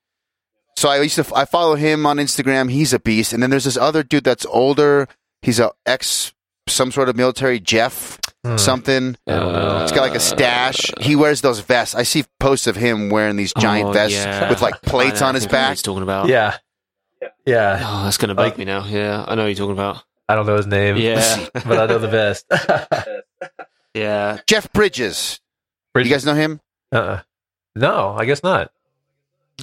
So 0.77 0.89
I 0.89 1.01
used 1.03 1.17
to 1.17 1.27
I 1.35 1.45
follow 1.45 1.75
him 1.75 2.07
on 2.07 2.19
Instagram. 2.19 2.71
He's 2.71 2.93
a 2.93 2.99
beast. 3.01 3.33
And 3.33 3.43
then 3.43 3.51
there's 3.51 3.65
this 3.65 3.77
other 3.77 4.03
dude 4.05 4.25
that's 4.25 4.47
older. 4.47 5.09
He's 5.43 5.59
a 5.59 5.73
ex 5.85 6.33
some 6.69 6.93
sort 6.93 7.09
of 7.09 7.17
military 7.17 7.59
Jeff 7.59 8.21
hmm. 8.45 8.57
something. 8.57 9.17
Uh, 9.27 9.83
He's 9.83 9.93
got 9.93 10.03
like 10.03 10.15
a 10.15 10.21
stash. 10.21 10.91
He 11.01 11.17
wears 11.17 11.41
those 11.41 11.61
vests. 11.61 11.95
I 11.95 12.03
see 12.03 12.25
posts 12.41 12.67
of 12.67 12.77
him 12.77 13.11
wearing 13.11 13.37
these 13.37 13.53
giant 13.59 13.89
Oh, 13.91 13.93
vests 13.93 14.17
yeah. 14.19 14.49
with 14.51 14.63
like 14.63 14.81
plates 14.83 15.21
I 15.21 15.27
know, 15.27 15.29
on 15.31 15.35
his 15.35 15.47
I 15.47 15.51
back. 15.51 15.71
He's 15.71 15.83
talking 15.83 16.03
about. 16.03 16.29
yeah, 16.29 16.57
yeah. 17.47 17.81
Oh, 17.85 18.05
that's 18.05 18.17
gonna 18.19 18.35
bug 18.35 18.47
Like- 18.47 18.59
me 18.59 18.65
now. 18.65 18.85
Yeah, 18.87 19.25
I 19.27 19.35
know 19.35 19.43
what 19.43 19.49
you're 19.49 19.55
talking 19.57 19.73
about. 19.73 20.03
I 20.29 20.35
don't 20.35 20.47
know 20.47 20.57
his 20.57 20.67
name. 20.67 20.97
Yeah, 20.97 21.49
but 21.55 21.79
I 21.79 21.87
know 21.87 21.99
the 21.99 22.09
vest. 22.09 22.47
yeah. 23.95 24.39
Jeff 24.47 24.73
Bridges. 24.73 25.41
You 25.95 26.05
guys 26.05 26.25
know 26.25 26.35
him? 26.35 26.61
uh 26.93 26.97
uh. 26.97 27.21
No, 27.75 28.15
I 28.19 28.25
guess 28.25 28.43
not. 28.43 28.71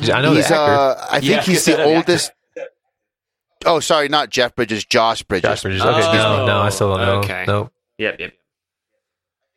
I 0.01 0.21
know 0.21 0.33
he's 0.33 0.47
the 0.47 0.55
actor. 0.55 0.73
uh 0.73 1.07
I 1.11 1.19
think 1.19 1.31
Yeah, 1.31 1.41
he's 1.41 1.65
the 1.65 1.71
know 1.71 1.77
the 1.89 1.95
oldest 1.95 2.31
Oh, 3.65 3.79
sorry, 3.81 4.07
not 4.07 4.29
Jeff 4.29 4.55
Bridges, 4.55 4.85
Josh 4.85 5.23
Bridges. 5.23 5.49
Josh 5.49 5.61
Bridges. 5.63 5.81
Okay, 5.81 6.13
no, 6.17 6.45
no, 6.45 6.59
I 6.61 6.69
still 6.69 6.89
don't 6.95 7.05
know. 7.05 7.15
Okay. 7.19 7.43
No. 7.45 7.69
Yep, 7.97 8.19
yep. 8.19 8.33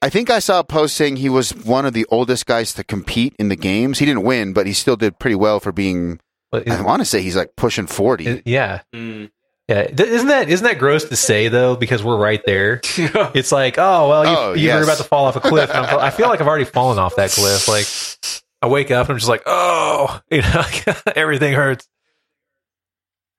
I 0.03 0.11
think 0.11 0.29
I 0.31 0.41
saw 0.41 0.59
a 0.59 0.65
post 0.65 0.97
saying 0.97 1.17
he 1.17 1.29
was 1.29 1.55
one 1.55 1.87
of 1.87 1.93
the 1.95 2.05
oldest 2.11 2.45
guys 2.45 2.75
to 2.75 2.83
compete 2.85 3.35
in 3.39 3.49
the 3.49 3.57
games. 3.57 4.01
He 4.01 4.05
didn't 4.07 4.25
win, 4.25 4.53
but 4.53 4.67
he 4.67 4.73
still 4.73 4.97
did 4.97 5.19
pretty 5.21 5.37
well 5.37 5.61
for 5.61 5.71
being. 5.73 6.19
But 6.51 6.69
I 6.69 6.75
is- 6.75 6.83
want 6.83 7.01
to 7.01 7.05
say 7.07 7.23
he's 7.23 7.37
like 7.37 7.55
pushing 7.57 7.87
forty. 7.87 8.27
is- 8.27 8.43
yeah, 8.45 8.81
Mm. 8.95 9.31
yeah. 9.69 9.85
Th- 9.87 10.01
Isn't 10.09 10.29
that 10.29 10.49
isn't 10.51 10.67
that 10.67 10.79
gross 10.79 11.05
to 11.05 11.17
say 11.17 11.47
though? 11.49 11.77
Because 11.77 12.03
we're 12.03 12.19
right 12.19 12.43
there. 12.45 12.81
It's 13.35 13.53
like, 13.53 13.79
oh 13.79 14.09
well, 14.09 14.25
you, 14.27 14.31
Oh, 14.37 14.49
you're 14.55 14.75
yes. 14.79 14.85
about 14.85 14.99
to 14.99 15.05
fall 15.05 15.27
off 15.27 15.37
a 15.37 15.41
cliff. 15.41 15.71
And 15.71 15.87
I'm, 15.87 15.99
I 16.01 16.11
feel 16.11 16.29
like 16.29 16.41
I've 16.41 16.49
already 16.49 16.65
fallen 16.67 16.99
off 16.99 17.15
that 17.17 17.31
cliff. 17.31 17.69
Like 17.69 17.87
I 18.61 18.67
wake 18.67 18.91
up 18.91 19.07
and 19.07 19.13
I'm 19.15 19.19
just 19.19 19.29
like, 19.31 19.43
oh, 19.47 20.21
you 20.31 20.43
know, 20.43 20.63
everything 21.17 21.55
hurts. 21.55 21.89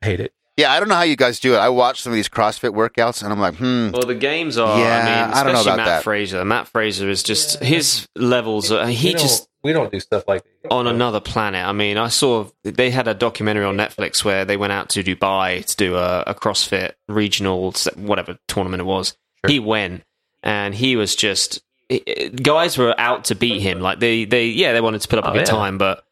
hate 0.01 0.22
it. 0.22 0.34
Yeah, 0.58 0.72
I 0.72 0.80
don't 0.80 0.88
know 0.89 0.95
how 0.95 1.01
you 1.04 1.16
guys 1.16 1.39
do 1.39 1.56
it. 1.56 1.58
I 1.58 1.70
watch 1.70 2.01
some 2.01 2.12
of 2.14 2.16
these 2.16 2.30
CrossFit 2.30 2.72
workouts, 2.76 3.24
and 3.24 3.32
I'm 3.34 3.39
like, 3.39 3.56
hmm. 3.56 3.89
Well, 3.91 4.04
the 4.06 4.16
games 4.16 4.58
are. 4.58 4.80
Yeah, 4.80 4.97
I 4.97 5.06
mean, 5.06 5.34
I 5.34 5.43
don't 5.43 5.54
know 5.54 5.60
especially 5.60 5.62
about 5.72 5.78
Matt 5.78 5.86
that. 5.88 6.04
Fraser. 6.04 6.45
Matt 6.45 6.68
Fraser 6.68 7.10
is 7.10 7.24
just 7.24 7.62
his 7.64 8.08
levels. 8.16 8.72
Are, 8.72 8.88
he 8.88 9.10
we 9.10 9.14
just 9.14 9.47
we 9.64 9.74
don't 9.74 9.91
do 9.91 9.99
stuff 9.99 10.26
like 10.28 10.43
that. 10.64 10.72
on 10.72 10.88
another 10.88 11.20
planet. 11.20 11.66
I 11.66 11.72
mean, 11.72 11.97
I 11.97 12.10
saw 12.10 12.47
they 12.64 12.89
had 12.91 13.08
a 13.08 13.14
documentary 13.14 13.66
on 13.66 13.78
Netflix 13.78 14.24
where 14.24 14.45
they 14.45 14.58
went 14.58 14.74
out 14.74 14.89
to 14.89 15.04
Dubai 15.04 15.66
to 15.66 15.76
do 15.76 15.95
a, 15.95 16.22
a 16.28 16.34
CrossFit 16.36 16.93
regional 17.08 17.74
whatever 17.95 18.38
tournament 18.47 18.82
it 18.82 18.86
was. 18.86 19.16
Sure. 19.45 19.51
He 19.51 19.60
went 19.60 20.04
and 20.43 20.76
he 20.76 20.95
was 20.95 21.16
just 21.16 21.62
it- 21.89 22.04
it- 22.06 22.43
guys 22.43 22.78
were 22.78 22.93
out 22.99 23.26
to 23.26 23.36
beat 23.36 23.62
him. 23.62 23.80
Like 23.80 23.99
they 23.99 24.26
they 24.26 24.47
yeah 24.47 24.74
they 24.74 24.82
wanted 24.82 25.01
to 25.01 25.08
put 25.08 25.20
up 25.20 25.26
a 25.26 25.30
Oh, 25.30 25.34
good 25.34 25.39
yeah. 25.39 25.45
time, 25.45 25.78
but 25.78 26.04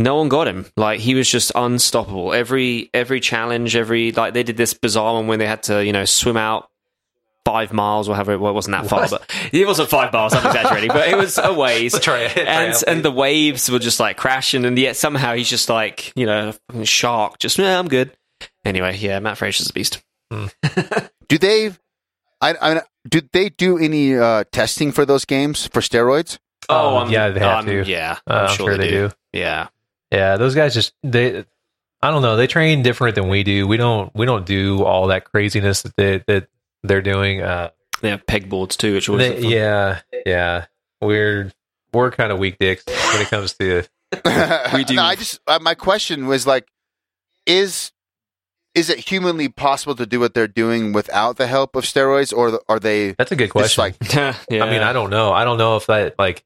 no 0.00 0.16
one 0.16 0.28
got 0.28 0.48
him. 0.48 0.66
Like 0.76 1.00
he 1.00 1.14
was 1.14 1.30
just 1.30 1.52
unstoppable. 1.54 2.32
Every 2.32 2.90
every 2.94 3.20
challenge, 3.20 3.76
every 3.76 4.12
like 4.12 4.34
they 4.34 4.42
did 4.42 4.56
this 4.56 4.74
bizarre 4.74 5.14
one 5.14 5.26
when 5.26 5.38
they 5.38 5.46
had 5.46 5.62
to 5.64 5.84
you 5.84 5.92
know 5.92 6.04
swim 6.04 6.36
out 6.36 6.68
five 7.44 7.72
miles 7.72 8.08
or 8.08 8.14
however. 8.14 8.38
Well, 8.38 8.50
it 8.50 8.54
wasn't 8.54 8.72
that 8.76 8.86
far, 8.88 9.00
What? 9.02 9.10
but 9.10 9.30
it 9.52 9.66
wasn't 9.66 9.88
five 9.90 10.12
miles. 10.12 10.34
I'm 10.34 10.46
exaggerating, 10.46 10.88
but 10.88 11.08
it 11.08 11.16
was 11.16 11.38
a 11.38 11.52
ways. 11.52 11.92
Let's 11.92 12.04
try 12.04 12.20
and 12.20 12.72
it. 12.74 12.84
and 12.86 13.02
the 13.04 13.10
waves 13.10 13.70
were 13.70 13.78
just 13.78 14.00
like 14.00 14.16
crashing, 14.16 14.64
and 14.64 14.78
yet 14.78 14.96
somehow 14.96 15.34
he's 15.34 15.48
just 15.48 15.68
like 15.68 16.12
you 16.16 16.26
know 16.26 16.54
shark. 16.84 17.38
Just 17.38 17.58
yeah, 17.58 17.78
I'm 17.78 17.88
good. 17.88 18.12
Anyway, 18.64 18.96
yeah, 18.98 19.18
Matt 19.20 19.38
Fraser's 19.38 19.70
a 19.70 19.72
beast. 19.72 20.02
Do 20.30 21.38
they? 21.38 21.72
I, 22.42 22.54
I 22.60 22.82
do 23.08 23.20
they 23.32 23.50
do 23.50 23.78
any 23.78 24.16
uh, 24.16 24.44
testing 24.50 24.92
for 24.92 25.04
those 25.04 25.24
games 25.26 25.66
for 25.66 25.80
steroids? 25.80 26.38
Oh, 26.68 26.96
I'm- 26.96 27.10
yeah, 27.10 27.28
they 27.30 27.40
have 27.40 27.50
I'm- 27.56 27.66
to. 27.66 27.84
Yeah, 27.84 28.16
Uh, 28.26 28.46
I'm 28.48 28.56
sure 28.56 28.76
they 28.78 28.88
do. 28.90 29.10
Yeah, 29.32 29.68
Yeah, 30.10 30.36
those 30.36 30.54
guys 30.54 30.74
just 30.74 30.92
they. 31.02 31.44
I 32.02 32.10
don't 32.10 32.22
know. 32.22 32.36
They 32.36 32.46
train 32.46 32.82
different 32.82 33.14
than 33.14 33.28
we 33.28 33.42
do. 33.42 33.66
We 33.68 33.76
don't. 33.76 34.14
We 34.14 34.26
don't 34.26 34.46
do 34.46 34.84
all 34.84 35.08
that 35.08 35.24
craziness 35.24 35.82
that 35.82 35.94
they, 35.96 36.22
that 36.26 36.48
they're 36.82 37.02
doing. 37.02 37.42
Uh, 37.42 37.70
they 38.00 38.08
have 38.10 38.24
pegboards 38.26 38.76
too, 38.76 38.94
which 38.94 39.08
always 39.08 39.40
they- 39.42 39.48
yeah, 39.48 40.00
yeah. 40.26 40.66
We're 41.00 41.52
we're 41.92 42.10
kind 42.10 42.32
of 42.32 42.38
weak 42.38 42.58
dicks 42.58 42.84
when 42.86 43.22
it 43.22 43.28
comes 43.28 43.52
to. 43.54 43.84
We 44.74 44.84
do. 44.84 44.94
No, 44.94 45.02
I 45.02 45.14
just 45.14 45.40
uh, 45.46 45.58
my 45.62 45.74
question 45.74 46.26
was 46.26 46.46
like, 46.46 46.66
is 47.46 47.92
is 48.74 48.88
it 48.90 48.98
humanly 48.98 49.48
possible 49.48 49.94
to 49.96 50.06
do 50.06 50.18
what 50.20 50.32
they're 50.34 50.48
doing 50.48 50.92
without 50.92 51.36
the 51.36 51.46
help 51.46 51.76
of 51.76 51.84
steroids, 51.84 52.36
or 52.36 52.60
are 52.68 52.80
they 52.80 53.12
That's 53.12 53.30
a 53.32 53.36
good 53.36 53.52
just 53.52 53.76
question. 53.76 53.82
like 53.82 54.14
yeah. 54.50 54.64
I 54.64 54.70
mean, 54.70 54.82
I 54.82 54.92
don't 54.92 55.10
know. 55.10 55.32
I 55.32 55.44
don't 55.44 55.58
know 55.58 55.76
if 55.76 55.86
that 55.86 56.18
like 56.18 56.44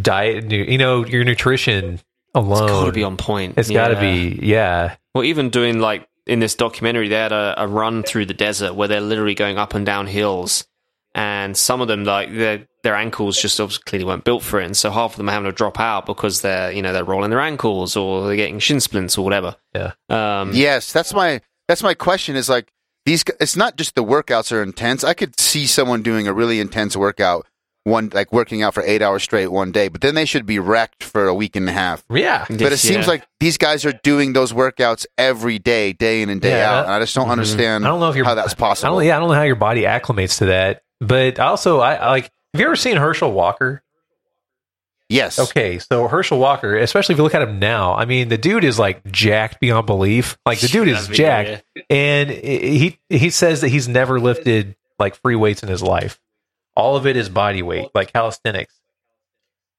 diet. 0.00 0.50
You 0.50 0.78
know, 0.78 1.04
your 1.04 1.24
nutrition 1.24 2.00
alone. 2.34 2.62
It's 2.64 2.72
got 2.72 2.86
to 2.86 2.92
be 2.92 3.02
on 3.04 3.16
point. 3.16 3.54
It's 3.58 3.70
got 3.70 3.88
to 3.88 4.00
be. 4.00 4.38
Yeah. 4.42 4.96
Well, 5.14 5.24
even 5.24 5.50
doing 5.50 5.78
like 5.78 6.08
in 6.26 6.38
this 6.40 6.54
documentary, 6.54 7.08
they 7.08 7.16
had 7.16 7.32
a, 7.32 7.54
a 7.58 7.66
run 7.66 8.02
through 8.02 8.26
the 8.26 8.34
desert 8.34 8.74
where 8.74 8.88
they're 8.88 9.00
literally 9.00 9.34
going 9.34 9.58
up 9.58 9.74
and 9.74 9.84
down 9.84 10.06
hills, 10.06 10.66
and 11.14 11.56
some 11.56 11.80
of 11.80 11.88
them 11.88 12.04
like 12.04 12.32
their 12.32 12.66
their 12.82 12.94
ankles 12.94 13.40
just 13.40 13.60
obviously 13.60 13.82
clearly 13.86 14.04
weren't 14.04 14.24
built 14.24 14.42
for 14.42 14.60
it, 14.60 14.64
and 14.64 14.76
so 14.76 14.90
half 14.90 15.12
of 15.12 15.16
them 15.18 15.28
are 15.28 15.32
having 15.32 15.50
to 15.50 15.56
drop 15.56 15.78
out 15.78 16.06
because 16.06 16.40
they're 16.40 16.72
you 16.72 16.82
know 16.82 16.92
they're 16.92 17.04
rolling 17.04 17.30
their 17.30 17.40
ankles 17.40 17.96
or 17.96 18.26
they're 18.26 18.36
getting 18.36 18.58
shin 18.58 18.80
splints 18.80 19.18
or 19.18 19.24
whatever. 19.24 19.56
Yeah. 19.74 19.92
Um, 20.08 20.52
Yes, 20.54 20.92
that's 20.92 21.12
my 21.12 21.40
that's 21.68 21.82
my 21.82 21.94
question. 21.94 22.36
Is 22.36 22.48
like 22.48 22.72
these. 23.04 23.24
It's 23.40 23.56
not 23.56 23.76
just 23.76 23.94
the 23.94 24.04
workouts 24.04 24.52
are 24.52 24.62
intense. 24.62 25.04
I 25.04 25.14
could 25.14 25.38
see 25.38 25.66
someone 25.66 26.02
doing 26.02 26.26
a 26.26 26.32
really 26.32 26.60
intense 26.60 26.96
workout 26.96 27.46
one 27.84 28.10
like 28.14 28.32
working 28.32 28.62
out 28.62 28.74
for 28.74 28.82
eight 28.84 29.02
hours 29.02 29.22
straight 29.22 29.48
one 29.48 29.72
day, 29.72 29.88
but 29.88 30.00
then 30.00 30.14
they 30.14 30.24
should 30.24 30.46
be 30.46 30.58
wrecked 30.58 31.02
for 31.02 31.26
a 31.26 31.34
week 31.34 31.56
and 31.56 31.68
a 31.68 31.72
half. 31.72 32.04
Yeah. 32.10 32.44
But 32.48 32.60
it 32.72 32.78
seems 32.78 33.08
like 33.08 33.26
these 33.40 33.58
guys 33.58 33.84
are 33.84 33.92
doing 34.04 34.32
those 34.34 34.52
workouts 34.52 35.04
every 35.18 35.58
day, 35.58 35.92
day 35.92 36.22
in 36.22 36.28
and 36.30 36.40
day 36.40 36.50
Yeah, 36.58 36.72
out. 36.72 36.84
and 36.84 36.94
I 36.94 37.00
just 37.00 37.14
don't 37.14 37.28
understand 37.30 37.84
I 37.84 37.88
don't 37.88 37.98
know 38.00 38.08
if 38.10 38.16
you're 38.16 38.24
how 38.24 38.34
that's 38.36 38.52
I 38.54 38.56
possible. 38.56 38.96
don't, 38.98 39.06
yeah, 39.06 39.16
I 39.16 39.20
don't 39.20 39.28
know 39.28 39.34
how 39.34 39.42
your 39.42 39.56
body 39.56 39.82
acclimates 39.82 40.38
to 40.38 40.46
that. 40.46 40.82
But 41.00 41.40
also, 41.40 41.80
I, 41.80 41.94
I 41.94 42.08
like. 42.10 42.30
Have 42.54 42.60
you 42.60 42.66
ever 42.66 42.76
seen 42.76 42.96
Herschel 42.96 43.32
Walker? 43.32 43.82
Yes. 45.08 45.38
Okay, 45.38 45.78
so 45.78 46.08
Herschel 46.08 46.38
Walker, 46.38 46.76
especially 46.78 47.14
if 47.14 47.18
you 47.18 47.24
look 47.24 47.34
at 47.34 47.42
him 47.42 47.58
now, 47.58 47.94
I 47.94 48.06
mean, 48.06 48.28
the 48.28 48.38
dude 48.38 48.64
is 48.64 48.78
like 48.78 49.10
jacked 49.10 49.60
beyond 49.60 49.86
belief. 49.86 50.38
Like 50.46 50.60
the 50.60 50.68
dude 50.68 50.88
is 50.88 51.08
jacked, 51.08 51.64
and 51.90 52.30
he 52.30 52.98
he 53.10 53.28
says 53.30 53.60
that 53.60 53.68
he's 53.68 53.88
never 53.88 54.18
lifted 54.20 54.74
like 54.98 55.16
free 55.16 55.34
weights 55.36 55.62
in 55.62 55.68
his 55.68 55.82
life. 55.82 56.18
All 56.76 56.96
of 56.96 57.06
it 57.06 57.16
is 57.16 57.28
body 57.28 57.62
weight, 57.62 57.88
like 57.94 58.12
calisthenics, 58.12 58.74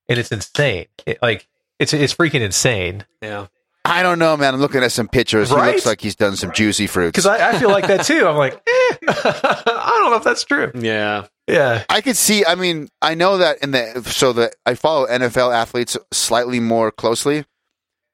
and 0.09 0.19
it's 0.19 0.31
insane. 0.31 0.87
It, 1.05 1.19
like 1.21 1.47
it's 1.79 1.93
it's 1.93 2.13
freaking 2.13 2.41
insane. 2.41 3.05
yeah. 3.21 3.47
I 3.85 4.01
don't 4.01 4.17
know, 4.17 4.37
man. 4.37 4.53
I'm 4.53 4.61
looking 4.61 4.81
at 4.81 4.93
some 4.93 5.09
pictures. 5.09 5.49
He 5.49 5.55
looks 5.57 5.85
like 5.85 5.99
he's 5.99 6.15
done 6.15 6.37
some 6.37 6.53
juicy 6.53 6.87
fruits. 6.87 7.11
Because 7.11 7.25
I, 7.25 7.49
I 7.49 7.59
feel 7.59 7.69
like 7.69 7.85
that 7.87 8.05
too. 8.05 8.25
I'm 8.25 8.37
like, 8.37 8.53
eh, 8.67 8.95
I 9.09 9.97
don't 9.99 10.11
know 10.11 10.15
if 10.17 10.23
that's 10.23 10.45
true. 10.45 10.71
Yeah. 10.73 11.25
Yeah, 11.49 11.83
I 11.89 11.99
could 11.99 12.15
see. 12.15 12.45
I 12.45 12.55
mean, 12.55 12.87
I 13.01 13.15
know 13.15 13.39
that 13.39 13.61
in 13.61 13.71
the 13.71 14.01
so 14.05 14.31
that 14.33 14.55
I 14.65 14.75
follow 14.75 15.05
NFL 15.07 15.53
athletes 15.53 15.97
slightly 16.13 16.61
more 16.61 16.89
closely, 16.93 17.43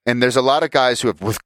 and 0.07 0.23
there's 0.23 0.35
a 0.35 0.41
lot 0.41 0.63
of 0.63 0.71
guys 0.71 1.01
who 1.01 1.09
have 1.09 1.21
with 1.21 1.37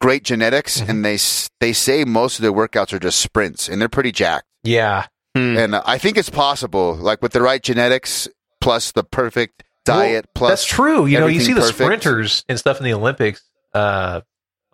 great 0.00 0.24
genetics, 0.24 0.80
Mm-hmm. 0.80 0.90
and 0.90 1.04
they 1.04 1.18
they 1.60 1.72
say 1.72 2.04
most 2.04 2.40
of 2.40 2.42
their 2.42 2.52
workouts 2.52 2.92
are 2.92 2.98
just 2.98 3.20
sprints, 3.20 3.68
and 3.68 3.80
they're 3.80 3.88
pretty 3.88 4.10
jacked. 4.10 4.46
yeah. 4.64 5.06
Hmm. 5.38 5.58
And 5.58 5.76
I 5.76 5.98
think 5.98 6.16
it's 6.16 6.30
possible, 6.30 6.94
like 6.94 7.22
with 7.22 7.32
the 7.32 7.42
right 7.42 7.62
genetics 7.62 8.28
plus 8.60 8.92
the 8.92 9.04
perfect 9.04 9.64
diet 9.84 10.26
Well, 10.26 10.32
plus 10.34 10.50
that's 10.50 10.64
true. 10.64 11.06
You 11.06 11.20
know, 11.20 11.26
you 11.26 11.40
see 11.40 11.52
the 11.52 11.60
perfect. 11.60 11.78
sprinters 11.78 12.44
and 12.48 12.58
stuff 12.58 12.78
in 12.78 12.84
the 12.84 12.92
Olympics, 12.92 13.42
uh, 13.74 14.20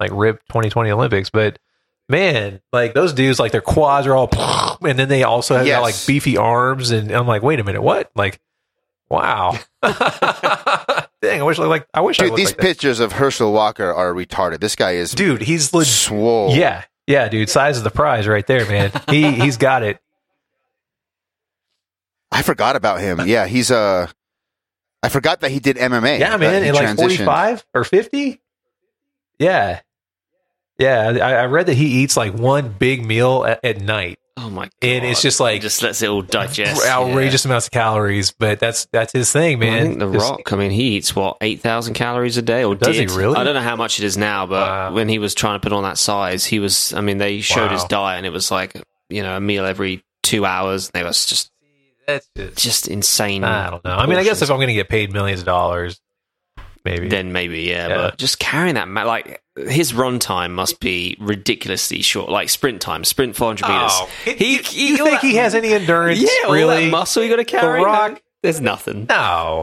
like 0.01 0.11
RIP 0.13 0.41
2020 0.49 0.91
Olympics, 0.91 1.31
but 1.31 1.59
man, 2.09 2.61
like 2.73 2.95
those 2.95 3.13
dudes, 3.13 3.39
like 3.39 3.53
their 3.53 3.61
quads 3.61 4.07
are 4.07 4.15
all, 4.15 4.31
and 4.83 4.99
then 4.99 5.09
they 5.09 5.23
also 5.23 5.57
have 5.57 5.67
got, 5.67 5.83
like 5.83 5.95
beefy 6.07 6.37
arms, 6.37 6.91
and 6.91 7.11
I'm 7.11 7.27
like, 7.27 7.43
wait 7.43 7.61
a 7.61 7.65
minute, 7.65 7.83
what? 7.83 8.11
Like, 8.15 8.41
wow, 9.09 9.59
dang, 9.83 11.41
I 11.41 11.43
wish 11.43 11.59
I 11.59 11.65
like, 11.67 11.87
I 11.95 12.01
wish 12.01 12.19
Dude, 12.19 12.29
looked 12.29 12.39
these 12.39 12.51
like 12.51 12.59
pictures 12.59 13.01
of 13.01 13.13
Herschel 13.13 13.53
Walker 13.53 13.93
are 13.93 14.13
retarded. 14.13 14.61
This 14.61 14.77
guy 14.77 14.93
is 14.93 15.13
dude. 15.13 15.43
He's 15.43 15.73
legit. 15.73 15.93
swole. 15.93 16.55
Yeah, 16.55 16.85
yeah, 17.07 17.29
dude. 17.29 17.49
Size 17.49 17.79
of 17.79 17.85
the 17.85 17.91
prize, 17.91 18.27
right 18.27 18.47
there, 18.47 18.67
man. 18.67 18.91
He 19.09 19.31
he's 19.33 19.57
got 19.57 19.83
it. 19.83 19.99
I 22.35 22.43
forgot 22.43 22.77
about 22.77 23.01
him. 23.01 23.21
Yeah, 23.27 23.47
he's 23.47 23.71
uh 23.71 24.09
I 25.03 25.09
forgot 25.09 25.41
that 25.43 25.51
he 25.51 25.61
did 25.61 25.77
MMA. 25.77 26.19
Yeah, 26.19 26.37
man. 26.37 26.65
in 26.65 26.75
like 26.75 26.97
45 26.97 27.65
or 27.75 27.85
50. 27.85 28.41
Yeah. 29.39 29.81
Yeah. 30.79 31.19
I, 31.23 31.33
I 31.35 31.45
read 31.47 31.67
that 31.67 31.75
he 31.75 32.03
eats 32.03 32.17
like 32.17 32.33
one 32.35 32.71
big 32.71 33.05
meal 33.05 33.45
at, 33.45 33.65
at 33.65 33.81
night. 33.81 34.19
Oh 34.37 34.51
my 34.51 34.65
god. 34.65 34.73
And 34.83 35.05
it's 35.05 35.23
just 35.23 35.39
like- 35.39 35.61
just 35.63 35.81
lets 35.83 36.03
it 36.03 36.09
all 36.09 36.23
digest. 36.23 36.85
outrageous 36.85 37.45
amounts 37.45 37.67
of 37.67 37.71
calories, 37.71 38.33
but 38.33 38.59
that's 38.59 38.87
that's 38.87 39.13
his 39.13 39.31
thing, 39.31 39.63
Yeah. 39.63 39.69
I 39.69 39.71
man. 39.71 39.87
think 39.87 39.99
The 40.01 40.13
Just- 40.13 40.31
Rock. 40.31 40.53
I 40.53 40.57
mean, 40.57 40.71
he 40.73 40.97
eats 40.97 41.15
what 41.15 41.37
eight 41.41 41.61
thousand 41.61 41.95
calories 41.95 42.37
a 42.37 42.43
day, 42.43 42.65
or 42.65 42.75
Does 42.75 42.97
he 42.97 43.07
really? 43.07 43.37
I 43.37 43.45
don't 43.45 43.55
know 43.55 43.61
how 43.61 43.77
much 43.77 44.01
it 44.01 44.05
is 44.05 44.17
now, 44.17 44.47
but 44.47 44.67
Wow. 44.67 44.93
when 44.93 45.09
he 45.09 45.19
was 45.21 45.35
trying 45.35 45.55
to 45.61 45.63
put 45.63 45.73
on 45.73 45.85
that 45.85 45.99
size, 45.99 46.45
he 46.45 46.59
was. 46.59 46.93
I 46.95 47.01
mean, 47.01 47.19
they 47.19 47.41
showed 47.43 47.71
his 47.71 47.85
diet, 47.85 48.17
and 48.19 48.27
it 48.27 48.33
was 48.33 48.51
like 48.51 48.75
you 49.09 49.23
know 49.23 49.37
a 49.37 49.41
meal 49.41 49.65
every 49.65 50.03
two 50.25 50.45
hours. 50.45 50.91
And 50.93 51.03
it 51.03 51.07
was 51.07 51.27
just 51.27 51.53
That's 52.07 52.29
just, 52.37 52.57
just 52.59 52.89
insane. 52.89 53.45
I 53.45 53.71
don't 53.71 53.85
know. 53.85 53.95
I 53.97 54.07
mean, 54.07 54.19
I 54.19 54.25
guess 54.25 54.43
if 54.43 54.51
I'm 54.51 54.57
going 54.59 54.69
to 54.69 54.75
get 54.75 54.89
paid 54.89 55.13
millions 55.13 55.41
of 55.41 55.47
dollars, 55.47 56.01
maybe. 56.85 57.09
then 57.09 57.33
maybe 57.33 57.63
yeah, 57.63 57.89
Yeah. 57.89 57.97
but 57.97 58.19
just 58.19 58.39
carrying 58.39 58.75
that 58.75 58.89
ma- 58.89 59.05
like 59.05 59.43
his 59.57 59.95
run 59.95 60.19
time 60.19 60.55
must 60.55 60.81
be 60.81 61.17
ridiculously 61.21 62.03
short 62.03 62.29
like 62.29 62.49
sprint 62.49 62.81
time 62.83 63.05
sprint 63.05 63.37
400 63.37 63.67
meters 63.69 63.91
Oh, 63.95 64.11
he, 64.25 64.57
you, 64.57 64.61
you 64.73 64.97
think 65.05 65.21
he 65.21 65.37
has 65.37 65.55
any 65.55 65.73
endurance? 65.73 66.21
yeah 66.21 66.29
all 66.49 66.53
really? 66.53 66.87
that 66.87 66.91
muscle 66.91 67.23
you 67.23 67.31
got 67.31 67.37
to 67.37 67.45
carry 67.45 67.83
Rock- 67.83 68.21
there's 68.43 68.61
nothing 68.61 69.07
No, 69.09 69.63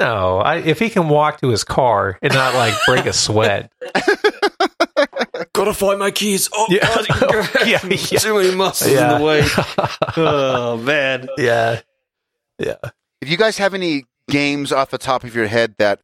no. 0.00 0.38
I, 0.38 0.58
if 0.58 0.78
he 0.78 0.88
can 0.90 1.08
walk 1.08 1.40
to 1.40 1.48
his 1.48 1.64
car 1.64 2.18
and 2.22 2.32
not 2.32 2.54
like 2.54 2.72
break 2.86 3.04
a 3.04 3.12
sweat, 3.12 3.70
gotta 5.54 5.74
find 5.74 5.98
my 5.98 6.10
keys 6.10 6.48
oh 6.52 6.66
Yeah. 6.70 6.86
God, 6.86 7.06
oh, 7.10 7.50
Yeah, 7.66 7.80
yeah. 7.84 7.98
too 8.18 8.34
many 8.34 8.54
muscles 8.54 8.90
Yeah. 8.92 9.14
in 9.16 9.18
the 9.20 9.24
way 9.26 9.42
oh 10.16 10.76
man 10.78 11.28
yeah, 11.38 11.80
yeah. 12.58 12.76
If 13.20 13.28
you 13.28 13.36
guys 13.36 13.58
have 13.58 13.74
any 13.74 14.04
games 14.30 14.72
off 14.72 14.90
the 14.90 14.98
top 14.98 15.24
of 15.24 15.34
your 15.34 15.46
head 15.46 15.74
that 15.78 16.00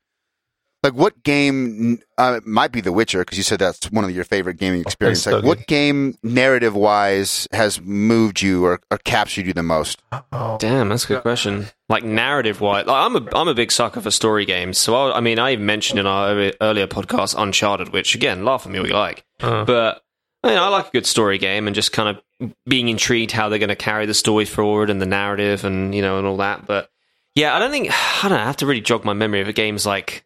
like 0.82 0.92
what 0.94 1.22
game 1.24 2.00
uh, 2.18 2.34
it 2.38 2.46
might 2.46 2.70
be 2.72 2.80
The 2.80 2.92
Witcher 2.92 3.20
because 3.20 3.36
you 3.36 3.42
said 3.44 3.58
that's 3.58 3.90
one 3.90 4.04
of 4.04 4.10
your 4.10 4.24
favorite 4.24 4.58
gaming 4.58 4.80
experiences. 4.82 5.32
like 5.32 5.44
what 5.44 5.66
game 5.66 6.16
narrative 6.22 6.74
wise 6.74 7.48
has 7.52 7.80
moved 7.80 8.40
you 8.42 8.64
or, 8.64 8.80
or 8.90 8.98
captured 8.98 9.46
you 9.46 9.52
the 9.52 9.62
most? 9.62 10.00
Oh, 10.32 10.56
Damn, 10.60 10.88
that's 10.90 11.04
a 11.04 11.08
good 11.08 11.22
question. 11.22 11.66
Like 11.88 12.04
narrative 12.04 12.60
wise, 12.60 12.86
like 12.86 12.96
I'm 12.96 13.16
a 13.16 13.28
I'm 13.36 13.48
a 13.48 13.54
big 13.54 13.72
sucker 13.72 14.00
for 14.00 14.10
story 14.10 14.44
games. 14.44 14.78
So 14.78 14.94
I, 14.94 15.16
I 15.16 15.20
mean, 15.20 15.38
I 15.38 15.52
even 15.52 15.66
mentioned 15.66 15.98
in 15.98 16.06
our 16.06 16.28
earlier- 16.30 16.52
earlier 16.60 16.86
podcast 16.86 17.34
Uncharted, 17.36 17.88
which 17.90 18.14
again, 18.14 18.44
laugh 18.44 18.66
at 18.66 18.72
me 18.72 18.78
all 18.78 18.86
you 18.86 18.94
like, 18.94 19.24
Uh. 19.40 19.64
but 19.64 20.02
I, 20.44 20.48
mean, 20.50 20.58
I 20.58 20.68
like 20.68 20.88
a 20.88 20.90
good 20.92 21.06
story 21.06 21.38
game 21.38 21.66
and 21.66 21.74
just 21.74 21.90
kind 21.92 22.16
of 22.40 22.52
being 22.68 22.88
intrigued 22.88 23.32
how 23.32 23.48
they're 23.48 23.58
going 23.58 23.68
to 23.70 23.74
carry 23.76 24.06
the 24.06 24.14
story 24.14 24.44
forward 24.44 24.90
and 24.90 25.02
the 25.02 25.06
narrative 25.06 25.64
and 25.64 25.92
you 25.92 26.02
know 26.02 26.18
and 26.18 26.26
all 26.28 26.36
that. 26.36 26.66
But 26.66 26.88
yeah, 27.34 27.56
I 27.56 27.58
don't 27.58 27.72
think 27.72 27.88
I 28.24 28.28
don't 28.28 28.38
know, 28.38 28.44
I 28.44 28.46
have 28.46 28.58
to 28.58 28.66
really 28.66 28.80
jog 28.80 29.04
my 29.04 29.12
memory 29.14 29.40
of 29.40 29.48
a 29.48 29.52
game's 29.52 29.84
like 29.84 30.24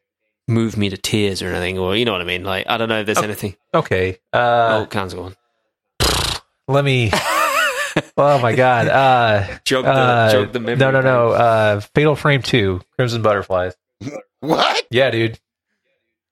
move 0.53 0.77
me 0.77 0.89
to 0.91 0.97
tears 0.97 1.43
or 1.43 1.49
anything, 1.49 1.79
or 1.79 1.97
you 1.97 2.05
know 2.05 2.13
what 2.13 2.21
I 2.21 2.25
mean. 2.25 2.45
Like 2.45 2.67
I 2.69 2.77
don't 2.77 2.89
know 2.89 3.01
if 3.01 3.07
there's 3.07 3.19
Okay. 3.19 3.27
anything. 3.27 3.57
okay. 3.75 4.19
Uh, 4.33 4.83
oh, 4.83 4.87
Can's 4.87 5.15
gone. 5.15 5.35
let 6.69 6.85
me. 6.85 7.11
oh 8.17 8.39
my 8.41 8.55
god. 8.55 8.89
Uh, 8.89 9.59
Jog 9.65 9.85
the 9.85 9.91
uh, 9.91 10.33
jog 10.33 10.53
the 10.53 10.61
memory. 10.61 10.77
no, 10.77 10.91
no, 10.91 11.01
no. 11.01 11.29
Uh, 11.31 11.81
Fatal 11.95 12.17
Frame 12.17 12.43
Two, 12.43 12.81
Crimson 12.97 13.23
Butterflies. 13.23 13.75
What? 14.41 14.87
Yeah, 14.91 15.11
dude. 15.13 15.39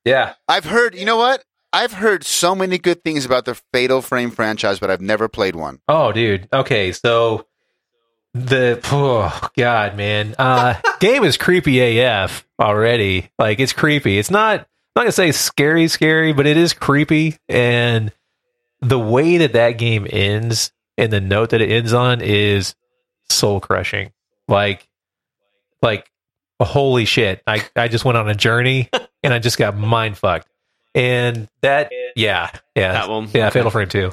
Yeah. 0.04 0.34
I've 0.48 0.64
heard. 0.64 0.96
You 0.96 1.04
know 1.04 1.16
what? 1.16 1.44
I've 1.72 1.92
heard 1.92 2.24
so 2.24 2.56
many 2.56 2.76
good 2.76 3.04
things 3.04 3.24
about 3.24 3.44
the 3.44 3.54
Fatal 3.72 4.02
Frame 4.02 4.32
franchise, 4.32 4.80
but 4.80 4.90
I've 4.90 5.00
never 5.00 5.28
played 5.28 5.54
one. 5.54 5.78
Oh, 5.86 6.10
dude. 6.10 6.48
Okay, 6.52 6.90
so 6.90 7.46
the 8.34 8.80
oh 8.92 9.48
god, 9.56 9.96
man. 9.96 10.34
Uh 10.38 10.74
game 11.00 11.24
is 11.24 11.36
creepy 11.36 11.98
AF 12.00 12.46
already. 12.60 13.30
Like 13.38 13.60
it's 13.60 13.72
creepy. 13.72 14.18
It's 14.18 14.30
not 14.30 14.66
not 14.96 15.02
gonna 15.02 15.12
say 15.12 15.32
scary, 15.32 15.88
scary, 15.88 16.32
but 16.32 16.46
it 16.46 16.56
is 16.56 16.72
creepy. 16.72 17.36
And 17.48 18.12
the 18.80 18.98
way 18.98 19.38
that 19.38 19.52
that 19.54 19.72
game 19.72 20.06
ends 20.10 20.72
and 20.96 21.12
the 21.12 21.20
note 21.20 21.50
that 21.50 21.60
it 21.60 21.70
ends 21.70 21.92
on 21.92 22.20
is 22.20 22.74
soul 23.28 23.60
crushing. 23.60 24.12
Like, 24.48 24.86
like 25.82 26.10
holy 26.60 27.04
shit! 27.04 27.42
I 27.46 27.64
I 27.76 27.88
just 27.88 28.04
went 28.04 28.18
on 28.18 28.28
a 28.28 28.34
journey 28.34 28.88
and 29.22 29.32
I 29.34 29.38
just 29.38 29.58
got 29.58 29.76
mind 29.76 30.18
fucked. 30.18 30.48
And 30.94 31.48
that, 31.60 31.92
yeah, 32.16 32.50
yeah, 32.74 32.92
That 32.92 33.08
one. 33.08 33.28
yeah, 33.32 33.46
Okay. 33.46 33.60
Fatal 33.60 33.70
Frame 33.70 33.88
Two. 33.88 34.12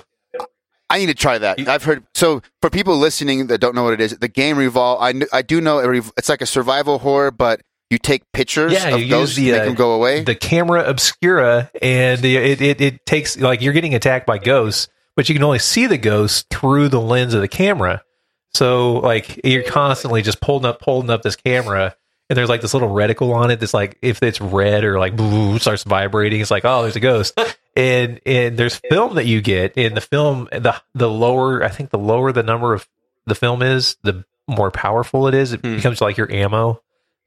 I 0.89 0.99
need 0.99 1.07
to 1.07 1.13
try 1.13 1.37
that. 1.37 1.67
I've 1.67 1.83
heard. 1.83 2.03
So 2.15 2.41
for 2.61 2.69
people 2.69 2.97
listening 2.97 3.47
that 3.47 3.59
don't 3.59 3.75
know 3.75 3.83
what 3.83 3.93
it 3.93 4.01
is, 4.01 4.17
the 4.17 4.27
game 4.27 4.57
revolve. 4.57 4.99
I 5.01 5.13
I 5.33 5.41
do 5.41 5.59
know 5.61 5.79
it 5.79 5.85
rev- 5.87 6.13
it's 6.17 6.29
like 6.29 6.41
a 6.41 6.45
survival 6.45 6.99
horror, 6.99 7.31
but 7.31 7.61
you 7.89 7.97
take 7.97 8.23
pictures 8.33 8.73
Yeah, 8.73 8.95
of 8.95 9.01
use 9.01 9.35
the, 9.35 9.51
make 9.51 9.61
uh, 9.61 9.65
them 9.65 9.75
go 9.75 9.91
away. 9.93 10.23
the 10.23 10.35
camera 10.35 10.83
obscura 10.87 11.71
and 11.81 12.23
it, 12.25 12.61
it, 12.61 12.81
it 12.81 13.05
takes 13.05 13.37
like 13.37 13.61
you're 13.61 13.71
getting 13.71 13.95
attacked 13.95 14.25
by 14.27 14.37
ghosts 14.37 14.89
but 15.15 15.29
you 15.29 15.35
can 15.35 15.43
only 15.43 15.59
see 15.59 15.87
the 15.87 15.97
ghosts 15.97 16.43
through 16.51 16.89
the 16.89 16.99
lens 16.99 17.33
of 17.33 17.39
the 17.39 17.47
camera 17.47 18.01
so 18.53 18.95
like 18.95 19.39
you're 19.45 19.63
constantly 19.63 20.21
just 20.21 20.41
pulling 20.41 20.65
up 20.65 20.81
pulling 20.81 21.09
up 21.09 21.21
this 21.21 21.37
camera 21.37 21.95
and 22.29 22.35
there's 22.35 22.49
like 22.49 22.59
this 22.59 22.73
little 22.73 22.89
reticle 22.89 23.33
on 23.33 23.51
it 23.51 23.61
that's 23.61 23.73
like 23.73 23.97
if 24.01 24.21
it's 24.21 24.41
red 24.41 24.83
or 24.83 24.99
like 24.99 25.15
blue 25.15 25.57
starts 25.59 25.83
vibrating 25.85 26.41
it's 26.41 26.51
like 26.51 26.65
oh 26.65 26.81
there's 26.81 26.97
a 26.97 26.99
ghost 26.99 27.39
and 27.77 28.19
and 28.25 28.57
there's 28.57 28.75
film 28.89 29.15
that 29.15 29.25
you 29.25 29.39
get 29.41 29.77
in 29.77 29.93
the 29.93 30.01
film 30.01 30.49
the 30.51 30.75
the 30.95 31.09
lower 31.09 31.63
i 31.63 31.69
think 31.69 31.91
the 31.91 31.97
lower 31.97 32.31
the 32.33 32.43
number 32.43 32.73
of 32.73 32.85
the 33.25 33.35
film 33.35 33.61
is 33.61 33.95
the 34.03 34.25
more 34.49 34.71
powerful 34.71 35.27
it 35.27 35.33
is 35.33 35.53
it 35.53 35.61
Hmm. 35.61 35.75
becomes 35.77 36.01
like 36.01 36.17
your 36.17 36.29
ammo 36.31 36.81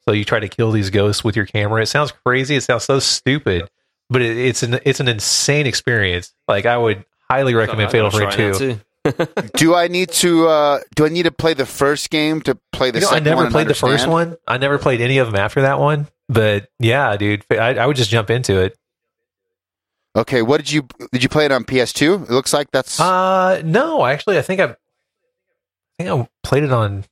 so 0.07 0.13
you 0.13 0.25
try 0.25 0.41
to 0.41 0.49
kill 0.49 0.73
these 0.73 0.89
ghosts 0.89 1.23
with 1.23 1.37
your 1.37 1.45
camera. 1.45 1.83
It 1.83 1.87
sounds 1.87 2.11
crazy. 2.25 2.57
It 2.57 2.63
sounds 2.63 2.85
so 2.85 2.99
stupid, 3.01 3.69
but 4.09 4.23
it, 4.23 4.35
it's 4.39 4.63
an 4.63 4.81
it's 4.87 4.99
an 4.99 5.09
insane 5.09 5.67
experience. 5.67 6.33
Like 6.49 6.65
I 6.65 6.79
would 6.79 7.05
highly 7.29 7.55
recommend 7.55 7.91
Fatal 7.93 8.11
Frame 8.11 8.31
Two. 8.31 8.55
too. 8.55 9.27
do 9.57 9.75
I 9.75 9.89
need 9.89 10.09
to? 10.13 10.49
Uh, 10.49 10.81
do 10.97 11.05
I 11.05 11.11
need 11.11 11.25
to 11.25 11.31
play 11.31 11.53
the 11.53 11.67
first 11.67 12.09
game 12.09 12.41
to 12.43 12.57
play 12.73 12.91
the 12.91 13.01
You 13.01 13.05
know, 13.05 13.11
I 13.13 13.19
never 13.21 13.43
one? 13.43 13.53
played 13.53 13.69
the 13.69 13.75
first 13.75 14.09
one. 14.09 14.37
I 14.49 14.57
never 14.57 14.79
played 14.79 15.03
any 15.03 15.19
of 15.19 15.27
them 15.31 15.37
after 15.37 15.61
that 15.63 15.79
one. 15.79 16.09
But 16.31 16.71
yeah, 16.79 17.15
dude, 17.19 17.45
I, 17.51 17.75
I 17.75 17.87
would 17.87 17.97
just 17.97 18.11
jump 18.11 18.31
into 18.31 18.59
it. 18.59 18.79
Okay, 20.17 20.43
what 20.43 20.57
did 20.59 20.71
you 20.73 20.87
did 21.13 21.23
you 21.23 21.29
play 21.29 21.45
it 21.45 21.53
on 21.53 21.65
PS2? 21.65 22.25
It 22.25 22.31
looks 22.31 22.53
like 22.53 22.71
that's 22.73 22.99
Uh 22.99 23.63
no, 23.65 24.05
actually, 24.07 24.39
I 24.39 24.43
think 24.43 24.61
I, 24.61 24.65
I 24.65 24.77
think 25.99 26.11
I 26.11 26.29
played 26.43 26.65
it 26.65 26.73
on 26.73 27.05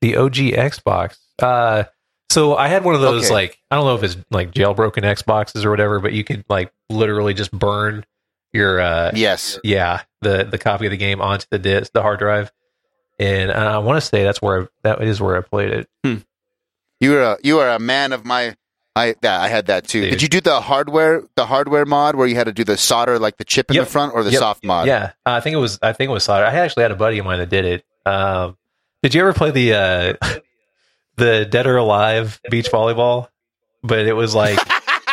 the 0.00 0.16
OG 0.16 0.34
Xbox. 0.34 1.18
Uh, 1.40 1.84
so 2.30 2.56
I 2.56 2.68
had 2.68 2.84
one 2.84 2.94
of 2.94 3.00
those 3.00 3.24
Okay. 3.26 3.34
like 3.34 3.62
I 3.70 3.76
don't 3.76 3.84
know 3.84 3.94
if 3.94 4.02
it's 4.02 4.16
like 4.30 4.52
jailbroken 4.52 5.02
Xboxes 5.02 5.64
or 5.64 5.70
whatever, 5.70 6.00
but 6.00 6.12
you 6.12 6.24
could 6.24 6.44
like 6.48 6.72
literally 6.88 7.34
just 7.34 7.50
burn 7.52 8.04
your 8.52 8.80
uh 8.80 9.10
yes. 9.14 9.58
yeah 9.64 10.02
the 10.22 10.44
the 10.44 10.56
copy 10.56 10.86
of 10.86 10.90
the 10.90 10.96
game 10.96 11.20
onto 11.20 11.44
the 11.50 11.58
disc 11.58 11.92
the 11.92 12.00
hard 12.00 12.18
drive 12.18 12.50
and 13.18 13.50
i 13.52 13.76
want 13.78 13.96
to 13.98 14.00
say 14.00 14.22
that's 14.24 14.40
where 14.40 14.62
I, 14.62 14.66
that 14.82 15.02
is 15.02 15.20
where 15.20 15.36
i 15.36 15.40
played 15.42 15.70
it 15.72 15.88
You 17.00 17.16
are 17.16 17.22
a, 17.22 17.38
you 17.42 17.58
are 17.58 17.68
a 17.68 17.78
man 17.78 18.14
of 18.14 18.24
my. 18.24 18.56
I 18.96 19.14
that 19.22 19.40
I 19.42 19.48
had 19.48 19.66
that 19.66 19.86
too. 19.86 20.00
Dude. 20.00 20.10
Did 20.10 20.22
you 20.22 20.28
do 20.28 20.40
the 20.40 20.60
hardware 20.60 21.22
the 21.36 21.46
hardware 21.46 21.84
mod 21.84 22.16
where 22.16 22.26
you 22.26 22.34
had 22.34 22.44
to 22.44 22.52
do 22.52 22.64
the 22.64 22.76
solder 22.76 23.18
like 23.18 23.36
the 23.36 23.44
chip 23.44 23.70
in 23.70 23.76
Yep. 23.76 23.84
the 23.84 23.90
front 23.90 24.14
or 24.14 24.24
the 24.24 24.30
Yep. 24.32 24.38
soft 24.40 24.64
mod? 24.64 24.86
yeah 24.86 25.12
uh, 25.26 25.32
i 25.32 25.40
think 25.40 25.54
it 25.54 25.58
was 25.58 25.78
i 25.82 25.92
think 25.92 26.08
it 26.08 26.12
was 26.12 26.24
solder 26.24 26.44
i 26.46 26.52
actually 26.54 26.82
had 26.82 26.90
a 26.92 26.96
buddy 26.96 27.18
of 27.18 27.26
mine 27.26 27.38
that 27.38 27.50
did 27.50 27.64
it 27.64 27.84
um 28.06 28.56
did 29.02 29.14
you 29.14 29.20
ever 29.20 29.32
play 29.34 29.50
the 29.50 29.74
uh 29.74 30.14
the 31.16 31.44
dead 31.44 31.66
or 31.66 31.76
alive 31.76 32.40
beach 32.50 32.70
volleyball 32.70 33.28
but 33.82 34.06
it 34.06 34.12
was 34.14 34.34
like 34.34 34.58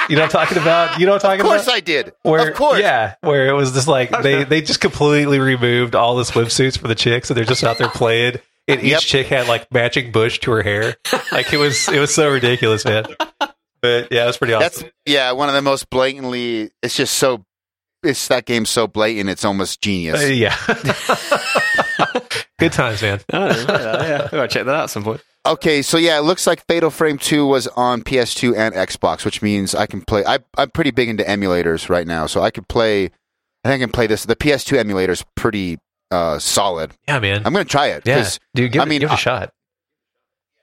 you 0.09 0.15
know 0.15 0.23
what 0.23 0.35
i'm 0.35 0.45
talking 0.45 0.57
about 0.61 0.99
you 0.99 1.05
know 1.05 1.13
what 1.13 1.23
i'm 1.25 1.31
Of 1.39 1.39
talking 1.39 1.45
course 1.45 1.63
about 1.63 1.75
I 1.75 1.79
did. 1.81 2.13
where, 2.23 2.49
of 2.49 2.55
course. 2.55 2.79
yeah, 2.79 3.15
where 3.21 3.47
it 3.47 3.53
was 3.53 3.71
just 3.73 3.87
like 3.87 4.09
they, 4.23 4.43
they 4.43 4.61
just 4.61 4.81
completely 4.81 5.39
removed 5.39 5.95
all 5.95 6.15
the 6.15 6.23
swimsuits 6.23 6.77
for 6.77 6.87
the 6.87 6.95
chicks, 6.95 7.29
and 7.29 7.37
they're 7.37 7.45
just 7.45 7.63
out 7.63 7.77
there 7.77 7.89
playing. 7.89 8.35
And 8.67 8.79
each 8.81 8.91
Yep. 8.91 9.01
chick 9.01 9.27
had 9.27 9.47
like 9.49 9.69
matching 9.73 10.11
bush 10.13 10.39
to 10.39 10.51
her 10.51 10.61
hair. 10.61 10.95
Like 11.33 11.51
it 11.53 11.57
was 11.57 11.87
it 11.89 11.99
was 11.99 12.13
so 12.15 12.29
ridiculous, 12.29 12.85
man. 12.85 13.05
But 13.83 14.07
yeah, 14.11 14.25
that's 14.25 14.37
pretty 14.37 14.53
awesome. 14.53 14.63
That's 14.81 14.93
yeah, 15.05 15.31
one 15.33 15.49
of 15.49 15.53
the 15.55 15.61
most 15.61 15.89
blatantly. 15.91 16.71
It's 16.81 16.95
just 16.95 17.15
so. 17.15 17.45
It's 18.01 18.27
that 18.29 18.45
game's 18.45 18.69
so 18.69 18.87
blatant. 18.87 19.29
It's 19.29 19.45
almost 19.45 19.79
genius. 19.81 20.23
Uh, 20.23 20.25
yeah. 20.27 20.55
Good 22.59 22.71
times, 22.73 23.01
man. 23.01 23.19
Oh, 23.31 23.47
yeah, 23.47 24.27
yeah. 24.31 24.39
I'll 24.41 24.47
check 24.47 24.65
that 24.65 24.75
out 24.75 24.83
at 24.85 24.89
some 24.89 25.03
point. 25.03 25.21
Okay, 25.45 25.81
so 25.81 25.97
yeah, 25.97 26.17
it 26.17 26.21
looks 26.21 26.47
like 26.47 26.65
Fatal 26.67 26.89
Frame 26.89 27.17
Two 27.17 27.45
was 27.45 27.67
on 27.67 28.01
PS2 28.03 28.55
and 28.55 28.73
Xbox, 28.73 29.25
which 29.25 29.41
means 29.41 29.75
I 29.75 29.85
can 29.85 30.01
play. 30.01 30.23
I, 30.25 30.39
I'm 30.57 30.69
pretty 30.71 30.91
big 30.91 31.09
into 31.09 31.23
emulators 31.23 31.89
right 31.89 32.07
now, 32.07 32.25
so 32.25 32.41
I 32.41 32.49
could 32.51 32.67
play. 32.69 33.05
I 33.65 33.69
think 33.69 33.81
I 33.81 33.85
can 33.85 33.91
play 33.91 34.07
this. 34.07 34.23
The 34.25 34.35
PS2 34.37 34.77
emulator 34.77 35.11
is 35.13 35.25
pretty 35.35 35.79
uh, 36.11 36.39
solid. 36.39 36.93
Yeah, 37.07 37.19
man. 37.19 37.41
I'm 37.45 37.51
going 37.53 37.65
to 37.65 37.69
try 37.69 37.87
it. 37.87 38.03
yeah, 38.05 38.17
'cause, 38.17 38.39
dude, 38.55 38.71
give, 38.71 38.81
I 38.81 38.85
mean, 38.85 39.01
give 39.01 39.09
it 39.09 39.13
a 39.13 39.15
I- 39.15 39.17
shot. 39.17 39.53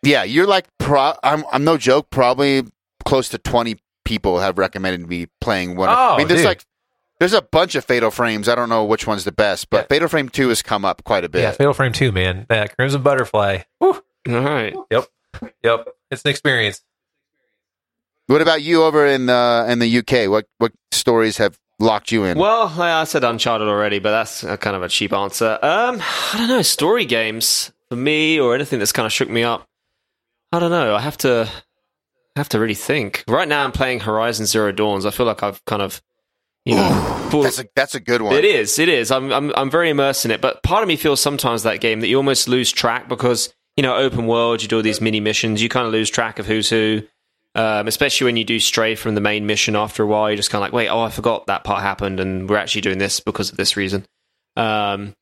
yeah, 0.03 0.23
you're 0.25 0.47
like 0.47 0.67
pro. 0.79 1.13
I'm. 1.23 1.45
I'm 1.53 1.65
no 1.65 1.77
joke. 1.77 2.09
Probably 2.11 2.63
close 3.11 3.29
to 3.29 3.39
20 3.39 3.77
people 4.05 4.39
have 4.41 4.57
recommended 4.59 5.07
me 5.09 5.27
playing 5.41 5.77
one. 5.77 5.89
of- 5.91 5.99
Oh, 5.99 6.15
I 6.15 6.19
mean, 6.19 6.29
there's 6.29 6.41
dude. 6.41 6.47
like. 6.49 6.65
There's 7.19 7.35
a 7.35 7.43
bunch 7.43 7.75
of 7.75 7.85
Fatal 7.85 8.11
Frames. 8.11 8.49
I 8.49 8.55
don't 8.55 8.71
know 8.71 8.83
which 8.83 9.07
one's 9.07 9.25
the 9.25 9.33
best, 9.33 9.69
but 9.69 9.77
Yeah. 9.83 9.87
Fatal 9.95 10.09
Frame 10.09 10.31
2 10.31 10.49
has 10.49 10.63
come 10.63 10.87
up 10.87 11.05
quite 11.05 11.23
a 11.23 11.29
bit. 11.29 11.43
Yeah, 11.43 11.51
Fatal 11.51 11.75
Frame 11.75 11.93
Two, 11.93 12.13
man. 12.13 12.47
That 12.49 12.75
Crimson 12.75 13.03
Butterfly. 13.03 13.59
Woo. 13.79 14.03
All 14.27 14.41
right. 14.41 14.75
Yep, 14.91 15.07
yep. 15.63 15.89
It's 16.11 16.25
an 16.25 16.31
experience. 16.31 16.81
What 18.27 18.41
about 18.41 18.63
you 18.63 18.85
over 18.85 19.07
in 19.07 19.27
the 19.27 19.67
in 19.69 19.81
the 19.81 19.99
UK? 19.99 20.31
What 20.31 20.47
what 20.59 20.73
stories 20.93 21.37
have 21.39 21.59
locked 21.79 22.11
you 22.13 22.25
in? 22.25 22.39
Well, 22.39 22.69
I 22.81 23.05
said 23.05 23.23
Uncharted 23.25 23.69
already, 23.69 23.99
but 23.99 24.13
that's 24.13 24.43
a 24.45 24.57
kind 24.57 24.77
of 24.77 24.83
a 24.83 24.89
cheap 24.89 25.13
answer. 25.13 25.59
Um, 25.61 26.01
I 26.33 26.35
don't 26.39 26.49
know. 26.49 26.63
Story 26.63 27.05
games 27.05 27.71
for 27.91 27.97
me, 27.97 28.39
or 28.41 28.55
anything 28.55 28.79
that's 28.79 28.93
kind 28.93 29.05
of 29.07 29.13
shook 29.13 29.29
me 29.29 29.43
up. 29.43 29.67
I 30.53 30.59
don't 30.59 30.71
know. 30.71 30.95
I 30.95 31.01
have 31.01 31.17
to 31.19 31.51
have 32.37 32.49
to 32.51 32.59
really 32.61 32.75
think. 32.75 33.25
Right 33.29 33.49
now, 33.49 33.65
I'm 33.65 33.73
playing 33.73 34.01
Horizon 34.01 34.47
Zero 34.47 34.73
Dawns. 34.73 35.05
I 35.07 35.11
feel 35.11 35.27
like 35.27 35.43
I've 35.43 35.65
kind 35.65 35.83
of, 35.83 36.01
you 36.65 36.75
know, 36.77 37.29
full- 37.31 37.43
That's 37.43 37.59
a 37.59 37.65
that's 37.75 37.95
a 37.95 38.01
good 38.01 38.23
one. 38.23 38.35
It 38.35 38.45
is. 38.45 38.79
It 38.79 38.89
is. 38.89 39.11
I'm, 39.11 39.33
I'm 39.33 39.53
I'm 39.57 39.71
very 39.71 39.91
immersed 39.91 40.25
in 40.25 40.31
it. 40.31 40.41
But 40.41 40.63
part 40.63 40.83
of 40.83 40.89
me 40.89 40.97
feels 40.97 41.21
sometimes 41.21 41.63
that 41.65 41.81
game 41.81 42.01
that 42.01 42.09
you 42.09 42.17
almost 42.17 42.49
lose 42.49 42.71
track 42.73 43.09
because 43.09 43.53
you 43.77 43.83
know 43.83 43.97
open 43.97 44.27
world. 44.27 44.63
You 44.63 44.69
do 44.69 44.77
all 44.77 44.83
these 44.83 45.01
mini 45.01 45.21
missions. 45.21 45.63
You 45.63 45.69
kind 45.69 45.87
of 45.87 45.93
lose 45.93 46.11
track 46.11 46.39
of 46.39 46.47
who's 46.47 46.69
who. 46.71 47.03
Um, 47.57 47.89
especially 47.89 48.27
when 48.27 48.37
you 48.37 48.45
do 48.45 48.61
stray 48.61 48.95
from 48.95 49.17
the 49.17 49.21
main 49.21 49.45
mission 49.45 49.75
after 49.75 50.05
a 50.05 50.07
while, 50.07 50.31
you're 50.31 50.37
just 50.37 50.51
kind 50.51 50.61
of 50.63 50.67
like, 50.67 50.73
wait, 50.73 50.89
oh, 50.89 51.01
I 51.01 51.11
forgot 51.11 51.49
that 51.49 51.65
part 51.65 51.83
happened, 51.83 52.21
and 52.21 52.49
we're 52.49 52.57
actually 52.57 52.83
doing 52.83 52.99
this 52.99 53.19
because 53.19 53.51
of 53.51 53.57
this 53.57 53.77
reason. 53.77 54.07
Um, 54.57 55.15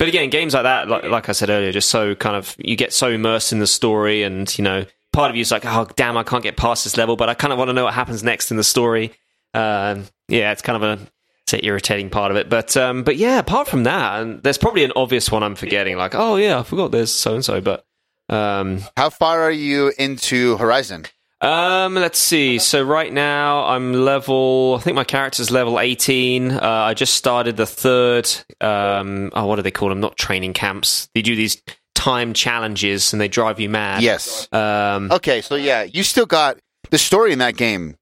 but 0.00 0.08
again, 0.08 0.28
games 0.30 0.52
like 0.52 0.64
that, 0.64 0.88
like, 0.88 1.04
like 1.04 1.28
I 1.28 1.32
said 1.32 1.48
earlier, 1.48 1.70
just 1.70 1.88
so 1.88 2.16
kind 2.16 2.34
of 2.34 2.56
you 2.58 2.74
get 2.74 2.92
so 2.92 3.08
immersed 3.10 3.52
in 3.52 3.60
the 3.60 3.68
story, 3.68 4.24
and 4.24 4.58
you 4.58 4.64
know, 4.64 4.84
part 5.16 5.30
of 5.30 5.36
you 5.36 5.40
is 5.40 5.50
like, 5.50 5.64
oh, 5.64 5.88
damn, 5.96 6.16
I 6.18 6.22
can't 6.22 6.42
get 6.42 6.58
past 6.58 6.84
this 6.84 6.98
level, 6.98 7.16
but 7.16 7.30
I 7.30 7.34
kind 7.34 7.50
of 7.50 7.58
want 7.58 7.70
to 7.70 7.72
know 7.72 7.84
what 7.84 7.94
happens 7.94 8.22
next 8.22 8.50
in 8.50 8.58
the 8.58 8.62
story. 8.62 9.14
Um, 9.54 10.04
yeah, 10.28 10.52
it's 10.52 10.60
kind 10.60 10.76
of 10.76 11.00
a 11.00 11.06
it's 11.44 11.54
an 11.54 11.60
irritating 11.62 12.10
part 12.10 12.30
of 12.30 12.36
it. 12.36 12.50
But 12.50 12.76
um, 12.76 13.02
but 13.02 13.16
yeah, 13.16 13.38
apart 13.38 13.66
from 13.66 13.84
that, 13.84 14.20
and 14.20 14.42
there's 14.42 14.58
probably 14.58 14.84
an 14.84 14.92
obvious 14.94 15.32
one 15.32 15.42
I'm 15.42 15.54
forgetting. 15.54 15.96
Like, 15.96 16.14
oh 16.14 16.36
yeah, 16.36 16.60
I 16.60 16.62
forgot 16.62 16.92
there's 16.92 17.10
so 17.10 17.34
and 17.34 17.44
so. 17.44 17.62
But 17.62 17.86
um, 18.28 18.82
How 18.96 19.08
far 19.08 19.40
are 19.40 19.50
you 19.50 19.90
into 19.98 20.58
Horizon? 20.58 21.06
um, 21.40 21.94
let's 21.94 22.18
see. 22.18 22.58
So 22.58 22.82
right 22.82 23.12
now 23.12 23.64
I'm 23.64 23.94
level. 23.94 24.76
I 24.78 24.82
think 24.82 24.96
my 24.96 25.04
character's 25.04 25.50
level 25.50 25.80
18. 25.80 26.50
Uh, 26.50 26.60
I 26.60 26.92
just 26.92 27.14
started 27.14 27.56
the 27.56 27.66
third. 27.66 28.28
Um, 28.60 29.30
oh, 29.32 29.46
what 29.46 29.56
do 29.56 29.62
they 29.62 29.70
call 29.70 29.88
them? 29.88 30.00
Not 30.00 30.18
training 30.18 30.52
camps. 30.52 31.08
They 31.14 31.22
do 31.22 31.34
these 31.36 31.62
time 32.06 32.32
challenges 32.34 33.12
and 33.12 33.20
they 33.20 33.28
drive 33.28 33.58
you 33.58 33.68
mad. 33.68 34.02
Yes. 34.02 34.48
Um, 34.52 35.10
Okay, 35.10 35.40
so 35.40 35.56
yeah, 35.56 35.82
you 35.82 36.02
still 36.02 36.26
got 36.26 36.58
the 36.90 36.98
story 36.98 37.32
in 37.32 37.38
that 37.40 37.56
game. 37.56 37.96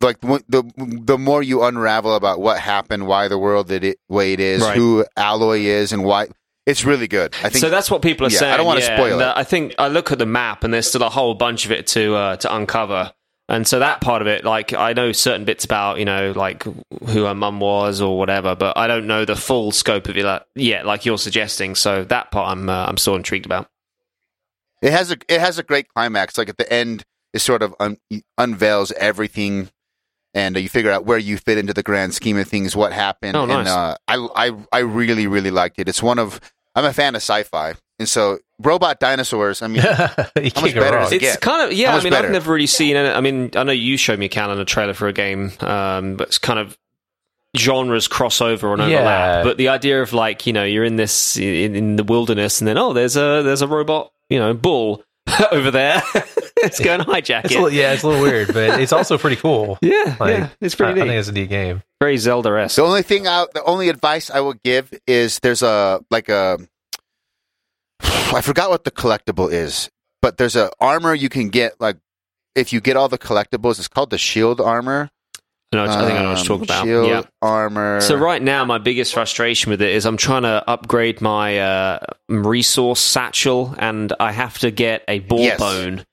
Like 0.00 0.20
the 0.20 0.42
the, 0.48 0.62
the 1.10 1.18
more 1.18 1.42
you 1.42 1.62
unravel 1.64 2.14
about 2.14 2.38
what 2.40 2.58
happened, 2.60 3.06
why 3.06 3.28
the 3.28 3.38
world 3.38 3.68
that 3.68 3.82
it 3.84 3.96
way 4.08 4.32
it 4.34 4.40
is, 4.40 4.60
Right. 4.62 4.76
who 4.76 5.04
Aloy 5.16 5.60
is, 5.64 5.92
and 5.92 6.04
why 6.04 6.28
it's 6.66 6.84
really 6.84 7.08
good. 7.08 7.34
I 7.42 7.48
think 7.48 7.60
so 7.60 7.70
that's 7.70 7.90
what 7.90 8.02
people 8.02 8.26
are 8.26 8.30
yeah, 8.30 8.54
I 8.54 8.56
don't 8.56 8.66
wanna 8.66 8.80
yeah, 8.80 8.96
spoil 8.96 9.20
it. 9.20 9.24
uh, 9.24 9.32
I 9.36 9.44
think 9.44 9.74
I 9.78 9.88
look 9.88 10.12
at 10.12 10.18
the 10.18 10.26
map 10.26 10.62
and 10.64 10.72
there's 10.74 10.88
still 10.88 11.02
a 11.02 11.08
whole 11.10 11.34
bunch 11.34 11.64
of 11.64 11.72
it 11.72 11.86
to 11.88 12.14
uh, 12.14 12.36
to 12.36 12.54
uncover. 12.54 13.12
And 13.48 13.68
so 13.68 13.78
that 13.80 14.00
part 14.00 14.22
of 14.22 14.28
it, 14.28 14.44
like 14.44 14.72
I 14.72 14.94
know 14.94 15.12
certain 15.12 15.44
bits 15.44 15.64
about, 15.66 15.98
you 15.98 16.06
know, 16.06 16.32
like 16.34 16.62
who 16.62 17.24
her 17.24 17.34
mum 17.34 17.60
was 17.60 18.00
or 18.00 18.16
whatever, 18.18 18.54
but 18.56 18.78
I 18.78 18.86
don't 18.86 19.06
know 19.06 19.24
the 19.26 19.36
full 19.36 19.70
scope 19.70 20.08
of 20.08 20.16
it 20.16 20.24
like, 20.24 20.42
yet, 20.54 20.86
like 20.86 21.04
you're 21.04 21.18
suggesting. 21.18 21.74
So 21.74 22.04
that 22.04 22.30
part, 22.30 22.50
I'm 22.50 22.68
uh, 22.70 22.86
I'm 22.86 22.96
still 22.96 23.16
intrigued 23.16 23.44
about. 23.44 23.68
it 24.82 24.92
has 24.92 25.10
a 25.12 25.16
it 25.28 25.40
has 25.40 25.58
a 25.58 25.62
great 25.62 25.88
climax. 25.88 26.38
Like 26.38 26.48
at 26.48 26.56
the 26.56 26.72
end, 26.72 27.04
it 27.34 27.40
sort 27.40 27.62
of 27.62 27.74
un, 27.80 27.98
unveils 28.38 28.92
everything, 28.92 29.68
and 30.32 30.56
uh, 30.56 30.60
you 30.60 30.70
figure 30.70 30.90
out 30.90 31.04
where 31.04 31.18
you 31.18 31.36
fit 31.36 31.58
into 31.58 31.74
the 31.74 31.82
grand 31.82 32.14
scheme 32.14 32.38
of 32.38 32.48
things, 32.48 32.74
what 32.74 32.94
happened. 32.94 33.36
Oh, 33.36 33.42
And 33.42 33.50
nice. 33.50 33.68
uh, 33.68 33.96
I 34.08 34.26
I 34.34 34.52
I 34.72 34.78
really 34.78 35.26
really 35.26 35.50
liked 35.50 35.78
it. 35.78 35.86
It's 35.86 36.02
one 36.02 36.18
of 36.18 36.40
I'm 36.74 36.86
a 36.86 36.94
fan 36.94 37.14
of 37.14 37.20
sci-fi, 37.20 37.74
and 37.98 38.08
so 38.08 38.38
robot 38.58 39.00
dinosaurs. 39.00 39.62
I 39.62 39.66
mean, 39.68 39.82
you 40.36 40.50
much 40.56 40.74
better 40.74 40.96
wrong. 40.96 41.06
it? 41.12 41.16
It's 41.16 41.32
get? 41.34 41.40
kind 41.40 41.62
of 41.70 41.76
yeah. 41.76 41.92
How 41.92 41.98
I 41.98 42.02
mean, 42.02 42.12
better? 42.12 42.26
I've 42.26 42.32
never 42.32 42.52
really 42.52 42.66
seen 42.66 42.96
it. 42.96 43.14
I 43.14 43.20
mean, 43.20 43.50
I 43.56 43.62
know 43.64 43.72
you 43.72 43.96
showed 43.96 44.18
me 44.18 44.26
a 44.26 44.30
calendar 44.30 44.64
trailer 44.64 44.94
for 44.94 45.08
a 45.08 45.12
game, 45.12 45.52
um, 45.60 46.16
but 46.16 46.28
it's 46.28 46.38
kind 46.38 46.58
of 46.58 46.76
genres 47.56 48.08
crossover 48.08 48.72
and 48.72 48.90
Yeah. 48.90 48.98
overlap. 48.98 49.44
But 49.44 49.56
the 49.58 49.68
idea 49.68 50.02
of 50.02 50.12
like 50.12 50.46
you 50.46 50.52
know 50.52 50.64
you're 50.64 50.84
in 50.84 50.96
this 50.96 51.36
in, 51.36 51.74
in 51.76 51.96
the 51.96 52.04
wilderness, 52.04 52.60
and 52.60 52.68
then 52.68 52.78
oh, 52.78 52.92
there's 52.92 53.16
a 53.16 53.42
there's 53.42 53.62
a 53.62 53.68
robot 53.68 54.12
you 54.28 54.38
know 54.38 54.54
bull 54.54 55.04
over 55.52 55.70
there. 55.70 56.02
it's 56.62 56.80
going 56.80 57.00
go 57.02 57.12
and 57.12 57.24
hijack 57.24 57.44
It's 57.44 57.52
it. 57.54 57.60
little, 57.60 57.70
yeah, 57.70 57.92
it's 57.92 58.02
a 58.02 58.08
little 58.08 58.22
weird, 58.22 58.48
but 58.54 58.80
it's 58.80 58.92
also 58.92 59.18
pretty 59.18 59.36
cool. 59.36 59.78
yeah, 59.82 60.16
Like, 60.18 60.38
yeah, 60.38 60.48
it's 60.60 60.74
pretty 60.74 60.98
I, 61.00 61.04
I 61.04 61.08
think 61.08 61.18
it's 61.18 61.28
a 61.28 61.32
neat 61.32 61.48
game. 61.50 61.82
Very 62.00 62.16
Zelda 62.16 62.50
esque. 62.58 62.76
The 62.76 62.82
only 62.82 63.02
thing 63.02 63.26
I, 63.28 63.44
the 63.52 63.62
only 63.64 63.88
advice 63.90 64.30
I 64.30 64.40
will 64.40 64.54
give 64.54 64.92
is 65.06 65.38
there's 65.40 65.62
a 65.62 66.00
like 66.10 66.28
a 66.28 66.58
I 68.04 68.40
forgot 68.42 68.70
what 68.70 68.84
the 68.84 68.90
collectible 68.90 69.50
is, 69.52 69.90
but 70.20 70.38
there's 70.38 70.56
a 70.56 70.70
armor 70.80 71.14
you 71.14 71.28
can 71.28 71.48
get 71.48 71.80
like 71.80 71.96
if 72.54 72.72
you 72.72 72.80
get 72.80 72.96
all 72.96 73.08
the 73.08 73.18
collectibles. 73.18 73.78
It's 73.78 73.88
called 73.88 74.10
the 74.10 74.18
shield 74.18 74.60
armor. 74.60 75.10
No, 75.72 75.84
I 75.84 75.88
think 75.88 76.00
I 76.18 76.22
know 76.22 76.28
what 76.28 76.38
you're 76.48 76.54
Um, 76.54 76.60
talking 76.60 76.62
about. 76.64 76.84
Shield 76.84 77.08
Yeah. 77.08 77.22
armor. 77.42 78.00
So 78.00 78.14
right 78.14 78.40
now, 78.40 78.64
my 78.64 78.78
biggest 78.78 79.12
frustration 79.12 79.70
with 79.70 79.82
it 79.82 79.90
is 79.90 80.04
I'm 80.06 80.16
trying 80.16 80.42
to 80.42 80.62
upgrade 80.68 81.20
my 81.20 81.58
uh, 81.58 81.98
resource 82.28 83.00
satchel, 83.00 83.74
and 83.78 84.12
I 84.20 84.30
have 84.32 84.58
to 84.60 84.70
get 84.70 85.02
a 85.08 85.18
boar 85.20 85.40
Yes. 85.40 85.58
bone. 85.58 86.04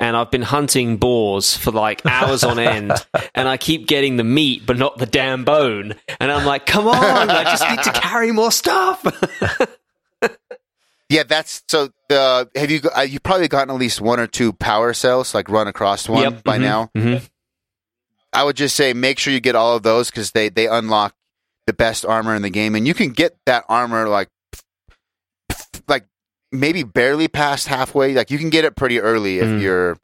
And 0.00 0.16
I've 0.16 0.30
been 0.30 0.42
hunting 0.42 0.98
boars 0.98 1.56
for 1.56 1.72
like 1.72 2.06
hours 2.06 2.44
on 2.44 2.60
end, 2.60 3.04
and 3.34 3.48
I 3.48 3.56
keep 3.56 3.88
getting 3.88 4.16
the 4.16 4.22
meat, 4.22 4.64
but 4.64 4.78
not 4.78 4.98
the 4.98 5.06
damn 5.06 5.42
bone. 5.44 5.96
And 6.20 6.30
I'm 6.30 6.44
like, 6.46 6.66
come 6.66 6.86
on, 6.86 7.30
I 7.30 7.42
just 7.42 7.68
need 7.68 7.82
to 7.82 7.90
carry 8.00 8.30
more 8.30 8.52
stuff. 8.52 9.02
Yeah, 11.10 11.22
that's 11.22 11.62
so. 11.68 11.88
The 12.08 12.50
have 12.54 12.70
you 12.70 12.80
uh, 12.96 13.00
you 13.02 13.18
probably 13.20 13.48
gotten 13.48 13.70
at 13.74 13.78
least 13.80 14.00
one 14.00 14.20
or 14.20 14.26
two 14.26 14.52
power 14.52 14.92
cells 14.92 15.34
like 15.34 15.48
run 15.48 15.66
across 15.66 16.08
one 16.08 16.22
Yep, 16.22 16.44
by 16.44 16.58
mhm, 16.58 16.62
now. 16.62 16.90
mhm. 16.96 17.28
I 18.32 18.44
would 18.44 18.56
just 18.56 18.76
say 18.76 18.92
make 18.92 19.18
sure 19.18 19.32
you 19.32 19.40
get 19.40 19.54
all 19.56 19.74
of 19.76 19.82
those 19.82 20.10
because 20.10 20.32
they 20.32 20.48
they 20.50 20.66
unlock 20.66 21.14
the 21.66 21.72
best 21.72 22.04
armor 22.04 22.34
in 22.34 22.42
the 22.42 22.50
game, 22.50 22.74
and 22.74 22.86
you 22.86 22.92
can 22.94 23.10
get 23.10 23.36
that 23.46 23.64
armor 23.68 24.06
like 24.08 24.28
like 25.86 26.06
maybe 26.52 26.82
barely 26.82 27.28
past 27.28 27.68
halfway. 27.68 28.14
Like 28.14 28.30
you 28.30 28.38
can 28.38 28.50
get 28.50 28.64
it 28.64 28.76
pretty 28.76 29.00
early 29.00 29.38
if 29.38 29.46
Mm. 29.48 29.60
you're 29.62 29.98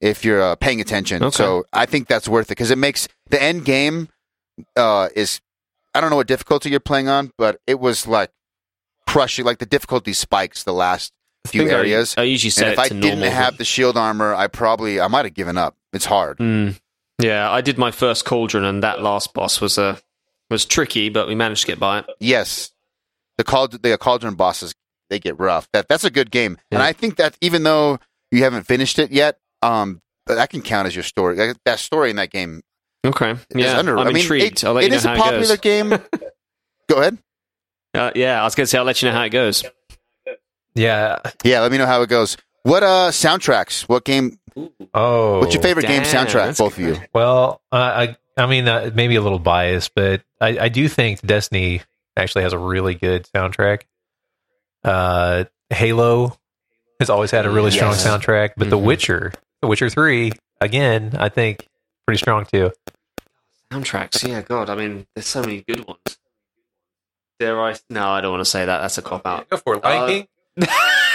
if 0.00 0.24
you're 0.24 0.42
uh, 0.42 0.56
paying 0.56 0.80
attention. 0.80 1.22
Okay. 1.22 1.34
So 1.36 1.64
I 1.72 1.86
think 1.86 2.08
that's 2.08 2.28
worth 2.28 2.46
it 2.48 2.50
because 2.50 2.70
it 2.70 2.78
makes 2.78 3.08
the 3.30 3.42
end 3.42 3.64
game 3.64 4.08
uh, 4.76 5.08
is 5.16 5.40
I 5.94 6.00
don't 6.00 6.10
know 6.10 6.16
what 6.16 6.26
difficulty 6.26 6.68
you're 6.70 6.80
playing 6.80 7.08
on, 7.08 7.32
but 7.38 7.60
it 7.66 7.80
was 7.80 8.06
like 8.06 8.30
crushing. 9.06 9.44
Like 9.44 9.58
the 9.58 9.66
difficulty 9.66 10.12
spikes 10.12 10.64
the 10.64 10.72
last 10.72 11.12
few 11.46 11.62
think 11.62 11.72
I- 11.72 11.78
areas. 11.78 12.14
I, 12.16 12.22
usually 12.22 12.50
set 12.50 12.64
and 12.64 12.72
if 12.74 12.78
I 12.78 12.88
didn't 12.88 13.20
normal. 13.20 13.30
have 13.30 13.58
the 13.58 13.64
shield 13.64 13.96
armor, 13.96 14.34
I 14.34 14.46
probably 14.46 15.00
I 15.00 15.08
might 15.08 15.24
have 15.24 15.34
given 15.34 15.56
up. 15.58 15.76
It's 15.92 16.06
hard. 16.06 16.38
Mm. 16.38 16.78
Yeah, 17.20 17.50
I 17.50 17.60
did 17.60 17.78
my 17.78 17.90
first 17.92 18.24
cauldron, 18.24 18.64
and 18.64 18.82
that 18.82 19.00
last 19.02 19.34
boss 19.34 19.60
was 19.60 19.78
a 19.78 20.00
was 20.50 20.64
tricky, 20.64 21.08
but 21.08 21.28
we 21.28 21.34
managed 21.34 21.62
to 21.62 21.66
get 21.68 21.78
by 21.78 22.00
it. 22.00 22.06
Yes, 22.18 22.72
the 23.38 23.44
cald 23.44 23.82
the 23.82 23.96
cauldron 23.98 24.34
bosses 24.34 24.74
they 25.10 25.18
get 25.20 25.38
rough. 25.38 25.68
That 25.72 25.86
that's 25.88 26.02
a 26.04 26.10
good 26.10 26.30
game, 26.32 26.58
and 26.72 26.82
I 26.82 26.92
think 26.92 27.16
that 27.16 27.36
even 27.40 27.62
though 27.62 27.98
you 28.32 28.42
haven't 28.42 28.64
finished 28.64 28.98
it 28.98 29.12
yet, 29.12 29.38
um, 29.62 30.00
that 30.26 30.50
can 30.50 30.60
count 30.60 30.88
as 30.88 30.96
your 30.96 31.04
story. 31.04 31.36
That, 31.36 31.56
that 31.64 31.78
story 31.78 32.10
in 32.10 32.16
that 32.16 32.30
game 32.30 32.62
Okay, 33.06 33.30
is 33.32 33.38
yeah, 33.54 33.78
under. 33.78 33.96
I'm 33.96 34.08
I 34.08 34.10
mean, 34.10 34.16
intrigued. 34.22 34.56
It, 34.58 34.64
I'll 34.64 34.72
let 34.72 34.84
you 34.84 34.90
know 34.90 34.96
is 34.96 35.04
how 35.04 35.12
a 35.12 35.14
it 35.14 35.18
popular 35.20 35.56
goes. 35.56 35.58
game. 35.58 35.88
Go 36.88 36.96
ahead. 37.00 37.18
Uh, 37.94 38.10
yeah, 38.14 38.40
I 38.40 38.44
was 38.44 38.54
going 38.54 38.64
to 38.64 38.66
say 38.68 38.78
I'll 38.78 38.84
let 38.84 39.00
you 39.02 39.08
know 39.08 39.14
how 39.14 39.22
it 39.22 39.30
goes. 39.30 39.64
Yeah. 40.74 41.18
Yeah, 41.44 41.60
let 41.60 41.70
me 41.70 41.78
know 41.78 41.86
how 41.86 42.02
it 42.02 42.08
goes. 42.08 42.36
What 42.64 42.82
uh 42.82 43.10
soundtracks? 43.10 43.82
What 43.88 44.04
game? 44.04 44.38
Oh. 44.94 45.40
What's 45.40 45.54
your 45.54 45.62
favorite 45.62 45.86
game 45.86 46.02
damn, 46.02 46.26
soundtrack? 46.26 46.46
that's 46.46 46.58
Both 46.58 46.78
of 46.78 46.84
you. 46.84 46.96
Well, 47.12 47.60
uh, 47.70 47.76
I 47.76 48.16
I 48.42 48.46
mean, 48.46 48.66
uh, 48.66 48.90
maybe 48.94 49.14
a 49.16 49.20
little 49.20 49.38
biased, 49.38 49.94
but 49.94 50.22
I, 50.40 50.58
I 50.58 50.68
do 50.68 50.88
think 50.88 51.20
Destiny 51.20 51.82
actually 52.16 52.42
has 52.42 52.52
a 52.52 52.58
really 52.58 52.94
good 52.94 53.28
soundtrack. 53.34 53.82
Uh, 54.82 55.44
Halo 55.70 56.36
has 57.00 57.10
always 57.10 57.30
had 57.30 57.46
a 57.46 57.50
really 57.50 57.70
strong 57.70 57.94
soundtrack, 57.94 58.50
but 58.56 58.70
The 58.70 58.78
Mhm. 58.78 58.82
Witcher, 58.84 59.32
The 59.62 59.68
Witcher 59.68 59.88
Three, 59.90 60.32
again, 60.60 61.12
I 61.18 61.28
think 61.28 61.68
pretty 62.06 62.18
strong 62.18 62.44
too. 62.46 62.72
Soundtracks, 63.70 64.26
yeah, 64.26 64.42
God, 64.42 64.70
I 64.70 64.74
mean, 64.74 65.06
there's 65.14 65.26
so 65.26 65.40
many 65.42 65.62
good 65.66 65.86
ones. 65.86 66.18
Dare 67.40 67.60
I? 67.60 67.74
No, 67.90 68.08
I 68.08 68.20
don't 68.20 68.30
want 68.32 68.42
to 68.42 68.50
say 68.50 68.64
that. 68.64 68.80
That's 68.80 68.98
a 68.98 69.02
cop 69.02 69.26
out. 69.26 69.48
Go 69.50 69.56
for 69.56 69.74
it, 69.76 69.84
uh, 69.84 69.88
Lion 69.88 70.08
King. 70.56 70.66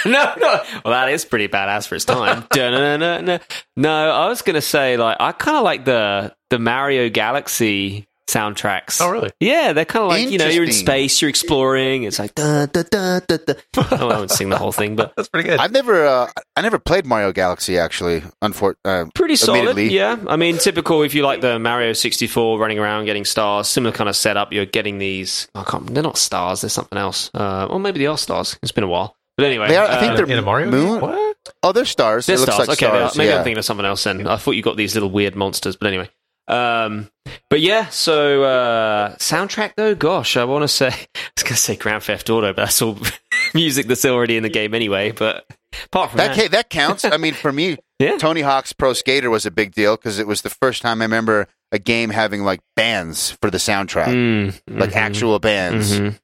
no, 0.06 0.34
no. 0.38 0.62
Well, 0.84 0.92
that 0.92 1.10
is 1.10 1.24
pretty 1.24 1.48
badass 1.48 1.88
for 1.88 1.96
its 1.96 2.04
time. 2.06 2.46
No, 3.78 4.12
I 4.12 4.28
was 4.28 4.42
gonna 4.42 4.60
say 4.62 4.98
like 4.98 5.16
I 5.20 5.32
kind 5.32 5.56
of 5.58 5.64
like 5.64 5.86
the 5.86 6.36
the 6.50 6.60
Mario 6.60 7.10
Galaxy 7.10 8.09
soundtracks. 8.30 9.02
Oh, 9.02 9.10
really? 9.10 9.32
Yeah, 9.40 9.74
they're 9.74 9.86
kind 9.86 10.04
of 10.04 10.10
like 10.10 10.30
you 10.30 10.38
know 10.38 10.48
you're 10.48 10.64
in 10.64 10.72
space, 10.72 11.22
you're 11.22 11.30
exploring. 11.30 12.04
It's 12.04 12.20
like 12.20 12.36
da 12.36 12.66
da 12.68 12.84
da 12.84 13.20
da 13.28 13.38
da. 13.38 13.54
oh, 13.78 13.88
I 13.92 14.04
won't 14.18 14.32
sing 14.32 14.50
the 14.50 14.58
whole 14.58 14.72
thing, 14.72 14.96
but 14.96 15.14
That's 15.18 15.30
pretty 15.30 15.50
good. 15.50 15.60
I've 15.60 15.72
never 15.72 16.06
uh, 16.06 16.30
I 16.56 16.62
never 16.62 16.80
played 16.80 17.06
Mario 17.06 17.32
Galaxy 17.32 17.78
actually. 17.78 18.22
Unfor- 18.44 18.76
uh, 18.86 19.06
pretty 19.16 19.36
solid. 19.36 19.78
Yeah, 19.78 20.18
I 20.28 20.36
mean, 20.36 20.58
typical 20.58 21.04
if 21.04 21.14
you 21.14 21.24
like 21.24 21.42
the 21.42 21.60
Mario 21.60 21.94
64, 21.94 22.60
running 22.60 22.80
around 22.80 23.06
getting 23.06 23.26
stars, 23.26 23.68
similar 23.68 23.94
kind 23.94 24.10
of 24.10 24.16
setup. 24.16 24.54
You're 24.54 24.66
getting 24.66 24.98
these. 25.00 25.48
I 25.56 25.64
can't. 25.64 25.94
They're 25.94 26.04
not 26.04 26.18
stars. 26.18 26.62
They're 26.62 26.70
something 26.70 26.98
else. 26.98 27.32
Uh, 27.34 27.68
or 27.70 27.80
maybe 27.80 28.00
they 28.00 28.08
are 28.08 28.18
stars. 28.18 28.58
It's 28.62 28.72
been 28.72 28.84
a 28.84 28.88
while. 28.88 29.16
But 29.38 29.46
anyway, 29.46 29.70
They 29.70 29.78
are- 29.78 29.88
I 29.88 30.00
think 30.02 30.14
uh, 30.14 30.16
they're 30.18 30.26
in 30.26 30.38
a 30.38 30.42
Mario 30.42 30.70
moon. 30.70 31.00
What? 31.00 31.38
Oh, 31.64 31.72
they're 31.72 31.86
stars. 31.86 32.26
They're 32.26 32.36
it 32.36 32.40
looks 32.42 32.54
stars. 32.54 32.68
like 32.68 32.84
okay, 32.84 32.92
they 32.92 33.04
are. 33.04 33.12
maybe 33.16 33.30
yeah. 33.30 33.38
I'm 33.38 33.44
thinking 33.46 33.58
of 33.58 33.64
something 33.66 33.86
else. 33.86 34.04
Then 34.04 34.28
I 34.28 34.36
thought 34.36 34.52
you 34.52 34.62
got 34.62 34.76
these 34.76 34.94
little 34.96 35.10
weird 35.10 35.36
monsters. 35.36 35.78
But 35.78 35.88
anyway, 35.88 36.10
um, 36.50 37.10
but 37.50 37.60
yeah. 37.62 37.88
So 37.90 38.44
uh, 38.44 39.16
soundtrack 39.16 39.74
though, 39.78 39.96
gosh, 39.96 40.36
I 40.38 40.44
want 40.46 40.64
to 40.64 40.68
say 40.68 40.88
I 41.16 41.20
was 41.38 41.44
going 41.44 41.56
to 41.56 41.58
say 41.58 41.76
Grand 41.76 42.04
Theft 42.04 42.30
Auto, 42.30 42.54
but 42.54 42.64
that's 42.64 42.82
all 42.82 42.98
music 43.54 43.88
that's 43.88 44.06
already 44.06 44.36
in 44.38 44.44
the 44.44 44.50
game 44.50 44.74
anyway. 44.74 45.12
But 45.12 45.46
apart 45.86 46.12
from 46.12 46.18
That 46.18 46.36
that, 46.36 46.36
ca- 46.36 46.48
that 46.50 46.70
counts. 46.70 47.06
I 47.06 47.18
mean, 47.18 47.34
for 47.34 47.52
me, 47.52 47.78
Yeah. 48.00 48.18
Tony 48.18 48.42
Hawk's 48.42 48.72
Pro 48.74 48.94
Skater 48.94 49.30
was 49.30 49.46
a 49.46 49.52
big 49.52 49.74
deal 49.74 49.98
because 49.98 50.20
it 50.20 50.28
was 50.28 50.42
the 50.42 50.50
first 50.50 50.82
time 50.82 51.02
I 51.02 51.06
remember 51.06 51.48
a 51.72 51.80
game 51.80 52.10
having 52.12 52.44
like 52.44 52.62
bands 52.76 53.32
for 53.42 53.52
the 53.52 53.58
soundtrack, 53.58 54.08
Mm, 54.08 54.60
like 54.80 54.92
mhm, 54.92 54.96
actual 54.96 55.38
bands. 55.40 56.00
mhm. 56.00 56.18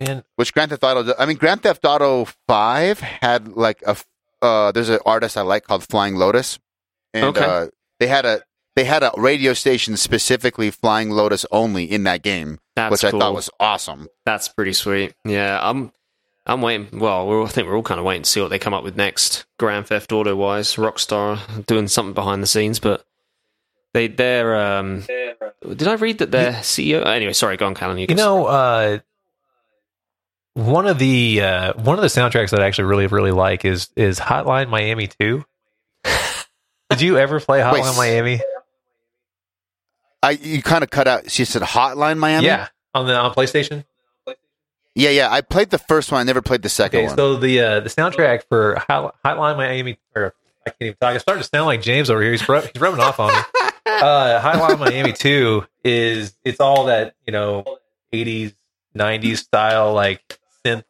Man, 0.00 0.24
Which 0.36 0.54
Grand 0.54 0.70
Theft 0.70 0.82
Auto? 0.82 1.12
I 1.18 1.26
mean, 1.26 1.36
Grand 1.36 1.62
Theft 1.62 1.84
Auto 1.84 2.26
Five 2.48 3.00
had 3.00 3.48
like 3.48 3.82
a 3.86 3.96
Uh, 4.42 4.72
there's 4.72 4.88
an 4.88 5.00
artist 5.04 5.36
I 5.36 5.42
like 5.42 5.64
called 5.64 5.84
Flying 5.86 6.16
Lotus, 6.16 6.58
and 7.12 7.24
Okay. 7.36 7.44
uh, 7.44 7.66
they 7.98 8.06
had 8.06 8.24
a 8.24 8.40
they 8.80 8.86
had 8.86 9.02
a 9.02 9.10
radio 9.18 9.52
station 9.52 9.94
specifically 9.98 10.70
Flying 10.70 11.10
Lotus 11.10 11.44
only 11.52 11.84
in 11.84 12.04
that 12.04 12.22
game, 12.22 12.60
That's 12.76 12.90
which 12.90 13.04
I 13.04 13.10
cool. 13.10 13.20
thought 13.20 13.34
was 13.34 13.50
awesome. 13.60 14.08
That's 14.24 14.48
pretty 14.48 14.72
sweet. 14.72 15.12
Yeah, 15.22 15.58
I'm. 15.60 15.92
I'm 16.46 16.62
waiting. 16.62 16.98
Well, 16.98 17.28
we're, 17.28 17.44
I 17.44 17.48
think 17.48 17.68
we're 17.68 17.76
all 17.76 17.82
kind 17.82 18.00
of 18.00 18.06
waiting 18.06 18.22
to 18.22 18.28
see 18.28 18.40
what 18.40 18.48
they 18.48 18.58
come 18.58 18.72
up 18.72 18.82
with 18.82 18.96
next, 18.96 19.44
Grand 19.58 19.86
Theft 19.86 20.10
Auto 20.12 20.34
wise. 20.34 20.76
Rockstar 20.76 21.66
doing 21.66 21.88
something 21.88 22.14
behind 22.14 22.42
the 22.42 22.46
scenes, 22.46 22.78
but 22.80 23.04
they 23.92 24.08
they're. 24.08 24.56
Um, 24.56 25.04
did 25.76 25.86
I 25.86 25.94
read 25.94 26.18
that 26.18 26.30
their 26.30 26.52
CEO? 26.52 27.04
Anyway, 27.04 27.34
sorry, 27.34 27.58
go 27.58 27.66
on, 27.66 27.74
Callan. 27.74 27.98
You, 27.98 28.06
you 28.08 28.14
know, 28.14 28.46
uh, 28.46 28.98
one 30.54 30.86
of 30.86 30.98
the 30.98 31.42
uh, 31.42 31.74
one 31.74 31.98
of 31.98 32.02
the 32.02 32.08
soundtracks 32.08 32.48
that 32.50 32.62
I 32.62 32.66
actually 32.66 32.84
really 32.84 33.08
really 33.08 33.32
like 33.32 33.66
is 33.66 33.90
is 33.94 34.18
Hotline 34.18 34.70
Miami 34.70 35.10
Two. 35.20 35.44
Did 36.90 37.02
you 37.02 37.18
ever 37.18 37.38
play 37.40 37.60
Hotline 37.60 37.98
Wait. 37.98 38.14
Miami? 38.14 38.40
I 40.22 40.30
you 40.32 40.62
kind 40.62 40.84
of 40.84 40.90
cut 40.90 41.08
out. 41.08 41.30
She 41.30 41.44
said 41.44 41.62
Hotline 41.62 42.18
Miami. 42.18 42.46
Yeah, 42.46 42.68
on 42.94 43.06
the 43.06 43.14
on 43.16 43.32
PlayStation. 43.34 43.84
yeah, 44.94 45.10
yeah. 45.10 45.28
I 45.30 45.40
played 45.40 45.70
the 45.70 45.78
first 45.78 46.12
one. 46.12 46.20
I 46.20 46.24
never 46.24 46.42
played 46.42 46.62
the 46.62 46.68
second 46.68 46.98
Okay, 46.98 47.06
one. 47.08 47.16
so 47.16 47.36
the 47.36 47.60
uh, 47.60 47.80
the 47.80 47.88
soundtrack 47.88 48.42
for 48.48 48.76
Hot- 48.88 49.14
Hotline 49.24 49.56
Miami, 49.56 49.98
or 50.14 50.34
I 50.66 50.70
can't 50.70 50.76
even 50.82 50.96
talk. 51.00 51.14
I'm 51.14 51.18
starting 51.20 51.42
to 51.42 51.48
sound 51.48 51.66
like 51.66 51.80
James 51.82 52.10
over 52.10 52.20
here. 52.22 52.32
He's, 52.32 52.46
rub, 52.48 52.64
he's 52.64 52.80
rubbing 52.80 53.00
off 53.00 53.18
on 53.20 53.32
me. 53.34 53.40
Uh, 53.86 54.40
Hotline 54.40 54.78
Miami 54.78 55.12
Two 55.12 55.66
is 55.84 56.34
it's 56.44 56.60
all 56.60 56.84
that 56.86 57.14
you 57.26 57.32
know, 57.32 57.64
80s, 58.12 58.54
90s 58.96 59.38
style 59.38 59.92
like 59.94 60.38
synth, 60.64 60.84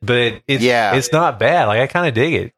but 0.00 0.40
it's 0.46 0.62
Yeah. 0.62 0.94
it's 0.94 1.12
not 1.12 1.38
bad. 1.40 1.66
Like 1.66 1.80
I 1.80 1.86
kind 1.86 2.06
of 2.06 2.14
dig 2.14 2.34
it. 2.34 2.52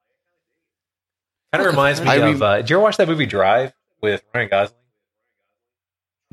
Kind 1.53 1.65
of 1.65 1.71
reminds 1.73 2.01
me 2.01 2.09
I 2.09 2.17
of. 2.17 2.41
re- 2.41 2.47
uh, 2.47 2.57
did 2.59 2.71
you 2.71 2.77
ever 2.77 2.83
watch 2.83 2.97
that 2.99 3.09
movie 3.09 3.25
Drive 3.27 3.73
with 4.03 4.23
Ryan 4.35 4.49
Gosling? 4.51 4.77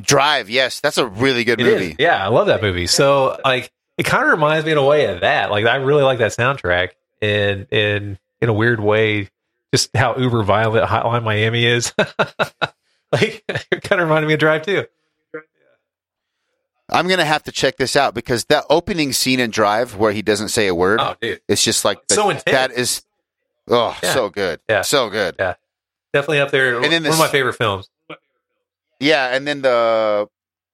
Drive. 0.01 0.49
Yes, 0.49 0.79
that's 0.79 0.97
a 0.97 1.05
really 1.07 1.43
good 1.43 1.59
It 1.59 1.67
is. 1.67 1.73
movie. 1.81 1.95
Yeah, 1.99 2.23
I 2.23 2.27
love 2.29 2.47
that 2.47 2.61
movie. 2.61 2.87
So 2.87 3.37
like 3.43 3.71
it 3.97 4.03
kind 4.03 4.23
of 4.23 4.31
reminds 4.31 4.65
me 4.65 4.71
in 4.71 4.77
a 4.77 4.85
way 4.85 5.05
of 5.05 5.21
that. 5.21 5.51
Like 5.51 5.65
I 5.65 5.75
really 5.77 6.03
like 6.03 6.19
that 6.19 6.31
soundtrack 6.31 6.89
and 7.21 7.67
in 7.71 8.17
in 8.41 8.49
a 8.49 8.53
weird 8.53 8.79
way, 8.79 9.29
just 9.73 9.95
how 9.95 10.15
uber 10.17 10.43
violent 10.43 10.87
Hotline 10.89 11.23
Miami 11.23 11.65
is. 11.65 11.93
like 13.11 13.43
it 13.47 13.81
kind 13.83 14.01
of 14.01 14.07
reminded 14.07 14.27
me 14.27 14.33
of 14.35 14.39
Drive 14.39 14.61
too. 14.65 14.85
I'm 16.91 17.07
gonna 17.07 17.25
have 17.25 17.43
to 17.43 17.51
check 17.51 17.77
this 17.77 17.95
out 17.95 18.13
because 18.15 18.45
that 18.45 18.65
opening 18.69 19.13
scene 19.13 19.39
in 19.39 19.51
Drive 19.51 19.95
where 19.95 20.11
he 20.11 20.21
doesn't 20.23 20.49
say 20.49 20.67
a 20.67 20.73
word, 20.73 20.99
Oh, 20.99 21.15
dude, 21.21 21.39
it's 21.47 21.63
just 21.63 21.85
like 21.85 22.07
the- 22.07 22.15
so 22.15 22.29
intense. 22.31 22.43
that 22.45 22.71
is, 22.71 23.03
oh, 23.67 23.95
Yeah. 24.01 24.13
so 24.13 24.29
good, 24.29 24.59
Yeah. 24.67 24.81
so 24.81 25.09
good. 25.09 25.35
Yeah, 25.37 25.53
definitely 26.13 26.39
up 26.39 26.49
there. 26.49 26.75
And 26.77 26.85
then 26.85 26.91
one 26.93 27.03
this- 27.03 27.13
of 27.13 27.19
my 27.19 27.27
favorite 27.27 27.53
films. 27.53 27.89
Yeah, 28.99 29.27
and 29.35 29.47
then 29.47 29.61
the 29.61 30.27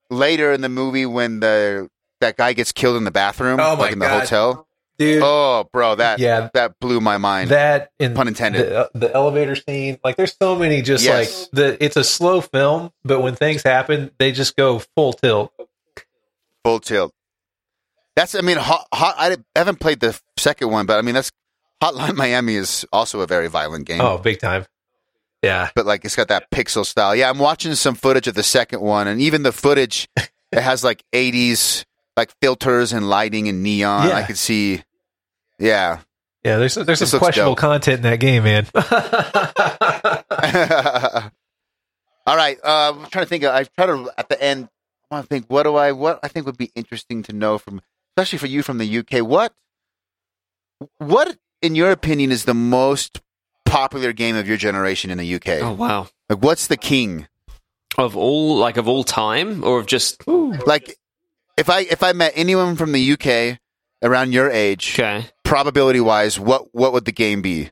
later 0.10 0.52
in 0.52 0.62
the 0.62 0.70
movie 0.70 1.06
when 1.06 1.40
the 1.40 1.90
that 2.22 2.38
guy 2.38 2.54
gets 2.54 2.72
killed 2.72 2.98
in 2.98 3.04
the 3.04 3.12
bathroom, 3.12 3.60
Oh 3.60 3.76
like 3.76 3.92
in 3.94 4.00
the 4.00 4.06
God. 4.08 4.22
hotel. 4.22 4.68
Dude, 4.98 5.22
Oh, 5.22 5.68
bro, 5.74 5.96
that 5.96 6.20
yeah, 6.20 6.50
that 6.54 6.80
blew 6.80 7.02
my 7.02 7.18
mind. 7.18 7.50
that 7.52 7.92
in 8.00 8.14
Pun 8.14 8.30
intended. 8.30 8.70
the, 8.70 8.78
uh, 8.80 8.88
the 8.94 9.14
elevator 9.14 9.54
scene. 9.56 10.00
Like, 10.06 10.16
there's 10.16 10.34
so 10.42 10.56
many 10.56 10.82
just 10.82 11.04
Yes. 11.04 11.42
like 11.44 11.52
the. 11.52 11.84
It's 11.84 11.98
a 11.98 12.04
slow 12.04 12.40
film, 12.40 12.92
but 13.04 13.20
when 13.20 13.36
things 13.36 13.62
happen, 13.62 14.12
they 14.20 14.32
just 14.32 14.56
go 14.56 14.80
full 14.96 15.12
tilt. 15.12 15.52
Full 16.64 16.80
tilt. 16.80 17.14
That's, 18.16 18.34
I 18.36 18.40
mean, 18.42 18.56
hot, 18.56 18.88
hot. 18.94 19.16
I 19.20 19.36
haven't 19.56 19.82
played 19.82 20.00
the 20.00 20.18
second 20.38 20.72
one, 20.72 20.86
but 20.86 20.98
I 20.98 21.02
mean, 21.02 21.16
that's 21.16 21.32
Hotline 21.84 22.16
Miami 22.16 22.56
is 22.56 22.86
also 22.94 23.20
a 23.20 23.28
very 23.28 23.50
violent 23.50 23.86
game. 23.86 24.00
Oh, 24.00 24.18
big 24.18 24.40
time. 24.40 24.66
Yeah, 25.46 25.70
but 25.76 25.86
like 25.86 26.04
it's 26.06 26.16
got 26.16 26.30
that 26.30 26.50
pixel 26.50 26.86
style. 26.86 27.16
Yeah, 27.16 27.30
I'm 27.30 27.38
watching 27.40 27.76
some 27.76 27.96
footage 27.96 28.28
of 28.28 28.34
the 28.34 28.44
second 28.44 28.82
one, 28.82 29.08
and 29.08 29.22
even 29.22 29.44
the 29.44 29.52
footage 29.52 30.08
it 30.18 30.62
has 30.62 30.84
like 30.84 31.04
80s 31.14 31.86
like 32.18 32.32
filters 32.42 32.94
and 32.94 33.10
lighting 33.10 33.48
and 33.48 33.62
neon. 33.62 34.10
Yeah. 34.10 34.16
I 34.16 34.24
could 34.24 34.38
see. 34.38 34.82
Yeah. 35.60 36.00
yeah. 36.44 36.58
There's 36.58 36.76
there's 36.76 37.00
This 37.00 37.12
some 37.12 37.20
questionable 37.20 37.54
dope. 37.56 37.60
content 37.60 37.98
in 37.98 38.04
that 38.04 38.20
game, 38.20 38.44
man. 38.44 38.66
All 42.26 42.36
right. 42.36 42.58
Uh, 42.64 42.94
I'm 42.96 43.06
trying 43.10 43.26
to 43.26 43.30
think. 43.30 43.44
I 43.44 43.64
try 43.64 43.86
to 43.86 44.10
at 44.18 44.30
the 44.30 44.42
end. 44.42 44.70
I 45.12 45.16
want 45.16 45.26
to 45.26 45.28
think. 45.28 45.46
What 45.48 45.64
do 45.64 45.76
I? 45.76 45.92
What 45.92 46.20
I 46.24 46.28
think 46.28 46.46
would 46.46 46.58
be 46.58 46.72
interesting 46.76 47.24
to 47.24 47.34
know 47.34 47.58
from, 47.58 47.82
especially 48.18 48.40
for 48.40 48.48
you 48.48 48.64
from 48.64 48.80
the 48.80 48.98
UK. 49.00 49.28
What, 49.28 49.54
what 50.98 51.38
in 51.62 51.76
your 51.76 51.92
opinion 51.92 52.32
is 52.32 52.46
the 52.46 52.56
most 52.56 53.22
popular 53.76 54.14
game 54.14 54.36
of 54.36 54.48
your 54.48 54.58
generation 54.58 55.12
in 55.12 55.18
the 55.18 55.36
UK? 55.36 55.48
Oh 55.62 55.74
wow. 55.74 56.08
Like, 56.30 56.40
what's 56.40 56.68
the 56.68 56.78
king? 56.78 57.28
Of 57.98 58.16
all 58.18 58.58
like 58.58 58.78
of 58.78 58.88
all 58.88 59.04
time 59.04 59.64
or 59.64 59.80
of 59.80 59.86
just 59.86 60.26
Like, 60.28 60.98
if 61.58 61.70
I 61.70 61.82
if 61.82 62.04
I 62.04 62.14
met 62.14 62.34
anyone 62.36 62.76
from 62.76 62.92
the 62.92 63.12
UK 63.14 63.60
around 64.04 64.34
your 64.34 64.50
age, 64.52 64.96
okay. 65.00 65.26
probability 65.44 66.00
wise, 66.02 66.40
what 66.40 66.68
what 66.74 66.94
would 66.94 67.06
the 67.06 67.12
game 67.12 67.42
be? 67.42 67.70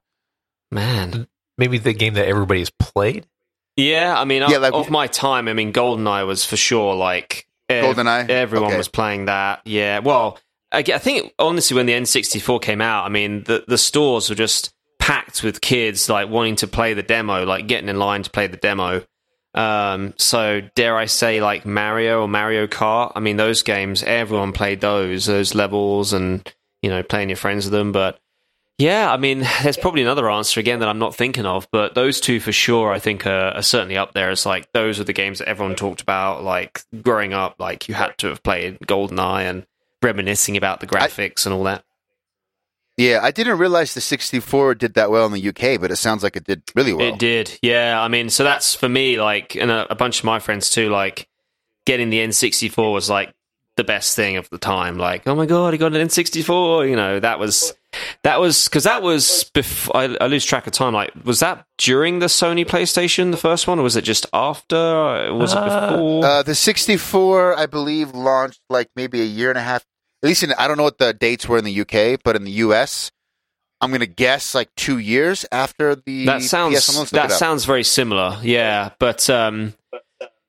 Man. 0.71 1.27
Maybe 1.57 1.77
the 1.77 1.93
game 1.93 2.15
that 2.15 2.27
everybody's 2.27 2.69
played. 2.71 3.27
Yeah, 3.75 4.17
I 4.19 4.25
mean, 4.25 4.41
Yeah, 4.41 4.55
of, 4.57 4.61
like- 4.61 4.73
of 4.73 4.89
my 4.89 5.07
time, 5.07 5.47
I 5.47 5.53
mean, 5.53 5.73
GoldenEye 5.73 6.25
was 6.27 6.45
for 6.45 6.57
sure 6.57 6.95
like 6.95 7.47
ev- 7.69 7.95
GoldenEye? 7.95 8.29
Everyone 8.29 8.69
Okay. 8.69 8.77
was 8.77 8.87
playing 8.87 9.25
that. 9.25 9.61
Yeah, 9.65 9.99
well, 9.99 10.39
I, 10.71 10.79
I 10.79 10.97
think 10.99 11.33
honestly, 11.39 11.75
when 11.75 11.85
the 11.85 11.93
N64 11.93 12.61
came 12.61 12.81
out, 12.81 13.05
I 13.05 13.09
mean, 13.09 13.43
the 13.43 13.63
the 13.67 13.77
stores 13.77 14.29
were 14.29 14.35
just 14.35 14.73
packed 15.03 15.43
with 15.43 15.59
kids 15.59 16.07
like 16.07 16.29
wanting 16.29 16.55
to 16.55 16.65
play 16.65 16.93
the 16.93 17.03
demo, 17.03 17.43
like 17.43 17.67
getting 17.67 17.89
in 17.89 17.99
line 17.99 18.23
to 18.23 18.29
play 18.29 18.47
the 18.47 18.55
demo. 18.55 19.03
Um, 19.53 20.13
so 20.17 20.61
dare 20.75 20.95
I 20.95 21.07
say, 21.07 21.41
like 21.41 21.65
Mario 21.65 22.21
or 22.21 22.29
Mario 22.29 22.67
Kart? 22.67 23.11
I 23.13 23.19
mean, 23.19 23.35
those 23.35 23.63
games, 23.63 24.01
everyone 24.01 24.53
played 24.53 24.79
those, 24.79 25.25
those 25.25 25.53
levels, 25.53 26.13
and 26.13 26.49
you 26.81 26.89
know, 26.89 27.03
playing 27.03 27.27
your 27.27 27.35
friends 27.35 27.65
with 27.65 27.73
them. 27.73 27.91
But 27.91 28.17
yeah, 28.77 29.11
I 29.11 29.17
mean, 29.17 29.39
there's 29.61 29.75
probably 29.75 30.03
another 30.03 30.31
answer 30.31 30.61
again 30.61 30.79
that 30.79 30.87
I'm 30.87 30.99
not 30.99 31.13
thinking 31.13 31.45
of, 31.45 31.67
but 31.73 31.95
those 31.95 32.21
two 32.21 32.39
for 32.39 32.53
sure, 32.53 32.93
I 32.93 32.99
think, 32.99 33.27
are, 33.27 33.49
are 33.55 33.61
certainly 33.61 33.97
up 33.97 34.13
there. 34.13 34.31
It's 34.31 34.45
like 34.45 34.71
those 34.71 35.01
are 35.01 35.05
the 35.05 35.11
games 35.11 35.39
that 35.39 35.49
everyone 35.49 35.75
talked 35.75 35.99
about, 35.99 36.45
like 36.45 36.81
growing 37.01 37.33
up, 37.33 37.55
like 37.59 37.89
you 37.89 37.93
had 37.93 38.17
to 38.19 38.27
have 38.27 38.41
played 38.41 38.79
GoldenEye 38.79 39.49
and 39.49 39.67
reminiscing 40.01 40.55
about 40.55 40.79
the 40.79 40.87
graphics 40.87 41.45
and 41.45 41.53
all 41.53 41.65
that. 41.65 41.83
Yeah, 42.97 43.19
I 43.23 43.31
didn't 43.31 43.57
realize 43.57 43.93
the 43.95 44.01
64 44.01 44.75
did 44.75 44.93
that 44.93 45.09
well 45.09 45.25
in 45.25 45.31
the 45.31 45.49
UK, 45.49 45.81
but 45.81 45.89
it 45.89 45.95
sounds 45.95 46.21
like 46.21 46.35
it 46.35 46.43
did 46.43 46.61
really 46.75 46.93
well. 46.93 47.07
It 47.13 47.17
did, 47.19 47.57
yeah. 47.63 47.99
I 47.99 48.07
mean, 48.07 48.29
so 48.29 48.43
that's 48.43 48.75
for 48.75 48.87
me, 48.87 49.19
like, 49.19 49.55
and 49.55 49.71
a, 49.71 49.91
a 49.91 49.95
bunch 49.95 50.19
of 50.19 50.25
my 50.25 50.39
friends 50.39 50.69
too. 50.69 50.89
Like, 50.89 51.27
getting 51.85 52.09
the 52.11 52.19
N64 52.19 52.93
was 52.93 53.09
like 53.09 53.33
the 53.77 53.83
best 53.83 54.15
thing 54.15 54.37
of 54.37 54.47
the 54.51 54.59
time. 54.59 54.97
Like, 54.99 55.27
oh 55.27 55.33
my 55.33 55.47
god, 55.47 55.73
I 55.73 55.77
got 55.77 55.95
an 55.95 56.07
N64. 56.07 56.87
You 56.87 56.95
know, 56.95 57.19
that 57.19 57.39
was 57.39 57.73
that 58.21 58.39
was 58.39 58.65
because 58.65 58.83
that 58.83 59.01
was 59.01 59.49
before. 59.55 59.97
I, 59.97 60.15
I 60.21 60.27
lose 60.27 60.45
track 60.45 60.67
of 60.67 60.73
time. 60.73 60.93
Like, 60.93 61.11
was 61.25 61.39
that 61.39 61.65
during 61.79 62.19
the 62.19 62.27
Sony 62.27 62.63
PlayStation, 62.63 63.31
the 63.31 63.37
first 63.37 63.67
one, 63.67 63.79
or 63.79 63.81
was 63.83 63.95
it 63.95 64.03
just 64.03 64.27
after? 64.33 65.33
Was 65.33 65.53
it 65.53 65.57
Uh, 65.57 65.89
before? 65.91 66.25
Uh, 66.25 66.43
the 66.43 66.53
64, 66.53 67.57
I 67.57 67.65
believe, 67.65 68.11
launched 68.13 68.61
like 68.69 68.89
maybe 68.95 69.19
a 69.21 69.25
year 69.25 69.49
and 69.49 69.57
a 69.57 69.63
half. 69.63 69.83
At 70.23 70.27
least 70.27 70.43
in, 70.43 70.53
I 70.53 70.67
don't 70.69 70.77
know 70.77 70.83
what 70.83 70.97
the 70.99 71.13
dates 71.13 71.47
were 71.47 71.57
in 71.57 71.65
the 71.65 71.81
UK, 71.81 72.19
but 72.23 72.37
in 72.37 72.45
the 72.45 72.51
US, 72.51 73.11
I'm 73.81 73.89
going 73.89 73.99
to 73.99 74.05
guess 74.07 74.55
like 74.55 74.73
two 74.75 74.97
years 74.97 75.45
after 75.51 75.95
the. 75.95 76.25
that 76.27 76.41
sounds 76.41 76.79
PS. 76.79 76.97
Let's 76.97 77.11
that 77.11 77.31
sounds 77.33 77.65
very 77.65 77.83
similar. 77.83 78.39
Yeah, 78.41 78.91
but 78.99 79.29
um, 79.29 79.73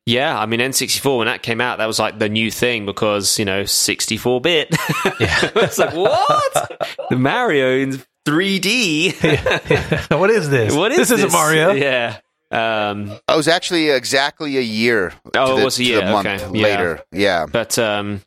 yeah, 0.06 0.38
I 0.38 0.46
mean 0.46 0.60
N64 0.60 1.18
when 1.18 1.26
that 1.26 1.42
came 1.42 1.60
out, 1.60 1.78
that 1.78 1.86
was 1.86 1.98
like 1.98 2.18
the 2.20 2.28
new 2.28 2.50
thing 2.52 2.86
because 2.86 3.38
you 3.38 3.44
know 3.44 3.64
64 3.64 4.40
bit. 4.40 4.76
Yeah. 5.20 5.50
it's 5.56 5.78
like 5.78 5.94
what 5.94 6.88
the 7.10 7.16
Mario 7.16 7.76
in 7.78 8.02
3D. 8.26 10.10
what 10.18 10.30
is 10.30 10.50
this? 10.50 10.74
what 10.74 10.92
is 10.92 10.98
this? 10.98 11.08
This 11.08 11.18
Isn't 11.18 11.32
Mario? 11.32 11.72
Yeah. 11.72 12.18
Um, 12.50 13.10
It 13.10 13.36
was 13.36 13.48
actually 13.48 13.90
exactly 13.90 14.58
a 14.58 14.62
year. 14.62 15.12
Oh, 15.34 15.56
to 15.56 15.62
it 15.62 15.64
was 15.64 15.74
a 15.78 15.82
to 15.82 15.84
year, 15.84 16.00
the 16.00 16.12
month 16.12 16.26
okay. 16.26 16.58
Yeah. 16.58 16.62
later. 16.62 17.02
Yeah. 17.10 17.46
but 17.46 17.78
um, 17.78 18.20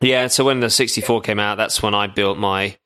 yeah, 0.00 0.26
so 0.28 0.44
when 0.44 0.60
the 0.60 0.70
64 0.70 1.20
came 1.22 1.38
out, 1.38 1.56
that's 1.56 1.82
when 1.82 1.94
I 1.94 2.06
built 2.06 2.38
my 2.38 2.76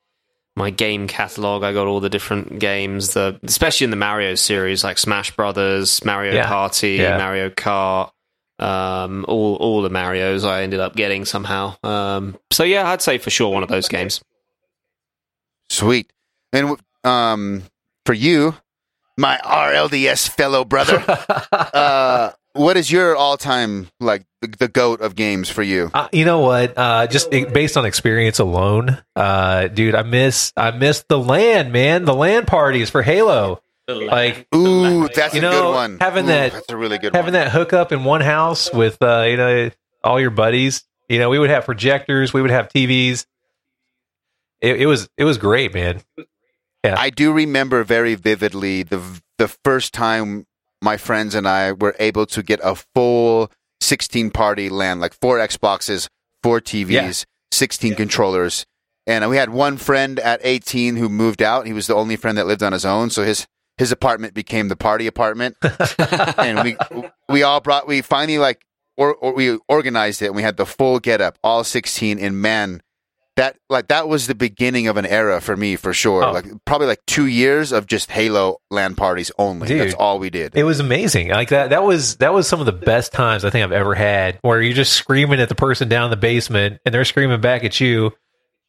my 0.56 0.70
game 0.70 1.06
catalog. 1.08 1.62
I 1.62 1.72
got 1.72 1.86
all 1.86 2.00
the 2.00 2.08
different 2.10 2.58
games, 2.58 3.14
the 3.14 3.38
especially 3.44 3.84
in 3.84 3.90
the 3.90 3.96
Mario 3.96 4.34
series, 4.34 4.82
like 4.84 4.98
Smash 4.98 5.34
Brothers, 5.36 6.04
Mario 6.04 6.34
Yeah. 6.34 6.46
Party, 6.48 6.92
Yeah. 6.96 7.16
Mario 7.16 7.50
Kart. 7.50 8.10
Um, 8.58 9.24
all 9.26 9.54
all 9.56 9.80
the 9.80 9.88
Mario's 9.88 10.44
I 10.44 10.62
ended 10.64 10.80
up 10.80 10.94
getting 10.94 11.24
somehow. 11.24 11.76
Um, 11.82 12.36
so 12.50 12.62
yeah, 12.64 12.90
I'd 12.90 13.00
say 13.00 13.16
for 13.16 13.30
sure 13.30 13.50
one 13.52 13.62
of 13.62 13.70
those 13.70 13.88
games. 13.88 14.20
Sweet. 15.70 16.12
And 16.52 16.76
um, 17.04 17.62
for 18.04 18.12
you, 18.12 18.54
my 19.16 19.38
RLDS 19.42 20.28
fellow 20.28 20.64
brother, 20.64 21.02
uh, 21.52 22.32
what 22.54 22.76
is 22.76 22.90
your 22.90 23.16
all-time 23.16 23.88
like 24.00 24.24
the, 24.40 24.48
the 24.48 24.68
goat 24.68 25.00
of 25.00 25.14
games 25.14 25.48
for 25.48 25.62
you? 25.62 25.90
Uh, 25.94 26.08
you 26.12 26.24
know 26.24 26.40
what? 26.40 26.76
Uh, 26.76 27.06
just 27.06 27.30
based 27.30 27.76
on 27.76 27.84
experience 27.84 28.38
alone, 28.38 29.02
uh, 29.16 29.68
dude, 29.68 29.94
I 29.94 30.02
miss 30.02 30.52
I 30.56 30.70
miss 30.72 31.04
the 31.08 31.18
LAN, 31.18 31.72
man. 31.72 32.04
The 32.04 32.14
LAN 32.14 32.46
parties 32.46 32.90
for 32.90 33.02
Halo. 33.02 33.62
Like 33.88 34.46
Ooh, 34.54 35.08
that's 35.08 35.34
You 35.34 35.40
a 35.40 35.42
know, 35.42 35.50
good 35.62 35.72
one. 35.74 35.98
having 36.00 36.24
Ooh, 36.24 36.28
that- 36.28 36.52
that's 36.52 36.70
a 36.70 36.76
really 36.76 36.98
good 36.98 37.12
having 37.14 37.32
one. 37.34 37.42
that 37.44 37.50
hookup 37.50 37.90
in 37.92 38.04
one 38.04 38.20
house 38.20 38.72
with 38.72 39.00
uh, 39.02 39.22
you 39.28 39.36
know 39.36 39.70
all 40.04 40.20
your 40.20 40.30
buddies. 40.30 40.84
You 41.08 41.18
know, 41.18 41.28
we 41.28 41.40
would 41.40 41.50
have 41.50 41.64
projectors, 41.64 42.32
we 42.32 42.40
would 42.40 42.52
have 42.52 42.68
TVs. 42.68 43.26
It, 44.60 44.82
it 44.82 44.86
was 44.86 45.08
it 45.16 45.24
was 45.24 45.38
great, 45.38 45.74
man. 45.74 46.02
I 46.84 47.10
do 47.10 47.32
remember 47.32 47.82
very 47.84 48.14
vividly 48.14 48.82
the 48.84 49.02
the 49.38 49.48
first 49.48 49.92
time 49.92 50.46
my 50.82 50.96
friends 50.96 51.34
and 51.34 51.46
I 51.46 51.72
were 51.72 51.94
able 51.98 52.26
to 52.26 52.42
get 52.42 52.60
a 52.62 52.74
full 52.94 53.50
16 53.80 54.30
party 54.30 54.68
LAN, 54.68 55.00
like 55.00 55.14
four 55.20 55.38
Xboxes, 55.38 56.08
four 56.42 56.60
TVs, 56.60 56.90
Yeah. 56.90 57.12
16 57.52 57.94
controllers. 57.94 58.64
And 59.06 59.28
we 59.28 59.36
had 59.36 59.50
one 59.50 59.76
friend 59.76 60.20
at 60.20 60.40
18 60.44 60.96
who 60.96 61.08
moved 61.08 61.42
out. 61.42 61.66
He 61.66 61.72
was 61.72 61.86
the 61.86 61.94
only 61.94 62.16
friend 62.16 62.38
that 62.38 62.46
lived 62.46 62.62
on 62.62 62.72
his 62.72 62.84
own, 62.84 63.10
so 63.10 63.24
his 63.24 63.46
his 63.78 63.90
apartment 63.90 64.34
became 64.34 64.68
the 64.68 64.76
party 64.76 65.06
apartment. 65.06 65.56
and 66.38 66.62
we 66.62 66.76
we 67.28 67.42
all 67.42 67.60
brought 67.60 67.88
we 67.88 68.02
finally 68.02 68.38
like 68.38 68.62
or, 68.96 69.14
or 69.14 69.32
we 69.32 69.58
organized 69.68 70.20
it 70.20 70.26
and 70.26 70.36
we 70.36 70.42
had 70.42 70.58
the 70.58 70.66
full 70.66 71.00
get 71.00 71.20
up, 71.22 71.38
all 71.42 71.64
16 71.64 72.18
in 72.18 72.40
man 72.40 72.82
that 73.40 73.56
like 73.68 73.88
that 73.88 74.06
was 74.06 74.26
the 74.26 74.34
beginning 74.34 74.86
of 74.86 74.96
an 74.96 75.06
era 75.06 75.40
for 75.40 75.56
me 75.56 75.74
for 75.76 75.92
sure. 75.94 76.22
Oh. 76.24 76.32
Like 76.32 76.44
probably 76.66 76.86
like 76.86 77.00
2 77.06 77.26
years 77.26 77.72
of 77.72 77.86
just 77.86 78.10
Halo 78.10 78.58
LAN 78.70 78.94
parties 78.94 79.32
only. 79.38 79.66
Dude. 79.66 79.80
That's 79.80 79.94
all 79.94 80.18
we 80.18 80.28
did. 80.30 80.54
It 80.54 80.64
was 80.64 80.78
amazing. 80.80 81.28
Like 81.30 81.48
that 81.48 81.70
that 81.70 81.82
was 81.82 82.16
that 82.16 82.32
was 82.34 82.46
some 82.46 82.60
of 82.60 82.66
the 82.66 82.72
best 82.72 83.12
times 83.12 83.44
I 83.44 83.50
think 83.50 83.64
I've 83.64 83.72
ever 83.72 83.94
had 83.94 84.38
where 84.42 84.60
you're 84.60 84.74
just 84.74 84.92
screaming 84.92 85.40
at 85.40 85.48
the 85.48 85.54
person 85.54 85.88
down 85.88 86.04
in 86.04 86.10
the 86.10 86.16
basement 86.16 86.80
and 86.84 86.94
they're 86.94 87.04
screaming 87.04 87.40
back 87.40 87.64
at 87.64 87.80
you. 87.80 88.12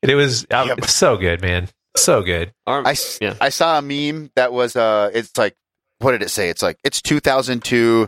And 0.02 0.12
it 0.12 0.16
was 0.16 0.48
Yep. 0.50 0.78
it's 0.80 0.94
so 0.94 1.18
good, 1.18 1.42
man. 1.42 1.68
So 1.98 2.22
good. 2.24 2.54
Or- 2.66 2.88
I, 2.88 2.92
s- 2.92 3.20
yeah. 3.22 3.36
I 3.42 3.50
saw 3.50 3.78
a 3.78 3.82
meme 3.82 4.32
that 4.36 4.54
was 4.54 4.76
uh 4.76 5.12
it's 5.14 5.38
like 5.38 5.56
what 6.00 6.12
did 6.14 6.24
it 6.24 6.30
say? 6.30 6.50
It's 6.50 6.62
like 6.64 6.78
it's 6.84 7.02
2002 7.02 8.08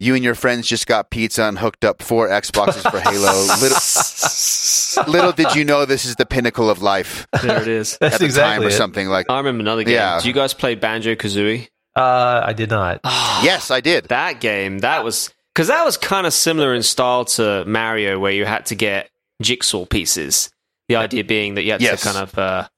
you 0.00 0.14
and 0.14 0.22
your 0.22 0.34
friends 0.34 0.66
just 0.66 0.86
got 0.86 1.10
pizza 1.10 1.44
and 1.44 1.58
hooked 1.58 1.84
up 1.84 2.02
four 2.02 2.28
Xboxes 2.28 2.88
for 2.90 3.00
Halo. 3.00 3.32
Little, 3.60 5.12
little 5.12 5.32
did 5.32 5.54
you 5.56 5.64
know 5.64 5.84
this 5.84 6.04
is 6.04 6.16
the 6.16 6.26
pinnacle 6.26 6.70
of 6.70 6.82
life 6.82 7.26
there 7.42 7.60
it 7.62 7.68
is. 7.68 7.98
That's 8.00 8.14
at 8.14 8.18
the 8.20 8.24
exactly 8.26 8.58
time 8.58 8.66
or 8.66 8.70
it. 8.70 8.76
something 8.76 9.08
like. 9.08 9.26
I 9.28 9.38
remember 9.38 9.60
another 9.60 9.84
game. 9.84 9.94
Yeah. 9.94 10.20
Do 10.20 10.28
you 10.28 10.34
guys 10.34 10.54
play 10.54 10.74
Banjo 10.74 11.14
Kazooie? 11.14 11.68
Uh, 11.96 12.42
I 12.44 12.52
did 12.52 12.70
not. 12.70 13.00
Yes, 13.42 13.70
I 13.70 13.80
did. 13.80 14.06
That 14.08 14.40
game, 14.40 14.80
that 14.80 15.04
was 15.04 15.30
because 15.54 15.68
that 15.68 15.84
was 15.84 15.96
kind 15.96 16.26
of 16.26 16.32
similar 16.32 16.74
in 16.74 16.82
style 16.82 17.24
to 17.24 17.64
Mario, 17.66 18.18
where 18.18 18.32
you 18.32 18.44
had 18.44 18.66
to 18.66 18.74
get 18.74 19.10
jigsaw 19.40 19.84
pieces. 19.86 20.50
The 20.88 20.96
idea 20.96 21.22
being 21.22 21.54
that 21.54 21.62
you 21.62 21.70
had 21.72 21.80
Yes. 21.80 22.00
to 22.02 22.06
kind 22.12 22.18
of 22.18 22.36
uh, 22.38 22.68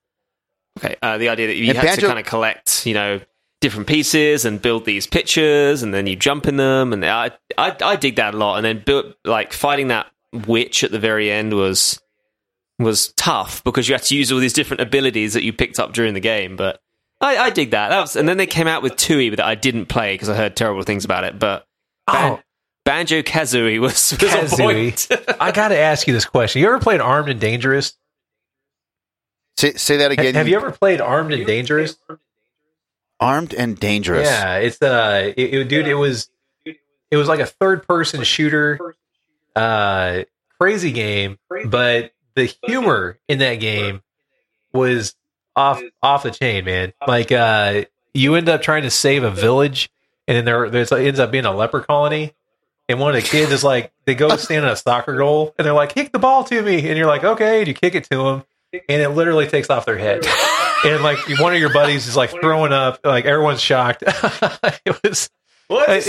okay, 0.79 0.97
uh, 1.01 1.17
the 1.17 1.31
idea 1.31 1.47
that 1.47 1.57
you 1.57 1.71
And 1.71 1.79
had 1.79 1.99
to 1.99 2.07
kind 2.07 2.19
of 2.19 2.27
collect, 2.27 2.85
you 2.87 2.93
know, 2.93 3.21
different 3.61 3.87
pieces 3.89 4.45
and 4.45 4.61
build 4.63 4.85
these 4.85 5.07
pictures, 5.07 5.83
and 5.83 5.93
then 5.93 6.07
you 6.07 6.17
jump 6.17 6.47
in 6.47 6.57
them, 6.57 6.93
and 6.93 7.05
I 7.05 7.31
I, 7.59 7.77
I 7.83 7.97
dig 7.97 8.17
that 8.17 8.35
a 8.35 8.37
lot. 8.37 8.57
And 8.57 8.65
then 8.65 8.83
built 8.85 9.15
like 9.25 9.53
fighting 9.53 9.89
that 9.89 10.07
witch 10.47 10.85
at 10.85 10.91
the 10.91 10.99
very 10.99 11.31
end 11.31 11.55
was 11.55 12.01
was 12.79 13.13
tough 13.15 13.63
because 13.65 13.89
you 13.89 13.95
had 13.95 14.03
to 14.05 14.17
use 14.17 14.33
all 14.33 14.39
these 14.39 14.53
different 14.55 14.81
abilities 14.81 15.35
that 15.35 15.43
you 15.43 15.53
picked 15.53 15.79
up 15.79 15.93
during 15.93 16.15
the 16.15 16.21
game, 16.21 16.57
but. 16.57 16.81
I, 17.23 17.37
I 17.37 17.51
dig 17.51 17.73
that. 17.73 17.91
that 17.91 18.01
was, 18.01 18.17
and 18.17 18.27
then 18.27 18.39
they 18.39 18.47
came 18.47 18.67
out 18.67 18.83
with 18.83 18.95
Tooie 18.95 19.37
that 19.37 19.45
I 19.45 19.55
didn't 19.55 19.87
play 19.91 20.15
because 20.15 20.31
I 20.31 20.35
heard 20.35 20.57
terrible 20.57 20.85
things 20.85 21.05
about 21.05 21.25
it. 21.25 21.39
But 21.39 21.67
oh. 22.09 22.13
Ban- 22.15 22.33
Oh, 22.33 22.41
Banjo 22.87 23.21
Kazooie 23.21 23.79
was, 23.79 24.17
was 24.23 24.53
on 24.55 24.59
point. 24.59 25.07
I 25.39 25.53
got 25.53 25.69
to 25.69 25.77
ask 25.77 26.07
you 26.07 26.15
this 26.15 26.25
question. 26.25 26.63
You 26.63 26.69
ever 26.69 26.81
played 26.81 27.03
Armed 27.03 27.29
and 27.29 27.39
Dangerous? 27.39 27.93
Say, 29.59 29.75
say 29.75 29.99
that 29.99 30.13
Ha- 30.13 30.21
again. 30.21 30.35
Have 30.35 30.49
you 30.49 30.57
ever 30.57 30.71
played 30.73 31.03
Armed 31.03 31.35
and 31.35 31.47
Dangerous? 31.47 31.99
Armed 33.21 33.53
and 33.55 33.79
dangerous. 33.79 34.27
Yeah, 34.27 34.57
it's 34.57 34.81
uh, 34.81 35.33
it, 35.37 35.55
it- 35.55 35.69
dude, 35.69 35.87
it 35.87 35.95
was 35.95 36.31
it 36.65 37.17
was 37.17 37.29
like 37.29 37.41
a 37.41 37.47
third 37.47 37.87
person 37.87 38.23
shooter, 38.25 38.97
uh, 39.57 40.23
crazy 40.59 40.93
game, 40.93 41.39
but 41.67 42.13
the 42.35 42.53
humor 42.67 43.19
in 43.29 43.39
that 43.41 43.57
game 43.57 44.03
was 44.73 45.15
off 45.57 45.83
off 46.03 46.23
the 46.23 46.31
chain, 46.31 46.65
man. 46.65 46.93
Like, 47.07 47.33
uh, 47.33 47.85
you 48.15 48.35
end 48.37 48.49
up 48.49 48.63
trying 48.63 48.85
to 48.85 48.91
save 48.91 49.23
a 49.25 49.31
village, 49.31 49.91
and 50.27 50.37
then 50.37 50.45
there 50.45 50.71
there's 50.71 50.93
it 50.93 51.01
ends 51.07 51.21
up 51.21 51.31
being 51.31 51.45
a 51.45 51.53
leper 51.55 51.81
colony. 51.81 52.33
And 52.89 52.99
one 52.99 53.15
of 53.15 53.23
the 53.23 53.29
kids 53.29 53.53
is 53.53 53.63
like, 53.63 53.93
they 54.05 54.17
go 54.17 54.35
stand 54.37 54.65
on 54.65 54.73
a 54.73 54.77
soccer 54.77 55.17
goal, 55.17 55.55
and 55.57 55.65
they're 55.65 55.73
like, 55.75 55.95
"Kick 55.95 56.11
the 56.11 56.19
ball 56.19 56.43
to 56.45 56.61
me," 56.63 56.89
and 56.89 56.99
you're 56.99 57.07
like, 57.07 57.23
"Okay," 57.23 57.61
and 57.61 57.69
you 57.69 57.75
kick 57.75 57.95
it 57.95 58.05
to 58.11 58.17
them, 58.25 58.45
and 58.73 59.03
it 59.03 59.11
literally 59.11 59.47
takes 59.47 59.71
off 59.71 59.87
their 59.87 59.99
head. 59.99 60.25
and 60.85 61.03
like 61.03 61.19
one 61.39 61.53
of 61.55 61.59
your 61.61 61.73
buddies 61.73 62.07
is 62.07 62.17
like 62.17 62.31
throwing 62.31 62.73
up, 62.73 63.01
like 63.05 63.25
everyone's 63.25 63.61
shocked. 63.61 64.03
it 64.07 64.99
was 65.05 65.29
What? 65.69 65.89
Uh, 65.89 65.93
it, 65.95 66.09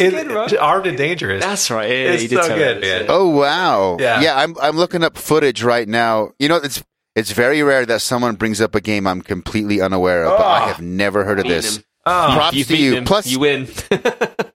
it- 0.53 0.57
armed 0.57 0.88
and 0.88 0.97
dangerous. 0.97 1.43
That's 1.43 1.69
right. 1.71 1.89
Yeah, 1.89 2.11
It's 2.13 2.29
so 2.33 2.47
good, 2.55 2.81
me 2.81 2.88
man. 2.88 3.05
Oh 3.09 3.29
wow. 3.29 3.97
Yeah. 3.99 4.35
I'm 4.35 4.55
I'm 4.61 4.77
looking 4.77 5.03
up 5.03 5.17
footage 5.17 5.63
right 5.63 5.88
now. 5.88 6.31
You 6.39 6.49
know, 6.49 6.57
it's 6.57 6.83
it's 7.15 7.31
very 7.31 7.61
rare 7.63 7.85
that 7.85 8.01
someone 8.01 8.35
brings 8.35 8.61
up 8.61 8.73
a 8.75 8.81
game 8.81 9.05
I'm 9.07 9.21
completely 9.21 9.81
unaware 9.81 10.23
of, 10.25 10.38
but 10.38 10.45
I 10.45 10.63
Oh. 10.63 10.67
have 10.67 10.81
never 10.81 11.23
heard 11.25 11.39
of 11.39 11.45
this. 11.47 11.79
oh, 12.05 12.31
Props 12.35 12.55
You've 12.55 12.67
to 12.67 12.77
you. 12.77 12.95
him. 12.95 13.05
Plus- 13.05 13.27
you 13.27 13.39
win. 13.39 13.67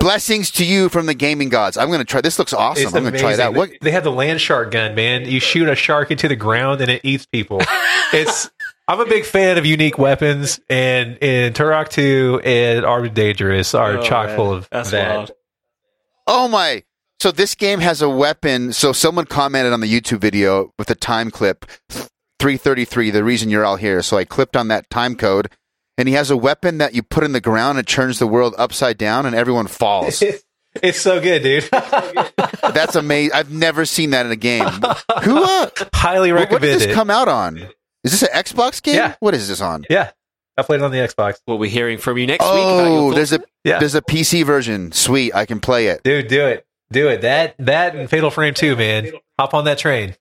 Blessings 0.00 0.50
to 0.52 0.64
you 0.64 0.88
from 0.88 1.04
the 1.06 1.12
gaming 1.14 1.50
gods. 1.50 1.76
I'm 1.76 1.88
going 1.88 1.98
to 2.00 2.06
try. 2.06 2.22
This 2.22 2.38
looks 2.38 2.54
awesome. 2.54 2.86
it's 2.86 2.94
I'm 2.94 3.02
going 3.02 3.12
to 3.12 3.18
try 3.20 3.36
that. 3.36 3.48
amazing. 3.50 3.72
What? 3.74 3.80
They 3.82 3.90
have 3.90 4.02
the 4.02 4.10
land 4.10 4.40
shark 4.40 4.70
gun, 4.70 4.94
man. 4.94 5.26
You 5.26 5.40
shoot 5.40 5.68
a 5.68 5.74
shark 5.74 6.10
into 6.10 6.26
the 6.26 6.36
ground 6.36 6.80
and 6.80 6.90
it 6.90 7.02
eats 7.04 7.26
people. 7.26 7.60
it's 8.12 8.50
I'm 8.88 8.98
a 8.98 9.04
big 9.04 9.24
fan 9.26 9.58
of 9.58 9.66
unique 9.66 9.98
weapons, 9.98 10.58
and 10.68 11.16
in 11.18 11.52
Turok 11.52 11.90
2 11.90 12.40
and 12.44 12.84
Armed 12.84 13.06
and 13.08 13.14
Dangerous 13.14 13.74
are 13.74 13.98
Oh, 13.98 14.02
chock 14.02 14.28
man. 14.28 14.36
full 14.36 14.52
of 14.52 14.68
That's 14.72 14.90
that. 14.90 15.16
wild. 15.16 15.30
Oh 16.26 16.48
my! 16.48 16.82
So 17.20 17.30
this 17.30 17.54
game 17.54 17.80
has 17.80 18.00
a 18.02 18.08
weapon. 18.08 18.72
So 18.72 18.92
someone 18.92 19.26
commented 19.26 19.72
on 19.74 19.80
the 19.80 19.86
YouTube 19.86 20.18
video 20.18 20.72
with 20.78 20.90
a 20.90 20.94
time 20.96 21.30
clip, 21.30 21.66
333. 22.40 23.10
The 23.10 23.22
reason 23.22 23.50
you're 23.50 23.64
all 23.66 23.76
here. 23.76 24.02
So 24.02 24.16
I 24.16 24.24
clipped 24.24 24.56
on 24.56 24.68
that 24.68 24.88
time 24.90 25.14
code, 25.14 25.50
and 25.98 26.08
he 26.08 26.14
has 26.14 26.30
a 26.30 26.36
weapon 26.36 26.78
that 26.78 26.94
you 26.94 27.02
put 27.02 27.24
in 27.24 27.32
the 27.32 27.40
ground 27.40 27.78
and 27.78 27.86
turns 27.86 28.18
the 28.18 28.26
world 28.26 28.54
upside 28.58 28.98
down, 28.98 29.26
and 29.26 29.34
everyone 29.34 29.66
falls. 29.66 30.22
It's 30.84 31.00
so 31.00 31.20
good, 31.20 31.42
dude. 31.42 31.64
That's 32.74 32.94
amazing. 32.94 33.32
I've 33.34 33.50
never 33.50 33.84
seen 33.84 34.10
that 34.10 34.24
in 34.24 34.30
a 34.30 34.36
game. 34.36 34.64
Who? 35.24 35.42
Uh, 35.42 35.68
Highly 35.92 36.32
what, 36.32 36.42
what 36.42 36.48
did 36.48 36.68
recommend 36.68 36.80
this 36.80 36.82
it. 36.90 36.94
come 36.94 37.10
out 37.10 37.26
on? 37.26 37.56
Is 38.04 38.12
this 38.12 38.22
an 38.22 38.28
Xbox 38.28 38.80
game? 38.80 38.94
Yeah. 38.94 39.16
What 39.18 39.34
is 39.34 39.48
this 39.48 39.60
on? 39.60 39.84
yeah, 39.90 40.12
I 40.56 40.62
played 40.62 40.80
it 40.80 40.84
on 40.84 40.92
the 40.92 40.98
Xbox. 40.98 41.38
What 41.44 41.58
we're 41.58 41.68
hearing 41.70 41.98
from 41.98 42.18
you 42.18 42.26
next 42.28 42.44
week. 42.44 42.52
about 42.52 42.84
your 42.84 42.86
Oh, 42.86 43.10
thoughts? 43.12 43.16
there's 43.16 43.32
a 43.32 43.40
Yeah. 43.64 43.78
there's 43.80 43.96
a 43.96 44.02
PC 44.02 44.44
version. 44.46 44.92
Sweet, 44.92 45.34
I 45.34 45.44
can 45.44 45.58
play 45.58 45.88
it. 45.88 46.04
Dude, 46.04 46.28
do 46.28 46.46
it. 46.46 46.64
Do 46.92 47.08
it. 47.08 47.22
That 47.22 47.56
that 47.58 47.96
and 47.96 48.08
Fatal 48.08 48.30
Frame 48.30 48.54
2, 48.54 48.76
man. 48.76 49.10
Hop 49.40 49.54
on 49.54 49.64
that 49.64 49.78
train. 49.78 50.14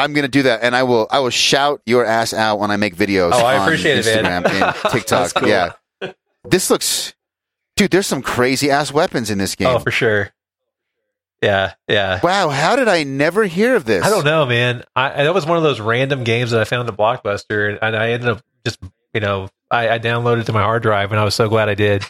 I'm 0.00 0.12
gonna 0.12 0.28
do 0.28 0.42
that, 0.42 0.60
and 0.62 0.74
I 0.74 0.82
will 0.82 1.06
I 1.10 1.20
will 1.20 1.30
shout 1.30 1.82
your 1.86 2.04
ass 2.04 2.32
out 2.32 2.58
when 2.58 2.70
I 2.70 2.76
make 2.76 2.96
videos. 2.96 3.32
Oh, 3.32 3.44
I 3.44 3.58
on 3.58 3.62
appreciate 3.62 4.06
it, 4.06 4.22
man. 4.22 4.42
Instagram 4.42 4.50
and 4.50 4.74
TikTok. 4.92 5.20
That's 5.20 5.32
cool. 5.32 5.48
Yeah, 5.48 5.72
this 6.44 6.70
looks, 6.70 7.14
dude. 7.76 7.90
There's 7.90 8.06
some 8.06 8.22
crazy 8.22 8.70
ass 8.70 8.92
weapons 8.92 9.30
in 9.30 9.38
this 9.38 9.54
game. 9.54 9.68
Oh, 9.68 9.78
for 9.78 9.90
sure. 9.90 10.32
Yeah, 11.42 11.72
yeah. 11.88 12.20
wow, 12.22 12.50
how 12.50 12.76
did 12.76 12.86
I 12.86 13.02
never 13.02 13.44
hear 13.44 13.74
of 13.74 13.86
this? 13.86 14.04
I 14.04 14.10
don't 14.10 14.26
know, 14.26 14.44
man. 14.44 14.84
I, 14.94 15.24
that 15.24 15.32
was 15.32 15.46
one 15.46 15.56
of 15.56 15.62
those 15.62 15.80
random 15.80 16.22
games 16.22 16.50
that 16.50 16.60
I 16.60 16.64
found 16.64 16.86
at 16.86 16.96
Blockbuster, 16.96 17.78
and 17.80 17.96
I 17.96 18.10
ended 18.10 18.28
up 18.28 18.42
just, 18.66 18.78
you 19.14 19.20
know, 19.20 19.48
I, 19.70 19.88
I 19.88 19.98
downloaded 19.98 20.42
it 20.42 20.46
to 20.46 20.52
my 20.52 20.60
hard 20.60 20.82
drive, 20.82 21.12
and 21.12 21.18
I 21.18 21.24
was 21.24 21.34
so 21.34 21.48
glad 21.48 21.70
I 21.70 21.74
did. 21.74 22.04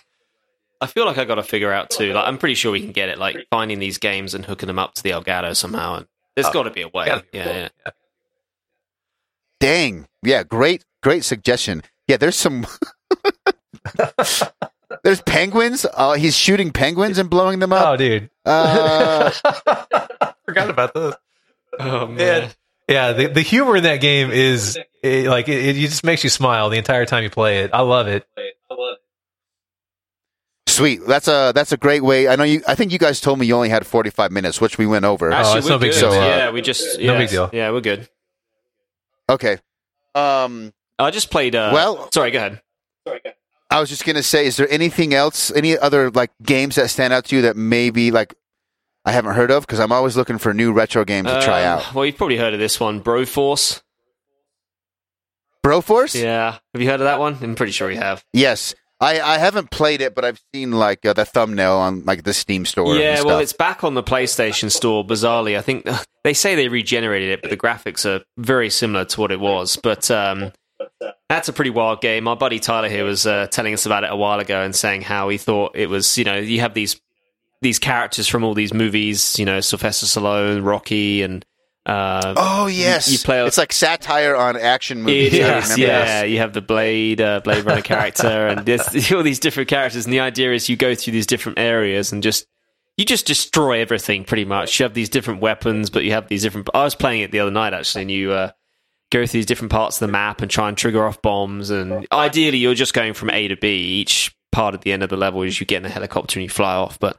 I 0.80 0.86
feel 0.86 1.04
like 1.04 1.18
I 1.18 1.24
got 1.24 1.34
to 1.34 1.42
figure 1.42 1.72
out 1.72 1.90
too. 1.90 2.12
Like, 2.12 2.26
I'm 2.26 2.38
pretty 2.38 2.54
sure 2.54 2.72
we 2.72 2.80
can 2.80 2.92
get 2.92 3.10
it. 3.10 3.18
Like 3.18 3.46
finding 3.50 3.78
these 3.78 3.98
games 3.98 4.34
and 4.34 4.44
hooking 4.44 4.66
them 4.66 4.78
up 4.78 4.94
to 4.94 5.02
the 5.02 5.10
Elgato 5.10 5.54
somehow. 5.54 5.96
And 5.96 6.06
there's 6.36 6.46
Oh, 6.48 6.52
got 6.52 6.62
to 6.64 6.70
be 6.70 6.82
a 6.82 6.88
way. 6.88 7.06
gotta 7.06 7.22
be 7.30 7.38
Yeah, 7.38 7.44
cool. 7.44 7.54
yeah. 7.54 7.68
Dang, 9.60 10.06
yeah, 10.22 10.42
great, 10.42 10.84
great 11.02 11.24
suggestion. 11.24 11.82
Yeah, 12.08 12.16
there's 12.16 12.36
some. 12.36 12.66
there's 15.04 15.20
penguins. 15.22 15.86
Uh, 15.92 16.14
he's 16.14 16.36
shooting 16.36 16.72
penguins 16.72 17.18
and 17.18 17.28
blowing 17.30 17.58
them 17.58 17.72
up. 17.72 17.86
Oh, 17.88 17.96
dude. 17.96 18.30
Uh, 18.44 19.30
Forgot 20.46 20.70
about 20.70 20.94
those. 20.94 21.14
Oh 21.78 22.06
Man. 22.06 22.50
Yeah, 22.88 23.12
the, 23.12 23.28
the 23.28 23.42
humor 23.42 23.76
in 23.76 23.84
that 23.84 24.00
game 24.00 24.30
is 24.32 24.76
it, 25.02 25.26
like 25.28 25.48
it, 25.48 25.64
it 25.64 25.74
just 25.74 26.02
makes 26.02 26.24
you 26.24 26.30
smile 26.30 26.68
the 26.70 26.76
entire 26.78 27.06
time 27.06 27.22
you 27.22 27.30
play 27.30 27.58
it. 27.60 27.70
I 27.72 27.82
love 27.82 28.08
it. 28.08 28.26
Sweet. 30.80 31.06
That's 31.06 31.28
a 31.28 31.52
that's 31.54 31.72
a 31.72 31.76
great 31.76 32.02
way. 32.02 32.28
I 32.28 32.36
know 32.36 32.44
you. 32.44 32.62
I 32.66 32.74
think 32.74 32.92
you 32.92 32.98
guys 32.98 33.20
told 33.20 33.38
me 33.38 33.46
you 33.46 33.54
only 33.54 33.68
had 33.68 33.86
45 33.86 34.32
minutes, 34.32 34.60
which 34.60 34.78
we 34.78 34.86
went 34.86 35.04
over. 35.04 35.32
Oh, 35.32 35.56
it's 35.56 35.68
no 35.68 35.78
big 35.78 35.92
deal. 35.92 36.00
So, 36.00 36.10
uh, 36.10 36.24
yeah, 36.24 36.50
we 36.50 36.60
just 36.62 36.98
no 36.98 37.12
yeah, 37.12 37.18
big 37.18 37.28
deal. 37.30 37.50
Yeah, 37.52 37.70
we're 37.70 37.80
good. 37.80 38.08
Okay. 39.28 39.58
Um. 40.14 40.72
I 40.98 41.10
just 41.10 41.30
played. 41.30 41.54
Uh, 41.54 41.70
Well- 41.72 42.10
sorry, 42.12 42.30
go 42.30 42.38
ahead. 42.38 42.60
Sorry. 43.06 43.20
I 43.70 43.78
was 43.80 43.88
just 43.88 44.04
gonna 44.04 44.22
say, 44.22 44.46
is 44.46 44.56
there 44.56 44.68
anything 44.70 45.14
else, 45.14 45.50
any 45.52 45.78
other 45.78 46.10
like 46.10 46.30
games 46.42 46.74
that 46.74 46.90
stand 46.90 47.12
out 47.12 47.24
to 47.26 47.36
you 47.36 47.42
that 47.42 47.56
maybe 47.56 48.10
like 48.10 48.34
I 49.04 49.12
haven't 49.12 49.34
heard 49.34 49.50
of? 49.52 49.62
Because 49.66 49.78
I'm 49.80 49.92
always 49.92 50.16
looking 50.16 50.38
for 50.38 50.52
new 50.52 50.72
retro 50.72 51.04
games 51.04 51.28
to 51.28 51.40
try 51.40 51.64
Um, 51.64 51.78
out. 51.78 51.94
Well, 51.94 52.04
you've 52.04 52.16
probably 52.16 52.36
heard 52.36 52.52
of 52.52 52.58
this 52.60 52.80
one, 52.80 53.00
Broforce. 53.00 53.80
Broforce? 55.64 56.20
Yeah, 56.20 56.58
have 56.74 56.82
you 56.82 56.88
heard 56.88 57.00
of 57.00 57.04
that 57.04 57.18
one? 57.20 57.36
I'm 57.40 57.54
pretty 57.54 57.72
sure 57.72 57.90
you 57.90 57.98
have. 57.98 58.24
Yes. 58.32 58.74
I, 59.00 59.20
I 59.20 59.38
haven't 59.38 59.70
played 59.70 60.02
it, 60.02 60.14
but 60.14 60.24
I've 60.26 60.40
seen 60.54 60.72
like 60.72 61.06
uh, 61.06 61.14
the 61.14 61.24
thumbnail 61.24 61.76
on 61.76 62.04
like 62.04 62.24
the 62.24 62.34
Steam 62.34 62.66
store. 62.66 62.96
Yeah, 62.96 63.22
well, 63.22 63.38
it's 63.38 63.54
back 63.54 63.82
on 63.82 63.94
the 63.94 64.02
PlayStation 64.02 64.70
Store. 64.70 65.04
Bizarrely, 65.04 65.56
I 65.56 65.62
think 65.62 65.88
they 66.24 66.34
say 66.34 66.54
they 66.54 66.68
regenerated 66.68 67.30
it, 67.30 67.40
but 67.40 67.50
the 67.50 67.56
graphics 67.56 68.04
are 68.04 68.22
very 68.36 68.68
similar 68.68 69.06
to 69.06 69.20
what 69.20 69.32
it 69.32 69.40
was. 69.40 69.76
But 69.76 70.10
um, 70.10 70.52
that's 71.30 71.48
a 71.48 71.52
pretty 71.52 71.70
wild 71.70 72.02
game. 72.02 72.24
My 72.24 72.34
buddy 72.34 72.58
Tyler 72.58 72.90
here 72.90 73.04
was 73.04 73.26
uh, 73.26 73.46
telling 73.46 73.72
us 73.72 73.86
about 73.86 74.04
it 74.04 74.10
a 74.12 74.16
while 74.16 74.38
ago 74.38 74.60
and 74.60 74.76
saying 74.76 75.02
how 75.02 75.30
he 75.30 75.38
thought 75.38 75.76
it 75.76 75.88
was. 75.88 76.18
You 76.18 76.24
know, 76.24 76.36
you 76.36 76.60
have 76.60 76.74
these 76.74 77.00
these 77.62 77.78
characters 77.78 78.28
from 78.28 78.44
all 78.44 78.52
these 78.52 78.74
movies. 78.74 79.38
You 79.38 79.46
know, 79.46 79.60
Sylvester 79.60 80.04
Stallone, 80.04 80.62
Rocky, 80.64 81.22
and 81.22 81.44
uh, 81.86 82.34
Oh 82.36 82.66
yes, 82.66 83.10
you 83.10 83.18
play- 83.18 83.44
It's 83.46 83.58
like 83.58 83.72
satire 83.72 84.36
on 84.36 84.56
action 84.56 85.02
movies. 85.02 85.34
I 85.34 85.76
yeah. 85.76 86.22
this. 86.22 86.30
You 86.30 86.38
have 86.38 86.52
the 86.52 86.60
Blade, 86.60 87.20
uh, 87.20 87.40
Blade 87.40 87.64
Runner 87.64 87.82
character, 87.82 88.26
and 88.48 88.66
there's 88.66 89.12
all 89.12 89.22
these 89.22 89.38
different 89.38 89.68
characters. 89.68 90.04
And 90.04 90.12
the 90.12 90.20
idea 90.20 90.52
is 90.52 90.68
you 90.68 90.76
go 90.76 90.94
through 90.94 91.12
these 91.12 91.26
different 91.26 91.58
areas 91.58 92.12
and 92.12 92.22
just 92.22 92.46
you 92.96 93.04
just 93.04 93.26
destroy 93.26 93.80
everything 93.80 94.24
pretty 94.24 94.44
much. 94.44 94.78
You 94.78 94.84
have 94.84 94.94
these 94.94 95.08
different 95.08 95.40
weapons, 95.40 95.88
but 95.90 96.04
you 96.04 96.12
have 96.12 96.28
these 96.28 96.42
different. 96.42 96.68
I 96.74 96.84
was 96.84 96.94
playing 96.94 97.22
it 97.22 97.30
the 97.30 97.40
other 97.40 97.50
night 97.50 97.72
actually, 97.72 98.02
and 98.02 98.10
you 98.10 98.32
uh, 98.32 98.50
go 99.10 99.20
through 99.24 99.38
these 99.38 99.46
different 99.46 99.72
parts 99.72 99.96
of 100.00 100.06
the 100.06 100.12
map 100.12 100.42
and 100.42 100.50
try 100.50 100.68
and 100.68 100.76
trigger 100.76 101.06
off 101.06 101.22
bombs. 101.22 101.70
And 101.70 102.06
ideally, 102.12 102.58
you're 102.58 102.74
just 102.74 102.92
going 102.94 103.14
from 103.14 103.30
A 103.30 103.48
to 103.48 103.56
B. 103.56 103.68
Each 103.68 104.34
part 104.52 104.74
at 104.74 104.82
the 104.82 104.92
end 104.92 105.02
of 105.02 105.08
the 105.08 105.16
level 105.16 105.42
is 105.42 105.58
you 105.60 105.66
get 105.66 105.78
in 105.78 105.86
a 105.86 105.88
helicopter 105.90 106.38
and 106.38 106.44
you 106.44 106.50
fly 106.50 106.74
off, 106.74 106.98
but. 106.98 107.16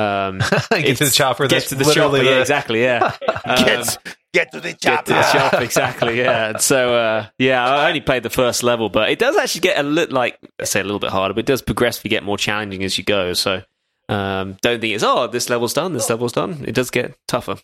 Um, 0.00 0.38
Get 0.38 0.96
to 0.98 1.04
the 1.04 1.10
chopper. 1.12 1.44
Get 1.46 1.50
That's 1.56 1.68
to 1.70 1.74
the 1.74 1.84
chopper. 1.84 2.08
literally 2.10 2.26
Yeah, 2.34 2.40
exactly. 2.40 2.82
Yeah. 2.82 3.16
Um, 3.44 3.64
Get, 3.64 3.98
get 4.32 4.52
to 4.52 4.60
the 4.60 4.68
get 4.72 4.80
chopper. 4.80 5.04
to 5.06 5.12
the 5.12 5.32
shop 5.32 5.54
exactly 5.54 6.18
yeah 6.18 6.50
And 6.50 6.60
so 6.60 6.94
uh, 6.94 7.26
yeah 7.40 7.66
i 7.68 7.88
only 7.88 8.00
played 8.00 8.22
the 8.22 8.30
first 8.30 8.62
level 8.62 8.88
but 8.88 9.10
it 9.10 9.18
does 9.18 9.36
actually 9.36 9.62
get 9.62 9.76
a 9.76 9.82
little 9.82 10.14
like 10.14 10.38
i 10.60 10.64
say 10.64 10.78
a 10.78 10.84
little 10.84 11.00
bit 11.00 11.10
harder 11.10 11.34
but 11.34 11.40
it 11.40 11.46
does 11.46 11.62
progressively 11.62 12.10
get 12.10 12.22
more 12.22 12.38
challenging 12.38 12.84
as 12.84 12.96
you 12.96 13.02
go 13.02 13.32
so 13.32 13.62
um, 14.08 14.56
don't 14.62 14.80
think 14.80 14.94
it's 14.94 15.02
oh 15.02 15.26
this 15.26 15.50
level's 15.50 15.72
done 15.74 15.94
this 15.94 16.08
level's 16.08 16.30
done 16.32 16.64
it 16.68 16.76
does 16.76 16.90
get 16.90 17.16
tougher 17.26 17.56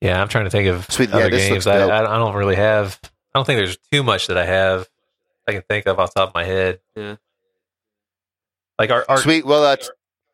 Yeah, 0.00 0.20
I'm 0.20 0.26
trying 0.28 0.44
to 0.44 0.50
think 0.50 0.66
of 0.68 0.86
Sweet, 0.90 1.12
other 1.12 1.30
this 1.30 1.48
games. 1.48 1.66
I. 1.68 1.78
I, 1.86 2.00
I 2.14 2.18
don't 2.18 2.34
really 2.34 2.56
have. 2.56 2.98
I 3.04 3.38
don't 3.38 3.44
think 3.44 3.58
there's 3.58 3.76
too 3.92 4.02
much 4.02 4.26
that 4.28 4.38
I 4.38 4.44
have. 4.44 4.88
I 5.46 5.52
can 5.52 5.62
think 5.62 5.86
of 5.86 5.98
off 6.00 6.14
the 6.14 6.20
top 6.20 6.28
of 6.30 6.34
my 6.34 6.44
head. 6.44 6.80
Yeah. 6.96 7.16
Like 8.78 8.90
our, 8.90 9.04
our 9.08 9.18
Sweet. 9.18 9.44
Well, 9.44 9.64
uh, 9.64 9.76
t- 9.76 9.88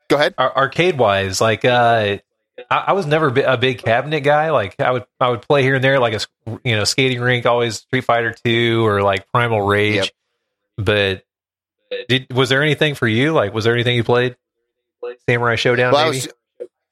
Go 0.09 0.17
ahead. 0.17 0.35
Ar- 0.39 0.57
arcade 0.57 0.99
wise, 0.99 1.41
like 1.41 1.65
uh, 1.65 2.19
I, 2.71 2.77
I 2.77 2.93
was 2.93 3.07
never 3.07 3.29
a 3.29 3.57
big 3.57 3.79
cabinet 3.79 4.21
guy. 4.21 4.51
Like 4.51 4.79
I 4.81 4.91
would 4.93 5.05
I 5.21 5.29
would 5.31 5.43
play 5.43 5.63
here 5.63 5.77
and 5.77 5.85
there, 5.85 5.99
like 5.99 6.15
a 6.15 6.59
you 6.65 6.77
know 6.77 6.85
skating 6.85 7.21
rink, 7.21 7.47
always 7.47 7.77
Street 7.77 8.05
Fighter 8.05 8.35
Two 8.45 8.87
or 8.87 9.03
like 9.03 9.31
Primal 9.33 9.63
Rage. 9.63 9.97
Yep. 9.97 10.09
But 10.77 11.25
did 12.09 12.33
was 12.33 12.49
there 12.49 12.63
anything 12.63 12.95
for 12.95 13.09
you? 13.09 13.33
Like 13.33 13.55
was 13.55 13.65
there 13.65 13.75
anything 13.75 13.97
you 13.97 14.05
played? 14.05 14.37
Samurai 15.29 15.57
Shodown, 15.57 15.93
Well, 15.93 16.05
I, 16.05 16.09
was, 16.09 16.29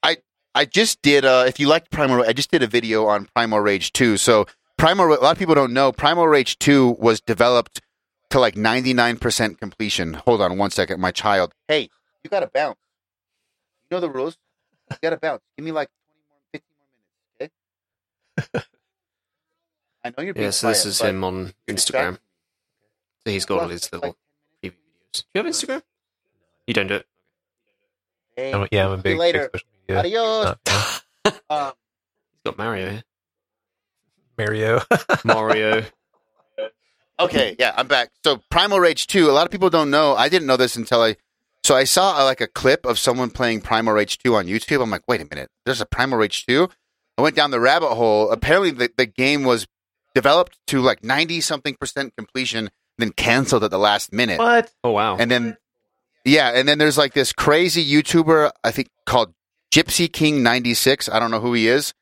I 0.03 0.17
I 0.53 0.65
just 0.65 1.01
did. 1.01 1.25
Uh, 1.25 1.45
if 1.47 1.59
you 1.59 1.67
liked 1.67 1.91
Primal, 1.91 2.23
I 2.23 2.33
just 2.33 2.51
did 2.51 2.61
a 2.61 2.67
video 2.67 3.07
on 3.07 3.27
Primal 3.35 3.59
Rage 3.59 3.91
Two. 3.91 4.17
So 4.17 4.45
Primal, 4.77 5.07
a 5.07 5.15
lot 5.15 5.31
of 5.31 5.37
people 5.39 5.55
don't 5.55 5.73
know 5.73 5.91
Primal 5.91 6.27
Rage 6.27 6.59
Two 6.59 6.95
was 6.99 7.21
developed 7.21 7.81
to 8.29 8.39
like 8.39 8.55
ninety 8.55 8.93
nine 8.93 9.17
percent 9.17 9.59
completion. 9.59 10.13
Hold 10.13 10.41
on 10.41 10.57
one 10.57 10.71
second, 10.71 10.99
my 10.99 11.11
child. 11.11 11.53
Hey, 11.67 11.89
you 12.23 12.29
got 12.29 12.41
to 12.41 12.47
bounce. 12.47 12.77
You 13.89 13.95
know 13.97 13.99
the 14.01 14.09
rules. 14.09 14.37
You 14.91 14.97
got 15.01 15.09
to 15.11 15.17
bounce. 15.17 15.41
Give 15.57 15.65
me 15.65 15.71
like 15.71 15.89
twenty 16.05 16.21
more, 16.29 16.39
fifteen 16.51 16.75
more 16.79 18.49
minutes. 18.49 18.53
Okay. 18.53 18.63
I 20.05 20.09
know 20.09 20.23
you're 20.23 20.33
being 20.33 20.45
Yeah, 20.45 20.51
so 20.51 20.67
this 20.67 20.81
quiet, 20.81 20.89
is 20.89 20.99
but 20.99 21.09
him 21.09 21.23
on 21.23 21.35
you're 21.35 21.45
Instagram. 21.45 21.75
distracting 21.75 22.17
So 23.25 23.31
he's 23.31 23.45
got 23.45 23.61
all 23.61 23.67
his 23.69 23.91
little 23.93 24.17
preview 24.63 24.71
videos. 24.71 24.73
Do 25.13 25.21
you 25.33 25.43
have 25.43 25.45
Instagram? 25.53 25.81
You 26.67 26.73
don't 26.73 26.87
do 26.87 26.95
it. 26.95 27.05
Hey, 28.35 28.51
I'm- 28.53 28.67
yeah, 28.71 28.87
I'm 28.87 28.91
a 28.93 28.95
see 28.95 28.97
you 28.97 29.03
big, 29.03 29.11
big 29.13 29.19
later. 29.19 29.49
social 29.53 29.67
media. 29.87 29.99
Adios. 29.99 30.45
nut 30.45 30.59
fan. 30.65 31.33
Um, 31.49 31.71
He's 32.33 32.41
got 32.51 32.57
Mario 32.57 32.89
here. 32.89 33.03
Mario. 34.37 34.81
Mario. 35.23 35.85
Okay, 37.19 37.55
yeah, 37.59 37.73
I'm 37.77 37.87
back. 37.87 38.09
So 38.25 38.41
Primal 38.49 38.79
Rage 38.79 39.07
2, 39.07 39.29
a 39.29 39.31
lot 39.31 39.45
of 39.45 39.51
people 39.51 39.69
don't 39.69 39.89
know. 39.91 40.15
I 40.15 40.27
didn't 40.29 40.47
know 40.47 40.57
this 40.57 40.75
until 40.75 41.01
I 41.01 41.15
so 41.63 41.75
I 41.75 41.83
saw 41.85 42.19
uh, 42.19 42.23
like 42.25 42.41
a 42.41 42.47
clip 42.47 42.85
of 42.85 42.99
someone 42.99 43.29
playing 43.29 43.61
Primal 43.61 43.93
Rage 43.93 44.17
2 44.19 44.35
on 44.35 44.47
YouTube. 44.47 44.81
I'm 44.81 44.89
like, 44.89 45.03
"Wait 45.07 45.21
a 45.21 45.25
minute. 45.25 45.49
There's 45.65 45.81
a 45.81 45.85
Primal 45.85 46.19
Rage 46.19 46.45
2?" 46.45 46.69
I 47.17 47.21
went 47.21 47.35
down 47.35 47.51
the 47.51 47.59
rabbit 47.59 47.93
hole. 47.93 48.31
Apparently 48.31 48.71
the, 48.71 48.89
the 48.97 49.05
game 49.05 49.43
was 49.43 49.67
developed 50.15 50.57
to 50.67 50.81
like 50.81 51.03
90 51.03 51.41
something 51.41 51.75
percent 51.75 52.13
completion 52.17 52.69
then 52.97 53.11
canceled 53.11 53.63
at 53.63 53.71
the 53.71 53.79
last 53.79 54.13
minute. 54.13 54.37
what? 54.39 54.71
Oh 54.83 54.91
wow. 54.91 55.17
And 55.17 55.29
then 55.29 55.57
yeah, 56.25 56.49
and 56.49 56.67
then 56.67 56.77
there's 56.77 56.97
like 56.97 57.13
this 57.13 57.33
crazy 57.33 57.83
YouTuber 57.85 58.51
I 58.63 58.71
think 58.71 58.89
called 59.05 59.33
Gypsy 59.73 60.11
King 60.11 60.43
96. 60.43 61.09
I 61.09 61.19
don't 61.19 61.31
know 61.31 61.39
who 61.39 61.53
he 61.53 61.67
is. 61.67 61.93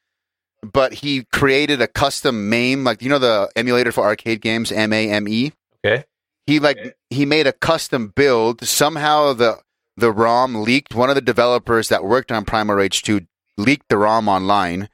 But 0.63 0.93
he 0.93 1.25
created 1.33 1.81
a 1.81 1.87
custom 1.87 2.49
MAME, 2.49 2.83
like 2.83 3.01
you 3.01 3.09
know 3.09 3.17
the 3.17 3.49
emulator 3.55 3.91
for 3.91 4.03
arcade 4.03 4.41
games, 4.41 4.71
M 4.71 4.93
A 4.93 5.09
M 5.09 5.27
E 5.27 5.53
Okay. 5.83 6.03
He 6.47 6.59
like 6.59 6.95
he 7.09 7.25
made 7.25 7.47
a 7.47 7.53
custom 7.53 8.07
build. 8.15 8.65
Somehow 8.65 9.33
the 9.33 9.59
the 9.97 10.11
ROM 10.11 10.63
leaked. 10.63 10.95
One 10.95 11.09
of 11.09 11.15
the 11.15 11.21
developers 11.21 11.89
that 11.89 12.03
worked 12.03 12.31
on 12.31 12.45
Primal 12.45 12.75
Rage 12.75 13.03
2 13.03 13.21
leaked 13.57 13.89
the 13.89 13.97
ROM 13.97 14.27
online. 14.27 14.89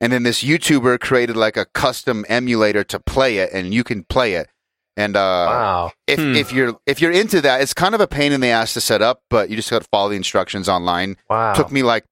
And 0.00 0.12
then 0.12 0.22
this 0.22 0.42
YouTuber 0.44 1.00
created 1.00 1.36
like 1.36 1.56
a 1.56 1.66
custom 1.66 2.24
emulator 2.28 2.84
to 2.84 2.98
play 3.00 3.38
it 3.38 3.50
and 3.52 3.74
you 3.74 3.82
can 3.84 4.04
play 4.04 4.34
it. 4.34 4.48
And 4.96 5.16
uh 5.16 5.20
Wow. 5.20 5.92
if 6.06 6.18
Hmm. 6.18 6.34
if 6.34 6.52
you're 6.52 6.76
if 6.86 7.00
you're 7.00 7.12
into 7.12 7.40
that, 7.42 7.60
it's 7.60 7.74
kind 7.74 7.94
of 7.94 8.00
a 8.00 8.06
pain 8.08 8.32
in 8.32 8.40
the 8.40 8.48
ass 8.48 8.74
to 8.74 8.80
set 8.80 9.02
up, 9.02 9.22
but 9.30 9.50
you 9.50 9.56
just 9.56 9.70
got 9.70 9.82
to 9.82 9.88
follow 9.92 10.08
the 10.10 10.16
instructions 10.16 10.68
online. 10.68 11.16
Wow. 11.30 11.52
Took 11.54 11.70
me 11.70 11.82
like 11.82 12.04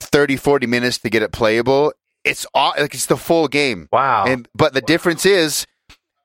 30 0.00 0.36
40 0.36 0.66
minutes 0.66 0.98
to 0.98 1.10
get 1.10 1.22
it 1.22 1.32
playable. 1.32 1.92
It's 2.24 2.46
aw- 2.54 2.74
like 2.78 2.94
it's 2.94 3.06
the 3.06 3.16
full 3.16 3.48
game. 3.48 3.88
wow. 3.92 4.24
And 4.26 4.48
but 4.54 4.72
the 4.74 4.80
difference 4.80 5.26
is 5.26 5.66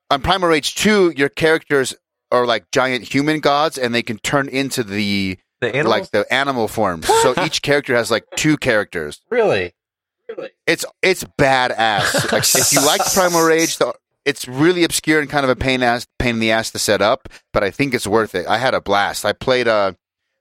on 0.10 0.22
Primal 0.22 0.50
Rage 0.50 0.76
2, 0.76 1.14
your 1.16 1.30
characters 1.30 1.96
are 2.32 2.46
like 2.46 2.70
giant 2.72 3.04
human 3.14 3.40
gods 3.40 3.78
and 3.78 3.94
they 3.96 4.04
can 4.04 4.18
turn 4.20 4.48
into 4.50 4.84
the 4.84 5.38
the 5.62 5.76
animals? 5.76 5.88
like 6.00 6.12
the 6.12 6.34
animal 6.34 6.68
forms. 6.68 7.08
so 7.08 7.34
each 7.46 7.62
character 7.62 7.96
has 7.96 8.12
like 8.12 8.26
two 8.36 8.58
characters. 8.58 9.22
Really? 9.30 9.74
Really? 10.30 10.50
It's 10.66 10.86
it's 11.02 11.24
badass. 11.40 12.32
like 12.32 12.44
if 12.44 12.74
you 12.74 12.86
like 12.86 13.02
Primal 13.14 13.44
Rage, 13.44 13.78
the, 13.78 13.94
it's 14.26 14.48
really 14.48 14.84
obscure 14.84 15.22
and 15.22 15.30
kind 15.30 15.44
of 15.46 15.50
a 15.50 15.56
pain 15.56 15.82
ass 15.82 16.06
pain 16.20 16.36
in 16.36 16.40
the 16.40 16.52
ass 16.52 16.72
to 16.72 16.80
set 16.80 17.02
up, 17.02 17.30
but 17.54 17.64
I 17.64 17.72
think 17.72 17.94
it's 17.94 18.06
worth 18.08 18.36
it. 18.36 18.46
I 18.46 18.58
had 18.58 18.74
a 18.74 18.82
blast. 18.82 19.26
I 19.26 19.32
played 19.34 19.68
uh 19.68 19.94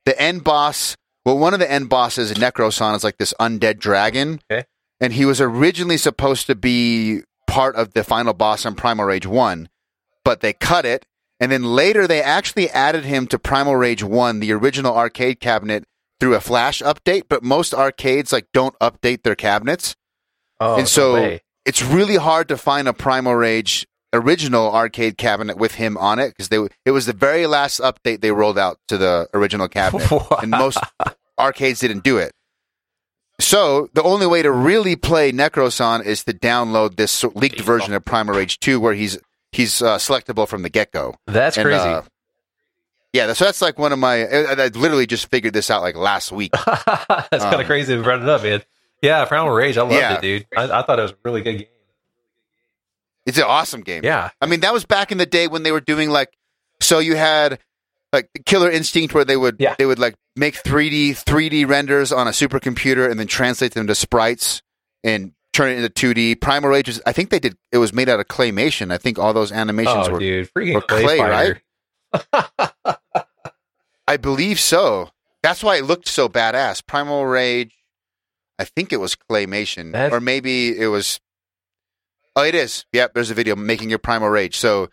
the 0.04 0.20
end 0.20 0.42
boss. 0.44 0.96
Well, 1.24 1.38
one 1.38 1.54
of 1.54 1.60
the 1.60 1.70
end 1.70 1.88
bosses, 1.88 2.32
Necrosan, 2.34 2.94
is 2.94 3.02
like 3.04 3.16
this 3.18 3.34
undead 3.40 3.78
dragon, 3.80 4.40
Okay. 4.50 4.64
and 5.00 5.12
he 5.12 5.24
was 5.24 5.40
originally 5.40 5.96
supposed 5.96 6.46
to 6.46 6.54
be 6.54 7.22
part 7.56 7.74
of 7.76 7.94
the 7.94 8.04
final 8.04 8.34
boss 8.34 8.66
in 8.66 8.74
Primal 8.74 9.06
Rage 9.06 9.26
One, 9.26 9.68
but 10.24 10.40
they 10.42 10.52
cut 10.52 10.84
it, 10.84 11.06
and 11.40 11.50
then 11.50 11.64
later 11.64 12.06
they 12.06 12.20
actually 12.22 12.68
added 12.70 13.04
him 13.04 13.26
to 13.28 13.38
Primal 13.38 13.76
Rage 13.76 14.02
One, 14.04 14.40
the 14.40 14.52
original 14.52 14.94
arcade 14.94 15.40
cabinet, 15.40 15.84
through 16.20 16.34
a 16.34 16.40
flash 16.40 16.82
update. 16.82 17.22
But 17.30 17.42
most 17.42 17.72
arcades 17.72 18.30
like 18.30 18.46
don't 18.52 18.78
update 18.78 19.22
their 19.22 19.34
cabinets 19.34 19.96
Oh, 20.60 20.76
and 20.78 20.86
so 20.88 21.14
way. 21.14 21.40
it's 21.64 21.82
really 21.82 22.16
hard 22.16 22.48
to 22.48 22.56
find 22.58 22.88
a 22.88 22.92
Primal 22.92 23.34
Rage 23.34 23.86
original 24.12 24.72
arcade 24.74 25.16
cabinet 25.18 25.56
with 25.58 25.74
him 25.74 25.96
on 25.96 26.18
it 26.18 26.28
because 26.30 26.48
they 26.48 26.58
it 26.84 26.90
was 26.90 27.06
the 27.06 27.12
very 27.12 27.46
last 27.46 27.80
update 27.80 28.20
they 28.20 28.32
rolled 28.32 28.58
out 28.58 28.78
to 28.88 28.98
the 28.98 29.28
original 29.32 29.68
cabinet, 29.68 30.10
and 30.42 30.50
most 30.50 30.78
arcades 31.38 31.80
didn't 31.80 32.04
do 32.04 32.18
it. 32.18 32.32
So 33.38 33.88
the 33.92 34.02
only 34.02 34.26
way 34.26 34.42
to 34.42 34.50
really 34.50 34.96
play 34.96 35.30
Necrosan 35.32 36.04
is 36.04 36.24
to 36.24 36.32
download 36.32 36.96
this 36.96 37.22
leaked 37.34 37.60
version 37.60 37.92
of 37.92 38.04
Primal 38.04 38.34
Rage 38.34 38.58
Two, 38.60 38.80
where 38.80 38.94
he's 38.94 39.18
he's 39.52 39.82
uh, 39.82 39.98
selectable 39.98 40.48
from 40.48 40.62
the 40.62 40.70
get 40.70 40.90
go. 40.92 41.14
That's 41.26 41.56
And, 41.56 41.64
crazy. 41.66 41.80
uh, 41.84 42.02
yeah, 43.12 43.32
so 43.34 43.44
that's 43.46 43.62
like 43.62 43.78
one 43.78 43.92
of 43.92 43.98
my. 43.98 44.24
I, 44.26 44.52
I 44.64 44.66
literally 44.68 45.06
just 45.06 45.30
figured 45.30 45.52
this 45.54 45.70
out 45.70 45.80
like 45.82 45.96
last 45.96 46.32
week. 46.32 46.52
That's 46.66 47.28
kind 47.44 47.54
um, 47.54 47.60
of 47.60 47.66
crazy 47.66 47.94
to 47.96 48.02
brought 48.02 48.20
it 48.20 48.28
up, 48.28 48.42
man. 48.42 48.62
Yeah, 49.00 49.24
Primal 49.24 49.52
Rage. 49.54 49.78
I 49.78 49.82
loved 49.82 49.94
Yeah. 49.94 50.14
it, 50.16 50.20
dude. 50.20 50.46
I, 50.54 50.64
I 50.64 50.82
thought 50.82 50.98
it 50.98 51.02
was 51.02 51.12
a 51.12 51.16
really 51.24 51.40
good 51.40 51.58
game. 51.58 51.66
It's 53.24 53.38
an 53.38 53.44
awesome 53.44 53.80
game. 53.82 54.02
Yeah. 54.04 54.30
I 54.40 54.46
mean, 54.46 54.60
that 54.60 54.72
was 54.72 54.84
back 54.84 55.12
in 55.12 55.18
the 55.18 55.24
day 55.26 55.48
when 55.48 55.62
they 55.62 55.72
were 55.72 55.80
doing 55.80 56.10
like, 56.10 56.36
so 56.80 56.98
you 56.98 57.16
had 57.16 57.58
like 58.12 58.28
Killer 58.46 58.70
Instinct 58.70 59.14
where 59.14 59.24
they 59.24 59.36
would 59.36 59.56
Yeah. 59.58 59.74
they 59.78 59.86
would 59.86 59.98
like 59.98 60.14
make 60.36 60.54
3D 60.62 61.10
3D 61.12 61.68
renders 61.68 62.12
on 62.12 62.26
a 62.28 62.30
supercomputer 62.30 63.10
and 63.10 63.18
then 63.20 63.26
translate 63.26 63.74
them 63.74 63.86
to 63.88 63.94
sprites 63.94 64.62
and 65.04 65.32
turn 65.52 65.70
it 65.70 65.82
into 65.82 65.88
2D. 65.90 66.40
Primal 66.40 66.70
Rage 66.70 66.86
was, 66.88 67.00
I 67.06 67.12
think 67.12 67.30
they 67.30 67.38
did 67.38 67.56
it 67.72 67.78
was 67.78 67.92
made 67.92 68.08
out 68.08 68.20
of 68.20 68.28
claymation. 68.28 68.92
I 68.92 68.98
think 68.98 69.18
all 69.18 69.32
those 69.32 69.52
animations 69.52 70.08
Oh, 70.08 70.12
were 70.12 70.18
dude, 70.18 70.48
freaking 70.52 70.74
were 70.74 70.80
clay, 70.82 71.02
clay, 71.02 71.18
fighter. 71.18 71.62
I 74.08 74.16
believe 74.16 74.60
so. 74.60 75.10
That's 75.42 75.62
why 75.62 75.76
it 75.76 75.84
looked 75.84 76.08
so 76.08 76.28
badass. 76.28 76.86
Primal 76.86 77.26
Rage 77.26 77.72
I 78.58 78.64
think 78.64 78.90
it 78.92 78.96
was 78.96 79.14
claymation 79.16 79.92
That's- 79.92 80.12
or 80.12 80.20
maybe 80.20 80.76
it 80.78 80.86
was 80.86 81.20
Oh, 82.38 82.42
it 82.44 82.54
is. 82.54 82.84
Yep, 82.92 83.14
there's 83.14 83.30
a 83.30 83.34
video 83.34 83.56
making 83.56 83.88
your 83.88 83.98
Primal 83.98 84.28
Rage. 84.28 84.56
So 84.58 84.90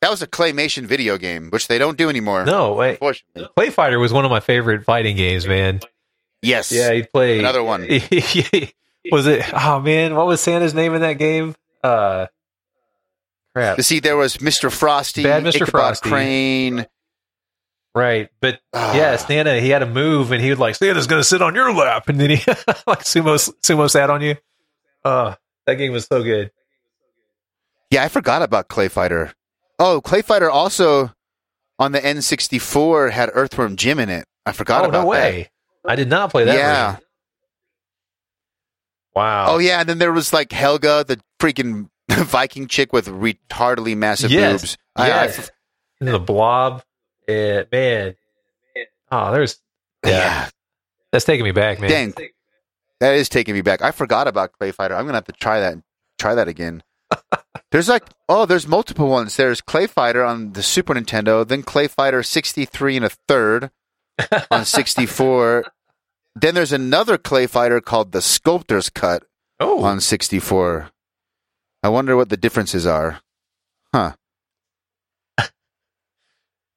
that 0.00 0.10
was 0.10 0.22
a 0.22 0.26
claymation 0.26 0.84
video 0.86 1.18
game, 1.18 1.50
which 1.50 1.68
they 1.68 1.78
don't 1.78 1.98
do 1.98 2.08
anymore. 2.08 2.44
No, 2.44 2.74
wait. 2.74 2.98
Clay 3.56 3.70
Fighter 3.70 3.98
was 3.98 4.12
one 4.12 4.24
of 4.24 4.30
my 4.30 4.40
favorite 4.40 4.84
fighting 4.84 5.16
games, 5.16 5.46
man. 5.46 5.80
Yes. 6.42 6.72
Yeah, 6.72 6.92
he'd 6.92 7.10
play 7.10 7.38
Another 7.38 7.62
one. 7.62 7.82
was 9.12 9.26
it? 9.26 9.44
Oh 9.54 9.80
man, 9.80 10.14
what 10.14 10.26
was 10.26 10.40
Santa's 10.40 10.72
name 10.74 10.94
in 10.94 11.02
that 11.02 11.14
game? 11.14 11.54
Uh, 11.84 12.26
crap. 13.54 13.76
You 13.76 13.82
see, 13.82 14.00
there 14.00 14.16
was 14.16 14.38
Mr. 14.38 14.70
Frosty, 14.72 15.22
Bad 15.22 15.42
Mr. 15.44 15.56
Ichabod 15.56 15.70
Frosty. 15.70 16.08
Crane. 16.08 16.86
Right, 17.94 18.28
but 18.40 18.60
Ah. 18.72 18.94
yeah, 18.94 19.16
Santa 19.16 19.60
he 19.60 19.68
had 19.68 19.82
a 19.82 19.86
move, 19.86 20.30
and 20.32 20.40
he 20.40 20.48
would 20.50 20.58
like 20.60 20.76
Santa's 20.76 21.06
gonna 21.08 21.24
sit 21.24 21.42
on 21.42 21.54
your 21.54 21.72
lap, 21.74 22.08
and 22.08 22.20
then 22.20 22.30
he 22.30 22.36
like 22.86 23.00
sumo 23.04 23.36
sumo 23.62 23.90
sat 23.90 24.10
on 24.10 24.22
you. 24.22 24.36
Uh 25.04 25.34
that 25.66 25.74
game 25.74 25.92
was 25.92 26.06
so 26.06 26.22
good. 26.22 26.52
Yeah, 27.90 28.04
I 28.04 28.08
forgot 28.08 28.42
about 28.42 28.68
Clay 28.68 28.88
Fighter. 28.88 29.32
Oh, 29.80 30.00
Clay 30.00 30.22
Fighter 30.22 30.50
also 30.50 31.12
on 31.78 31.92
the 31.92 32.00
N64 32.00 33.10
had 33.10 33.30
Earthworm 33.32 33.76
Jim 33.76 33.98
in 33.98 34.08
it. 34.10 34.26
I 34.46 34.52
forgot 34.52 34.84
oh 34.84 34.88
about 34.88 35.02
no 35.02 35.06
way! 35.06 35.50
I 35.86 35.96
did 35.96 36.08
not 36.08 36.30
play 36.30 36.44
that. 36.44 36.52
that. 36.52 36.58
Yeah. 36.58 36.90
version. 36.92 37.04
Wow. 39.14 39.46
Oh 39.54 39.58
yeah, 39.58 39.80
and 39.80 39.88
then 39.88 39.98
there 39.98 40.12
was 40.12 40.32
like 40.32 40.52
Helga, 40.52 41.04
the 41.06 41.20
freaking 41.40 41.88
Viking 42.10 42.68
chick 42.68 42.92
with 42.92 43.06
retardedly 43.08 43.96
massive 43.96 44.30
Yes. 44.30 44.60
boobs. 44.60 44.78
I- 44.96 45.04
I 45.04 45.06
Yes. 45.24 45.50
And 46.00 46.08
the 46.08 46.18
blob. 46.18 46.82
Yeah, 47.28 47.64
man. 47.70 48.14
Oh, 49.12 49.32
there's 49.32 49.60
yeah. 50.04 50.10
yeah. 50.10 50.48
That's 51.12 51.24
taking 51.24 51.44
me 51.44 51.52
back, 51.52 51.80
man. 51.80 51.90
Dang. 51.90 52.14
That 53.00 53.14
is 53.14 53.28
taking 53.28 53.54
me 53.54 53.60
back. 53.62 53.82
I 53.82 53.90
forgot 53.92 54.28
about 54.28 54.52
Clay 54.52 54.72
Fighter. 54.72 54.94
I'm 54.94 55.04
gonna 55.06 55.16
have 55.16 55.24
to 55.24 55.32
try 55.32 55.60
that. 55.60 55.76
Try 56.18 56.34
that 56.34 56.48
again. 56.48 56.82
There's 57.70 57.88
like 57.88 58.04
oh, 58.28 58.46
there's 58.46 58.66
multiple 58.66 59.08
ones. 59.08 59.36
There's 59.36 59.60
Clay 59.60 59.86
Fighter 59.86 60.24
on 60.24 60.52
the 60.52 60.62
Super 60.62 60.94
Nintendo, 60.94 61.46
then 61.46 61.62
Clay 61.62 61.88
Fighter 61.88 62.22
63 62.22 62.96
and 62.96 63.04
a 63.06 63.10
third 63.28 63.70
on 64.50 64.64
64. 64.66 65.64
then 66.36 66.54
there's 66.54 66.72
another 66.72 67.18
Clay 67.18 67.46
Fighter 67.46 67.80
called 67.80 68.12
the 68.12 68.20
Sculptor's 68.22 68.90
Cut 68.90 69.22
Oh, 69.62 69.82
on 69.84 70.00
64. 70.00 70.90
I 71.82 71.88
wonder 71.90 72.16
what 72.16 72.28
the 72.30 72.36
differences 72.38 72.86
are. 72.86 73.20
Huh. 73.94 74.12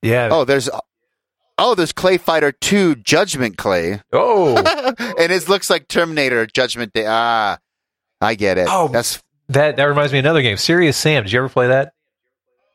yeah. 0.01 0.29
Oh, 0.31 0.43
there's 0.43 0.69
oh, 1.57 1.75
there's 1.75 1.93
Clay 1.93 2.17
Fighter 2.17 2.51
2 2.51 2.95
Judgment 2.95 3.57
Clay. 3.57 4.01
Oh, 4.11 4.57
and 5.17 5.31
it 5.31 5.47
looks 5.47 5.69
like 5.69 5.87
Terminator 5.87 6.45
Judgment 6.45 6.93
Day. 6.93 7.05
Ah, 7.07 7.57
I 8.19 8.35
get 8.35 8.57
it. 8.57 8.67
Oh. 8.69 8.87
That's 8.89 9.21
that 9.49 9.77
that 9.77 9.83
reminds 9.85 10.11
me 10.13 10.19
of 10.19 10.25
another 10.25 10.41
game, 10.41 10.57
Serious 10.57 10.97
Sam. 10.97 11.23
Did 11.23 11.31
you 11.31 11.39
ever 11.39 11.49
play 11.49 11.67
that? 11.67 11.93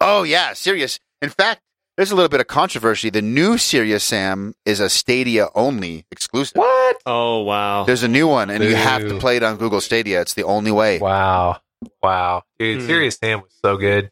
Oh 0.00 0.22
yeah, 0.22 0.52
serious. 0.52 0.98
In 1.22 1.28
fact, 1.30 1.60
there's 1.96 2.10
a 2.12 2.14
little 2.14 2.28
bit 2.28 2.40
of 2.40 2.46
controversy. 2.46 3.10
The 3.10 3.22
new 3.22 3.58
Serious 3.58 4.04
Sam 4.04 4.54
is 4.64 4.78
a 4.80 4.88
Stadia 4.88 5.48
only 5.54 6.06
exclusive. 6.12 6.56
What? 6.56 6.96
Oh 7.06 7.42
wow. 7.42 7.84
There's 7.84 8.02
a 8.04 8.08
new 8.08 8.28
one, 8.28 8.50
and 8.50 8.62
you 8.62 8.74
have 8.76 9.02
to 9.08 9.18
play 9.18 9.36
it 9.36 9.42
on 9.42 9.56
Google 9.56 9.80
Stadia. 9.80 10.20
It's 10.20 10.34
the 10.34 10.44
only 10.44 10.70
way. 10.70 10.98
Wow, 11.00 11.60
wow, 12.02 12.42
dude, 12.58 12.82
Hmm. 12.82 12.86
Serious 12.86 13.16
Sam 13.16 13.40
was 13.40 13.52
so 13.64 13.76
good. 13.76 14.10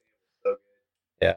Yeah. 1.22 1.34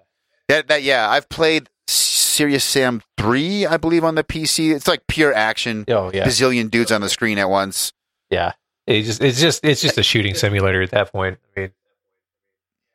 That, 0.48 0.68
that 0.70 0.84
yeah, 0.84 1.10
I've 1.10 1.30
played 1.30 1.70
Serious 1.88 2.64
Sam 2.64 3.02
three, 3.18 3.66
I 3.66 3.78
believe, 3.78 4.04
on 4.04 4.16
the 4.16 4.24
PC. 4.24 4.74
It's 4.74 4.88
like 4.88 5.06
pure 5.08 5.34
action, 5.34 5.86
Oh 5.88 6.10
yeah, 6.14 6.26
bazillion 6.26 6.72
dudes 6.72 6.92
on 6.92 7.02
the 7.02 7.10
screen 7.10 7.38
at 7.38 7.50
once. 7.50 7.94
yeah. 8.30 8.54
It 8.90 9.04
just 9.04 9.22
it's 9.22 9.40
just 9.40 9.64
it's 9.64 9.82
just 9.82 9.98
a 9.98 10.04
shooting 10.04 10.34
simulator 10.36 10.82
at 10.82 10.92
that 10.92 11.12
point. 11.12 11.38
I 11.56 11.60
mean, 11.60 11.72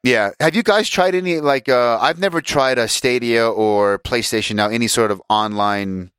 Yeah. 0.03 0.31
Have 0.41 0.55
you 0.55 0.63
guys 0.63 0.89
tried 0.89 1.15
any 1.15 1.41
like? 1.41 1.69
uh 1.69 1.99
I've 2.01 2.19
never 2.19 2.41
tried 2.41 2.79
a 2.79 2.89
Stadia 2.89 3.49
or 3.49 3.99
PlayStation 4.01 4.57
now. 4.57 4.69
Any 4.69 4.89
sort 4.89 5.11
of 5.11 5.23
online 5.31 6.11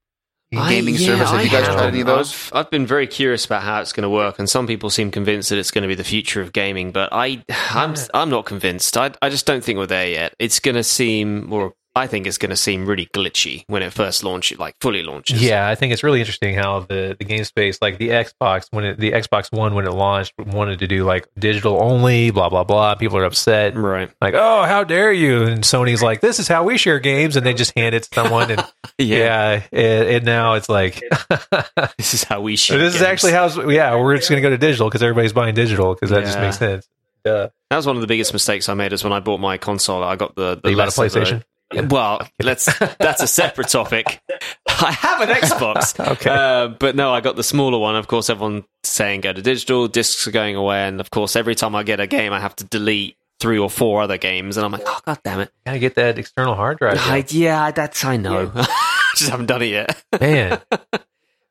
I- 0.56 0.70
gaming 0.70 0.96
yeah, 0.96 1.08
service? 1.08 1.30
Have 1.30 1.42
you 1.42 1.48
I 1.48 1.52
guys 1.52 1.66
tried 1.66 1.74
haven't. 1.76 1.88
any 1.90 2.02
of 2.02 2.08
those? 2.08 2.32
I've, 2.52 2.66
I've 2.66 2.70
been 2.72 2.88
very 2.88 3.06
curious 3.08 3.44
about 3.46 3.64
how 3.64 3.82
it's 3.82 3.92
going 3.92 4.04
to 4.04 4.10
work, 4.10 4.40
and 4.40 4.50
some 4.50 4.66
people 4.66 4.90
seem 4.90 5.12
convinced 5.12 5.50
that 5.50 5.58
it's 5.60 5.72
going 5.72 5.82
to 5.82 5.88
be 5.90 5.96
the 5.96 6.04
future 6.06 6.42
of 6.42 6.54
gaming. 6.54 6.92
But 6.94 7.10
I, 7.12 7.44
I'm, 7.50 7.96
I'm 8.14 8.30
not 8.30 8.46
convinced. 8.46 8.96
I, 8.98 9.12
I 9.22 9.30
just 9.30 9.46
don't 9.46 9.64
think 9.64 9.78
we're 9.78 9.88
there 9.88 10.08
yet. 10.08 10.34
It's 10.40 10.60
going 10.62 10.76
to 10.76 10.84
seem, 10.84 11.52
or 11.52 11.74
I 11.98 12.08
think 12.08 12.28
it's 12.28 12.38
going 12.38 12.50
to 12.50 12.58
seem 12.58 12.86
really 12.86 13.06
glitchy 13.08 13.64
when 13.68 13.82
it 13.82 13.94
first 13.94 14.24
launches, 14.24 14.60
like 14.60 14.76
fully 14.82 15.02
launches. 15.02 15.42
yeah, 15.42 15.68
I 15.70 15.76
think 15.76 15.94
it's 15.94 16.04
really 16.04 16.20
interesting 16.20 16.54
how 16.56 16.82
the 16.82 17.16
the 17.18 17.24
game 17.24 17.44
space, 17.46 17.80
like 17.82 17.98
the 17.98 18.10
Xbox 18.10 18.68
when 18.72 18.84
it 18.84 19.00
the 19.00 19.14
Xbox 19.14 19.52
One 19.52 19.76
when 19.76 19.86
it 19.86 19.92
launched, 19.92 20.34
wanted 20.38 20.80
to 20.80 20.88
do 20.88 21.06
like 21.06 21.28
digital 21.40 21.82
only, 21.82 22.32
blah 22.32 22.50
blah 22.50 22.66
blah. 22.66 22.96
People 22.96 23.18
are 23.18 23.24
upset. 23.24 23.78
Right. 23.78 24.12
Like, 24.20 24.34
oh, 24.34 24.64
how 24.64 24.84
dare 24.84 25.14
you? 25.14 25.44
And 25.44 25.64
Sony's 25.64 26.04
like, 26.04 26.20
this 26.20 26.40
is 26.40 26.48
how 26.50 26.64
we 26.66 26.78
share 26.78 27.00
games, 27.00 27.38
and 27.38 27.46
they 27.46 27.54
just 27.54 27.72
hand 27.78 27.96
it 27.96 28.04
to 28.04 28.10
someone, 28.14 28.52
and 28.52 28.64
yeah, 28.98 29.64
and, 29.72 30.10
and 30.10 30.26
now 30.26 30.54
it's 30.56 30.68
like, 30.68 31.02
This 31.98 32.14
is 32.14 32.24
how 32.24 32.42
we 32.42 32.56
shoot. 32.58 32.78
this 32.78 32.96
is 32.96 33.02
actually 33.02 33.32
how, 33.32 33.48
yeah, 33.70 33.96
we're 33.96 34.18
just 34.18 34.30
going 34.30 34.42
to 34.42 34.46
go 34.46 34.50
to 34.50 34.58
digital 34.58 34.90
because 34.90 35.02
everybody's 35.02 35.34
buying 35.34 35.56
digital 35.56 35.94
because 35.94 36.10
that 36.10 36.26
just 36.26 36.40
makes 36.40 36.58
sense. 36.58 36.88
Duh. 37.24 37.50
That 37.70 37.78
was 37.78 37.88
one 37.88 37.96
of 37.96 38.02
the 38.02 38.08
biggest 38.08 38.34
mistakes 38.34 38.70
I 38.70 38.74
made. 38.76 38.94
Is 38.94 39.04
when 39.04 39.14
I 39.14 39.20
bought 39.20 39.40
my 39.40 39.58
console, 39.58 40.04
I 40.04 40.16
got 40.16 40.36
the 40.36 40.60
the 40.62 40.70
You 40.70 40.76
bought 40.76 40.96
a 40.96 41.02
lesser 41.02 41.20
PlayStation? 41.22 41.44
Version. 41.74 41.88
Well, 41.90 42.28
let's. 42.42 42.66
That's 42.98 43.22
a 43.22 43.28
separate 43.28 43.70
topic. 43.70 44.22
I 44.68 44.92
have 44.92 45.22
an 45.22 45.30
Xbox, 45.30 46.00
Okay. 46.14 46.30
uh, 46.30 46.68
but 46.70 46.96
no, 46.96 47.14
I 47.14 47.22
got 47.22 47.36
the 47.36 47.44
smaller 47.44 47.78
one. 47.80 47.96
Of 47.96 48.08
course, 48.08 48.30
everyone's 48.30 48.66
saying 48.84 49.22
go 49.22 49.34
to 49.34 49.42
digital. 49.42 49.88
Discs 49.88 50.28
are 50.28 50.32
going 50.32 50.56
away, 50.56 50.88
and 50.88 51.00
of 51.00 51.10
course, 51.12 51.36
every 51.36 51.56
time 51.56 51.76
I 51.76 51.84
get 51.84 52.00
a 52.00 52.08
game, 52.08 52.34
I 52.34 52.40
have 52.40 52.56
to 52.58 52.64
delete 52.66 53.18
three 53.40 53.58
or 53.60 53.70
four 53.70 54.02
other 54.02 54.18
games, 54.18 54.58
and 54.58 54.66
I'm 54.66 54.72
like, 54.72 54.84
oh 54.86 55.00
god 55.06 55.20
damn 55.24 55.40
it! 55.40 55.52
Gotta 55.66 55.80
get 55.80 55.96
that 55.96 56.18
external 56.18 56.56
hard 56.56 56.78
drive. 56.80 56.98
I, 57.00 57.24
yeah, 57.30 57.72
that's 57.72 58.04
I 58.06 58.18
know. 58.18 58.52
Just 59.16 59.30
haven't 59.32 59.46
done 59.48 59.62
it 59.62 59.68
yet. 59.68 60.04
Man, 60.20 60.60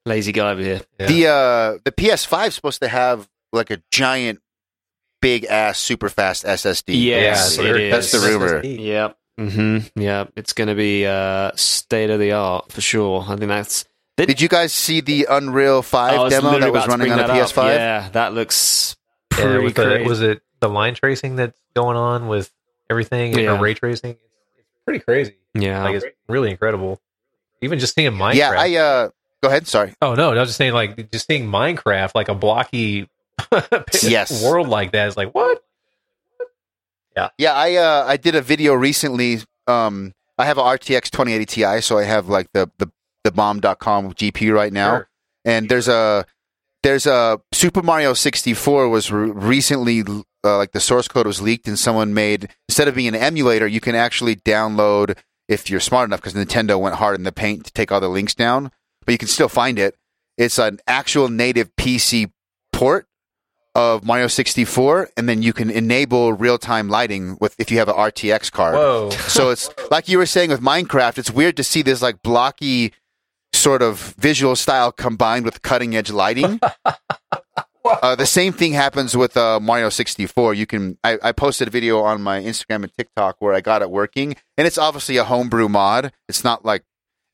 Lazy 0.07 0.32
guy 0.32 0.51
over 0.53 0.61
here. 0.61 0.81
Yeah. 1.01 1.07
The 1.07 1.27
uh 1.27 1.78
the 1.85 1.93
PS5 1.93 2.49
is 2.49 2.55
supposed 2.55 2.81
to 2.82 2.89
have 2.89 3.27
like 3.53 3.70
a 3.70 3.82
giant, 3.91 4.41
big 5.23 5.45
ass, 5.47 5.78
super 5.78 6.09
fast 6.11 6.45
SSD. 6.45 7.03
Yes, 7.03 7.57
Yeah, 7.57 7.65
it 7.74 7.91
That's 7.91 8.12
the 8.12 8.19
rumor. 8.19 8.62
Yep. 8.65 9.16
Mm-hmm. 9.39 10.01
Yeah, 10.01 10.24
it's 10.36 10.52
going 10.52 10.69
to 10.69 10.74
be 10.74 11.06
uh, 11.06 11.51
state 11.56 12.11
of 12.11 12.20
the 12.20 12.32
art 12.32 12.70
for 12.73 12.81
sure. 12.81 13.23
I 13.23 13.36
think 13.36 13.48
that's. 13.48 13.85
Did 14.16 14.40
you 14.40 14.48
guys 14.48 14.73
see 14.73 15.01
the 15.01 15.27
Unreal 15.28 15.82
Five 15.82 16.31
demo 16.31 16.59
that 16.61 16.73
was 16.73 16.86
running 16.86 17.11
on 17.11 17.19
a. 17.19 17.24
PS5? 17.28 17.74
Yeah, 17.74 18.09
that 18.12 18.32
looks 18.32 18.94
Yeah, 19.32 19.39
pretty 19.44 19.65
with 19.65 19.74
the, 19.74 19.85
crazy. 19.85 20.09
was 20.09 20.23
it 20.23 20.43
the 20.61 20.69
line 20.69 20.94
tracing 20.94 21.35
that's 21.35 21.59
going 21.74 21.97
on 21.97 22.28
with 22.28 22.52
everything 22.89 23.36
Yeah. 23.36 23.56
or 23.59 23.61
ray 23.61 23.74
tracing? 23.74 24.11
It's, 24.12 24.20
it's 24.56 24.69
pretty 24.85 25.01
crazy. 25.01 25.35
yeah. 25.55 25.82
Like 25.82 25.97
it's 25.97 26.06
really 26.28 26.51
incredible. 26.52 27.01
Even 27.61 27.81
just 27.81 27.94
seeing 27.97 28.12
Minecraft. 28.12 28.35
Yeah, 28.36 28.51
I 28.56 28.74
uh 28.77 29.09
go 29.43 29.48
ahead, 29.48 29.66
sorry. 29.66 29.94
oh 30.01 30.15
no, 30.15 30.31
I 30.31 30.35
was 30.39 30.51
just 30.51 30.59
saying 30.59 30.74
like 30.74 31.11
just 31.11 31.27
seeing 31.27 31.48
Minecraft 31.48 32.12
like 32.15 32.28
a 32.28 32.35
blocky 32.36 33.09
Yes. 34.02 34.44
world 34.44 34.69
like 34.69 34.93
that 34.93 35.09
is 35.09 35.16
like 35.16 35.35
what? 35.35 35.64
Yeah, 37.16 37.28
Yeah. 37.39 37.53
I 37.55 37.77
uh 37.77 38.05
I 38.07 38.16
did 38.16 38.35
a 38.35 38.41
video 38.43 38.74
recently. 38.74 39.39
Um 39.66 40.12
I 40.39 40.47
have 40.47 40.59
a 40.59 40.62
RTX 40.62 41.11
2080 41.11 41.47
Ti, 41.47 41.81
so 41.81 41.99
I 41.99 42.05
have 42.05 42.28
like 42.28 42.49
the 42.53 42.70
the 42.78 42.91
the 43.24 43.31
bomb.com 43.32 44.12
GPU 44.15 44.53
right 44.55 44.73
now. 44.73 44.91
Sure. 44.97 45.09
and 45.45 45.69
there's 45.69 45.89
a 45.89 46.24
there's 46.82 47.07
a 47.07 47.41
Super 47.53 47.82
Mario 47.82 48.12
64 48.12 48.89
was 48.91 49.11
re- 49.11 49.31
recently 49.31 50.03
uh, 50.45 50.59
like 50.59 50.73
the 50.73 50.81
source 50.81 51.09
code 51.09 51.27
was 51.27 51.41
leaked 51.41 51.66
and 51.66 51.78
someone 51.78 52.12
made 52.12 52.51
instead 52.69 52.89
of 52.89 52.95
being 52.95 53.09
an 53.09 53.15
emulator 53.15 53.66
you 53.66 53.81
can 53.81 53.95
actually 53.95 54.36
download 54.36 55.16
if 55.49 55.70
you're 55.70 55.81
smart 55.81 56.07
enough 56.09 56.20
because 56.20 56.35
Nintendo 56.35 56.78
went 56.78 56.97
hard 56.97 57.16
in 57.16 57.23
the 57.24 57.32
paint 57.32 57.65
to 57.65 57.73
take 57.73 57.91
all 57.91 58.01
the 58.01 58.09
links 58.11 58.35
down 58.35 58.70
but 59.07 59.12
you 59.12 59.19
can 59.19 59.28
still 59.28 59.49
find 59.49 59.78
it 59.78 59.97
it's 60.36 60.59
an 60.59 60.81
actual 60.86 61.28
native 61.31 61.74
PC 61.77 62.31
port 62.74 63.07
of 63.74 64.05
Mario 64.05 64.28
64 64.28 65.10
and 65.16 65.28
then 65.28 65.42
you 65.42 65.52
can 65.52 65.68
enable 65.70 66.32
real-time 66.32 66.88
lighting 66.88 67.36
with 67.40 67.55
if 67.59 67.70
you 67.70 67.78
have 67.78 67.88
an 67.88 67.96
RTX 67.96 68.52
card 68.52 68.74
Whoa. 68.74 69.10
so 69.10 69.51
it's 69.51 69.68
like 69.90 70.09
you 70.09 70.18
were 70.18 70.26
saying 70.26 70.51
with 70.51 70.60
Minecraft, 70.60 71.18
it's 71.18 71.30
weird 71.30 71.56
to 71.56 71.64
see 71.64 71.82
this 71.82 72.01
like 72.01 72.22
blocky 72.22 72.92
sort 73.52 73.82
of 73.82 74.14
visual 74.18 74.56
style 74.56 74.92
combined 74.92 75.44
with 75.44 75.62
cutting 75.62 75.96
edge 75.96 76.10
lighting. 76.10 76.60
uh, 77.84 78.14
the 78.14 78.26
same 78.26 78.52
thing 78.52 78.72
happens 78.72 79.16
with 79.16 79.36
uh, 79.36 79.60
Mario 79.60 79.88
64. 79.88 80.55
You 80.55 80.66
can 80.66 80.98
I, 81.05 81.18
I 81.22 81.32
posted 81.32 81.68
a 81.68 81.70
video 81.70 82.01
on 82.01 82.22
my 82.22 82.40
Instagram 82.40 82.82
and 82.82 82.92
TikTok 82.96 83.36
where 83.38 83.55
I 83.55 83.60
got 83.60 83.82
it 83.82 83.90
working, 83.90 84.36
and 84.56 84.66
it's 84.66 84.78
obviously 84.78 85.16
a 85.16 85.24
homebrew 85.24 85.68
mod. 85.68 86.12
It's 86.28 86.44
not 86.44 86.64
like 86.64 86.84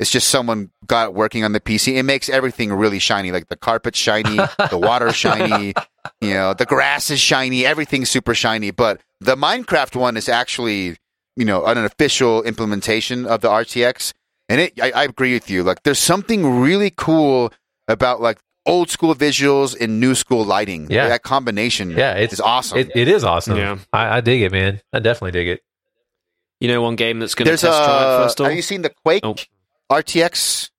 it's 0.00 0.10
just 0.10 0.30
someone 0.30 0.70
got 0.86 1.08
it 1.08 1.14
working 1.14 1.44
on 1.44 1.52
the 1.52 1.60
PC. 1.60 1.96
It 1.96 2.04
makes 2.04 2.30
everything 2.30 2.72
really 2.72 2.98
shiny, 2.98 3.32
like 3.32 3.48
the 3.48 3.56
carpet's 3.56 3.98
shiny, 3.98 4.36
the 4.70 4.78
water's 4.78 5.14
shiny, 5.14 5.74
you 6.22 6.32
know, 6.32 6.54
the 6.54 6.64
grass 6.64 7.10
is 7.10 7.20
shiny, 7.20 7.66
everything's 7.66 8.08
super 8.08 8.34
shiny. 8.34 8.70
But 8.70 9.02
the 9.20 9.36
Minecraft 9.36 9.94
one 9.96 10.16
is 10.16 10.26
actually, 10.26 10.96
you 11.36 11.44
know, 11.44 11.66
an 11.66 11.76
official 11.76 12.42
implementation 12.44 13.26
of 13.26 13.42
the 13.42 13.48
RTX. 13.48 14.14
And 14.48 14.62
it, 14.62 14.80
I, 14.80 14.90
I 14.92 15.04
agree 15.04 15.34
with 15.34 15.50
you. 15.50 15.62
Like, 15.62 15.82
there's 15.82 15.98
something 15.98 16.60
really 16.60 16.90
cool 16.90 17.52
about 17.86 18.22
like 18.22 18.38
old 18.64 18.88
school 18.88 19.14
visuals 19.14 19.78
and 19.78 20.00
new 20.00 20.14
school 20.14 20.44
lighting. 20.44 20.90
Yeah. 20.90 21.08
that 21.08 21.22
combination. 21.24 21.90
Yeah, 21.90 22.14
it's 22.14 22.32
is 22.32 22.40
awesome. 22.40 22.78
It, 22.78 22.90
it 22.94 23.06
is 23.06 23.22
awesome. 23.22 23.58
Yeah. 23.58 23.78
I, 23.92 24.16
I 24.16 24.20
dig 24.22 24.40
it, 24.40 24.50
man. 24.50 24.80
I 24.94 25.00
definitely 25.00 25.32
dig 25.32 25.48
it. 25.48 25.60
You 26.58 26.68
know, 26.68 26.80
one 26.80 26.96
game 26.96 27.18
that's 27.18 27.34
going 27.34 27.44
to 27.44 27.50
there's 27.50 27.60
test 27.60 27.84
drive 27.84 28.20
a. 28.20 28.24
first 28.24 28.40
off. 28.40 28.46
Have 28.46 28.56
you 28.56 28.62
seen 28.62 28.80
the 28.80 28.90
Quake 29.04 29.22
Oh. 29.24 29.34
RTX? 29.90 30.70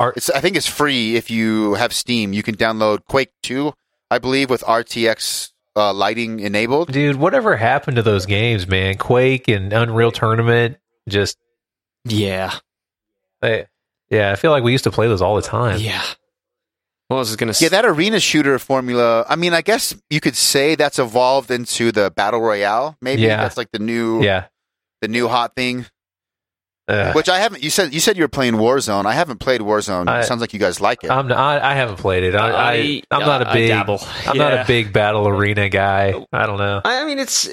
Art- 0.00 0.16
It's 0.16 0.30
I 0.30 0.40
think 0.40 0.56
it's 0.56 0.66
free 0.68 1.16
if 1.16 1.30
you 1.30 1.74
have 1.74 1.92
Steam. 1.92 2.32
You 2.32 2.42
can 2.42 2.54
download 2.56 3.04
Quake 3.06 3.30
Two, 3.42 3.72
I 4.10 4.18
believe, 4.18 4.48
with 4.50 4.62
RTX 4.62 5.52
uh, 5.74 5.92
lighting 5.92 6.40
enabled. 6.40 6.92
Dude, 6.92 7.16
whatever 7.16 7.56
happened 7.56 7.96
to 7.96 8.02
those 8.02 8.26
games, 8.26 8.66
man? 8.68 8.96
Quake 8.96 9.48
and 9.48 9.72
Unreal 9.72 10.12
Tournament, 10.12 10.76
just 11.08 11.36
Yeah, 12.04 12.54
I, 13.42 13.66
yeah, 14.10 14.32
I 14.32 14.36
feel 14.36 14.50
like 14.50 14.62
we 14.62 14.72
used 14.72 14.84
to 14.84 14.90
play 14.90 15.08
those 15.08 15.22
all 15.22 15.34
the 15.36 15.42
time. 15.42 15.80
yeah. 15.80 16.02
What 17.08 17.16
was 17.18 17.32
I 17.32 17.36
going 17.36 17.50
to 17.52 17.62
Yeah, 17.64 17.70
that 17.70 17.86
arena 17.86 18.20
shooter 18.20 18.58
formula. 18.58 19.24
I 19.28 19.34
mean, 19.36 19.54
I 19.54 19.62
guess 19.62 19.94
you 20.10 20.20
could 20.20 20.36
say 20.36 20.74
that's 20.74 20.98
evolved 20.98 21.50
into 21.50 21.90
the 21.90 22.10
battle 22.10 22.40
royale. 22.40 22.96
Maybe 23.00 23.22
Yeah. 23.22 23.38
that's 23.38 23.56
like 23.56 23.70
the 23.72 23.78
new, 23.78 24.22
Yeah. 24.22 24.44
the 25.00 25.08
new 25.08 25.26
hot 25.26 25.54
thing. 25.56 25.86
Ugh. 26.88 27.14
Which 27.14 27.28
I 27.28 27.38
haven't. 27.38 27.62
You 27.62 27.70
said 27.70 27.92
you 27.92 28.00
said 28.00 28.16
you 28.16 28.24
were 28.24 28.28
playing 28.28 28.54
Warzone. 28.54 29.04
I 29.06 29.12
haven't 29.12 29.38
played 29.38 29.60
Warzone. 29.60 30.08
I- 30.08 30.20
it 30.20 30.24
sounds 30.24 30.40
like 30.40 30.52
you 30.54 30.58
guys 30.58 30.80
like 30.80 31.04
it. 31.04 31.10
I'm 31.10 31.30
I, 31.30 31.72
I 31.72 31.74
haven't 31.74 31.96
played 31.98 32.24
it. 32.24 32.34
I, 32.34 32.48
I, 32.50 32.72
I- 32.72 33.02
I'm 33.10 33.20
not 33.20 33.42
a 33.42 33.50
I 33.50 33.52
big. 33.52 33.70
I'm 34.26 34.38
not 34.38 34.52
a 34.54 34.64
big 34.66 34.92
battle 34.92 35.28
arena 35.28 35.68
guy. 35.68 36.14
I 36.32 36.46
don't 36.46 36.58
know. 36.58 36.80
I 36.84 37.02
I 37.02 37.04
mean, 37.04 37.18
it's 37.18 37.48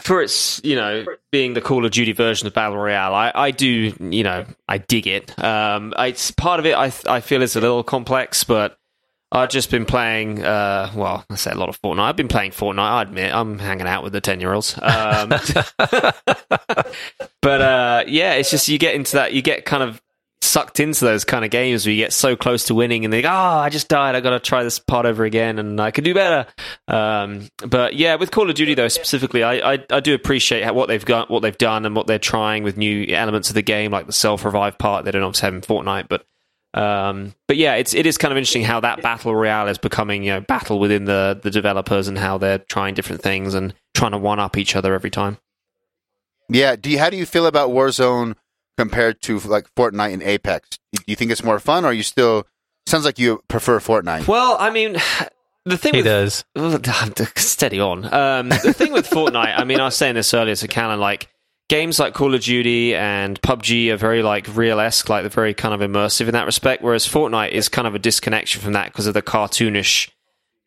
for 0.00 0.20
its 0.22 0.60
you 0.62 0.76
know 0.76 1.04
being 1.32 1.54
the 1.54 1.60
Call 1.62 1.84
of 1.84 1.90
Duty 1.90 2.12
version 2.12 2.46
of 2.46 2.52
Battle 2.54 2.76
Royale. 2.76 3.14
I, 3.14 3.32
I 3.34 3.50
do 3.52 3.92
you 4.00 4.22
know 4.22 4.44
I 4.68 4.78
dig 4.78 5.06
it. 5.06 5.42
Um, 5.42 5.94
it's 5.98 6.30
part 6.30 6.60
of 6.60 6.66
it. 6.66 6.74
I 6.74 6.92
I 7.06 7.20
feel 7.20 7.42
it's 7.42 7.56
a 7.56 7.60
little 7.60 7.82
complex, 7.82 8.44
but 8.44 8.76
I've 9.30 9.50
just 9.50 9.70
been 9.70 9.84
playing. 9.84 10.42
Uh, 10.42 10.90
well, 10.94 11.24
I 11.28 11.34
say 11.36 11.50
a 11.50 11.54
lot 11.54 11.68
of 11.68 11.80
Fortnite. 11.82 12.00
I've 12.00 12.16
been 12.16 12.28
playing 12.28 12.52
Fortnite. 12.52 12.78
I 12.78 13.02
admit 13.02 13.34
I'm 13.34 13.58
hanging 13.58 13.86
out 13.86 14.02
with 14.02 14.12
the 14.12 14.20
ten 14.20 14.40
year 14.40 14.52
olds. 14.52 14.74
Um, 14.80 15.28
but 17.42 17.62
uh, 17.62 18.04
yeah, 18.06 18.34
it's 18.34 18.50
just 18.50 18.68
you 18.68 18.78
get 18.78 18.94
into 18.94 19.16
that. 19.16 19.34
You 19.34 19.42
get 19.42 19.64
kind 19.64 19.82
of 19.82 20.00
sucked 20.40 20.80
into 20.80 21.04
those 21.04 21.24
kind 21.24 21.44
of 21.44 21.50
games 21.50 21.84
where 21.84 21.92
you 21.92 22.02
get 22.02 22.12
so 22.12 22.34
close 22.36 22.64
to 22.64 22.74
winning 22.74 23.04
and 23.04 23.12
they 23.12 23.22
go, 23.22 23.28
oh, 23.28 23.32
I 23.32 23.68
just 23.68 23.88
died. 23.88 24.14
I 24.14 24.20
got 24.20 24.30
to 24.30 24.40
try 24.40 24.62
this 24.62 24.78
part 24.78 25.04
over 25.04 25.24
again 25.24 25.58
and 25.58 25.80
I 25.80 25.90
could 25.90 26.04
do 26.04 26.14
better. 26.14 26.46
Um, 26.86 27.48
but 27.66 27.94
yeah, 27.94 28.14
with 28.14 28.30
Call 28.30 28.48
of 28.48 28.56
Duty 28.56 28.74
though 28.74 28.88
specifically, 28.88 29.42
I, 29.42 29.74
I, 29.74 29.84
I 29.90 30.00
do 30.00 30.14
appreciate 30.14 30.72
what 30.74 30.88
they've 30.88 31.04
got, 31.04 31.30
what 31.30 31.40
they've 31.40 31.58
done, 31.58 31.84
and 31.84 31.94
what 31.94 32.06
they're 32.06 32.18
trying 32.18 32.62
with 32.62 32.76
new 32.76 33.04
elements 33.14 33.50
of 33.50 33.54
the 33.54 33.62
game, 33.62 33.90
like 33.90 34.06
the 34.06 34.12
self 34.12 34.44
revive 34.44 34.78
part. 34.78 35.04
They 35.04 35.10
don't 35.10 35.22
obviously 35.22 35.46
have 35.46 35.54
in 35.54 35.60
Fortnite, 35.60 36.08
but 36.08 36.24
um, 36.74 37.34
but 37.46 37.56
yeah, 37.56 37.74
it's 37.74 37.94
it 37.94 38.06
is 38.06 38.18
kind 38.18 38.32
of 38.32 38.38
interesting 38.38 38.62
how 38.62 38.80
that 38.80 39.02
battle 39.02 39.34
royale 39.34 39.68
is 39.68 39.78
becoming 39.78 40.22
you 40.22 40.32
know 40.32 40.40
battle 40.40 40.78
within 40.78 41.06
the 41.06 41.38
the 41.42 41.50
developers 41.50 42.08
and 42.08 42.18
how 42.18 42.38
they're 42.38 42.58
trying 42.58 42.94
different 42.94 43.22
things 43.22 43.54
and 43.54 43.74
trying 43.94 44.12
to 44.12 44.18
one 44.18 44.38
up 44.38 44.56
each 44.56 44.76
other 44.76 44.94
every 44.94 45.10
time. 45.10 45.38
Yeah. 46.50 46.76
Do 46.76 46.90
you, 46.90 46.98
how 46.98 47.10
do 47.10 47.16
you 47.16 47.26
feel 47.26 47.46
about 47.46 47.70
Warzone 47.70 48.34
compared 48.76 49.20
to 49.22 49.38
like 49.40 49.72
Fortnite 49.74 50.12
and 50.12 50.22
Apex? 50.22 50.78
Do 50.92 51.02
you 51.06 51.16
think 51.16 51.30
it's 51.30 51.44
more 51.44 51.58
fun, 51.58 51.84
or 51.84 51.92
you 51.92 52.02
still? 52.02 52.46
Sounds 52.86 53.04
like 53.04 53.18
you 53.18 53.42
prefer 53.48 53.80
Fortnite. 53.80 54.26
Well, 54.26 54.56
I 54.58 54.70
mean, 54.70 54.96
the 55.64 55.76
thing 55.76 55.94
He 55.94 55.98
with, 56.00 56.06
does. 56.06 56.44
steady 57.36 57.80
on. 57.80 58.04
Um, 58.12 58.48
the 58.48 58.72
thing 58.72 58.92
with 58.92 59.08
Fortnite, 59.08 59.58
I 59.58 59.64
mean, 59.64 59.80
I 59.80 59.84
was 59.84 59.96
saying 59.96 60.14
this 60.14 60.32
earlier 60.32 60.56
to 60.56 60.68
Callan, 60.68 61.00
like 61.00 61.28
games 61.68 61.98
like 61.98 62.14
Call 62.14 62.34
of 62.34 62.42
Duty 62.42 62.94
and 62.94 63.40
PUBG 63.42 63.90
are 63.90 63.96
very 63.96 64.22
like 64.22 64.48
real 64.56 64.80
esque, 64.80 65.08
like 65.08 65.22
they're 65.22 65.30
very 65.30 65.54
kind 65.54 65.74
of 65.74 65.88
immersive 65.88 66.26
in 66.26 66.32
that 66.32 66.46
respect. 66.46 66.82
Whereas 66.82 67.06
Fortnite 67.06 67.50
is 67.50 67.68
kind 67.68 67.86
of 67.86 67.94
a 67.94 67.98
disconnection 67.98 68.60
from 68.60 68.72
that 68.72 68.86
because 68.86 69.06
of 69.06 69.14
the 69.14 69.22
cartoonish 69.22 70.10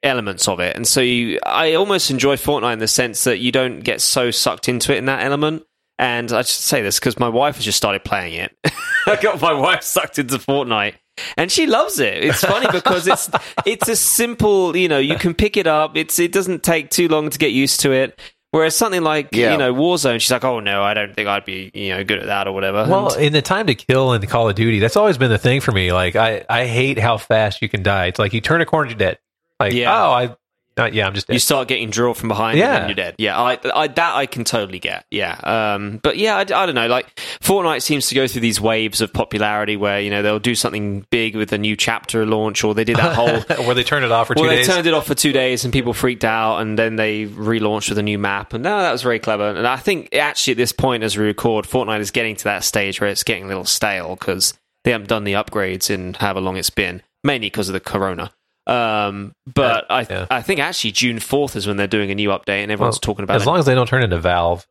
elements 0.04 0.48
of 0.48 0.60
it. 0.60 0.76
And 0.76 0.88
so 0.88 1.02
you, 1.02 1.40
I 1.46 1.74
almost 1.74 2.12
enjoy 2.12 2.36
Fortnite 2.36 2.74
in 2.74 2.80
the 2.80 2.88
sense 2.88 3.24
that 3.24 3.40
you 3.40 3.52
don't 3.52 3.82
get 3.82 4.02
so 4.02 4.32
sucked 4.32 4.70
into 4.70 4.94
it 4.94 4.98
in 4.98 5.06
that 5.06 5.24
element. 5.24 5.64
And 5.98 6.32
I 6.32 6.42
just 6.42 6.62
say 6.62 6.82
this 6.82 7.00
because 7.00 7.20
my 7.20 7.30
wife 7.30 7.56
has 7.56 7.66
just 7.66 7.78
started 7.78 8.04
playing 8.04 8.34
it. 8.34 8.56
I 9.06 9.18
got 9.22 9.42
my 9.42 9.54
wife 9.54 9.84
sucked 9.84 10.18
into 10.18 10.38
Fortnite. 10.38 10.96
And 11.38 11.52
she 11.52 11.68
loves 11.68 12.00
it. 12.00 12.24
It's 12.24 12.44
funny 12.44 12.68
because 12.72 13.06
it's 13.06 13.30
it's 13.66 13.88
a 13.88 13.96
simple, 13.96 14.76
you 14.76 14.88
know, 14.88 14.98
you 14.98 15.18
can 15.18 15.36
pick 15.36 15.58
it 15.58 15.68
up. 15.68 15.96
It's 15.96 16.18
it 16.18 16.32
doesn't 16.32 16.64
take 16.64 16.90
too 16.90 17.08
long 17.08 17.30
to 17.30 17.38
get 17.38 17.52
used 17.52 17.82
to 17.82 17.92
it. 17.92 18.20
Whereas 18.52 18.76
something 18.76 19.02
like 19.02 19.30
Yeah. 19.32 19.54
you 19.54 19.58
know 19.58 19.74
Warzone, 19.74 20.20
she's 20.20 20.30
like, 20.32 20.44
oh 20.44 20.60
no, 20.60 20.84
I 20.84 20.94
don't 20.94 21.16
think 21.16 21.28
I'd 21.28 21.46
be 21.46 21.72
you 21.74 21.96
know 21.96 22.04
good 22.04 22.20
at 22.20 22.26
that 22.26 22.48
or 22.48 22.52
whatever. 22.52 22.86
Well, 22.88 23.14
And- 23.14 23.24
in 23.26 23.34
the 23.34 23.42
time 23.42 23.68
to 23.68 23.76
kill 23.76 24.12
in 24.14 24.22
Call 24.28 24.50
of 24.50 24.56
Duty, 24.56 24.80
that's 24.80 24.98
always 24.98 25.18
been 25.18 25.30
the 25.32 25.38
thing 25.38 25.62
for 25.62 25.72
me. 25.72 25.94
Like, 25.94 26.16
I, 26.18 26.44
I 26.50 26.66
hate 26.66 27.00
how 27.00 27.18
fast 27.18 27.62
you 27.62 27.70
can 27.70 27.82
die. 27.82 28.08
It's 28.08 28.20
like 28.20 28.34
you 28.34 28.42
turn 28.42 28.60
a 28.62 28.66
corner, 28.66 28.90
you're 28.90 28.98
dead. 28.98 29.20
Like, 29.60 29.74
Yeah. 29.74 29.92
oh, 29.96 30.12
I, 30.12 30.36
uh, 30.78 30.90
yeah, 30.92 31.06
I'm 31.08 31.14
just 31.14 31.28
dead. 31.28 31.34
you 31.34 31.40
start 31.40 31.68
getting 31.68 31.90
drilled 31.90 32.18
from 32.18 32.30
behind 32.30 32.52
and 32.54 32.60
Yeah. 32.60 32.80
then 32.80 32.90
you're 32.90 32.96
dead. 32.96 33.16
Yeah, 33.18 33.40
I, 33.40 33.60
I, 33.74 33.88
that 33.88 34.16
I 34.16 34.26
can 34.26 34.44
totally 34.44 34.80
get. 34.80 35.06
Yeah. 35.12 35.34
Um, 35.44 36.00
but 36.02 36.18
yeah, 36.18 36.36
I, 36.38 36.42
I 36.42 36.44
don't 36.44 36.76
know. 36.76 36.88
Like, 36.88 37.16
Fortnite 37.42 37.82
seems 37.82 38.08
to 38.10 38.16
go 38.16 38.28
through 38.28 38.42
these 38.42 38.62
waves 38.62 39.02
of 39.02 39.12
popularity 39.12 39.76
where, 39.78 40.00
you 40.00 40.10
know, 40.10 40.22
they'll 40.22 40.40
do 40.40 40.56
something 40.56 41.06
big 41.10 41.36
with 41.36 41.52
a 41.52 41.58
new 41.58 41.76
chapter 41.76 42.26
launch 42.26 42.64
or 42.64 42.74
they 42.74 42.84
did 42.84 42.96
that 42.98 43.16
whole. 43.16 43.42
Where 43.66 43.76
they 43.76 43.84
turn 43.84 44.04
it 44.04 44.12
off 44.12 44.28
for 44.28 44.36
two 44.36 44.42
well, 44.42 44.50
they 44.50 44.64
turned 44.64 44.88
it 44.88 44.94
off 44.94 45.08
for 45.08 45.16
two 45.16 45.32
days 45.34 45.64
and 45.64 45.74
people 45.74 45.94
freaked 45.94 46.24
out, 46.26 46.60
and 46.60 46.78
then 46.80 46.96
they 46.96 47.26
relaunched 47.26 47.90
with 47.90 47.98
a 47.98 48.04
new 48.04 48.18
map. 48.18 48.54
And 48.54 48.64
no, 48.64 48.82
that 48.82 48.92
was 48.92 49.02
very 49.04 49.20
clever. 49.20 49.50
And 49.50 49.68
I 49.68 49.78
think 49.78 50.14
actually 50.16 50.52
at 50.52 50.58
this 50.58 50.72
point, 50.72 51.04
as 51.04 51.18
we 51.18 51.26
record, 51.26 51.66
Fortnite 51.66 52.00
is 52.00 52.12
getting 52.12 52.36
to 52.38 52.44
that 52.46 52.64
stage 52.64 53.02
where 53.02 53.10
it's 53.10 53.24
getting 53.24 53.44
a 53.44 53.48
little 53.48 53.66
stale 53.66 54.16
because 54.16 54.54
they 54.84 54.92
haven't 54.92 55.10
done 55.10 55.26
the 55.26 55.34
upgrades 55.34 55.90
in 55.90 56.14
however 56.16 56.40
long 56.42 56.58
it's 56.58 56.70
been, 56.70 57.02
mainly 57.24 57.48
because 57.48 57.70
of 57.70 57.74
the 57.74 57.80
corona. 57.80 58.32
Um, 58.68 59.34
but 59.54 59.86
I, 59.90 60.02
yeah. 60.10 60.28
I 60.30 60.42
think 60.42 60.60
actually 60.60 60.92
June 60.92 61.20
fourth 61.20 61.56
is 61.56 61.66
when 61.68 61.78
they're 61.78 61.88
doing 61.88 62.12
a 62.12 62.16
new 62.16 62.30
update, 62.30 62.62
and 62.64 62.68
Well, 62.70 62.74
everyone's 62.74 63.00
talking 63.00 63.24
about 63.24 63.36
as 63.38 63.44
it. 63.44 63.46
long 63.48 63.58
as 63.60 63.66
they 63.66 63.74
don't 63.76 63.88
turn 63.88 64.04
into 64.04 64.20
Valve. 64.20 64.68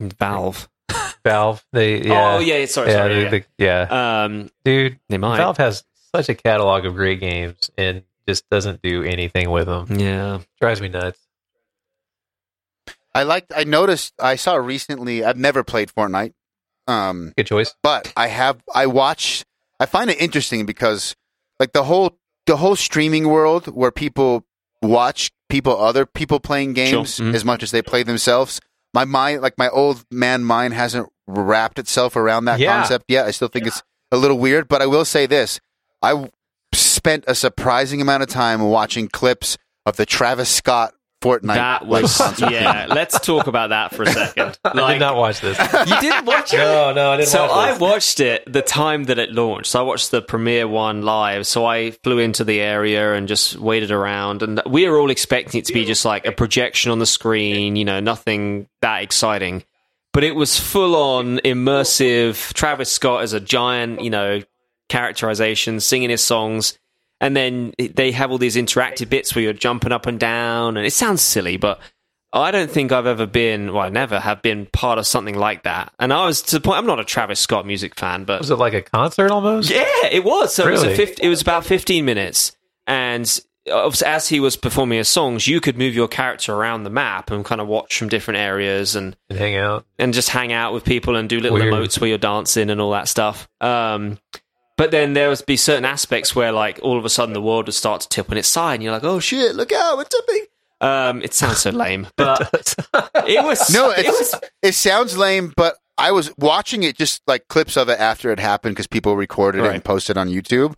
Valve. 0.00 0.68
Valve, 1.24 1.64
they, 1.72 2.02
yeah. 2.02 2.34
Oh 2.34 2.38
yeah, 2.40 2.64
sorry, 2.66 2.90
yeah, 2.90 2.96
sorry. 2.96 3.14
they- 3.14 3.22
yeah, 3.22 3.28
they- 3.30 3.44
yeah. 3.58 3.86
yeah. 3.90 4.22
Um, 4.24 4.50
dude, 4.64 4.98
they 5.08 5.18
might. 5.18 5.36
Valve 5.36 5.58
has 5.58 5.84
such 6.14 6.28
a 6.30 6.34
catalog 6.34 6.86
of 6.86 6.94
great 6.94 7.20
games 7.20 7.70
and 7.76 8.02
just 8.26 8.48
doesn't 8.48 8.80
do 8.82 9.02
anything 9.04 9.50
with 9.50 9.66
them. 9.66 9.86
Yeah. 10.00 10.40
Drives 10.60 10.80
me 10.80 10.88
nuts. 10.88 11.18
I 13.14 13.24
liked. 13.24 13.52
I 13.54 13.64
noticed. 13.64 14.14
I 14.20 14.36
saw 14.36 14.54
recently. 14.54 15.24
I've 15.24 15.36
never 15.36 15.64
played 15.64 15.90
Fortnite, 15.90 16.32
um, 16.86 17.32
Good 17.36 17.46
choice. 17.48 17.74
but 17.82 18.12
I 18.16 18.28
have. 18.28 18.60
I 18.72 18.86
watch. 18.86 19.44
I 19.80 19.86
find 19.86 20.10
it 20.10 20.20
interesting 20.20 20.64
because, 20.64 21.16
like 21.58 21.72
the 21.72 21.82
whole 21.84 22.18
the 22.50 22.56
whole 22.56 22.74
streaming 22.74 23.28
world 23.28 23.66
where 23.66 23.92
people 23.92 24.44
watch 24.82 25.30
people 25.48 25.78
other 25.80 26.04
people 26.04 26.40
playing 26.40 26.72
games 26.72 27.18
Mhm. 27.18 27.32
as 27.34 27.44
much 27.44 27.62
as 27.62 27.70
they 27.70 27.80
play 27.82 28.02
themselves. 28.02 28.60
My 28.92 29.04
mind, 29.04 29.40
like 29.40 29.56
my 29.56 29.68
old 29.68 30.04
man 30.10 30.42
mind, 30.42 30.74
hasn't 30.74 31.08
wrapped 31.28 31.78
itself 31.78 32.16
around 32.16 32.46
that 32.46 32.58
Yeah. 32.58 32.72
concept 32.72 33.04
yet. 33.08 33.24
I 33.26 33.30
still 33.30 33.46
think 33.48 33.66
it's 33.68 33.82
a 34.10 34.16
little 34.16 34.38
weird, 34.38 34.66
but 34.66 34.82
I 34.82 34.86
will 34.86 35.04
say 35.04 35.26
this: 35.26 35.60
I 36.02 36.28
spent 36.74 37.22
a 37.28 37.34
surprising 37.36 38.00
amount 38.00 38.24
of 38.24 38.28
time 38.28 38.62
watching 38.62 39.06
clips 39.08 39.56
of 39.86 39.96
the 39.96 40.06
Travis 40.06 40.48
Scott 40.50 40.92
Fortnite. 41.20 41.54
that 41.54 41.86
was 41.86 42.40
yeah. 42.40 42.86
Let's 42.88 43.20
talk 43.20 43.46
about 43.46 43.70
that 43.70 43.94
for 43.94 44.04
a 44.04 44.06
second. 44.10 44.58
I 44.64 44.92
did 44.94 45.00
not 45.00 45.16
watch 45.16 45.40
this. 45.40 45.58
you 45.58 46.00
didn't 46.00 46.24
watch 46.24 46.54
it. 46.54 46.56
no, 46.56 46.92
no, 46.94 47.10
I 47.10 47.16
didn't 47.18 47.28
So 47.28 47.42
watch 47.46 47.50
I 47.50 47.78
watched 47.78 48.20
it 48.20 48.50
the 48.50 48.62
time 48.62 49.04
that 49.04 49.18
it 49.18 49.30
launched. 49.32 49.70
So 49.70 49.80
I 49.80 49.82
watched 49.82 50.10
the 50.10 50.22
premiere 50.22 50.66
one 50.66 51.02
live. 51.02 51.46
So 51.46 51.66
I 51.66 51.90
flew 51.90 52.18
into 52.18 52.42
the 52.42 52.60
area 52.60 53.12
and 53.12 53.28
just 53.28 53.56
waited 53.56 53.90
around. 53.90 54.42
And 54.42 54.62
we 54.66 54.88
were 54.88 54.98
all 54.98 55.10
expecting 55.10 55.58
it 55.58 55.66
to 55.66 55.74
be 55.74 55.84
just 55.84 56.06
like 56.06 56.24
a 56.26 56.32
projection 56.32 56.90
on 56.90 56.98
the 57.00 57.06
screen, 57.06 57.76
you 57.76 57.84
know, 57.84 58.00
nothing 58.00 58.66
that 58.80 59.02
exciting. 59.02 59.64
But 60.12 60.24
it 60.24 60.34
was 60.34 60.58
full 60.58 60.96
on 60.96 61.38
immersive. 61.38 62.52
Travis 62.54 62.90
Scott 62.90 63.22
as 63.22 63.32
a 63.32 63.40
giant, 63.40 64.00
you 64.02 64.10
know, 64.10 64.42
characterization, 64.88 65.80
singing 65.80 66.10
his 66.10 66.22
songs. 66.22 66.78
And 67.20 67.36
then 67.36 67.74
they 67.78 68.12
have 68.12 68.30
all 68.30 68.38
these 68.38 68.56
interactive 68.56 69.10
bits 69.10 69.34
where 69.34 69.42
you're 69.44 69.52
jumping 69.52 69.92
up 69.92 70.06
and 70.06 70.18
down. 70.18 70.76
And 70.76 70.86
it 70.86 70.92
sounds 70.92 71.20
silly, 71.20 71.56
but 71.58 71.78
I 72.32 72.50
don't 72.50 72.70
think 72.70 72.92
I've 72.92 73.06
ever 73.06 73.26
been, 73.26 73.72
well, 73.72 73.82
I 73.84 73.88
never 73.90 74.18
have 74.20 74.40
been 74.40 74.66
part 74.66 74.98
of 74.98 75.06
something 75.06 75.36
like 75.36 75.64
that. 75.64 75.92
And 75.98 76.12
I 76.12 76.24
was 76.24 76.40
to 76.42 76.56
the 76.56 76.60
point, 76.60 76.78
I'm 76.78 76.86
not 76.86 77.00
a 77.00 77.04
Travis 77.04 77.38
Scott 77.40 77.66
music 77.66 77.94
fan, 77.98 78.24
but 78.24 78.40
Was 78.40 78.50
it 78.50 78.56
like 78.56 78.72
a 78.72 78.82
concert 78.82 79.30
almost? 79.30 79.68
yeah, 79.70 79.84
it 80.10 80.24
was. 80.24 80.54
So 80.54 80.66
it 80.66 80.70
was 80.70 80.82
a 80.84 80.94
50, 80.94 81.22
it 81.22 81.28
was 81.28 81.42
about 81.42 81.66
15 81.66 82.04
minutes, 82.04 82.56
and 82.86 83.40
as 84.06 84.28
he 84.28 84.40
was 84.40 84.56
performing 84.56 84.98
his 84.98 85.08
songs, 85.08 85.46
you 85.46 85.60
could 85.60 85.76
move 85.76 85.94
your 85.94 86.08
character 86.08 86.54
around 86.54 86.84
the 86.84 86.90
map 86.90 87.30
and 87.30 87.44
kind 87.44 87.60
of 87.60 87.66
watch 87.68 87.98
from 87.98 88.08
different 88.08 88.38
areas 88.40 88.96
and 88.96 89.14
And 89.28 89.38
hang 89.38 89.56
out. 89.56 89.84
and 89.98 90.14
just 90.14 90.30
hang 90.30 90.52
out 90.52 90.72
with 90.72 90.84
people 90.84 91.14
and 91.16 91.28
do 91.28 91.38
little 91.40 91.58
Weird. 91.58 91.72
emotes 91.74 92.00
where 92.00 92.08
you're 92.08 92.18
dancing 92.18 92.70
and 92.70 92.80
all 92.80 92.92
that 92.92 93.06
stuff. 93.08 93.48
Um, 93.60 94.18
but 94.80 94.92
then 94.92 95.12
there 95.12 95.28
would 95.28 95.44
be 95.44 95.58
certain 95.58 95.84
aspects 95.84 96.34
where, 96.34 96.52
like, 96.52 96.80
all 96.82 96.96
of 96.96 97.04
a 97.04 97.10
sudden 97.10 97.34
the 97.34 97.42
world 97.42 97.66
would 97.66 97.74
start 97.74 98.00
to 98.00 98.08
tip 98.08 98.30
on 98.30 98.38
its 98.38 98.48
side, 98.48 98.76
and 98.76 98.82
you're 98.82 98.92
like, 98.94 99.04
"Oh 99.04 99.20
shit, 99.20 99.54
look 99.54 99.72
out, 99.72 99.98
we're 99.98 100.04
tipping!" 100.04 100.46
Um, 100.80 101.20
it 101.20 101.34
sounds 101.34 101.58
so 101.58 101.68
lame, 101.68 102.06
but 102.16 102.74
it 103.28 103.44
was 103.44 103.68
No, 103.70 103.90
it 103.90 104.06
was 104.06 104.34
it 104.62 104.74
sounds 104.74 105.18
lame, 105.18 105.52
but 105.54 105.76
I 105.98 106.12
was 106.12 106.32
watching 106.38 106.82
it 106.82 106.96
just 106.96 107.20
like 107.26 107.46
clips 107.48 107.76
of 107.76 107.90
it 107.90 108.00
after 108.00 108.32
it 108.32 108.40
happened 108.40 108.74
because 108.74 108.86
people 108.86 109.16
recorded 109.16 109.62
it 109.66 109.70
and 109.74 109.84
posted 109.84 110.16
on 110.16 110.30
YouTube. 110.30 110.74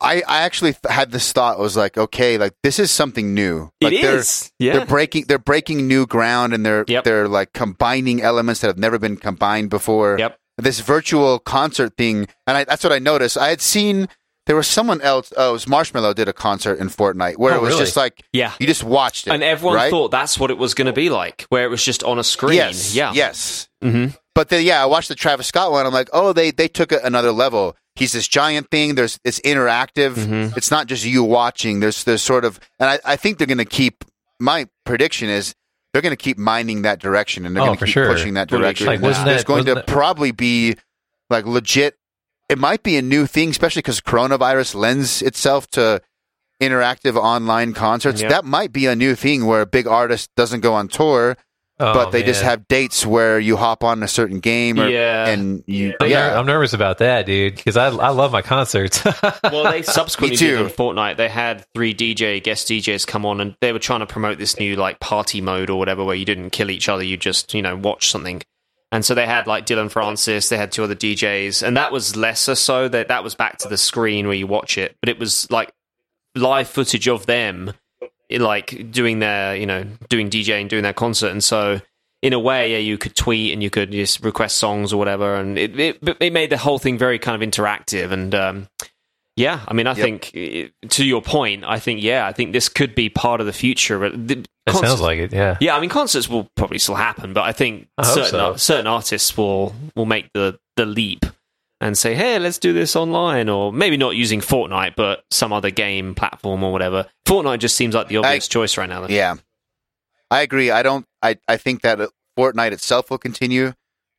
I, 0.00 0.24
I 0.26 0.40
actually 0.42 0.74
had 0.90 1.12
this 1.12 1.30
thought. 1.32 1.56
I 1.56 1.60
was 1.60 1.76
like, 1.76 1.96
okay, 1.96 2.38
like 2.38 2.54
this 2.64 2.80
is 2.80 2.90
something 2.90 3.32
new. 3.32 3.70
It 3.80 3.84
Like 3.84 4.00
they're, 4.02 4.16
is. 4.16 4.50
Yeah. 4.58 4.72
they're 4.72 4.86
breaking 4.86 5.26
they're 5.28 5.38
breaking 5.38 5.86
new 5.86 6.04
ground 6.06 6.52
and 6.52 6.66
they're 6.66 6.84
Yep. 6.88 7.04
they're 7.04 7.28
like 7.28 7.52
combining 7.52 8.20
elements 8.22 8.60
that 8.62 8.66
have 8.66 8.76
never 8.76 8.98
been 8.98 9.16
combined 9.16 9.70
before. 9.70 10.18
Yep. 10.18 10.36
This 10.58 10.80
virtual 10.80 11.38
concert 11.38 11.96
thing, 11.98 12.26
and 12.46 12.56
I, 12.56 12.64
that's 12.64 12.82
what 12.82 12.92
I 12.92 12.98
noticed. 12.98 13.36
I 13.36 13.48
had 13.48 13.60
seen 13.60 14.08
there 14.46 14.56
was 14.56 14.66
someone 14.66 15.00
else. 15.02 15.32
Oh, 15.36 15.50
it 15.50 15.52
was 15.52 15.66
Marshmello 15.66 16.14
did 16.14 16.28
a 16.28 16.32
concert 16.32 16.78
in 16.78 16.88
Fortnite 16.88 17.36
where 17.36 17.52
Oh, 17.52 17.56
it 17.58 17.60
was 17.62 17.68
really? 17.74 17.82
just 17.84 17.96
like 17.96 18.22
Yeah. 18.32 18.52
you 18.58 18.66
just 18.66 18.82
watched 18.84 19.26
it, 19.26 19.30
and 19.32 19.42
everyone 19.42 19.76
right? 19.76 19.90
thought 19.90 20.10
that's 20.10 20.38
what 20.38 20.50
it 20.50 20.56
was 20.56 20.72
going 20.74 20.86
to 20.86 20.92
be 20.94 21.10
like, 21.10 21.44
where 21.50 21.64
it 21.64 21.68
was 21.68 21.84
just 21.84 22.02
on 22.04 22.18
a 22.18 22.24
screen. 22.24 22.54
Yes. 22.56 22.94
Yeah. 22.94 23.12
Yes. 23.14 23.68
hmm 23.82 24.06
But 24.34 24.48
then, 24.48 24.64
yeah, 24.64 24.82
I 24.82 24.86
watched 24.86 25.08
the 25.08 25.14
Travis 25.14 25.46
Scott 25.48 25.72
one. 25.72 25.84
I'm 25.84 25.92
like, 25.92 26.08
oh, 26.12 26.32
they 26.32 26.50
they 26.52 26.68
took 26.68 26.90
it 26.92 27.00
another 27.04 27.32
level. 27.32 27.76
He's 27.94 28.12
this 28.12 28.26
giant 28.28 28.70
thing. 28.70 28.94
There's 28.94 29.18
it's 29.24 29.40
interactive. 29.40 30.14
Mhm. 30.14 30.56
It's 30.56 30.70
not 30.70 30.86
just 30.86 31.04
you 31.04 31.22
watching. 31.24 31.80
There's 31.80 32.04
there's 32.04 32.22
sort 32.22 32.44
of, 32.46 32.60
and 32.78 32.88
I, 32.88 32.98
I 33.04 33.16
think 33.16 33.36
they're 33.38 33.46
going 33.46 33.58
to 33.58 33.64
keep. 33.66 34.04
My 34.40 34.68
prediction 34.84 35.28
is 35.28 35.54
they're 35.96 36.02
going 36.02 36.12
to 36.12 36.22
keep 36.22 36.36
mining 36.36 36.82
that 36.82 36.98
direction, 37.00 37.46
and 37.46 37.56
they're 37.56 37.62
Oh, 37.62 37.66
going 37.68 37.78
to 37.78 37.84
keep 37.86 37.94
sure. 37.94 38.06
pushing 38.12 38.34
that 38.34 38.48
direction. 38.48 38.86
And 38.86 39.00
Like, 39.00 39.00
there's 39.14 39.24
there's 39.24 39.40
that- 39.44 39.46
going 39.46 39.64
to 39.64 39.76
that- 39.76 39.86
probably 39.86 40.30
be 40.30 40.76
like 41.30 41.46
legit. 41.46 41.96
It 42.50 42.58
might 42.58 42.82
be 42.82 42.98
a 42.98 43.02
new 43.02 43.26
thing, 43.26 43.48
especially 43.48 43.80
because 43.80 44.02
coronavirus 44.02 44.74
lends 44.74 45.22
itself 45.22 45.66
to 45.70 46.02
interactive 46.62 47.16
online 47.16 47.72
concerts. 47.72 48.20
Yep. 48.20 48.30
That 48.30 48.44
might 48.44 48.72
be 48.72 48.84
a 48.86 48.94
new 48.94 49.14
thing 49.14 49.46
where 49.46 49.62
a 49.62 49.66
big 49.66 49.86
artist 49.86 50.28
doesn't 50.36 50.60
go 50.60 50.74
on 50.74 50.88
tour 50.88 51.38
Oh, 51.78 51.92
but 51.92 52.10
they 52.10 52.22
just 52.22 52.42
have 52.42 52.66
dates 52.68 53.04
where 53.04 53.38
you 53.38 53.56
hop 53.56 53.84
on 53.84 54.02
a 54.02 54.08
certain 54.08 54.40
game 54.40 54.80
or, 54.80 54.88
Yeah. 54.88 55.26
and 55.28 55.62
you 55.66 55.94
I'm, 56.00 56.08
yeah 56.08 56.28
ner- 56.30 56.36
I'm 56.38 56.46
nervous 56.46 56.72
about 56.72 56.98
that, 56.98 57.26
dude, 57.26 57.54
because 57.56 57.76
I 57.76 57.88
I 57.88 58.08
love 58.08 58.32
my 58.32 58.40
concerts. 58.42 59.02
Well, 59.44 59.70
they 59.70 59.82
subsequently 59.82 60.32
Me 60.34 60.36
too. 60.38 60.56
did 60.56 60.62
on 60.64 60.70
Fortnite. 60.70 61.16
They 61.18 61.28
had 61.28 61.64
three 61.74 61.94
DJ 61.94 62.42
guest 62.42 62.68
DJs 62.68 63.06
come 63.06 63.26
on, 63.26 63.40
and 63.40 63.56
they 63.60 63.72
were 63.72 63.78
trying 63.78 64.00
to 64.00 64.06
promote 64.06 64.38
this 64.38 64.58
new 64.58 64.74
like 64.76 65.00
party 65.00 65.40
mode 65.40 65.68
or 65.70 65.78
whatever, 65.78 66.02
where 66.04 66.14
you 66.16 66.24
didn't 66.24 66.50
kill 66.50 66.70
each 66.70 66.88
other, 66.88 67.02
you 67.02 67.16
just 67.18 67.52
you 67.54 67.60
know 67.62 67.76
watch 67.76 68.08
something. 68.10 68.42
And 68.92 69.04
so 69.04 69.14
they 69.14 69.26
had 69.26 69.46
like 69.46 69.66
Dillon 69.66 69.88
Francis, 69.90 70.48
they 70.48 70.56
had 70.56 70.72
two 70.72 70.82
other 70.84 70.94
DJs, 70.94 71.62
and 71.62 71.76
that 71.76 71.92
was 71.92 72.16
lesser 72.16 72.54
so 72.54 72.88
that 72.88 73.08
that 73.08 73.22
was 73.22 73.34
back 73.34 73.58
to 73.58 73.68
the 73.68 73.76
screen 73.76 74.26
where 74.26 74.36
you 74.36 74.46
watch 74.46 74.78
it, 74.78 74.96
but 75.00 75.08
it 75.10 75.18
was 75.18 75.50
like 75.50 75.72
live 76.34 76.68
footage 76.68 77.08
of 77.08 77.26
them 77.26 77.72
like 78.30 78.90
doing 78.90 79.18
their, 79.20 79.56
you 79.56 79.66
know, 79.66 79.84
doing 80.08 80.28
DJing, 80.30 80.68
doing 80.68 80.82
their 80.82 80.92
concert. 80.92 81.28
And 81.30 81.42
so 81.44 81.80
in 82.22 82.32
a 82.32 82.38
way, 82.40 82.72
yeah, 82.72 82.78
you 82.78 82.98
could 82.98 83.14
tweet 83.14 83.52
and 83.52 83.62
you 83.62 83.70
could 83.70 83.92
just 83.92 84.24
request 84.24 84.56
songs 84.56 84.92
or 84.92 84.96
whatever, 84.96 85.36
and 85.36 85.58
it 85.58 85.78
it, 85.78 85.98
it 86.20 86.32
made 86.32 86.50
the 86.50 86.58
whole 86.58 86.78
thing 86.78 86.98
very 86.98 87.18
kind 87.18 87.40
of 87.40 87.48
interactive. 87.48 88.10
And 88.10 88.34
um, 88.34 88.68
yeah, 89.36 89.60
I 89.68 89.74
mean, 89.74 89.86
I 89.86 89.90
Yep. 89.94 89.98
think 89.98 90.70
to 90.90 91.04
your 91.04 91.20
point, 91.22 91.64
I 91.64 91.78
think 91.78 92.02
yeah, 92.02 92.26
I 92.26 92.32
think 92.32 92.52
this 92.52 92.68
could 92.68 92.94
be 92.94 93.08
part 93.10 93.40
of 93.40 93.46
the 93.46 93.52
future. 93.52 93.98
But 93.98 94.28
the, 94.28 94.38
It 94.38 94.48
concerts- 94.66 94.88
sounds 94.88 95.00
like 95.02 95.18
it. 95.18 95.32
Yeah. 95.32 95.56
yeah, 95.60 95.76
I 95.76 95.80
mean, 95.80 95.90
concerts 95.90 96.28
will 96.28 96.48
probably 96.56 96.78
still 96.78 96.94
happen, 96.96 97.32
but 97.34 97.44
I 97.44 97.52
think 97.52 97.86
I 97.98 98.02
certain 98.02 98.30
so. 98.30 98.52
ar- 98.52 98.58
certain 98.58 98.86
artists 98.86 99.36
will 99.36 99.74
will 99.94 100.06
make 100.06 100.32
the 100.32 100.58
the 100.76 100.86
leap 100.86 101.26
and 101.80 101.96
say, 101.96 102.14
"Hey, 102.14 102.38
let's 102.38 102.58
do 102.58 102.72
this 102.72 102.96
online," 102.96 103.48
or 103.48 103.72
maybe 103.72 103.96
not 103.96 104.16
using 104.16 104.40
Fortnite, 104.40 104.96
but 104.96 105.24
some 105.30 105.52
other 105.52 105.70
game 105.70 106.14
platform 106.14 106.62
or 106.62 106.72
whatever. 106.72 107.06
Fortnite 107.26 107.58
just 107.58 107.76
seems 107.76 107.94
like 107.94 108.08
the 108.08 108.18
obvious 108.18 108.48
choice 108.48 108.76
right 108.76 108.88
now. 108.88 109.02
Though. 109.02 109.08
Yeah, 109.08 109.34
I 110.30 110.42
agree. 110.42 110.70
I 110.70 110.82
don't. 110.82 111.06
I 111.22 111.38
I 111.48 111.56
think 111.56 111.82
that 111.82 112.00
uh, 112.00 112.08
Fortnite 112.38 112.72
itself 112.72 113.10
will 113.10 113.18
continue 113.18 113.72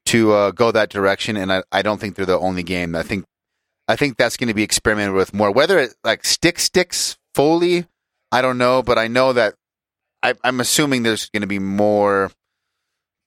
to 0.08 0.32
uh, 0.34 0.52
go 0.52 0.72
that 0.72 0.90
direction, 0.90 1.36
and 1.38 1.52
I, 1.52 1.64
I 1.72 1.82
don't 1.82 2.00
think 2.00 2.16
they're 2.16 2.26
the 2.26 2.40
only 2.40 2.64
game. 2.64 2.96
I 2.96 3.04
think 3.04 3.26
I 3.88 3.96
think 3.96 4.18
that's 4.18 4.38
going 4.38 4.48
to 4.48 4.54
be 4.54 4.64
experimented 4.64 5.14
with 5.14 5.34
more. 5.34 5.52
Whether 5.52 5.80
it 5.80 5.96
like 6.04 6.26
stick 6.26 6.60
sticks 6.60 7.18
fully, 7.36 7.86
I 8.32 8.42
don't 8.42 8.58
know, 8.58 8.82
but 8.82 8.98
I 8.98 9.08
know 9.08 9.34
that 9.34 9.56
I, 10.22 10.34
I'm 10.44 10.60
assuming 10.60 11.04
there's 11.04 11.30
going 11.30 11.42
to 11.42 11.48
be 11.48 11.60
more 11.60 12.32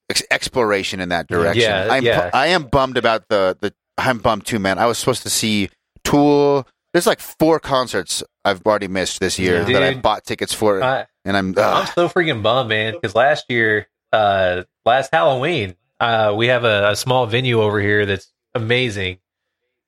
ex- 0.09 0.23
exploration 0.31 1.01
in 1.01 1.11
that 1.11 1.29
direction. 1.29 1.63
Yeah, 1.63 1.89
I'm, 1.91 2.05
yeah. 2.05 2.31
I 2.33 2.49
am 2.49 2.65
bummed 2.65 2.97
about 2.97 3.29
the 3.29 3.57
the. 3.61 3.75
I'm 4.07 4.19
bummed 4.19 4.47
too, 4.47 4.59
man. 4.59 4.79
I 4.79 4.87
was 4.87 4.99
supposed 4.99 5.23
to 5.25 5.31
see 5.31 5.71
Tool. 6.05 6.67
There's 6.93 7.07
like 7.07 7.21
four 7.21 7.61
concerts 7.61 8.23
I've 8.45 8.63
already 8.67 8.89
missed 8.89 9.21
this 9.21 9.39
year 9.39 9.59
Yeah. 9.69 9.79
that 9.79 9.83
I 9.83 9.95
bought 9.95 10.25
tickets 10.25 10.53
for, 10.53 10.83
I, 10.83 11.07
and 11.25 11.37
I'm. 11.37 11.57
I'm 11.59 11.87
so 11.87 12.09
freaking 12.09 12.43
bummed, 12.43 12.69
man, 12.69 12.95
because 12.95 13.15
last 13.15 13.47
year, 13.49 13.87
uh, 14.13 14.65
last 14.85 15.11
Halloween, 15.13 15.77
uh, 16.01 16.35
we 16.37 16.49
have 16.49 16.65
a, 16.65 16.91
a 16.91 16.97
small 16.97 17.27
venue 17.27 17.61
over 17.61 17.81
here 17.81 18.07
that's 18.07 18.33
amazing. 18.55 19.19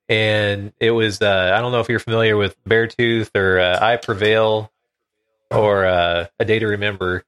And 0.09 0.73
it 0.79 0.91
was, 0.91 1.23
uh, 1.23 1.53
I 1.57 1.61
don't 1.61 1.73
know 1.73 1.81
if 1.81 1.89
you're 1.89 1.99
familiar 1.99 2.37
with 2.37 2.55
Beartooth 2.65 3.31
or 3.35 3.59
uh, 3.59 3.79
I 3.81 3.97
Prevail 3.97 4.71
or 5.51 5.87
uh, 5.87 6.27
A 6.39 6.45
Day 6.45 6.59
to 6.59 6.67
Remember, 6.67 7.25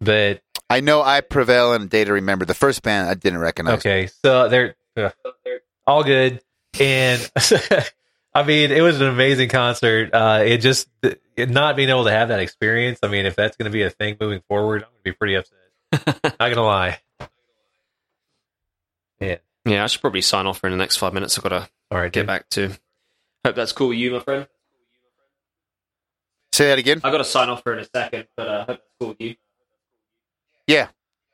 but 0.00 0.42
I 0.70 0.80
know 0.80 1.02
I 1.02 1.22
prevail 1.22 1.72
and 1.72 1.84
a 1.84 1.86
day 1.88 2.04
to 2.04 2.12
remember. 2.12 2.44
The 2.44 2.54
first 2.54 2.82
band 2.82 3.08
I 3.08 3.14
didn't 3.14 3.38
recognize. 3.40 3.78
Okay, 3.78 4.08
so 4.22 4.48
they're, 4.48 4.76
all 5.88 6.04
good, 6.04 6.40
and 6.78 7.30
I 8.34 8.42
mean, 8.44 8.70
it 8.70 8.82
was 8.82 9.00
an 9.00 9.08
amazing 9.08 9.48
concert. 9.48 10.10
Uh, 10.12 10.42
it 10.44 10.58
just 10.58 10.86
it 11.02 11.50
not 11.50 11.76
being 11.76 11.88
able 11.88 12.04
to 12.04 12.10
have 12.10 12.28
that 12.28 12.40
experience. 12.40 13.00
I 13.02 13.08
mean, 13.08 13.26
if 13.26 13.34
that's 13.34 13.56
going 13.56 13.64
to 13.64 13.72
be 13.72 13.82
a 13.82 13.90
thing 13.90 14.16
moving 14.20 14.42
forward, 14.48 14.82
I'm 14.82 14.90
going 14.90 14.98
to 14.98 15.04
be 15.04 15.12
pretty 15.12 15.34
upset. 15.34 15.58
not 16.24 16.38
going 16.38 16.54
to 16.56 16.62
lie. 16.62 17.00
Yeah. 19.18 19.36
Yeah, 19.64 19.84
I 19.84 19.86
should 19.86 20.00
probably 20.00 20.20
sign 20.22 20.46
off 20.46 20.58
for 20.58 20.66
in 20.66 20.72
the 20.72 20.76
next 20.78 20.96
five 20.98 21.12
minutes. 21.14 21.36
I've 21.38 21.42
got 21.42 21.48
to 21.50 21.68
All 21.90 21.98
right. 21.98 22.12
get 22.12 22.20
dude. 22.20 22.26
back 22.26 22.48
to. 22.50 22.68
Hope 23.44 23.56
that's 23.56 23.72
cool 23.72 23.88
with 23.88 23.98
you, 23.98 24.12
my 24.12 24.20
friend. 24.20 24.46
Say 26.52 26.66
that 26.66 26.78
again. 26.78 27.00
I've 27.04 27.12
got 27.12 27.18
to 27.18 27.24
sign 27.24 27.48
off 27.48 27.62
for 27.62 27.72
in 27.72 27.80
a 27.80 27.84
second, 27.84 28.28
but 28.36 28.46
uh, 28.46 28.58
hope 28.60 28.66
that's 28.66 28.80
cool 29.00 29.08
with 29.08 29.20
you. 29.20 29.34
Yeah, 30.66 30.88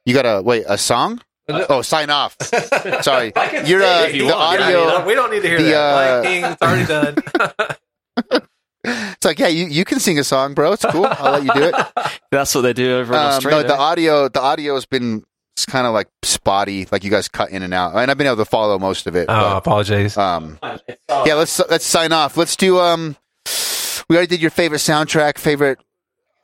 you 0.05 0.14
got 0.14 0.22
to 0.22 0.43
wait 0.43 0.64
a 0.68 0.78
song. 0.78 1.20
Oh, 1.49 1.83
sign 1.83 2.11
off. 2.11 2.37
Sorry, 3.03 3.33
I 3.37 3.49
can 3.49 3.66
you're 3.66 3.83
uh, 3.83 4.07
you 4.07 4.27
the 4.27 4.33
want. 4.33 4.59
Yeah, 4.61 4.66
audio. 4.66 4.81
you 4.81 4.87
know, 4.99 5.05
we 5.07 5.15
don't 5.15 5.31
need 5.31 5.43
to 5.43 5.49
hear 5.49 5.59
the, 5.59 5.71
that. 5.71 5.93
uh, 5.93 5.95
Lion 5.95 6.25
King, 6.25 6.45
it's 6.45 6.62
already 6.62 6.87
done. 6.87 8.41
It's 8.87 9.25
like 9.25 9.39
yeah, 9.39 9.49
you, 9.49 9.65
you 9.65 9.85
can 9.87 9.99
sing 9.99 10.19
a 10.19 10.25
song, 10.25 10.53
bro. 10.53 10.73
It's 10.73 10.85
cool. 10.85 11.07
I'll 11.07 11.33
let 11.41 11.45
you 11.45 11.55
do 11.55 11.62
it. 11.75 11.75
That's 12.31 12.55
what 12.55 12.61
they 12.61 12.75
do 12.75 12.99
over 12.99 13.15
in 13.15 13.19
Um, 13.19 13.43
no, 13.45 13.62
the 13.62 13.75
audio 13.75 14.29
the 14.29 14.43
audio 14.43 14.75
has 14.75 14.85
been 14.85 15.25
kind 15.69 15.87
of 15.87 15.95
like 15.95 16.09
spotty. 16.23 16.87
Like 16.93 17.03
you 17.03 17.11
guys 17.11 17.27
cut 17.29 17.49
in 17.49 17.62
and 17.62 17.73
out, 17.73 17.97
and 17.97 18.11
I've 18.11 18.19
been 18.19 18.27
able 18.27 18.37
to 18.37 18.45
follow 18.45 18.79
most 18.79 19.07
of 19.07 19.16
it. 19.16 19.27
oh, 19.31 19.61
but, 19.65 20.19
um, 20.19 20.59
yeah, 21.25 21.35
let's 21.35 21.59
let's 21.71 21.87
sign 21.87 22.12
off. 22.12 22.37
Let's 22.37 22.57
do 22.57 22.79
um. 22.79 23.16
We 24.11 24.16
already 24.16 24.29
did 24.29 24.43
your 24.43 24.51
favorite 24.51 24.79
soundtrack, 24.79 25.39
favorite. 25.39 25.79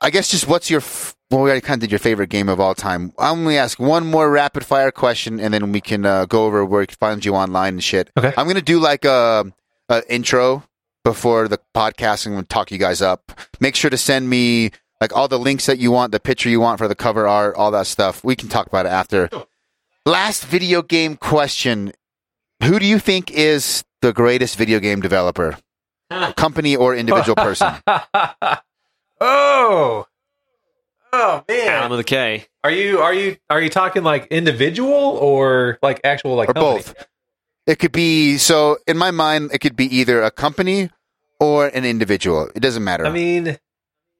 I 0.01 0.09
guess 0.09 0.29
just 0.31 0.47
what's 0.47 0.69
your. 0.71 0.81
f- 0.81 1.15
Well, 1.31 1.43
we 1.43 1.49
already 1.49 1.61
kind 1.61 1.81
of 1.81 1.87
did 1.87 1.91
your 1.91 1.99
favorite 1.99 2.29
game 2.29 2.49
of 2.49 2.59
all 2.59 2.75
time. 2.75 3.13
I'm 3.17 3.45
gonna 3.45 3.55
ask 3.55 3.79
one 3.79 4.05
more 4.05 4.29
rapid 4.29 4.65
fire 4.65 4.91
question, 4.91 5.39
and 5.39 5.53
then 5.53 5.71
we 5.71 5.79
can 5.79 6.05
uh, 6.05 6.25
go 6.25 6.43
over 6.43 6.65
where 6.65 6.81
we 6.81 6.87
can 6.87 6.97
find 6.97 7.23
you 7.23 7.35
online 7.35 7.75
and 7.75 7.83
shit. 7.83 8.09
Okay. 8.17 8.33
I'm 8.35 8.47
gonna 8.47 8.61
do 8.61 8.79
like 8.79 9.05
a, 9.05 9.49
a 9.87 10.03
intro 10.13 10.65
before 11.05 11.47
the 11.47 11.57
podcast 11.73 12.25
and 12.25 12.49
talk 12.49 12.69
you 12.69 12.77
guys 12.77 13.01
up. 13.01 13.31
Make 13.61 13.77
sure 13.77 13.89
to 13.89 13.97
send 13.97 14.29
me 14.29 14.71
like 14.99 15.15
all 15.15 15.29
the 15.29 15.39
links 15.39 15.67
that 15.67 15.79
you 15.79 15.89
want, 15.89 16.11
the 16.11 16.19
picture 16.19 16.49
you 16.49 16.59
want 16.59 16.79
for 16.79 16.89
the 16.89 16.95
cover 16.95 17.25
art, 17.25 17.55
all 17.55 17.71
that 17.71 17.87
stuff. 17.87 18.25
We 18.25 18.35
can 18.35 18.49
talk 18.49 18.67
about 18.67 18.85
it 18.85 18.89
after. 18.89 19.29
Last 20.05 20.45
video 20.45 20.81
game 20.81 21.15
question: 21.15 21.93
Who 22.61 22.77
do 22.77 22.85
you 22.85 22.99
think 22.99 23.31
is 23.31 23.85
the 24.01 24.11
greatest 24.11 24.57
video 24.57 24.81
game 24.81 24.99
developer? 24.99 25.57
Company 26.35 26.75
or 26.75 26.93
individual 26.93 27.37
person? 27.37 27.75
oh. 29.21 30.07
Oh 31.13 31.43
man. 31.47 31.67
Alan 31.67 31.91
with 31.91 31.99
a 31.99 32.03
K. 32.03 32.45
Are 32.63 32.71
you 32.71 32.99
are 32.99 33.13
you 33.13 33.37
are 33.49 33.61
you 33.61 33.69
talking 33.69 34.03
like 34.03 34.27
individual 34.27 34.91
or 34.93 35.77
like 35.81 35.99
actual 36.03 36.35
like 36.35 36.49
or 36.49 36.53
company? 36.53 36.77
both. 36.83 37.07
It 37.67 37.79
could 37.79 37.91
be 37.91 38.37
so 38.37 38.77
in 38.87 38.97
my 38.97 39.11
mind. 39.11 39.51
It 39.53 39.59
could 39.59 39.75
be 39.75 39.85
either 39.97 40.21
a 40.23 40.31
company 40.31 40.89
or 41.39 41.67
an 41.67 41.85
individual. 41.85 42.49
It 42.55 42.59
doesn't 42.61 42.83
matter. 42.83 43.05
I 43.05 43.11
mean, 43.11 43.57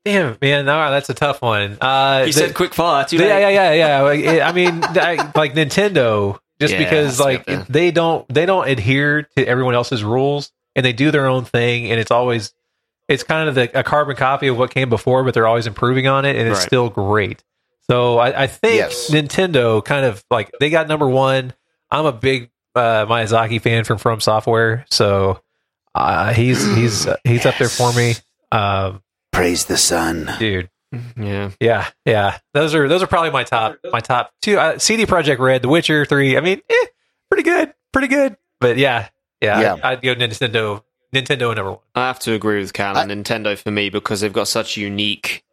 damn 0.05 0.37
man, 0.41 0.65
no, 0.65 0.91
that's 0.91 1.09
a 1.09 1.13
tough 1.13 1.41
one. 1.41 1.77
Uh, 1.79 2.19
He 2.25 2.31
the- 2.31 2.39
said 2.39 2.53
quick 2.55 2.73
fire. 2.73 3.05
Too 3.05 3.17
yeah, 3.17 3.47
yeah, 3.49 3.71
yeah, 3.73 4.13
yeah. 4.13 4.47
I 4.47 4.51
mean, 4.51 4.83
I, 4.83 5.31
like 5.35 5.53
Nintendo, 5.53 6.39
just 6.59 6.73
Yeah, 6.73 6.79
because 6.79 7.19
like 7.19 7.45
there. 7.45 7.65
they 7.69 7.91
don't 7.91 8.27
they 8.27 8.45
don't 8.45 8.67
adhere 8.67 9.23
to 9.37 9.45
everyone 9.47 9.75
else's 9.75 10.03
rules 10.03 10.51
and 10.75 10.85
they 10.85 10.93
do 10.93 11.11
their 11.11 11.27
own 11.27 11.45
thing, 11.45 11.89
and 11.91 11.99
it's 11.99 12.11
always 12.11 12.53
it's 13.11 13.23
kind 13.23 13.47
of 13.49 13.55
the, 13.55 13.79
a 13.79 13.83
carbon 13.83 14.15
copy 14.15 14.47
of 14.47 14.57
what 14.57 14.71
came 14.71 14.89
before, 14.89 15.23
but 15.23 15.33
they're 15.33 15.47
always 15.47 15.67
improving 15.67 16.07
on 16.07 16.25
it, 16.25 16.35
and 16.35 16.47
it's 16.47 16.59
Right. 16.59 16.67
still 16.67 16.89
great. 16.89 17.43
So 17.89 18.17
I, 18.19 18.43
I 18.43 18.47
think 18.47 18.75
Yes. 18.77 19.09
Nintendo 19.11 19.83
kind 19.83 20.05
of 20.05 20.23
like 20.31 20.51
they 20.59 20.69
got 20.69 20.87
number 20.87 21.07
one. 21.09 21.53
I'm 21.89 22.05
a 22.05 22.11
big 22.13 22.49
uh, 22.75 23.05
Miyazaki 23.05 23.59
fan 23.61 23.83
from 23.83 23.97
From 23.97 24.21
Software, 24.21 24.85
so 24.89 25.41
uh, 25.93 26.33
he's 26.33 26.63
he's 26.75 27.07
he's 27.23 27.45
up 27.45 27.55
there 27.57 27.69
for 27.69 27.91
me, 27.93 28.15
um, 28.51 29.01
Praise 29.31 29.65
the 29.65 29.77
sun. 29.77 30.31
dude. 30.39 30.69
Yeah. 31.17 31.51
Yeah, 31.61 31.87
yeah. 32.05 32.37
Those 32.53 32.75
are 32.75 32.87
those 32.89 33.01
are 33.03 33.07
probably 33.07 33.31
my 33.31 33.43
top 33.43 33.77
my 33.91 33.99
top 34.01 34.31
two. 34.41 34.57
Uh, 34.59 34.77
CD 34.77 35.05
Projekt 35.05 35.39
Red, 35.39 35.61
The 35.61 35.69
Witcher 35.69 36.05
Three. 36.05 36.35
I 36.37 36.41
mean, 36.41 36.61
eh, 36.69 36.85
pretty 37.29 37.43
good, 37.43 37.73
pretty 37.93 38.07
good. 38.09 38.35
But 38.59 38.77
yeah, 38.77 39.07
yeah, 39.41 39.59
Yeah. 39.61 39.73
I'd, 39.75 39.83
I'd 39.83 40.01
go 40.01 40.15
Nintendo. 40.15 40.83
Nintendo 41.13 41.55
number 41.55 41.71
one. 41.71 41.79
I 41.95 42.07
have 42.07 42.19
to 42.19 42.33
agree 42.33 42.59
with 42.59 42.73
Callan 42.73 43.09
Nintendo 43.09 43.57
for 43.57 43.71
me 43.71 43.89
because 43.89 44.21
they've 44.21 44.31
got 44.31 44.47
such 44.47 44.77
unique 44.77 45.43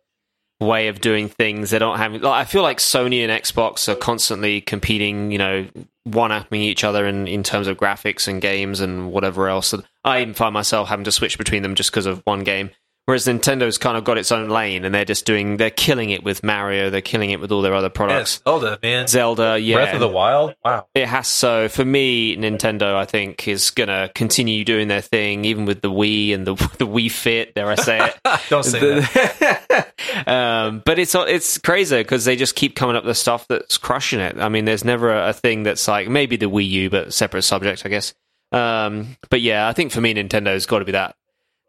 way 0.60 0.89
of 0.89 1.01
doing 1.01 1.28
things. 1.28 1.70
They 1.70 1.78
don't 1.78 1.98
have. 1.98 2.12
Like, 2.12 2.24
I 2.24 2.44
feel 2.44 2.62
like 2.62 2.78
Sony 2.78 3.26
and 3.26 3.43
Xbox 3.43 3.89
are 3.89 3.97
constantly 3.97 4.60
competing. 4.60 5.32
You 5.32 5.39
know, 5.39 5.68
one 6.05 6.32
upping 6.32 6.62
each 6.62 6.85
other 6.85 7.06
in 7.06 7.26
in 7.26 7.43
terms 7.43 7.66
of 7.66 7.76
graphics 7.76 8.28
and 8.28 8.40
games 8.40 8.80
and 8.80 9.10
whatever 9.12 9.48
else. 9.48 9.72
And 9.72 9.85
I 10.05 10.20
even 10.22 10.35
find 10.35 10.55
myself 10.55 10.89
having 10.89 11.05
to 11.05 11.12
switch 11.12 11.39
between 11.39 11.62
them 11.62 11.74
just 11.74 11.90
because 11.90 12.06
of 12.06 12.22
one 12.24 12.44
game. 12.44 12.70
Whereas 13.09 13.24
Nintendo's 13.24 13.78
kind 13.78 13.97
of 13.97 14.05
got 14.05 14.18
its 14.18 14.30
own 14.30 14.51
lane, 14.51 14.85
and 14.85 14.94
they're 14.94 15.06
just 15.06 15.24
doing. 15.24 15.56
They're 15.56 15.70
killing 15.70 16.10
it 16.10 16.22
with 16.22 16.44
Mario. 16.44 16.90
They're 16.90 17.01
killing 17.01 17.30
it 17.30 17.40
with 17.40 17.51
all 17.51 17.62
their 17.62 17.72
other 17.72 17.89
products. 17.89 18.43
Zelda, 18.44 18.78
man. 18.82 19.06
Zelda, 19.06 19.59
yeah, 19.59 19.76
Breath 19.76 19.94
of 19.94 20.01
the 20.01 20.09
Wild. 20.09 20.55
Wow. 20.62 20.89
it 20.94 21.09
has 21.09 21.26
so 21.26 21.68
for 21.68 21.85
me 21.85 22.36
nintendo 22.36 22.94
i 22.94 23.06
think 23.06 23.48
is 23.48 23.70
gonna 23.70 24.10
continue 24.14 24.62
doing 24.64 24.89
their 24.89 25.01
thing 25.01 25.47
even 25.47 25.64
with 25.64 25.80
the 25.80 25.90
wii 25.90 26.35
and 26.35 26.47
the 26.47 26.55
the 26.78 26.86
wii 26.86 27.10
fit 27.10 27.55
dare 27.55 27.70
i 27.70 27.76
say 27.76 27.98
it 28.05 28.16
Don't 28.51 28.64
say 28.64 29.01
that. 29.01 29.94
um, 30.26 30.82
but 30.85 30.98
it's 30.98 31.14
it's 31.14 31.56
crazy 31.56 31.97
because 31.97 32.26
they 32.26 32.36
just 32.36 32.56
keep 32.56 32.76
coming 32.76 32.97
up 32.97 33.06
with 33.06 33.16
stuff 33.16 33.48
that's 33.48 33.78
crushing 33.78 34.20
it 34.20 34.36
i 34.39 34.51
mean 34.51 34.66
there's 34.66 34.85
never 34.85 35.10
a, 35.10 35.30
a 35.30 35.32
thing 35.32 35.62
that's 35.62 35.89
like 35.89 36.09
maybe 36.09 36.36
the 36.36 36.51
wii 36.51 36.68
u 36.68 36.90
but 36.90 37.14
separate 37.14 37.43
subject 37.43 37.86
i 37.86 37.89
guess 37.89 38.12
um, 38.52 39.16
but 39.30 39.40
yeah 39.40 39.66
i 39.66 39.72
think 39.72 39.93
for 39.93 40.02
me 40.02 40.12
nintendo's 40.12 40.66
got 40.66 40.80
to 40.80 40.85
be 40.85 40.93
that 40.93 41.14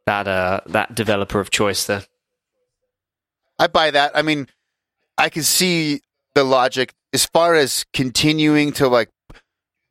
that 0.09 0.27
uh 0.27 0.59
that 0.65 0.95
developer 0.95 1.39
of 1.39 1.49
choice 1.51 1.85
there 1.85 2.03
I 3.61 3.67
buy 3.67 3.91
that. 3.91 4.11
I 4.15 4.21
mean, 4.21 4.47
I 5.17 5.27
can 5.29 5.43
see 5.43 5.99
the 6.33 6.45
logic 6.45 6.93
as 7.11 7.25
far 7.25 7.55
as 7.55 7.85
continuing 7.93 8.71
to 8.79 8.87
like 8.87 9.09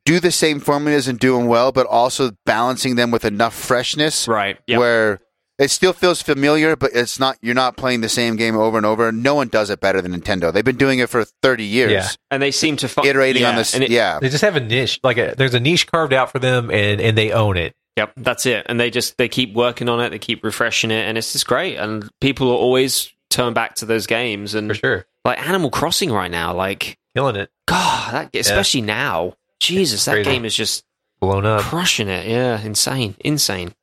do 0.06 0.20
the 0.20 0.30
same 0.32 0.58
formulas 0.58 1.06
and 1.06 1.18
doing 1.18 1.48
well, 1.48 1.70
but 1.70 1.86
also 1.86 2.30
balancing 2.46 2.96
them 2.96 3.10
with 3.10 3.24
enough 3.26 3.54
freshness 3.54 4.26
right 4.26 4.56
yeah 4.66 4.78
where 4.78 5.20
It 5.58 5.70
still 5.70 5.92
feels 5.92 6.22
familiar, 6.22 6.76
but 6.76 6.92
it's 6.94 7.18
not. 7.18 7.36
You're 7.42 7.60
not 7.64 7.76
playing 7.76 8.00
the 8.00 8.08
same 8.08 8.36
game 8.36 8.56
over 8.56 8.76
and 8.78 8.86
over. 8.86 9.10
No 9.10 9.34
one 9.34 9.48
does 9.48 9.70
it 9.70 9.80
better 9.80 10.00
than 10.00 10.12
Nintendo. 10.14 10.52
They've 10.52 10.64
been 10.64 10.78
doing 10.78 11.00
it 11.00 11.10
for 11.10 11.24
30 11.42 11.64
years, 11.64 11.90
Yeah. 11.92 12.08
and 12.30 12.40
they 12.40 12.52
seem 12.52 12.76
to 12.76 12.86
fi- 12.88 13.04
iterating 13.08 13.42
yeah, 13.42 13.50
on 13.50 13.56
this. 13.56 13.74
and 13.74 13.82
it- 13.82 13.90
yeah, 13.90 14.20
They 14.20 14.28
just 14.30 14.44
have 14.44 14.54
a 14.54 14.60
niche. 14.60 15.00
Like 15.02 15.18
a, 15.18 15.34
there's 15.36 15.54
a 15.54 15.60
niche 15.60 15.86
carved 15.90 16.12
out 16.14 16.30
for 16.30 16.38
them, 16.38 16.70
and 16.70 17.00
and 17.00 17.18
they 17.18 17.32
own 17.32 17.56
it. 17.56 17.74
Yep, 17.98 18.12
that's 18.16 18.46
it. 18.46 18.64
And 18.68 18.78
they 18.78 18.90
just 18.90 19.16
they 19.18 19.28
keep 19.28 19.54
working 19.54 19.88
on 19.88 20.00
it, 20.00 20.10
they 20.10 20.18
keep 20.20 20.44
refreshing 20.44 20.90
it, 20.92 21.04
and 21.04 21.18
it's 21.18 21.32
just 21.32 21.46
great. 21.48 21.76
And 21.76 22.08
people 22.20 22.46
will 22.46 22.56
always 22.56 23.12
turn 23.28 23.54
back 23.54 23.74
to 23.76 23.86
those 23.86 24.06
games. 24.06 24.54
And 24.54 24.68
For 24.70 24.74
sure, 24.74 25.06
like 25.24 25.44
Animal 25.44 25.70
Crossing 25.70 26.12
right 26.12 26.30
now, 26.30 26.54
like 26.54 26.96
killing 27.16 27.34
it, 27.36 27.50
God, 27.66 28.12
that, 28.14 28.36
especially 28.36 28.82
now, 28.82 29.34
Jesus, 29.58 30.04
that 30.04 30.24
game 30.24 30.44
is 30.44 30.54
just 30.54 30.84
blown 31.20 31.44
up. 31.44 31.62
crushing 31.62 32.06
it. 32.08 32.26
Yeah, 32.28 32.60
insane, 32.60 33.16
insane. 33.18 33.74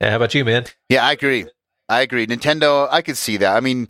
Yeah, 0.00 0.10
how 0.10 0.16
about 0.16 0.34
you, 0.34 0.44
man? 0.44 0.66
yeah, 0.88 1.04
I 1.04 1.12
agree. 1.12 1.46
I 1.88 2.02
agree. 2.02 2.26
Nintendo, 2.28 2.86
I 2.90 3.02
could 3.02 3.16
see 3.16 3.38
that. 3.38 3.56
I 3.56 3.60
mean, 3.60 3.88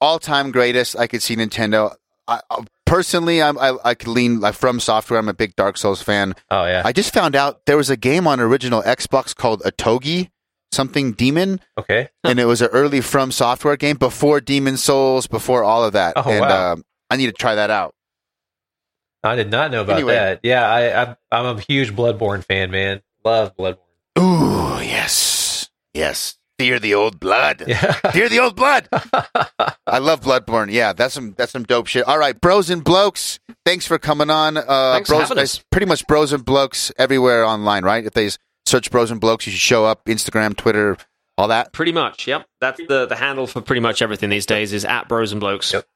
all 0.00 0.20
time 0.20 0.52
greatest. 0.52 0.96
I 0.96 1.08
could 1.08 1.22
see 1.22 1.34
Nintendo. 1.34 1.96
I, 2.28 2.40
I- 2.48 2.64
personally, 2.90 3.40
I'm, 3.40 3.56
I 3.58 3.76
I 3.84 3.94
could 3.94 4.08
lean 4.08 4.40
like 4.40 4.54
from 4.54 4.80
software. 4.80 5.18
I'm 5.18 5.28
a 5.28 5.34
big 5.34 5.54
Dark 5.56 5.76
Souls 5.78 6.02
fan. 6.02 6.34
Oh 6.50 6.66
yeah, 6.66 6.82
I 6.84 6.92
just 6.92 7.14
found 7.14 7.36
out 7.36 7.64
there 7.66 7.76
was 7.76 7.88
a 7.88 7.96
game 7.96 8.26
on 8.26 8.40
original 8.40 8.82
Xbox 8.82 9.34
called 9.34 9.62
Otogi, 9.62 10.30
something 10.72 11.12
demon. 11.12 11.60
okay. 11.78 12.08
and 12.24 12.38
it 12.40 12.46
was 12.46 12.60
an 12.60 12.68
early 12.72 13.00
From 13.00 13.30
Software 13.30 13.76
game 13.76 13.96
before 13.96 14.40
Demon 14.40 14.76
Souls, 14.76 15.26
before 15.26 15.62
all 15.62 15.84
of 15.84 15.92
that. 15.92 16.14
Oh, 16.16 16.28
and 16.28 16.40
wow. 16.40 16.72
um, 16.72 16.84
I 17.08 17.16
need 17.16 17.26
to 17.26 17.32
try 17.32 17.54
that 17.54 17.70
out. 17.70 17.94
I 19.22 19.36
did 19.36 19.50
not 19.50 19.70
know 19.70 19.82
about 19.82 19.96
Anyway. 19.96 20.14
that. 20.14 20.40
Yeah, 20.42 20.68
I, 20.68 21.02
I'm 21.02 21.16
I'm 21.30 21.58
a 21.58 21.60
huge 21.60 21.94
Bloodborne 21.94 22.44
fan, 22.44 22.70
man. 22.70 23.02
Love 23.24 23.56
Bloodborne. 23.56 23.78
Ooh, 24.18 24.82
yes, 24.82 25.70
yes. 25.94 26.36
Fear 26.60 26.78
the 26.78 26.94
old 26.94 27.18
blood. 27.18 27.64
Yeah. 27.66 27.92
Fear 28.12 28.28
the 28.28 28.38
old 28.40 28.54
blood. 28.56 28.86
I 29.86 29.98
love 29.98 30.20
Bloodborne. 30.20 30.70
Yeah, 30.70 30.92
that's 30.92 31.14
some 31.14 31.34
that's 31.36 31.52
some 31.52 31.64
dope 31.64 31.86
shit. 31.86 32.06
All 32.06 32.18
right, 32.18 32.38
bros 32.38 32.68
and 32.70 32.84
blokes. 32.84 33.38
Thanks 33.64 33.86
for 33.86 33.98
coming 33.98 34.30
on. 34.30 34.56
Uh, 34.56 34.92
Thanks 34.92 35.08
for 35.08 35.16
bros, 35.16 35.28
having 35.28 35.42
us. 35.42 35.64
pretty 35.70 35.86
much 35.86 36.06
bros 36.06 36.32
and 36.32 36.44
blokes 36.44 36.92
everywhere 36.98 37.44
online, 37.44 37.84
right? 37.84 38.04
If 38.04 38.12
they 38.12 38.30
search 38.66 38.90
bros 38.90 39.10
and 39.10 39.20
blokes, 39.20 39.46
you 39.46 39.52
should 39.52 39.60
show 39.60 39.84
up. 39.84 40.04
Instagram, 40.04 40.56
Twitter, 40.56 40.96
all 41.38 41.48
that. 41.48 41.72
Pretty 41.72 41.92
much, 41.92 42.26
yep. 42.26 42.46
That's 42.60 42.80
the 42.88 43.06
the 43.06 43.16
handle 43.16 43.46
for 43.46 43.60
pretty 43.62 43.80
much 43.80 44.02
everything 44.02 44.28
these 44.30 44.46
days 44.46 44.72
is 44.72 44.84
at 44.84 45.08
Bros 45.08 45.32
and 45.32 45.40
Blokes. 45.40 45.72
Yep. 45.72 45.86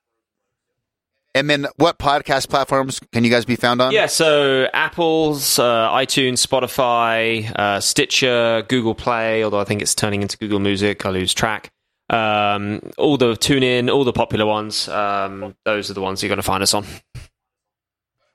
And 1.36 1.50
then, 1.50 1.66
what 1.76 1.98
podcast 1.98 2.48
platforms 2.48 3.00
can 3.12 3.24
you 3.24 3.30
guys 3.30 3.44
be 3.44 3.56
found 3.56 3.82
on? 3.82 3.92
Yeah, 3.92 4.06
so 4.06 4.68
Apple's, 4.72 5.58
uh, 5.58 5.90
iTunes, 5.90 6.34
Spotify, 6.46 7.50
uh, 7.56 7.80
Stitcher, 7.80 8.64
Google 8.68 8.94
Play, 8.94 9.42
although 9.42 9.58
I 9.58 9.64
think 9.64 9.82
it's 9.82 9.96
turning 9.96 10.22
into 10.22 10.38
Google 10.38 10.60
Music. 10.60 11.04
I 11.04 11.10
lose 11.10 11.34
track. 11.34 11.72
Um, 12.08 12.80
all 12.98 13.16
the 13.16 13.34
tune 13.34 13.64
in, 13.64 13.90
all 13.90 14.04
the 14.04 14.12
popular 14.12 14.46
ones. 14.46 14.88
Um, 14.88 15.56
those 15.64 15.90
are 15.90 15.94
the 15.94 16.00
ones 16.00 16.22
you're 16.22 16.28
going 16.28 16.36
to 16.36 16.42
find 16.44 16.62
us 16.62 16.72
on. 16.72 16.86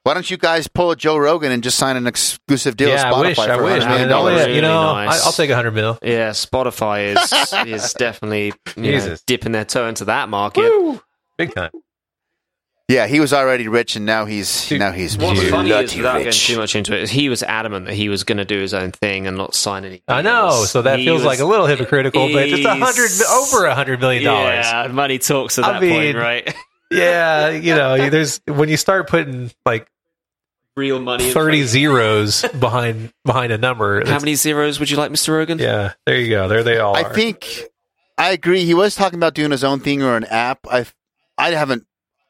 Why 0.04 0.14
don't 0.14 0.30
you 0.30 0.38
guys 0.38 0.68
pull 0.68 0.92
a 0.92 0.96
Joe 0.96 1.18
Rogan 1.18 1.52
and 1.52 1.62
just 1.62 1.78
sign 1.78 1.96
an 1.96 2.08
exclusive 2.08 2.76
deal 2.76 2.90
yeah, 2.90 3.18
with 3.18 3.28
I 3.28 3.34
Spotify 3.34 3.38
wish. 3.38 3.40
I 3.40 3.62
wish, 3.62 3.84
$100 3.84 3.86
man. 3.86 3.90
million? 3.90 4.12
Oh, 4.12 4.28
yeah, 4.28 4.36
Really 4.44 4.56
you 4.56 4.62
know, 4.62 4.94
nice. 4.94 5.22
I, 5.22 5.26
I'll 5.26 5.32
take 5.32 5.50
a 5.50 5.56
hundred 5.56 5.72
mil. 5.72 6.00
Yeah, 6.02 6.32
Spotify 6.32 7.16
is 7.16 7.84
is 7.84 7.94
definitely 7.94 8.54
you 8.76 8.98
know, 8.98 9.16
dipping 9.26 9.52
their 9.52 9.66
toe 9.66 9.88
into 9.88 10.06
that 10.06 10.28
market. 10.30 10.64
Woo! 10.64 11.02
Big 11.38 11.54
time. 11.54 11.72
Yeah, 12.90 13.06
he 13.06 13.20
was 13.20 13.34
already 13.34 13.68
rich, 13.68 13.96
and 13.96 14.04
now 14.06 14.26
he's 14.26 14.68
Dude, 14.68 14.80
now 14.80 14.92
he's 14.92 15.16
What's 15.16 15.40
Dude. 15.40 15.52
funny 15.52 15.70
is, 15.70 15.94
bloody 15.94 15.98
without 15.98 16.18
getting 16.24 16.32
too 16.32 16.58
much 16.58 16.76
into 16.76 16.94
it, 17.00 17.08
he 17.08 17.30
was 17.30 17.44
adamant 17.44 17.86
that 17.86 17.94
he 17.94 18.10
was 18.10 18.24
going 18.24 18.40
to 18.40 18.46
do 18.46 18.60
his 18.60 18.74
own 18.74 18.92
thing 18.92 19.28
and 19.28 19.38
not 19.38 19.54
sign 19.54 19.86
any. 19.86 20.02
I 20.08 20.24
know. 20.24 20.64
So 20.66 20.82
that 20.82 20.98
He 20.98 21.06
feels 21.06 21.20
was- 21.20 21.26
like 21.28 21.40
a 21.40 21.46
little 21.46 21.68
hypocritical, 21.68 22.34
but 22.34 22.50
it's 22.50 22.66
a 22.66 22.76
hundred 22.76 23.12
over 23.32 23.66
a 23.68 23.76
hundred 23.76 24.00
million 24.00 24.24
dollars. 24.24 24.66
Yeah, 24.66 24.88
money 24.88 25.20
talks 25.20 25.60
at 25.60 25.66
I 25.66 25.74
that 25.74 25.82
mean, 25.84 26.14
point, 26.14 26.18
right? 26.18 26.56
Yeah, 26.92 27.50
you 27.52 27.76
know, 27.76 28.10
there's 28.10 28.42
when 28.48 28.68
you 28.68 28.76
start 28.78 29.08
putting 29.08 29.52
like 29.64 29.88
Real 30.76 31.00
money. 31.00 31.32
thirty 31.32 31.62
zeros 31.66 32.42
behind 32.60 33.14
behind 33.24 33.52
a 33.52 33.60
number. 33.60 34.04
How 34.08 34.18
many 34.18 34.34
zeros 34.34 34.80
would 34.80 34.90
you 34.90 34.98
like, 34.98 35.12
Mr. 35.12 35.36
Rogan? 35.38 35.60
Yeah, 35.60 35.94
there 36.08 36.18
you 36.18 36.30
go. 36.30 36.48
There 36.48 36.64
they 36.64 36.80
all 36.80 36.96
are. 36.96 37.00
I 37.00 37.04
are. 37.04 37.14
think 37.14 37.48
I 38.18 38.32
agree. 38.32 38.66
He 38.66 38.74
was 38.74 38.96
talking 38.96 39.20
about 39.20 39.36
doing 39.36 39.52
his 39.52 39.64
own 39.64 39.82
thing 39.82 40.02
or 40.02 40.16
an 40.18 40.24
app. 40.24 40.62
I 40.68 40.88
I 41.38 41.52
haven't 41.52 41.86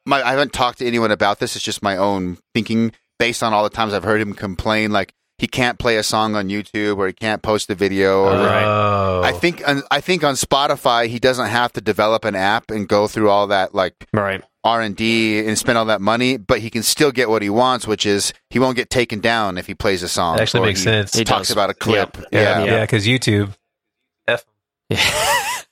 my 0.06 0.22
I 0.22 0.32
haven't 0.32 0.54
talked 0.54 0.80
to 0.80 0.86
anyone 0.86 1.12
about 1.12 1.40
this. 1.40 1.56
It's 1.56 1.64
just 1.66 1.82
my 1.84 1.98
own 1.98 2.38
thinking 2.54 2.92
based 3.18 3.44
on 3.44 3.54
all 3.54 3.64
the 3.64 3.70
times 3.70 3.94
I've 3.94 4.04
heard 4.04 4.22
him 4.22 4.34
complain 4.34 4.92
like 4.92 5.14
he 5.38 5.48
can't 5.48 5.80
play 5.80 5.96
a 5.98 6.04
song 6.04 6.36
on 6.36 6.50
YouTube 6.50 6.98
or 6.98 7.08
he 7.08 7.14
can't 7.14 7.42
post 7.42 7.70
a 7.70 7.76
video. 7.76 8.24
Or, 8.26 8.32
Oh. 8.34 9.22
I 9.24 9.32
think 9.32 9.66
on, 9.68 9.84
I 9.90 10.02
think 10.02 10.24
on 10.24 10.36
Spotify 10.36 11.08
he 11.08 11.18
doesn't 11.20 11.48
have 11.48 11.72
to 11.74 11.82
develop 11.82 12.26
an 12.26 12.36
app 12.36 12.72
and 12.72 12.88
go 12.88 13.08
through 13.08 13.30
all 13.30 13.48
that 13.48 13.74
like 13.74 13.94
Right. 14.14 14.44
R 14.66 14.82
and 14.82 14.96
D 14.96 15.40
and 15.46 15.58
spend 15.58 15.78
all 15.78 15.86
that 15.86 16.02
money, 16.02 16.36
but 16.36 16.60
he 16.60 16.70
can 16.70 16.84
still 16.84 17.12
get 17.14 17.30
what 17.30 17.42
he 17.42 17.50
wants, 17.50 17.88
which 17.88 18.06
is 18.06 18.34
he 18.50 18.60
won't 18.60 18.76
get 18.76 18.90
taken 18.90 19.22
down 19.22 19.58
if 19.58 19.68
he 19.68 19.74
plays 19.74 20.04
a 20.04 20.10
song. 20.10 20.36
That 20.36 20.44
actually 20.44 20.62
or 20.62 20.66
makes 20.66 20.80
he 20.82 20.84
sense. 20.86 21.14
He 21.16 21.24
Talks 21.24 21.48
does. 21.48 21.52
about 21.56 21.70
a 21.70 21.74
clip. 21.74 22.18
Yeah. 22.34 22.60
Yeah. 22.60 22.64
yeah, 22.66 22.82
because 22.82 23.08
YouTube. 23.08 23.56
F. 24.28 24.44
Yeah, 24.90 25.00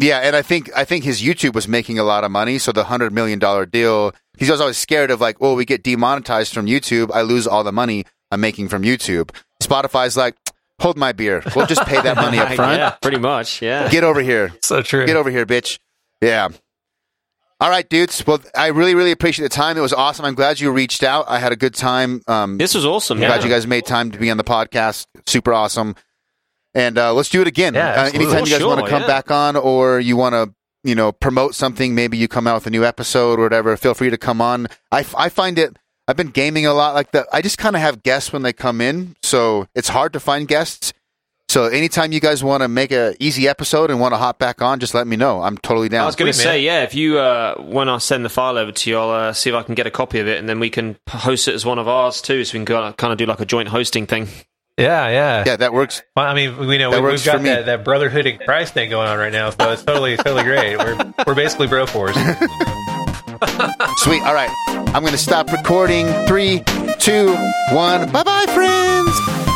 and 0.00 0.36
I 0.36 0.42
think 0.42 0.70
I 0.76 0.84
think 0.84 1.04
his 1.04 1.20
YouTube 1.22 1.54
was 1.54 1.66
making 1.68 1.98
a 1.98 2.04
lot 2.04 2.24
of 2.24 2.30
money, 2.30 2.58
so 2.58 2.72
the 2.72 2.84
hundred 2.84 3.12
million 3.12 3.38
dollar 3.38 3.66
deal, 3.66 4.12
he's 4.38 4.50
always 4.50 4.76
scared 4.78 5.10
of 5.10 5.20
like, 5.20 5.36
oh, 5.40 5.54
we 5.54 5.64
get 5.64 5.82
demonetized 5.82 6.52
from 6.54 6.66
YouTube, 6.66 7.10
I 7.12 7.22
lose 7.22 7.46
all 7.46 7.64
the 7.64 7.72
money 7.72 8.04
I'm 8.30 8.40
making 8.40 8.68
from 8.68 8.82
YouTube. 8.82 9.30
Spotify's 9.62 10.16
like, 10.16 10.36
hold 10.80 10.96
my 10.96 11.12
beer, 11.12 11.42
we'll 11.56 11.66
just 11.66 11.82
pay 11.86 12.00
that 12.00 12.16
money 12.16 12.38
up 12.44 12.52
front. 12.54 12.78
yeah, 12.78 12.90
pretty 13.02 13.18
much. 13.18 13.60
Yeah. 13.60 13.88
Get 13.88 14.04
over 14.04 14.20
here, 14.20 14.52
So 14.62 14.82
true. 14.82 15.04
get 15.06 15.16
over 15.16 15.30
here, 15.30 15.44
bitch. 15.46 15.78
Yeah. 16.20 16.48
All 17.60 17.70
right, 17.70 17.88
dudes. 17.88 18.24
Well, 18.24 18.38
I 18.56 18.68
really, 18.68 18.94
really 18.94 19.10
appreciate 19.10 19.42
the 19.42 19.48
time. 19.48 19.76
It 19.76 19.80
was 19.80 19.92
awesome. 19.92 20.24
I'm 20.24 20.36
glad 20.36 20.60
you 20.60 20.70
reached 20.70 21.02
out. 21.02 21.24
I 21.28 21.40
had 21.40 21.50
a 21.50 21.56
good 21.56 21.74
time. 21.74 22.22
Um, 22.28 22.56
This 22.56 22.72
was 22.72 22.86
awesome. 22.86 23.18
I'm 23.18 23.22
Yeah. 23.22 23.28
glad 23.30 23.42
you 23.42 23.50
guys 23.50 23.66
made 23.66 23.84
time 23.84 24.12
to 24.12 24.18
be 24.18 24.30
on 24.30 24.36
the 24.36 24.44
podcast. 24.44 25.06
Super 25.26 25.52
awesome. 25.52 25.96
And 26.74 26.98
uh, 26.98 27.14
let's 27.14 27.28
do 27.28 27.40
it 27.40 27.46
again. 27.46 27.74
Yeah, 27.74 28.02
uh, 28.02 28.04
anytime 28.06 28.44
you 28.44 28.50
guys 28.50 28.58
Sure, 28.58 28.68
want 28.68 28.84
to 28.84 28.90
come 28.90 29.02
yeah. 29.02 29.06
back 29.08 29.30
on 29.30 29.56
or 29.56 30.00
you 30.00 30.16
want 30.16 30.34
to, 30.34 30.54
you 30.84 30.94
know, 30.94 31.12
promote 31.12 31.54
something, 31.54 31.94
maybe 31.94 32.16
you 32.16 32.28
come 32.28 32.46
out 32.46 32.56
with 32.56 32.66
a 32.66 32.70
new 32.70 32.84
episode 32.84 33.38
or 33.38 33.42
whatever, 33.42 33.76
feel 33.76 33.94
free 33.94 34.10
to 34.10 34.18
come 34.18 34.40
on. 34.40 34.68
I, 34.92 35.04
I 35.16 35.28
find 35.28 35.58
it, 35.58 35.76
I've 36.06 36.16
been 36.16 36.28
gaming 36.28 36.66
a 36.66 36.74
lot 36.74 36.94
like 36.94 37.10
that. 37.12 37.26
I 37.32 37.42
just 37.42 37.58
kind 37.58 37.74
of 37.74 37.82
have 37.82 38.02
guests 38.02 38.32
when 38.32 38.42
they 38.42 38.52
come 38.52 38.80
in. 38.80 39.16
So 39.22 39.66
it's 39.74 39.88
hard 39.88 40.12
to 40.12 40.20
find 40.20 40.46
guests. 40.46 40.92
So 41.48 41.64
anytime 41.64 42.12
you 42.12 42.20
guys 42.20 42.44
want 42.44 42.62
to 42.62 42.68
make 42.68 42.92
a 42.92 43.14
easy 43.18 43.48
episode 43.48 43.90
and 43.90 43.98
want 43.98 44.12
to 44.12 44.18
hop 44.18 44.38
back 44.38 44.60
on, 44.60 44.80
just 44.80 44.92
let 44.92 45.06
me 45.06 45.16
know. 45.16 45.40
I'm 45.40 45.56
totally 45.56 45.88
down. 45.88 46.02
I 46.02 46.06
was 46.06 46.14
going 46.14 46.30
to 46.30 46.38
say, 46.38 46.60
yeah, 46.60 46.82
if 46.82 46.94
you, 46.94 47.18
uh, 47.18 47.54
when 47.56 47.88
I 47.88 47.96
send 47.98 48.22
the 48.24 48.28
file 48.28 48.58
over 48.58 48.70
to 48.70 48.90
you, 48.90 48.98
I'll 48.98 49.10
uh, 49.10 49.32
see 49.32 49.48
if 49.48 49.56
I 49.56 49.62
can 49.62 49.74
get 49.74 49.86
a 49.86 49.90
copy 49.90 50.18
of 50.18 50.28
it 50.28 50.38
and 50.38 50.46
then 50.46 50.60
we 50.60 50.68
can 50.68 50.96
host 51.08 51.48
it 51.48 51.54
as 51.54 51.64
one 51.64 51.78
of 51.78 51.88
ours 51.88 52.20
too. 52.20 52.44
So 52.44 52.58
we 52.58 52.64
can 52.64 52.92
kind 52.92 53.12
of 53.12 53.18
do 53.18 53.24
like 53.24 53.40
a 53.40 53.46
joint 53.46 53.68
hosting 53.68 54.06
thing. 54.06 54.28
Yeah, 54.78 55.08
yeah. 55.08 55.42
yeah, 55.44 55.56
that 55.56 55.72
works. 55.72 56.02
Well, 56.14 56.24
I 56.24 56.34
mean, 56.34 56.56
we 56.56 56.78
know 56.78 56.92
That 56.92 57.02
we, 57.02 57.10
we've 57.10 57.24
got 57.24 57.42
that, 57.42 57.66
that 57.66 57.84
brotherhood 57.84 58.26
in 58.26 58.38
Christ 58.38 58.74
thing 58.74 58.90
going 58.90 59.08
on 59.08 59.18
right 59.18 59.32
now, 59.32 59.50
so 59.50 59.72
it's 59.72 59.82
totally 59.82 60.16
totally 60.16 60.44
great. 60.44 60.76
We're 60.76 61.12
we're 61.26 61.34
basically 61.34 61.66
bro 61.66 61.84
fours. 61.86 62.14
Sweet. 63.98 64.22
All 64.22 64.34
right. 64.34 64.50
I'm 64.68 65.02
going 65.02 65.12
to 65.12 65.18
stop 65.18 65.50
recording. 65.52 66.06
Three, 66.26 66.62
two, 66.98 67.34
one. 67.72 68.10
Bye 68.12 68.22
bye, 68.22 68.46
friends. 68.46 69.47